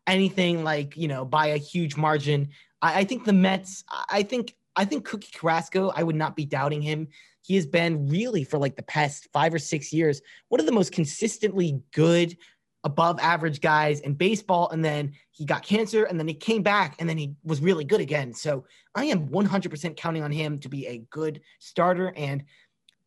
anything 0.07 0.65
like, 0.65 0.97
you 0.97 1.07
know, 1.09 1.25
by 1.25 1.49
a 1.49 1.57
huge 1.57 1.97
margin. 1.97 2.49
I, 2.81 3.01
I 3.01 3.05
think 3.05 3.25
the 3.25 3.33
Mets, 3.33 3.85
I- 3.89 4.05
I 4.11 4.23
think 4.23 4.55
I 4.75 4.87
think 4.87 5.05
Cookie 5.05 5.29
Carrasco, 5.35 5.93
I 5.95 6.03
would 6.03 6.17
not 6.17 6.35
be 6.35 6.47
doubting 6.47 6.81
him. 6.81 7.09
He 7.43 7.57
has 7.57 7.67
been 7.67 8.09
really 8.09 8.45
for 8.45 8.59
like 8.59 8.77
the 8.77 8.83
past 8.85 9.29
five 9.33 9.53
or 9.53 9.59
six 9.59 9.93
years, 9.93 10.23
one 10.49 10.61
of 10.61 10.67
the 10.67 10.73
most 10.73 10.93
consistently 10.93 11.81
good 11.93 12.37
above 12.85 13.19
average 13.21 13.61
guys 13.61 14.01
in 14.01 14.15
baseball. 14.15 14.71
And 14.71 14.85
then 14.85 15.13
he 15.31 15.45
got 15.45 15.63
cancer 15.63 16.05
and 16.05 16.19
then 16.19 16.27
he 16.27 16.35
came 16.35 16.63
back 16.63 16.97
and 16.99 17.09
then 17.09 17.19
he 17.19 17.35
was 17.45 17.61
really 17.61 17.85
good 17.85 18.01
again. 18.01 18.33
So 18.33 18.65
I 18.95 19.05
am 19.05 19.29
100% 19.29 19.97
counting 19.97 20.23
on 20.23 20.33
him 20.33 20.59
to 20.61 20.69
be 20.69 20.87
a 20.87 20.99
good 21.11 21.41
starter. 21.59 22.13
And 22.17 22.45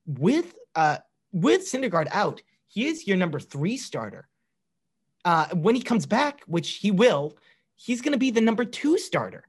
with, 0.05 0.55
uh, 0.75 0.97
with 1.31 1.61
Syndergaard 1.61 2.07
out, 2.11 2.41
he 2.67 2.87
is 2.87 3.07
your 3.07 3.17
number 3.17 3.39
three 3.39 3.77
starter. 3.77 4.27
Uh, 5.23 5.47
when 5.53 5.75
he 5.75 5.81
comes 5.81 6.05
back, 6.05 6.41
which 6.45 6.75
he 6.75 6.91
will, 6.91 7.37
he's 7.75 8.01
going 8.01 8.11
to 8.13 8.19
be 8.19 8.31
the 8.31 8.41
number 8.41 8.63
two 8.63 8.97
starter. 8.97 9.43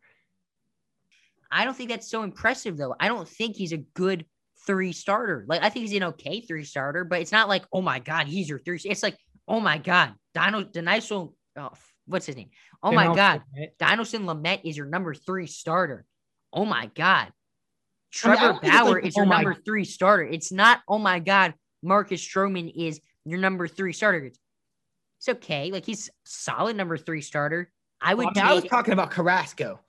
I 1.51 1.65
don't 1.65 1.77
think 1.77 1.91
that's 1.91 2.09
so 2.09 2.23
impressive 2.23 2.77
though. 2.77 2.95
I 2.99 3.09
don't 3.09 3.29
think 3.29 3.57
he's 3.57 3.73
a 3.73 3.79
good 3.79 4.25
three 4.67 4.93
starter. 4.93 5.45
Like 5.49 5.63
I 5.63 5.69
think 5.69 5.87
he's 5.89 5.97
an 5.97 6.05
okay 6.05 6.41
three 6.41 6.65
starter, 6.65 7.05
but 7.05 7.21
it's 7.21 7.33
not 7.33 7.49
like, 7.49 7.65
oh 7.73 7.83
my 7.83 7.99
god, 7.99 8.27
he's 8.27 8.49
your 8.49 8.59
three. 8.59 8.81
It's 8.85 9.03
like, 9.03 9.17
oh 9.49 9.61
my 9.61 9.79
god, 9.79 10.15
Dino 10.35 10.65
Deniso, 10.65 11.33
oh, 11.57 11.71
what's 12.07 12.27
his 12.27 12.37
name? 12.37 12.51
Oh 12.83 12.93
my 12.93 13.15
god, 13.15 13.43
Dinelson 13.81 14.25
Lamet 14.25 14.61
is 14.65 14.77
your 14.77 14.87
number 14.87 15.15
three 15.15 15.47
starter. 15.47 16.05
Oh 16.53 16.65
my 16.65 16.91
god. 16.95 17.33
I 18.25 18.29
mean, 18.29 18.37
I 18.37 18.41
Trevor 18.41 18.53
think 18.61 18.65
it's 18.65 18.73
Bauer 18.83 18.95
like, 18.95 19.05
is 19.05 19.17
your 19.17 19.27
oh 19.27 19.29
my- 19.29 19.43
number 19.43 19.55
three 19.65 19.85
starter. 19.85 20.25
It's 20.25 20.53
not, 20.53 20.81
oh 20.89 20.99
my 20.99 21.19
god, 21.19 21.55
Marcus 21.83 22.27
Stroman 22.27 22.73
is 22.75 23.01
your 23.25 23.39
number 23.39 23.69
three 23.69 23.93
starter. 23.93 24.27
It's, 24.27 24.39
it's 25.19 25.29
okay. 25.29 25.71
Like 25.71 25.85
he's 25.85 26.09
solid 26.25 26.77
number 26.77 26.97
three 26.97 27.21
starter. 27.21 27.71
I 28.01 28.15
would 28.15 28.27
Well, 28.27 28.33
I, 28.37 28.41
mean, 28.41 28.51
I 28.51 28.55
was 28.55 28.65
talking 28.65 28.93
about 28.93 29.11
Carrasco, 29.11 29.81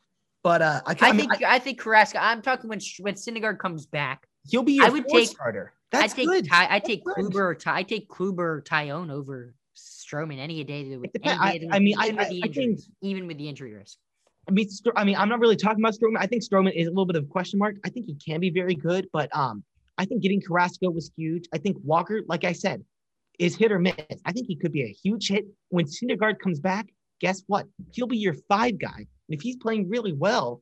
but 0.43 0.61
uh, 0.61 0.81
I, 0.85 0.91
I 0.91 0.95
I 1.01 1.11
mean, 1.11 1.29
think 1.29 1.43
I, 1.43 1.59
think 1.59 1.79
Carrasco. 1.79 2.19
I'm 2.19 2.41
talking 2.41 2.69
when 2.69 2.79
when 2.99 3.13
Syndergaard 3.15 3.59
comes 3.59 3.85
back. 3.85 4.26
He'll 4.49 4.63
be 4.63 4.73
your 4.73 4.85
I 4.85 4.89
would 4.89 5.07
take- 5.07 5.29
starter. 5.29 5.73
I 5.93 6.01
That's 6.01 6.13
take 6.13 6.27
good. 6.27 6.47
Ty, 6.49 6.67
I 6.69 6.79
take 6.79 7.03
good. 7.05 7.15
Kluber 7.15 7.35
or 7.39 7.55
Ty, 7.55 7.77
I 7.77 7.83
take 7.83 8.09
Kluber 8.09 8.39
or 8.39 8.61
Tyone 8.61 9.09
over 9.09 9.53
Stroman 9.75 10.37
any 10.37 10.61
day. 10.63 10.83
That, 10.95 11.09
any. 11.23 11.37
I- 11.39 11.57
day 11.59 11.67
I 11.71 11.79
mean, 11.79 11.95
I- 11.97 12.05
even 12.07 12.15
with 12.17 12.25
I- 12.27 12.29
the 12.29 12.43
I 12.43 12.47
think- 12.49 12.79
even 13.01 13.27
with 13.27 13.37
the 13.37 13.47
injury 13.47 13.73
risk. 13.73 13.97
I 14.49 14.51
mean, 14.51 14.67
I 14.95 15.03
mean, 15.03 15.15
I'm 15.17 15.27
not 15.29 15.39
really 15.39 15.57
talking 15.57 15.81
about 15.83 15.93
Stroman. 15.93 16.17
I 16.19 16.25
think 16.25 16.41
Stroman 16.43 16.73
is 16.73 16.87
a 16.87 16.89
little 16.89 17.05
bit 17.05 17.15
of 17.17 17.23
a 17.23 17.27
question 17.27 17.59
mark. 17.59 17.75
I 17.85 17.89
think 17.89 18.05
he 18.05 18.15
can 18.15 18.39
be 18.39 18.49
very 18.49 18.75
good, 18.75 19.07
but 19.11 19.33
um, 19.35 19.63
I 19.97 20.05
think 20.05 20.21
getting 20.21 20.41
Carrasco 20.41 20.89
was 20.89 21.11
huge. 21.17 21.45
I 21.53 21.57
think 21.57 21.75
Walker, 21.83 22.21
like 22.27 22.43
I 22.45 22.53
said, 22.53 22.83
is 23.39 23.55
hit 23.55 23.71
or 23.73 23.79
miss. 23.79 23.95
I 24.25 24.31
think 24.31 24.47
he 24.47 24.55
could 24.55 24.71
be 24.71 24.83
a 24.83 24.87
huge 25.03 25.27
hit 25.27 25.45
when 25.69 25.85
Syndergaard 25.85 26.39
comes 26.39 26.59
back. 26.61 26.87
Guess 27.19 27.43
what? 27.47 27.65
He'll 27.93 28.07
be 28.07 28.17
your 28.17 28.35
five 28.47 28.77
guy, 28.79 28.95
and 28.97 29.07
if 29.29 29.41
he's 29.41 29.57
playing 29.57 29.89
really 29.89 30.13
well, 30.13 30.61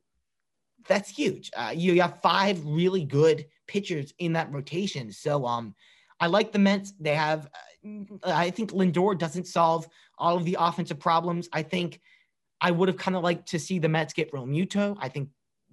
that's 0.88 1.08
huge. 1.10 1.50
Uh, 1.56 1.72
you 1.74 2.00
have 2.00 2.20
five 2.22 2.64
really 2.64 3.04
good 3.04 3.46
pitchers 3.66 4.12
in 4.18 4.32
that 4.34 4.52
rotation. 4.52 5.12
So 5.12 5.46
um, 5.46 5.74
I 6.20 6.26
like 6.26 6.52
the 6.52 6.58
Mets. 6.58 6.92
They 6.98 7.14
have. 7.14 7.48
Uh, 7.84 8.10
I 8.24 8.50
think 8.50 8.72
Lindor 8.72 9.18
doesn't 9.18 9.46
solve 9.46 9.88
all 10.18 10.36
of 10.36 10.44
the 10.44 10.56
offensive 10.58 10.98
problems. 10.98 11.48
I 11.52 11.62
think 11.62 12.00
I 12.60 12.70
would 12.70 12.88
have 12.88 12.96
kind 12.96 13.16
of 13.16 13.22
liked 13.22 13.48
to 13.48 13.58
see 13.58 13.78
the 13.78 13.88
Mets 13.88 14.12
get 14.12 14.32
Realmuto. 14.32 14.96
I 15.00 15.08
think 15.08 15.28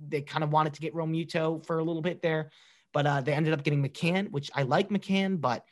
they 0.07 0.21
kind 0.21 0.43
of 0.43 0.51
wanted 0.51 0.73
to 0.73 0.81
get 0.81 0.93
Realmuto 0.93 1.65
for 1.65 1.79
a 1.79 1.83
little 1.83 2.01
bit 2.01 2.21
there, 2.21 2.51
but 2.93 3.05
uh, 3.05 3.21
they 3.21 3.33
ended 3.33 3.53
up 3.53 3.63
getting 3.63 3.83
McCann, 3.83 4.29
which 4.31 4.51
I 4.53 4.63
like 4.63 4.89
McCann, 4.89 5.39
but 5.39 5.65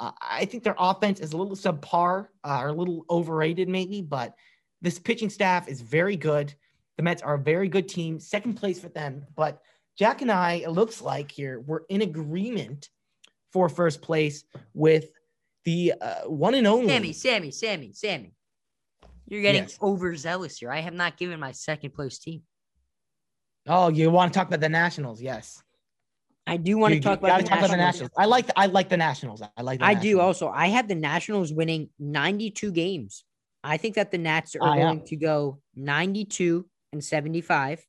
uh, 0.00 0.12
I 0.20 0.44
think 0.46 0.64
their 0.64 0.76
offense 0.78 1.20
is 1.20 1.32
a 1.32 1.36
little 1.36 1.56
subpar 1.56 2.28
uh, 2.44 2.60
or 2.62 2.68
a 2.68 2.72
little 2.72 3.04
overrated, 3.10 3.68
maybe. 3.68 4.02
But 4.02 4.34
this 4.80 4.98
pitching 4.98 5.30
staff 5.30 5.68
is 5.68 5.80
very 5.82 6.16
good. 6.16 6.54
The 6.96 7.02
Mets 7.02 7.22
are 7.22 7.34
a 7.34 7.38
very 7.38 7.68
good 7.68 7.88
team, 7.88 8.18
second 8.18 8.54
place 8.54 8.80
for 8.80 8.88
them. 8.88 9.26
But 9.36 9.62
Jack 10.00 10.22
and 10.22 10.32
I, 10.32 10.54
it 10.54 10.70
looks 10.70 11.02
like 11.02 11.30
here, 11.30 11.60
we're 11.60 11.82
in 11.90 12.00
agreement 12.00 12.88
for 13.52 13.68
first 13.68 14.00
place 14.00 14.44
with 14.72 15.04
the 15.66 15.92
uh, 16.00 16.22
one 16.22 16.54
and 16.54 16.66
only. 16.66 16.88
Sammy, 16.88 17.12
Sammy, 17.12 17.50
Sammy, 17.50 17.92
Sammy. 17.92 18.32
You're 19.26 19.42
getting 19.42 19.64
Yes. 19.64 19.76
overzealous 19.82 20.56
here. 20.56 20.72
I 20.72 20.80
have 20.80 20.94
not 20.94 21.18
given 21.18 21.38
my 21.38 21.52
second 21.52 21.90
place 21.90 22.18
team. 22.18 22.40
Oh, 23.68 23.90
you 23.90 24.10
want 24.10 24.32
to 24.32 24.38
talk 24.38 24.48
about 24.48 24.60
the 24.60 24.70
Nationals? 24.70 25.20
Yes. 25.20 25.62
I 26.46 26.56
do 26.56 26.78
want 26.78 26.94
You- 26.94 27.00
to 27.00 27.04
talk, 27.04 27.18
about 27.18 27.42
the, 27.42 27.46
talk 27.46 27.58
about 27.58 27.70
the 27.70 27.76
Nationals. 27.76 28.10
Nationals. 28.10 28.12
I 28.16 28.24
like 28.24 28.46
the, 28.46 28.58
I 28.58 28.66
like 28.66 28.88
the 28.88 28.96
Nationals. 28.96 29.42
I 29.54 29.60
like. 29.60 29.80
The 29.80 29.84
I 29.84 29.92
do 29.92 30.18
also. 30.18 30.48
I 30.48 30.68
have 30.68 30.88
the 30.88 30.94
Nationals 30.94 31.52
winning 31.52 31.90
92 31.98 32.72
games. 32.72 33.22
I 33.62 33.76
think 33.76 33.96
that 33.96 34.12
the 34.12 34.16
Nats 34.16 34.56
are 34.56 34.78
yeah. 34.78 34.82
going 34.82 35.04
to 35.04 35.16
go 35.16 35.60
92 35.74 36.64
and 36.94 37.04
75. 37.04 37.84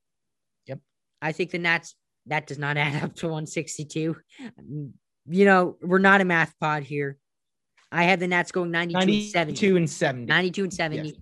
Yep. 0.67 0.79
I 1.21 1.31
think 1.31 1.51
the 1.51 1.57
Nats 1.57 1.95
that 2.27 2.47
does 2.47 2.57
not 2.59 2.77
add 2.77 3.03
up 3.03 3.15
to 3.17 3.27
162. 3.27 4.15
Mm, 4.59 4.91
You 5.27 5.45
know, 5.45 5.77
we're 5.81 5.99
not 5.99 6.21
a 6.21 6.25
math 6.25 6.53
pod 6.59 6.83
here. 6.83 7.17
I 7.91 8.03
have 8.03 8.19
the 8.19 8.27
Nats 8.27 8.51
going 8.51 8.71
92 8.71 8.97
and 8.99 9.23
70. 9.23 9.51
92 9.53 9.75
and 9.77 9.89
70. 9.89 10.25
92 10.25 10.63
and 10.63 10.73
70. 10.73 11.19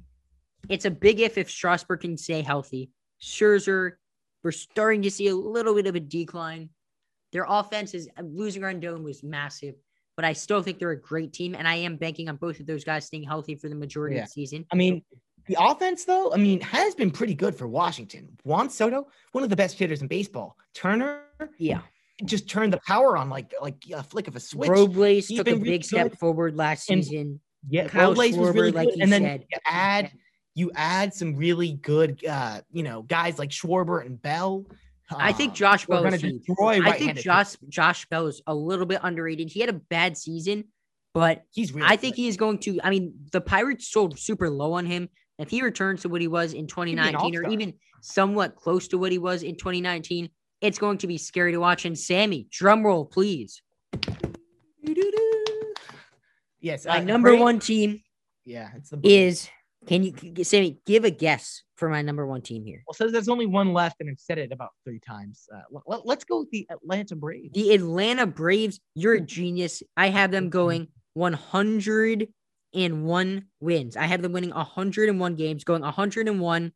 It's 0.69 0.85
a 0.85 0.91
big 0.91 1.19
if 1.19 1.37
if 1.37 1.49
Strasburg 1.49 2.01
can 2.01 2.15
stay 2.17 2.41
healthy. 2.41 2.91
Scherzer, 3.21 3.93
we're 4.43 4.51
starting 4.51 5.01
to 5.01 5.11
see 5.11 5.27
a 5.29 5.35
little 5.35 5.73
bit 5.73 5.87
of 5.87 5.95
a 5.95 5.99
decline. 5.99 6.69
Their 7.31 7.45
offense 7.47 7.93
is 7.93 8.07
losing 8.21 8.61
Rendon 8.61 9.03
was 9.03 9.23
massive, 9.23 9.75
but 10.15 10.25
I 10.25 10.33
still 10.33 10.61
think 10.61 10.79
they're 10.79 10.91
a 10.91 10.99
great 11.01 11.33
team, 11.33 11.55
and 11.55 11.67
I 11.67 11.75
am 11.75 11.95
banking 11.97 12.29
on 12.29 12.35
both 12.37 12.59
of 12.59 12.65
those 12.67 12.83
guys 12.83 13.05
staying 13.05 13.23
healthy 13.23 13.55
for 13.55 13.67
the 13.69 13.75
majority 13.75 14.15
Yeah. 14.17 14.23
of 14.23 14.27
the 14.27 14.31
season. 14.31 14.65
I 14.71 14.75
mean, 14.75 15.03
the 15.49 15.57
offense, 15.59 16.05
though, 16.05 16.31
I 16.31 16.37
mean, 16.37 16.61
has 16.61 16.95
been 16.95 17.11
pretty 17.11 17.33
good 17.33 17.53
for 17.55 17.67
Washington. 17.67 18.37
Juan 18.45 18.69
Soto, 18.69 19.07
one 19.33 19.43
of 19.43 19.49
the 19.49 19.55
best 19.57 19.77
hitters 19.77 20.01
in 20.01 20.07
baseball. 20.07 20.55
Turner 20.73 21.23
Yeah, 21.57 21.81
just 22.23 22.47
turned 22.47 22.71
the 22.71 22.79
power 22.87 23.17
on 23.17 23.29
like 23.29 23.53
like 23.61 23.83
a 23.93 24.01
flick 24.03 24.27
of 24.29 24.35
a 24.37 24.39
switch. 24.39 24.69
Robles 24.69 25.27
He's 25.27 25.37
took 25.39 25.47
a 25.47 25.51
been 25.51 25.59
really 25.61 25.71
big 25.79 25.83
step 25.83 26.11
good. 26.11 26.19
forward 26.19 26.55
last 26.55 26.89
And- 26.89 27.03
season. 27.03 27.39
yeah, 27.67 27.87
Kyle 27.89 28.09
Robles 28.13 28.37
was 28.37 28.55
really 28.55 28.71
like 28.71 28.89
good. 28.89 29.01
and 29.01 29.11
then 29.11 29.23
said. 29.23 29.45
you 29.51 29.57
add 29.65 30.11
you 30.55 30.71
add 30.75 31.13
some 31.13 31.35
really 31.35 31.73
good, 31.73 32.23
uh, 32.25 32.61
you 32.71 32.83
know, 32.83 33.01
guys 33.03 33.39
like 33.39 33.49
Schwarber 33.49 34.05
and 34.05 34.21
Bell. 34.21 34.65
I 35.11 35.31
think 35.31 35.53
Uh, 35.53 35.55
Josh 35.55 35.85
Bell 35.87 36.05
is 36.05 36.21
destroy 36.21 36.81
I 36.83 36.91
think 36.97 37.17
Josh 37.17 37.55
Josh 37.67 38.05
Bell 38.09 38.27
is 38.27 38.41
a 38.45 38.53
little 38.53 38.85
bit 38.85 38.99
underrated. 39.03 39.49
He 39.49 39.59
had 39.59 39.69
a 39.69 39.73
bad 39.73 40.15
season, 40.17 40.65
but 41.15 41.45
He's 41.51 41.73
really. 41.73 41.87
I 41.87 41.95
think 41.95 42.15
good. 42.15 42.21
he 42.21 42.27
is 42.27 42.37
going 42.37 42.59
to. 42.59 42.79
I 42.83 42.89
mean, 42.91 43.13
the 43.31 43.41
Pirates 43.41 43.87
sold 43.87 44.19
super 44.19 44.49
low 44.49 44.73
on 44.73 44.85
him. 44.85 45.09
If 45.39 45.49
he 45.49 45.61
returns 45.61 46.01
to 46.01 46.09
what 46.09 46.19
he 46.21 46.27
was 46.27 46.53
in 46.53 46.67
2019 46.67 47.35
or 47.37 47.49
even 47.49 47.73
somewhat 48.01 48.57
close 48.57 48.89
to 48.89 48.97
what 48.97 49.11
he 49.13 49.17
was 49.17 49.41
in 49.41 49.55
2019, 49.55 50.29
it's 50.59 50.77
going 50.77 50.97
to 50.97 51.07
be 51.07 51.17
scary 51.17 51.53
to 51.53 51.59
watch. 51.59 51.85
And 51.85 51.97
Sammy, 51.97 52.47
drum 52.51 52.85
roll, 52.85 53.05
please. 53.05 53.61
Yes, 56.59 56.85
My 56.85 56.97
uh, 56.97 57.03
number 57.03 57.29
great- 57.29 57.39
one 57.39 57.59
team 57.59 58.01
Yeah, 58.43 58.69
it's 58.75 58.89
the 58.89 58.97
Braves. 58.97 59.43
is. 59.43 59.49
Can 59.87 60.03
you, 60.03 60.43
Sammy, 60.43 60.77
give 60.85 61.05
a 61.05 61.09
guess 61.09 61.63
for 61.75 61.87
my 61.87 62.01
number 62.01 62.27
one 62.27 62.41
team 62.41 62.65
here? 62.65 62.83
Well, 62.85 62.93
so 62.93 63.09
there's 63.09 63.29
only 63.29 63.45
one 63.45 63.71
left, 63.71 64.01
and 64.01 64.09
I've 64.09 64.19
said 64.19 64.37
it 64.37 64.51
about 64.51 64.71
three 64.83 64.99
times. 64.99 65.47
Uh, 65.55 65.61
let, 65.85 66.17
us 66.17 66.25
go 66.25 66.39
with 66.41 66.51
the 66.51 66.67
Atlanta 66.69 67.15
Braves. 67.15 67.53
The 67.53 67.73
Atlanta 67.73 68.27
Braves, 68.27 68.81
you're 68.93 69.13
a 69.13 69.21
genius. 69.21 69.81
I 69.95 70.09
have 70.09 70.31
them 70.31 70.49
going 70.49 70.89
101 72.71 73.45
wins. 73.59 73.97
I 73.97 74.05
have 74.05 74.21
them 74.21 74.31
winning 74.31 74.51
101 74.51 75.35
games, 75.35 75.63
going 75.63 75.81
101. 75.81 76.71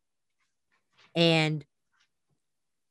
And, 1.16 1.64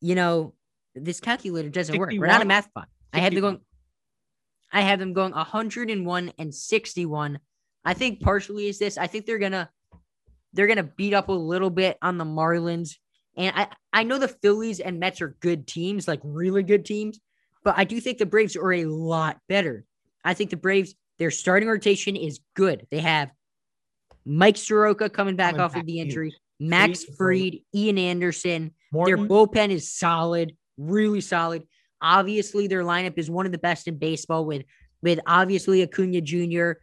you 0.02 0.16
know, 0.16 0.54
this 0.96 1.20
calculator 1.20 1.70
doesn't 1.70 1.98
work. 1.98 2.12
We're 2.12 2.28
not 2.28 2.42
a 2.42 2.46
math 2.46 2.74
pod. 2.74 2.86
I 3.12 3.20
had 3.20 3.34
them 3.34 3.42
going. 3.42 3.60
I 4.72 4.82
have 4.82 5.00
them 5.00 5.14
going 5.14 5.34
101 5.34 6.34
and 6.38 6.54
61. 6.54 7.40
I 7.86 7.94
think 7.94 8.22
partially 8.22 8.68
is 8.68 8.80
this. 8.80 8.98
I 8.98 9.08
think 9.08 9.26
they're 9.26 9.40
gonna 9.40 9.70
they're 10.54 10.68
gonna 10.68 10.84
beat 10.84 11.14
up 11.14 11.30
a 11.30 11.34
little 11.34 11.70
bit 11.70 11.98
on 12.02 12.18
the 12.18 12.26
Marlins. 12.26 12.96
And 13.36 13.56
I, 13.56 13.68
I 13.92 14.04
know 14.04 14.20
the 14.20 14.28
Phillies 14.28 14.80
and 14.80 15.00
Mets 15.00 15.22
are 15.22 15.36
good 15.40 15.68
teams, 15.68 16.08
like 16.08 16.22
really 16.24 16.64
good 16.64 16.86
teams, 16.86 17.20
but 17.64 17.76
I 17.78 17.84
do 17.84 18.00
think 18.00 18.18
the 18.20 18.26
Braves 18.26 18.56
are 18.56 18.74
a 18.74 18.86
lot 18.86 19.38
better. 19.50 19.86
I 20.24 20.34
think 20.34 20.50
the 20.52 20.58
Braves, 20.58 20.96
their 21.20 21.32
starting 21.32 21.70
rotation 21.70 22.16
is 22.16 22.40
good. 22.56 22.88
They 22.92 23.00
have 23.00 23.32
Mike 24.26 24.58
Soroka 24.58 25.10
coming 25.10 25.36
back 25.36 25.52
Coming 25.52 25.62
off 25.62 25.74
back 25.74 25.82
of 25.82 25.88
the 25.88 26.00
injury, 26.00 26.36
Max 26.60 27.04
Fried, 27.04 27.60
Ian 27.76 27.98
Anderson. 27.98 28.72
Their 28.92 29.18
bullpen 29.18 29.70
is 29.70 29.92
solid, 29.92 30.56
really 30.78 31.22
solid. 31.22 31.64
Obviously, 32.02 32.68
their 32.68 32.84
lineup 32.84 33.18
is 33.18 33.30
one 33.30 33.46
of 33.46 33.52
the 33.52 33.58
best 33.58 33.88
in 33.88 33.98
baseball 33.98 34.46
with 34.46 34.64
with 35.02 35.20
obviously 35.28 35.82
Acuna 35.82 36.22
Jr., 36.22 36.80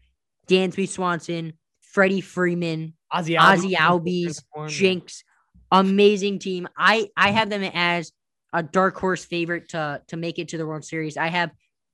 Dansby 0.47 0.89
Swanson, 0.89 1.55
Freddie 1.81 2.21
Freeman, 2.21 2.95
Ozzie 3.11 3.39
Ozzie 3.39 3.75
Albies, 3.75 4.27
Albies, 4.27 4.45
Form, 4.53 4.69
yeah. 4.69 4.75
Jinx. 4.75 5.25
Amazing 5.73 6.41
team. 6.41 6.69
I 6.77 7.09
I 7.17 7.31
have 7.31 7.49
them 7.49 7.63
as 7.75 8.13
a 8.53 8.63
dark 8.63 8.99
horse 8.99 9.25
favorite 9.25 9.71
to 9.71 10.03
to 10.09 10.17
make 10.17 10.39
it 10.39 10.49
to 10.49 10.59
the 10.59 10.67
World 10.67 10.85
Series. 10.85 11.17
I 11.17 11.29
have 11.29 11.51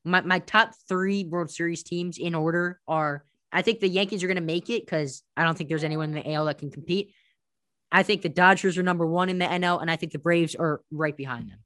my, 0.06 0.20
my 0.22 0.38
top 0.38 0.72
three 0.88 1.24
World 1.24 1.50
Series 1.50 1.82
teams 1.82 2.16
in 2.18 2.34
order 2.34 2.80
are 2.86 3.24
I 3.52 3.62
think 3.62 3.80
the 3.80 3.88
Yankees 3.88 4.22
are 4.22 4.26
going 4.26 4.36
to 4.36 4.42
make 4.42 4.70
it 4.70 4.84
because 4.84 5.22
I 5.36 5.44
don't 5.44 5.56
think 5.56 5.68
there's 5.68 5.84
anyone 5.84 6.10
in 6.10 6.22
the 6.22 6.32
AL 6.32 6.46
that 6.46 6.58
can 6.58 6.70
compete. 6.70 7.12
I 7.90 8.02
think 8.02 8.22
the 8.22 8.28
Dodgers 8.28 8.78
are 8.78 8.82
number 8.82 9.06
one 9.06 9.28
in 9.28 9.38
the 9.38 9.46
NL, 9.46 9.80
and 9.80 9.90
I 9.90 9.96
think 9.96 10.12
the 10.12 10.18
Braves 10.18 10.54
are 10.54 10.82
right 10.90 11.16
behind 11.16 11.50
them. 11.50 11.58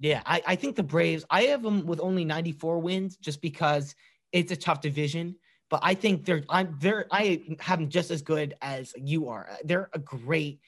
Yeah, 0.00 0.22
I, 0.26 0.42
I 0.46 0.56
think 0.56 0.76
the 0.76 0.82
Braves, 0.82 1.24
I 1.30 1.42
have 1.44 1.62
them 1.62 1.86
with 1.86 2.00
only 2.00 2.24
94 2.24 2.78
wins 2.80 3.16
just 3.16 3.40
because 3.40 3.94
it's 4.32 4.52
a 4.52 4.56
tough 4.56 4.80
division. 4.80 5.36
But 5.70 5.80
I 5.82 5.94
think 5.94 6.24
they're 6.24 6.44
I'm 6.48 6.76
they're 6.78 7.06
I 7.10 7.42
have 7.60 7.78
them 7.78 7.88
just 7.88 8.10
as 8.10 8.22
good 8.22 8.54
as 8.60 8.92
you 8.96 9.28
are. 9.28 9.48
They're 9.64 9.88
a 9.92 9.98
great 9.98 10.60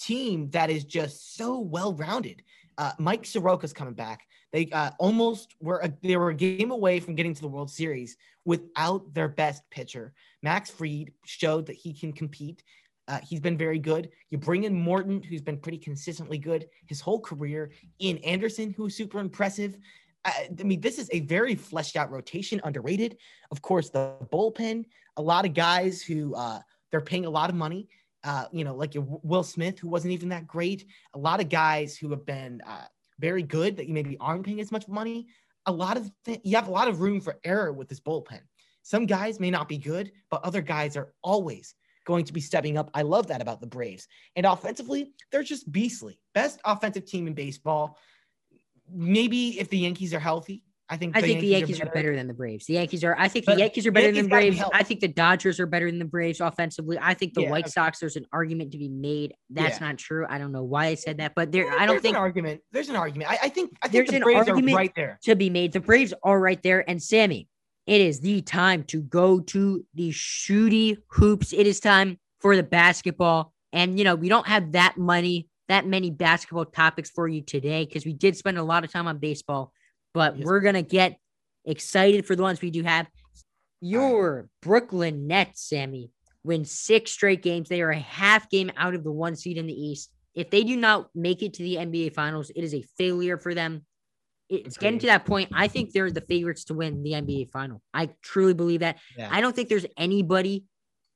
team 0.00 0.50
that 0.50 0.70
is 0.70 0.84
just 0.84 1.36
so 1.36 1.60
well 1.60 1.94
rounded. 1.94 2.42
Uh, 2.76 2.92
Mike 2.98 3.22
Soroka's 3.22 3.72
coming 3.72 3.94
back. 3.94 4.22
They 4.52 4.68
uh, 4.72 4.90
almost 4.98 5.54
were 5.60 5.78
a, 5.78 5.92
they 6.02 6.16
were 6.16 6.30
a 6.30 6.34
game 6.34 6.70
away 6.70 7.00
from 7.00 7.14
getting 7.14 7.34
to 7.34 7.40
the 7.40 7.48
World 7.48 7.70
Series 7.70 8.16
without 8.44 9.12
their 9.14 9.28
best 9.28 9.62
pitcher. 9.70 10.12
Max 10.42 10.70
Fried 10.70 11.12
showed 11.24 11.66
that 11.66 11.76
he 11.76 11.92
can 11.92 12.12
compete. 12.12 12.62
Uh, 13.06 13.18
he's 13.22 13.40
been 13.40 13.56
very 13.56 13.78
good. 13.78 14.10
You 14.30 14.38
bring 14.38 14.64
in 14.64 14.74
Morton, 14.74 15.22
who's 15.22 15.42
been 15.42 15.58
pretty 15.58 15.78
consistently 15.78 16.38
good 16.38 16.68
his 16.86 17.00
whole 17.00 17.20
career. 17.20 17.72
Ian 18.00 18.18
Anderson, 18.18 18.72
who's 18.76 18.96
super 18.96 19.18
impressive. 19.18 19.76
I, 20.24 20.48
I 20.58 20.62
mean, 20.62 20.80
this 20.80 20.98
is 20.98 21.08
a 21.12 21.20
very 21.20 21.54
fleshed 21.54 21.96
out 21.96 22.10
rotation, 22.10 22.60
underrated. 22.64 23.16
Of 23.50 23.62
course, 23.62 23.90
the 23.90 24.14
bullpen, 24.32 24.84
a 25.16 25.22
lot 25.22 25.44
of 25.44 25.54
guys 25.54 26.02
who 26.02 26.34
uh, 26.34 26.60
they're 26.90 27.00
paying 27.00 27.26
a 27.26 27.30
lot 27.30 27.50
of 27.50 27.56
money. 27.56 27.88
Uh, 28.22 28.44
you 28.52 28.64
know, 28.64 28.74
like 28.74 28.92
Will 28.96 29.42
Smith, 29.42 29.78
who 29.78 29.88
wasn't 29.88 30.12
even 30.12 30.28
that 30.28 30.46
great. 30.46 30.84
A 31.14 31.18
lot 31.18 31.40
of 31.40 31.48
guys 31.48 31.96
who 31.96 32.10
have 32.10 32.26
been 32.26 32.60
uh, 32.66 32.84
very 33.20 33.42
good 33.42 33.76
that 33.76 33.86
you 33.86 33.94
maybe 33.94 34.16
aren't 34.18 34.44
paying 34.44 34.60
as 34.60 34.72
much 34.72 34.88
money. 34.88 35.28
A 35.66 35.72
lot 35.72 35.96
of 35.96 36.10
th- 36.24 36.40
you 36.42 36.56
have 36.56 36.68
a 36.68 36.72
lot 36.72 36.88
of 36.88 37.00
room 37.00 37.20
for 37.20 37.38
error 37.44 37.72
with 37.72 37.88
this 37.88 38.00
bullpen. 38.00 38.40
Some 38.82 39.06
guys 39.06 39.38
may 39.38 39.50
not 39.50 39.68
be 39.68 39.78
good, 39.78 40.10
but 40.30 40.42
other 40.42 40.62
guys 40.62 40.96
are 40.96 41.12
always 41.22 41.74
going 42.06 42.24
to 42.24 42.32
be 42.32 42.40
stepping 42.40 42.78
up. 42.78 42.90
I 42.94 43.02
love 43.02 43.26
that 43.28 43.42
about 43.42 43.60
the 43.60 43.66
Braves. 43.66 44.08
And 44.36 44.46
offensively, 44.46 45.12
they're 45.30 45.42
just 45.42 45.70
beastly. 45.70 46.18
Best 46.34 46.60
offensive 46.64 47.04
team 47.04 47.26
in 47.26 47.34
baseball. 47.34 47.98
Maybe 48.90 49.60
if 49.60 49.68
the 49.68 49.78
Yankees 49.78 50.14
are 50.14 50.20
healthy, 50.20 50.64
I 50.92 50.96
think 50.96 51.16
I 51.16 51.20
think 51.20 51.40
the 51.40 51.46
Yankees 51.46 51.80
are 51.80 51.86
better 51.86 52.16
than 52.16 52.26
the 52.26 52.34
Braves. 52.34 52.66
The 52.66 52.74
Yankees 52.74 53.04
are. 53.04 53.14
I 53.16 53.28
think 53.28 53.46
the 53.46 53.54
Yankees 53.56 53.86
are 53.86 53.92
better 53.92 54.06
Yankees 54.06 54.22
than 54.22 54.30
the 54.30 54.34
Braves. 54.34 54.62
I 54.74 54.82
think 54.82 55.00
the 55.00 55.08
Dodgers 55.08 55.60
are 55.60 55.66
better 55.66 55.88
than 55.88 56.00
the 56.00 56.04
Braves 56.04 56.40
offensively. 56.40 56.98
I 57.00 57.14
think 57.14 57.34
the 57.34 57.42
Yeah, 57.42 57.50
White 57.50 57.64
okay. 57.66 57.70
Sox. 57.70 58.00
There's 58.00 58.16
an 58.16 58.26
argument 58.32 58.72
to 58.72 58.78
be 58.78 58.88
made. 58.88 59.34
That's 59.50 59.80
Yeah. 59.80 59.86
not 59.86 59.98
true. 59.98 60.26
I 60.28 60.38
don't 60.38 60.50
know 60.52 60.64
why 60.64 60.86
I 60.86 60.94
said 60.96 61.18
that, 61.18 61.34
but 61.36 61.52
there. 61.52 61.66
Well, 61.66 61.76
I 61.78 61.86
don't 61.86 61.94
think 62.02 62.02
there's 62.02 62.10
an 62.14 62.16
argument. 62.16 62.60
There's 62.72 62.88
an 62.88 62.96
argument. 62.96 63.30
I, 63.30 63.38
I 63.44 63.48
think 63.50 63.70
I 63.82 63.88
think 63.88 63.92
There's 63.92 64.10
the 64.10 64.16
an 64.16 64.36
argument- 64.36 64.72
are 64.72 64.76
right 64.76 64.94
there. 64.96 65.18
to 65.22 65.36
be 65.36 65.48
made. 65.48 65.72
The 65.72 65.80
Braves 65.80 66.12
are 66.24 66.40
right 66.40 66.60
there. 66.62 66.88
And 66.90 67.00
Sammy, 67.00 67.48
it 67.86 68.00
is 68.00 68.20
the 68.20 68.42
time 68.42 68.82
to 68.88 69.00
go 69.00 69.38
to 69.40 69.84
the 69.94 70.10
shooty 70.10 70.96
hoops. 71.08 71.52
It 71.52 71.66
is 71.66 71.78
time 71.80 72.18
for 72.40 72.56
the 72.56 72.62
basketball. 72.64 73.52
And 73.72 73.96
you 73.98 74.04
know, 74.04 74.16
we 74.16 74.28
don't 74.28 74.46
have 74.48 74.72
that 74.72 74.96
money, 74.98 75.48
that 75.68 75.86
many 75.86 76.10
basketball 76.10 76.64
topics 76.64 77.10
for 77.10 77.28
you 77.28 77.42
today 77.42 77.84
because 77.84 78.04
we 78.04 78.12
did 78.12 78.36
spend 78.36 78.58
a 78.58 78.62
lot 78.64 78.82
of 78.84 78.90
time 78.90 79.06
on 79.06 79.18
baseball, 79.18 79.72
but 80.14 80.36
Yes. 80.38 80.44
we're 80.46 80.60
gonna 80.60 80.82
get 80.82 81.18
excited 81.64 82.26
for 82.26 82.34
the 82.36 82.42
ones 82.42 82.60
we 82.60 82.70
do 82.70 82.82
have. 82.82 83.08
Your 83.80 84.48
Brooklyn 84.62 85.26
Nets, 85.26 85.62
Sammy, 85.62 86.10
win 86.44 86.64
six 86.64 87.10
straight 87.12 87.42
games. 87.42 87.68
They 87.68 87.82
are 87.82 87.90
a 87.90 87.98
half 87.98 88.50
game 88.50 88.70
out 88.76 88.94
of 88.94 89.04
the 89.04 89.12
one 89.12 89.36
seed 89.36 89.56
in 89.56 89.66
the 89.66 89.72
East. 89.74 90.10
If 90.34 90.50
they 90.50 90.64
do 90.64 90.76
not 90.76 91.08
make 91.14 91.42
it 91.42 91.54
to 91.54 91.62
the 91.62 91.76
NBA 91.76 92.10
Finals, 92.14 92.50
it 92.50 92.62
is 92.62 92.74
a 92.74 92.82
failure 92.98 93.36
for 93.38 93.54
them. 93.54 93.84
It's 94.48 94.76
getting 94.76 94.98
to 95.00 95.06
that 95.06 95.26
point. 95.26 95.50
I 95.52 95.68
think 95.68 95.92
they're 95.92 96.10
the 96.10 96.20
favorites 96.20 96.64
to 96.64 96.74
win 96.74 97.02
the 97.02 97.12
NBA 97.12 97.50
Final. 97.50 97.80
I 97.94 98.10
truly 98.22 98.54
believe 98.54 98.80
that. 98.80 98.98
Yeah. 99.16 99.28
I 99.30 99.40
don't 99.40 99.54
think 99.54 99.68
there's 99.68 99.86
anybody 99.96 100.64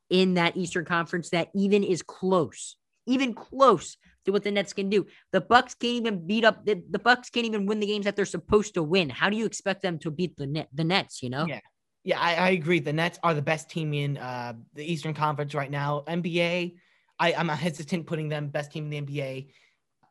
in 0.08 0.34
that 0.34 0.56
Eastern 0.56 0.84
Conference 0.84 1.30
that 1.30 1.48
even 1.54 1.82
is 1.82 2.02
close, 2.02 2.76
even 3.06 3.34
close 3.34 3.96
to 4.24 4.32
what 4.32 4.42
the 4.42 4.50
Nets 4.50 4.72
can 4.72 4.88
do. 4.88 5.06
The 5.32 5.40
Bucks 5.40 5.74
can't 5.74 5.94
even 5.94 6.26
beat 6.26 6.44
up 6.44 6.64
the, 6.64 6.82
the 6.90 6.98
Bucks 6.98 7.30
can't 7.30 7.46
even 7.46 7.66
win 7.66 7.80
the 7.80 7.86
games 7.86 8.04
that 8.04 8.16
they're 8.16 8.24
supposed 8.24 8.74
to 8.74 8.82
win. 8.82 9.10
How 9.10 9.30
do 9.30 9.36
you 9.36 9.46
expect 9.46 9.82
them 9.82 9.98
to 10.00 10.10
beat 10.10 10.36
the 10.36 10.46
net 10.46 10.68
the 10.72 10.84
Nets? 10.84 11.22
You 11.22 11.30
know, 11.30 11.46
Yeah. 11.46 11.60
Yeah, 12.06 12.20
I, 12.20 12.34
I 12.34 12.48
agree. 12.50 12.80
The 12.80 12.92
Nets 12.92 13.18
are 13.22 13.32
the 13.32 13.40
best 13.40 13.70
team 13.70 13.94
in 13.94 14.18
uh, 14.18 14.52
the 14.74 14.84
Eastern 14.84 15.14
Conference 15.14 15.54
right 15.54 15.70
now. 15.70 16.04
NBA, 16.06 16.74
I, 17.18 17.32
I'm 17.32 17.48
hesitant 17.48 18.06
putting 18.06 18.28
them 18.28 18.48
best 18.48 18.72
team 18.72 18.92
in 18.92 19.06
the 19.06 19.14
NBA. 19.14 19.48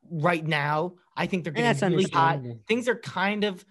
right 0.09 0.43
now. 0.43 0.95
I 1.15 1.27
think 1.27 1.43
they're 1.43 1.53
getting 1.53 1.91
really 1.91 2.09
hot. 2.11 2.41
Things 2.67 2.87
are 2.87 2.95
kind 2.95 3.43
of 3.43 3.63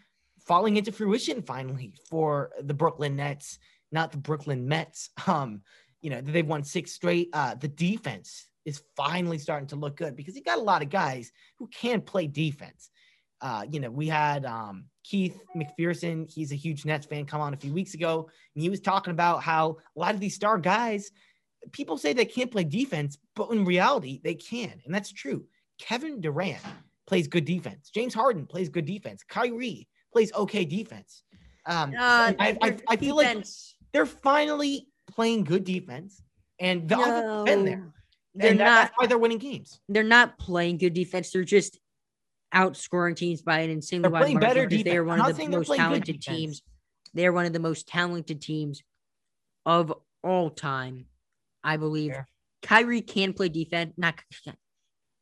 falling 0.47 0.77
into 0.77 0.93
fruition 0.93 1.43
finally 1.43 1.95
for 2.09 2.51
the 2.61 2.75
Brooklyn 2.75 3.17
Nets, 3.17 3.59
not 3.91 4.13
the 4.13 4.19
Brooklyn 4.19 4.69
Mets. 4.69 5.11
Um, 5.27 5.63
you 6.01 6.11
know, 6.11 6.21
they've 6.21 6.47
won 6.47 6.65
six 6.65 6.93
straight. 6.93 7.29
Uh, 7.33 7.55
the 7.55 7.69
defense 7.69 8.49
is 8.65 8.83
finally 8.97 9.39
starting 9.39 9.69
to 9.69 9.77
look 9.77 9.97
good 9.97 10.17
because 10.17 10.35
he 10.35 10.41
got 10.41 10.59
a 10.59 10.63
lot 10.63 10.83
of 10.83 10.89
guys 10.91 11.33
who 11.59 11.67
can 11.69 12.01
play 12.01 12.27
defense. 12.27 12.91
Uh, 13.41 13.65
you 13.69 13.81
know, 13.81 13.91
we 13.91 14.07
had 14.07 14.45
um, 14.45 14.85
Keith 15.03 15.41
McPherson. 15.57 16.31
He's 16.33 16.53
a 16.53 16.57
huge 16.57 16.85
Nets 16.85 17.07
fan. 17.07 17.25
Come 17.25 17.41
on 17.41 17.55
a 17.55 17.57
few 17.57 17.73
weeks 17.73 17.95
ago, 17.95 18.29
and 18.55 18.63
he 18.63 18.71
was 18.71 18.81
talking 18.81 19.11
about 19.11 19.43
how 19.43 19.79
a 19.97 20.01
lot 20.01 20.15
of 20.15 20.21
these 20.21 20.35
star 20.35 20.59
guys, 20.59 21.11
people 21.73 21.99
say 21.99 22.13
they 22.13 22.25
can't 22.25 22.51
play 22.51 22.65
defense, 22.65 23.19
but 23.35 23.51
in 23.51 23.65
reality, 23.65 24.21
they 24.23 24.35
can, 24.35 24.81
and 24.85 24.95
that's 24.95 25.13
true. 25.13 25.45
Kevin 25.81 26.21
Durant 26.21 26.63
plays 27.07 27.27
good 27.27 27.45
defense. 27.45 27.91
James 27.91 28.15
Harden 28.15 28.47
plays 28.47 28.69
good 28.69 28.87
defense. 28.87 29.25
Kyrie 29.29 29.89
plays 30.13 30.33
okay 30.35 30.65
defense. 30.65 31.25
Um, 31.67 31.93
Uh, 31.99 32.33
I, 32.39 32.59
I, 32.63 32.77
I 32.89 32.97
feel 32.97 33.17
like 33.17 33.45
they're 33.93 34.07
finally 34.07 34.87
playing 35.09 35.45
good 35.45 35.65
defense, 35.65 36.23
and 36.61 36.89
the 36.89 36.97
offense 36.97 37.27
has 37.27 37.45
been 37.45 37.65
there. 37.65 37.93
They're 38.35 38.51
that- 38.55 38.59
not. 38.59 38.65
that's 38.65 38.93
why 38.97 39.07
they're 39.07 39.19
winning 39.19 39.39
games. 39.39 39.81
They're 39.89 40.03
not 40.03 40.39
playing 40.39 40.79
good 40.79 40.95
defense. 40.95 41.31
They're 41.31 41.45
just 41.45 41.79
outscoring 42.55 43.17
teams 43.17 43.43
by 43.43 43.61
an 43.61 43.71
insanely 43.71 44.03
They're 44.03 44.11
wide 44.11 44.21
playing 44.23 44.35
margin 44.41 44.49
better 44.51 44.67
because 44.69 44.85
They 44.85 44.91
defense. 44.91 44.99
are 44.99 45.05
one 45.05 45.21
of 45.21 45.37
the 45.37 45.49
most 45.49 45.75
talented 45.77 46.23
teams. 46.23 46.63
They 47.15 47.27
are 47.27 47.33
one 47.33 47.47
of 47.47 47.53
the 47.53 47.59
most 47.59 47.89
talented 47.89 48.41
teams 48.41 48.83
of 49.67 49.93
all 50.23 50.51
time, 50.51 51.07
I 51.63 51.77
believe. 51.77 52.13
Fair. 52.13 52.29
Kyrie 52.63 53.01
can 53.03 53.33
play 53.33 53.49
defense. 53.49 53.95
Not 53.97 54.15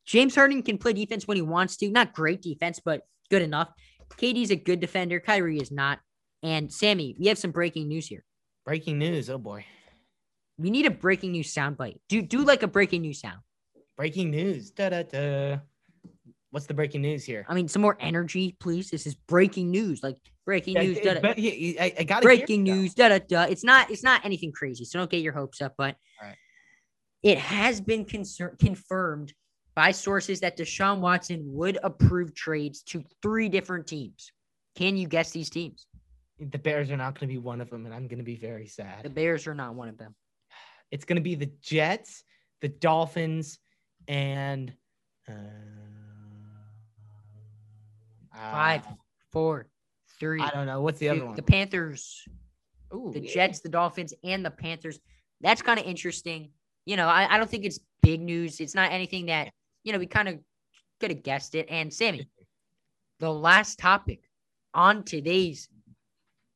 James 0.07 0.35
Harden 0.35 0.62
can 0.62 0.78
play 0.78 0.93
defense 0.93 1.27
when 1.27 1.37
he 1.37 1.43
wants 1.43 1.77
to. 1.78 1.91
Not 1.91 2.12
great 2.15 2.43
defense, 2.43 2.81
but 2.85 3.03
good 3.31 3.43
enough. 3.43 3.70
KD's 4.16 4.51
a 4.51 4.57
good 4.57 4.81
defender. 4.81 5.20
Kyrie 5.20 5.59
is 5.59 5.70
not. 5.70 6.01
And 6.43 6.73
Sammy, 6.73 7.15
we 7.19 7.27
have 7.28 7.39
some 7.39 7.51
breaking 7.53 7.87
news 7.89 8.07
here. 8.09 8.24
Breaking 8.65 8.99
news. 8.99 9.31
Oh 9.31 9.39
boy. 9.39 9.65
We 10.61 10.70
need 10.70 10.85
a 10.85 10.91
breaking 10.91 11.32
news 11.32 11.55
soundbite. 11.55 11.99
Do 12.11 12.20
do 12.20 12.45
like 12.45 12.62
a 12.62 12.66
breaking 12.69 13.01
news 13.03 13.20
sound. 13.20 13.39
Breaking 13.97 14.31
news. 14.31 14.70
Da 14.70 14.91
da 14.91 15.03
da. 15.05 15.59
What's 16.51 16.66
the 16.66 16.74
breaking 16.74 17.01
news 17.01 17.24
here? 17.24 17.47
I 17.49 17.55
mean, 17.55 17.66
some 17.69 17.81
more 17.81 17.97
energy, 17.99 18.57
please. 18.61 18.91
This 18.91 19.07
is 19.07 19.15
breaking 19.15 19.70
news. 19.70 20.03
Like 20.03 20.16
breaking 20.45 20.74
Yeah, 20.74 20.82
news. 20.82 20.97
it's 20.99 21.07
da, 21.07 21.15
da, 21.15 21.20
bet- 21.20 21.39
yeah, 21.39 21.53
yeah, 21.53 21.82
I, 21.85 21.95
I 22.01 22.03
gotta 22.05 22.23
breaking 22.24 22.66
it, 22.66 22.70
news. 22.73 22.95
Da 22.95 23.09
da 23.09 23.20
da. 23.27 23.43
It's 23.45 23.65
not. 23.65 23.91
It's 23.91 24.03
not 24.05 24.23
anything 24.24 24.53
crazy. 24.53 24.85
So 24.85 24.99
don't 24.99 25.11
get 25.11 25.23
your 25.23 25.32
hopes 25.32 25.62
up. 25.62 25.74
But 25.78 25.97
it 27.23 27.39
has 27.39 27.81
been 27.81 28.05
confirmed 28.05 29.32
by 29.74 29.93
sources 29.93 30.41
that 30.41 30.59
Deshaun 30.59 30.99
Watson 31.01 31.43
would 31.47 31.78
approve 31.82 32.35
trades 32.35 32.82
to 32.82 33.03
three 33.23 33.49
different 33.49 33.87
teams. 33.87 34.31
Can 34.74 34.97
you 34.97 35.07
guess 35.09 35.31
these 35.31 35.49
teams? 35.49 35.87
The 36.39 36.59
Bears 36.59 36.91
are 36.91 36.97
not 36.97 37.15
going 37.19 37.28
to 37.28 37.35
be 37.35 37.39
one 37.39 37.61
of 37.61 37.69
them, 37.70 37.85
and 37.87 37.95
I'm 37.95 38.09
going 38.09 38.19
to 38.19 38.24
be 38.24 38.37
very 38.37 38.66
sad. 38.66 39.05
The. 39.05 39.11
Bears 39.11 39.47
are 39.47 39.55
not 39.55 39.74
one 39.74 39.89
of 39.89 39.99
them. 39.99 40.15
It's 40.90 41.04
going 41.04 41.16
to 41.16 41.22
be 41.22 41.34
the 41.34 41.50
Jets, 41.60 42.24
the 42.60 42.68
Dolphins, 42.68 43.58
and 44.08 44.72
uh, 45.28 45.32
Five, 48.34 48.86
uh, 48.86 48.92
four, 49.30 49.68
three. 50.18 50.40
I 50.40 50.50
don't 50.50 50.66
know. 50.66 50.80
What's 50.80 50.98
the 50.98 51.06
two. 51.06 51.12
other 51.12 51.26
one? 51.26 51.36
The 51.36 51.42
Panthers, 51.42 52.24
Ooh, 52.94 53.10
the 53.12 53.20
yeah. 53.20 53.32
Jets, 53.32 53.60
the 53.60 53.68
Dolphins, 53.68 54.14
and 54.24 54.44
the 54.44 54.50
Panthers. 54.50 54.98
That's 55.40 55.62
kind 55.62 55.78
of 55.78 55.86
interesting. 55.86 56.50
You 56.86 56.96
know, 56.96 57.06
I, 57.06 57.34
I 57.34 57.38
don't 57.38 57.50
think 57.50 57.64
it's 57.64 57.80
big 58.02 58.20
news. 58.20 58.60
It's 58.60 58.74
not 58.74 58.92
anything 58.92 59.26
that, 59.26 59.52
you 59.84 59.92
know, 59.92 59.98
we 59.98 60.06
kind 60.06 60.28
of 60.28 60.38
could 61.00 61.10
have 61.10 61.22
guessed 61.22 61.54
it. 61.54 61.66
And 61.68 61.92
Sammy, 61.92 62.28
the 63.18 63.32
last 63.32 63.78
topic 63.78 64.30
on 64.74 65.02
today's 65.02 65.68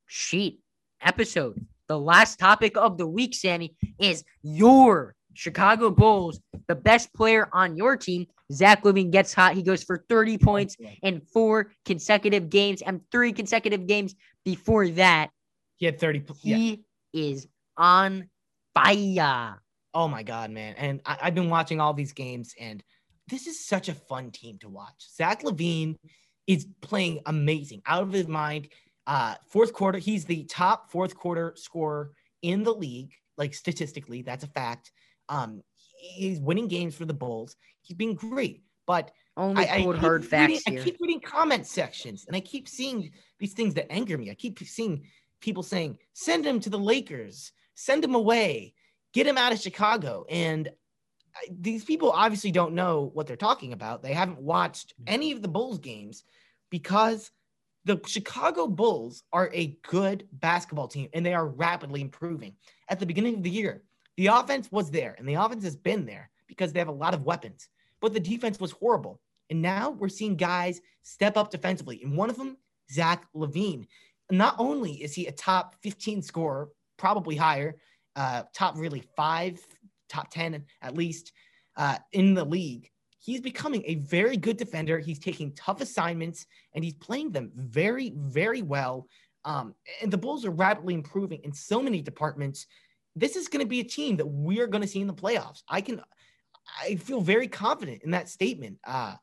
sheet 0.07 0.61
episode, 1.01 1.65
the 1.87 1.99
last 1.99 2.39
topic 2.39 2.77
of 2.77 2.97
the 2.97 3.07
week, 3.07 3.33
Sammy, 3.35 3.75
is 3.99 4.23
your 4.41 5.15
Chicago 5.33 5.89
Bulls, 5.89 6.39
the 6.67 6.75
best 6.75 7.13
player 7.13 7.49
on 7.51 7.75
your 7.77 7.97
team. 7.97 8.25
Zach 8.51 8.83
LaVine 8.83 9.11
gets 9.11 9.33
hot. 9.33 9.53
He 9.55 9.63
goes 9.63 9.83
for 9.83 10.05
30 10.07 10.37
points 10.37 10.77
in 11.01 11.21
four 11.33 11.71
consecutive 11.83 12.49
games 12.49 12.81
and 12.81 13.01
three 13.11 13.33
consecutive 13.33 13.87
games 13.87 14.15
before 14.43 14.87
that. 14.89 15.29
He 15.77 15.85
had 15.85 15.99
30. 15.99 16.19
pl- 16.21 16.37
Yeah. 16.41 16.55
He 16.57 16.83
is 17.13 17.47
on 17.77 18.29
fire. 18.73 19.61
Oh 19.93 20.07
my 20.07 20.23
god, 20.23 20.51
man! 20.51 20.75
And 20.77 21.01
I, 21.05 21.17
I've 21.23 21.35
been 21.35 21.49
watching 21.49 21.79
all 21.79 21.93
these 21.93 22.11
games, 22.11 22.53
and 22.59 22.83
this 23.29 23.47
is 23.47 23.65
such 23.65 23.87
a 23.89 23.93
fun 23.93 24.31
team 24.31 24.57
to 24.59 24.69
watch. 24.69 25.07
Zach 25.15 25.41
LaVine 25.43 25.97
is 26.47 26.67
playing 26.81 27.21
amazing, 27.25 27.81
out 27.85 28.03
of 28.03 28.11
his 28.11 28.27
mind. 28.27 28.67
Uh, 29.07 29.35
fourth 29.47 29.73
quarter, 29.73 29.99
he's 29.99 30.25
the 30.25 30.43
top 30.45 30.89
fourth 30.89 31.15
quarter 31.15 31.53
scorer 31.55 32.11
in 32.41 32.63
the 32.63 32.73
league, 32.73 33.11
like 33.37 33.53
statistically, 33.53 34.21
that's 34.21 34.43
a 34.43 34.47
fact. 34.47 34.91
Um, 35.29 35.61
he's 35.95 36.39
winning 36.39 36.67
games 36.67 36.95
for 36.95 37.05
the 37.05 37.13
Bulls. 37.13 37.55
He's 37.81 37.97
been 37.97 38.15
great, 38.15 38.63
but 38.85 39.11
Only 39.37 39.67
I, 39.67 39.75
I 39.75 39.81
cold 39.81 39.95
keep 39.95 40.01
hard 40.01 40.25
facts 40.25 40.63
here. 40.65 40.81
I 40.81 40.83
keep 40.83 40.97
reading 40.99 41.19
comment 41.19 41.67
sections, 41.67 42.25
and 42.27 42.35
I 42.35 42.39
keep 42.39 42.67
seeing 42.67 43.11
these 43.39 43.53
things 43.53 43.73
that 43.75 43.91
anger 43.91 44.17
me. 44.17 44.31
I 44.31 44.35
keep 44.35 44.59
seeing 44.59 45.03
people 45.39 45.63
saying, 45.63 45.97
"Send 46.13 46.45
him 46.45 46.59
to 46.61 46.69
the 46.69 46.79
Lakers, 46.79 47.51
send 47.75 48.03
him 48.03 48.15
away, 48.15 48.73
get 49.13 49.27
him 49.27 49.37
out 49.37 49.53
of 49.53 49.59
Chicago." 49.59 50.25
And 50.29 50.69
I, 51.35 51.47
these 51.59 51.83
people 51.83 52.11
obviously 52.11 52.51
don't 52.51 52.73
know 52.73 53.11
what 53.13 53.27
they're 53.27 53.35
talking 53.35 53.73
about. 53.73 54.01
They 54.01 54.13
haven't 54.13 54.39
watched 54.39 54.93
any 55.05 55.31
of 55.31 55.41
the 55.41 55.47
Bulls 55.47 55.79
games 55.79 56.23
because 56.69 57.31
the 57.85 58.01
Chicago 58.05 58.67
Bulls 58.67 59.23
are 59.31 59.49
a 59.53 59.77
good 59.87 60.27
basketball 60.33 60.87
team, 60.87 61.09
and 61.13 61.25
they 61.25 61.33
are 61.33 61.47
rapidly 61.47 62.01
improving. 62.01 62.55
At 62.89 62.99
the 62.99 63.05
beginning 63.05 63.35
of 63.35 63.43
the 63.43 63.49
year, 63.49 63.83
the 64.17 64.27
offense 64.27 64.71
was 64.71 64.91
there, 64.91 65.15
and 65.17 65.27
the 65.27 65.35
offense 65.35 65.63
has 65.63 65.75
been 65.75 66.05
there 66.05 66.29
because 66.47 66.73
they 66.73 66.79
have 66.79 66.87
a 66.87 66.91
lot 66.91 67.13
of 67.13 67.23
weapons 67.23 67.69
but 68.05 68.13
the 68.13 68.19
defense 68.19 68.59
was 68.59 68.71
horrible. 68.71 69.19
And 69.49 69.63
now 69.63 69.89
we're 69.89 70.09
seeing 70.09 70.35
guys 70.35 70.79
step 71.01 71.37
up 71.37 71.49
defensively. 71.49 72.01
And 72.03 72.15
one 72.15 72.29
of 72.29 72.37
them, 72.37 72.57
Zach 72.91 73.27
LaVine. 73.35 73.87
Not 74.31 74.55
only 74.59 74.93
is 75.03 75.15
he 75.15 75.25
a 75.25 75.31
top 75.31 75.75
15 75.81 76.21
scorer, 76.21 76.69
probably 76.97 77.35
higher, 77.35 77.77
uh, 78.15 78.43
top 78.53 78.77
really 78.77 79.03
five, 79.15 79.59
top 80.07 80.29
10 80.29 80.65
at 80.83 80.95
least 80.95 81.31
uh, 81.77 81.97
in 82.11 82.35
the 82.35 82.45
league, 82.45 82.91
he's 83.25 83.41
becoming 83.41 83.81
a 83.87 83.95
very 83.95 84.37
good 84.37 84.55
defender. 84.55 84.99
He's 84.99 85.17
taking 85.17 85.51
tough 85.53 85.81
assignments 85.81 86.45
and 86.75 86.83
he's 86.83 86.93
playing 86.93 87.31
them 87.31 87.51
very, 87.55 88.13
very 88.15 88.61
well. 88.61 89.07
Um, 89.43 89.73
and 90.01 90.13
the 90.13 90.17
Bulls 90.17 90.45
are 90.45 90.51
rapidly 90.51 90.93
improving 90.93 91.41
in 91.43 91.51
so 91.51 91.81
many 91.81 92.01
departments. 92.03 92.67
This 93.15 93.35
is 93.35 93.47
going 93.47 93.65
to 93.65 93.69
be 93.69 93.79
a 93.79 93.83
team 93.83 94.15
that 94.17 94.27
we're 94.27 94.67
going 94.67 94.83
to 94.83 94.87
see 94.87 95.01
in 95.01 95.07
the 95.07 95.13
playoffs. 95.13 95.63
I 95.67 95.81
can 95.81 96.01
I 96.83 96.95
feel 96.95 97.21
very 97.21 97.47
confident 97.47 98.03
in 98.03 98.11
that 98.11 98.29
statement. 98.29 98.77
Uh, 98.85 99.15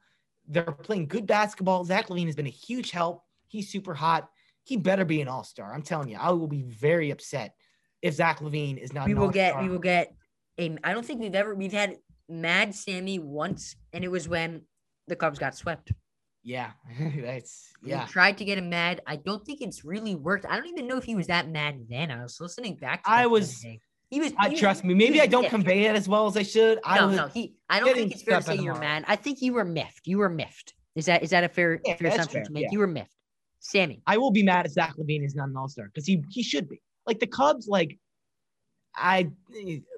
they're 0.48 0.64
playing 0.64 1.06
good 1.06 1.26
basketball. 1.26 1.84
Zach 1.84 2.08
LaVine 2.08 2.26
has 2.26 2.36
been 2.36 2.46
a 2.46 2.50
huge 2.50 2.90
help. 2.90 3.22
He's 3.46 3.70
super 3.70 3.94
hot. 3.94 4.28
He 4.64 4.76
better 4.76 5.04
be 5.04 5.20
an 5.20 5.28
all 5.28 5.44
star. 5.44 5.72
I'm 5.72 5.82
telling 5.82 6.08
you, 6.08 6.16
I 6.18 6.30
will 6.30 6.48
be 6.48 6.62
very 6.62 7.10
upset 7.10 7.54
if 8.00 8.14
Zach 8.14 8.40
LaVine 8.40 8.78
is 8.78 8.92
not. 8.92 9.06
we 9.06 9.12
an 9.12 9.20
will 9.20 9.28
get 9.28 9.60
we 9.60 9.68
will 9.68 9.78
get 9.78 10.12
a 10.58 10.76
I 10.82 10.92
don't 10.92 11.06
think 11.06 11.20
we've 11.20 11.34
ever 11.34 11.54
we've 11.54 11.72
had 11.72 11.98
Mad 12.28 12.74
Sammy 12.74 13.18
once, 13.18 13.76
and 13.92 14.04
it 14.04 14.08
was 14.10 14.28
when 14.28 14.62
the 15.08 15.16
Cubs 15.16 15.38
got 15.38 15.54
swept. 15.56 15.92
Yeah, 16.44 16.70
that's 17.16 17.68
yeah. 17.84 18.06
tried 18.06 18.38
to 18.38 18.44
get 18.44 18.58
him 18.58 18.68
mad. 18.68 19.00
I 19.06 19.16
don't 19.16 19.44
think 19.44 19.60
it's 19.60 19.84
really 19.84 20.14
worked. 20.16 20.44
I 20.48 20.56
don't 20.56 20.66
even 20.66 20.88
know 20.88 20.96
if 20.96 21.04
he 21.04 21.14
was 21.14 21.28
that 21.28 21.48
mad 21.48 21.86
then. 21.88 22.10
I 22.10 22.22
was 22.22 22.40
listening 22.40 22.76
back. 22.76 23.04
To 23.04 23.10
I 23.10 23.26
was-. 23.26 23.64
He 24.10 24.20
was. 24.20 24.32
I 24.38 24.46
he 24.48 24.50
was- 24.54 24.60
trust 24.60 24.84
me. 24.84 24.92
Maybe 24.94 25.20
I 25.20 25.26
don't 25.26 25.42
miffed. 25.42 25.54
convey 25.54 25.84
it 25.84 25.94
as 25.96 26.08
well 26.08 26.26
as 26.26 26.36
I 26.36 26.42
should. 26.42 26.78
I 26.84 26.98
No, 26.98 27.10
no, 27.10 27.28
he. 27.28 27.54
I 27.70 27.80
don't 27.80 27.94
think 27.94 28.12
it's 28.12 28.22
fair 28.22 28.38
to 28.38 28.42
say 28.42 28.56
you're 28.56 28.78
mad. 28.78 29.04
I 29.08 29.16
think 29.16 29.40
you 29.40 29.52
were 29.54 29.64
miffed. 29.64 30.06
You 30.06 30.18
were 30.18 30.28
miffed. 30.28 30.74
Is 30.96 31.06
that 31.06 31.22
is 31.22 31.30
that 31.30 31.44
a 31.44 31.48
fair 31.48 31.80
Yeah, 31.84 31.96
fair 31.96 32.08
assumption 32.08 32.32
fair, 32.40 32.44
to 32.44 32.52
make? 32.52 32.62
yeah. 32.64 32.68
You 32.72 32.78
were 32.80 32.86
miffed, 32.86 33.14
Sammy. 33.60 34.02
I 34.06 34.18
will 34.18 34.30
be 34.32 34.42
mad 34.42 34.66
if 34.66 34.72
Zach 34.72 34.94
LaVine 34.98 35.24
is 35.24 35.34
not 35.34 35.48
an 35.48 35.56
all 35.56 35.68
star 35.68 35.86
because 35.86 36.06
he 36.06 36.22
he 36.28 36.42
should 36.42 36.68
be. 36.68 36.82
Like 37.06 37.20
the 37.20 37.26
Cubs, 37.26 37.68
like 37.68 37.98
I 38.94 39.30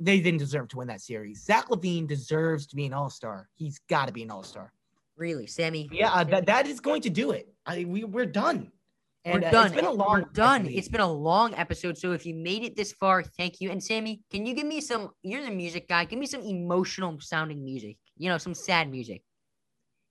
they 0.01 0.21
didn't 0.21 0.39
deserve 0.39 0.69
to 0.69 0.79
win 0.79 0.89
that 0.89 1.01
series. 1.01 1.45
Zach 1.45 1.69
LaVine 1.69 2.07
deserves 2.07 2.67
to 2.69 2.77
be 2.77 2.87
an 2.87 2.93
all 2.93 3.11
star. 3.11 3.49
He's 3.55 3.81
got 3.89 4.07
to 4.07 4.13
be 4.13 4.23
an 4.23 4.31
all 4.31 4.43
star. 4.43 4.73
Really, 5.17 5.47
Sammy. 5.47 5.89
Yeah, 5.93 6.13
uh, 6.13 6.25
that, 6.25 6.47
that 6.47 6.67
is 6.67 6.81
going 6.81 7.03
to 7.03 7.11
do 7.11 7.33
it. 7.33 7.53
I 7.67 7.85
we 7.85 8.05
we're 8.05 8.27
done. 8.27 8.71
And 9.25 9.41
we're 9.41 9.49
uh, 9.49 9.51
done. 9.51 9.67
It's 9.67 9.75
been 9.75 9.85
a 9.87 9.93
long. 9.93 10.23
We're 10.23 10.29
done. 10.33 10.63
episode. 10.63 10.79
It's 10.79 10.89
been 10.89 11.01
a 11.01 11.13
long 11.13 11.55
episode. 11.55 11.97
So 11.97 12.13
if 12.13 12.27
you 12.27 12.35
made 12.35 12.63
it 12.63 12.77
this 12.77 12.93
far, 12.93 13.23
thank 13.23 13.61
you. 13.61 13.71
And 13.71 13.83
Sammy, 13.83 14.23
can 14.31 14.45
you 14.45 14.55
give 14.55 14.67
me 14.67 14.81
some? 14.81 15.11
You're 15.23 15.43
the 15.43 15.51
music 15.51 15.89
guy. 15.89 16.05
Give 16.05 16.19
me 16.19 16.27
some 16.27 16.43
emotional 16.43 17.19
sounding 17.21 17.65
music. 17.65 17.97
You 18.17 18.29
know, 18.29 18.39
some 18.39 18.55
sad 18.55 18.91
music. 18.91 19.23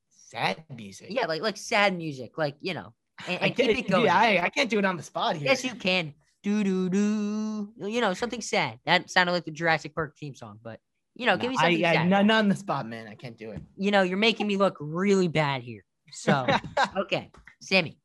sad 0.10 0.64
music. 0.76 1.08
Yeah, 1.10 1.28
like 1.28 1.42
like 1.42 1.58
sad 1.58 1.96
music. 1.96 2.38
Like 2.38 2.56
you 2.60 2.74
know, 2.74 2.94
and, 3.28 3.38
I 3.42 3.48
and 3.48 3.56
keep 3.56 3.78
it 3.78 3.90
going. 3.90 4.06
Yeah, 4.06 4.18
I, 4.18 4.42
I 4.44 4.50
can't 4.50 4.70
do 4.70 4.80
it 4.80 4.86
on 4.86 4.98
the 4.98 5.04
spot 5.04 5.36
here. 5.36 5.48
yes, 5.48 5.64
you 5.64 5.76
can. 5.76 6.14
Do 6.44 6.64
do 6.64 6.90
do. 6.90 7.74
You 7.78 8.02
know, 8.02 8.14
something 8.14 8.42
sad. 8.42 8.80
That 8.86 9.10
sounded 9.10 9.32
like 9.32 9.46
the 9.46 9.52
Jurassic 9.52 9.96
Park 9.96 10.16
theme 10.18 10.36
song, 10.36 10.60
but 10.62 10.80
You 11.16 11.26
know, 11.26 11.36
No, 11.36 11.42
give 11.42 11.50
me 11.52 11.58
I, 11.58 11.62
something. 11.64 11.86
I, 11.86 11.94
sad. 11.94 12.10
no, 12.10 12.22
not 12.22 12.40
on 12.40 12.50
the 12.50 12.56
spot, 12.56 12.88
man. 12.88 13.08
I 13.08 13.16
can't 13.16 13.38
do 13.38 13.52
it. 13.52 13.62
You 13.78 13.92
know, 13.92 14.02
you're 14.02 14.18
making 14.18 14.48
me 14.48 14.58
look 14.58 14.76
really 14.80 15.28
bad 15.28 15.62
here. 15.64 15.84
So, 16.12 16.46
okay, 16.98 17.32
Sammy. 17.62 17.98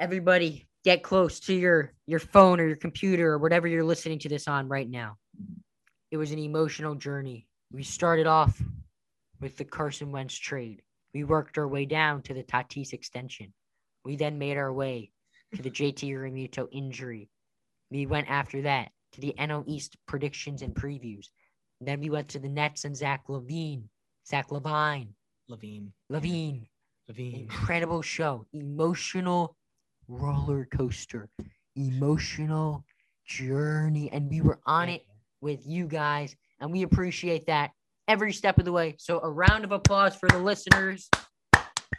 Everybody, 0.00 0.66
get 0.84 1.02
close 1.02 1.40
to 1.40 1.54
your 1.54 1.92
your 2.06 2.20
phone 2.20 2.58
or 2.60 2.66
your 2.66 2.76
computer 2.76 3.32
or 3.32 3.38
whatever 3.38 3.68
you're 3.68 3.84
listening 3.84 4.18
to 4.20 4.28
this 4.28 4.48
on 4.48 4.68
right 4.68 4.88
now. 4.88 5.18
It 6.10 6.16
was 6.16 6.32
an 6.32 6.38
emotional 6.38 6.94
journey. 6.94 7.46
We 7.72 7.82
started 7.82 8.26
off 8.26 8.60
with 9.40 9.56
the 9.56 9.64
Carson 9.64 10.10
Wentz 10.12 10.36
trade. 10.36 10.82
We 11.12 11.24
worked 11.24 11.58
our 11.58 11.68
way 11.68 11.86
down 11.86 12.22
to 12.22 12.34
the 12.34 12.42
Tatis 12.42 12.92
extension. 12.92 13.52
We 14.04 14.16
then 14.16 14.38
made 14.38 14.56
our 14.56 14.72
way 14.72 15.10
to 15.54 15.62
the 15.62 15.70
JT 15.70 16.10
Realmuto 16.10 16.68
injury. 16.72 17.28
We 17.90 18.06
went 18.06 18.28
after 18.30 18.62
that 18.62 18.90
to 19.12 19.20
the 19.20 19.34
NL 19.38 19.64
East 19.66 19.96
predictions 20.06 20.62
and 20.62 20.74
previews. 20.74 21.26
Then 21.80 22.00
we 22.00 22.10
went 22.10 22.28
to 22.30 22.38
the 22.38 22.48
Nets 22.48 22.84
and 22.84 22.96
Zach 22.96 23.24
LaVine, 23.28 23.84
Zach 24.26 24.48
LaVine, 24.48 25.08
LaVine. 25.50 25.88
LaVine. 26.10 26.66
LaVine. 27.10 27.40
Incredible 27.42 28.02
show, 28.02 28.46
emotional 28.52 29.56
roller 30.08 30.66
coaster, 30.66 31.28
emotional 31.76 32.84
journey, 33.26 34.10
and 34.12 34.30
we 34.30 34.40
were 34.40 34.58
on 34.66 34.88
it 34.88 35.02
with 35.40 35.66
you 35.66 35.86
guys, 35.86 36.34
and 36.60 36.72
we 36.72 36.82
appreciate 36.82 37.46
that 37.46 37.70
every 38.08 38.32
step 38.32 38.58
of 38.58 38.64
the 38.64 38.72
way. 38.72 38.96
So 38.98 39.20
a 39.20 39.30
round 39.30 39.64
of 39.64 39.72
applause 39.72 40.16
for 40.16 40.28
the 40.28 40.38
listeners. 40.38 41.08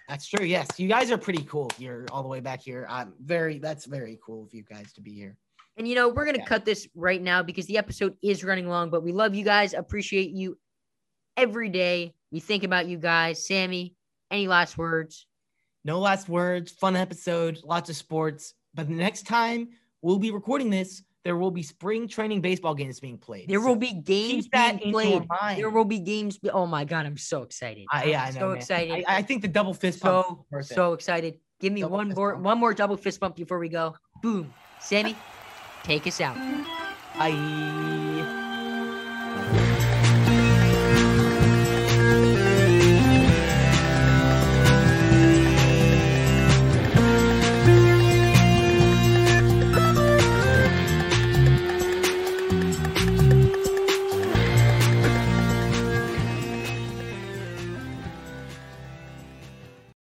That's 0.07 0.27
true. 0.27 0.45
Yes, 0.45 0.67
you 0.77 0.87
guys 0.87 1.11
are 1.11 1.17
pretty 1.17 1.43
cool. 1.43 1.69
You're 1.77 2.05
all 2.11 2.21
the 2.23 2.29
way 2.29 2.39
back 2.39 2.61
here. 2.61 2.85
I'm 2.89 3.13
very. 3.19 3.59
That's 3.59 3.85
very 3.85 4.19
cool 4.23 4.43
of 4.43 4.53
you 4.53 4.63
guys 4.63 4.93
to 4.93 5.01
be 5.01 5.11
here. 5.13 5.37
And 5.77 5.87
you 5.87 5.95
know, 5.95 6.09
we're 6.09 6.25
gonna 6.25 6.37
Yeah. 6.39 6.45
cut 6.45 6.63
this 6.65 6.87
right 6.95 7.21
now 7.21 7.43
because 7.43 7.65
the 7.65 7.77
episode 7.77 8.15
is 8.21 8.43
running 8.43 8.67
long, 8.67 8.89
but 8.89 9.03
we 9.03 9.11
love 9.11 9.35
you 9.35 9.43
guys, 9.43 9.73
appreciate 9.73 10.31
you 10.31 10.57
every 11.37 11.69
day. 11.69 12.13
We 12.31 12.39
think 12.39 12.63
about 12.63 12.87
you 12.87 12.97
guys. 12.97 13.45
Sammy, 13.45 13.95
any 14.31 14.47
last 14.47 14.77
words? 14.77 15.27
No 15.83 15.99
last 15.99 16.29
words. 16.29 16.71
Fun 16.71 16.95
episode. 16.95 17.59
Lots 17.63 17.89
of 17.89 17.95
sports. 17.95 18.53
But 18.73 18.87
the 18.87 18.93
next 18.95 19.23
time 19.27 19.69
we'll 20.01 20.19
be 20.19 20.31
recording 20.31 20.69
this, 20.69 21.03
there 21.25 21.35
will 21.35 21.51
be 21.51 21.63
spring 21.63 22.07
training 22.07 22.39
baseball 22.39 22.75
games 22.75 22.99
being 22.99 23.17
played. 23.17 23.49
There 23.49 23.59
So 23.59 23.65
will 23.67 23.75
be 23.75 23.93
games 23.93 24.47
that 24.53 24.79
being 24.79 24.93
played. 24.93 25.27
There 25.57 25.71
will 25.71 25.83
be 25.83 25.99
games. 25.99 26.37
Be- 26.37 26.51
oh 26.51 26.67
my 26.67 26.85
god, 26.85 27.07
I'm 27.07 27.17
so 27.17 27.41
excited. 27.41 27.85
I, 27.91 28.05
yeah, 28.05 28.23
I 28.23 28.27
I'm 28.27 28.33
know, 28.35 28.39
so 28.39 28.47
man. 28.49 28.57
excited. 28.57 29.05
I, 29.07 29.17
I 29.17 29.21
think 29.23 29.41
the 29.41 29.47
double 29.49 29.73
fist 29.73 30.01
pump. 30.01 30.45
so 30.51 30.57
is 30.59 30.69
so 30.69 30.93
excited. 30.93 31.39
Give 31.59 31.73
me 31.73 31.81
Double 31.81 31.97
one 31.97 32.09
more 32.13 32.33
bump. 32.33 32.45
one 32.45 32.57
more 32.59 32.73
double 32.75 32.95
fist 32.95 33.19
bump 33.19 33.35
before 33.35 33.57
we 33.57 33.69
go. 33.69 33.95
Boom. 34.21 34.53
Sammy, 34.79 35.15
take 35.83 36.05
us 36.05 36.21
out. 36.21 36.37
Bye. 37.17 38.43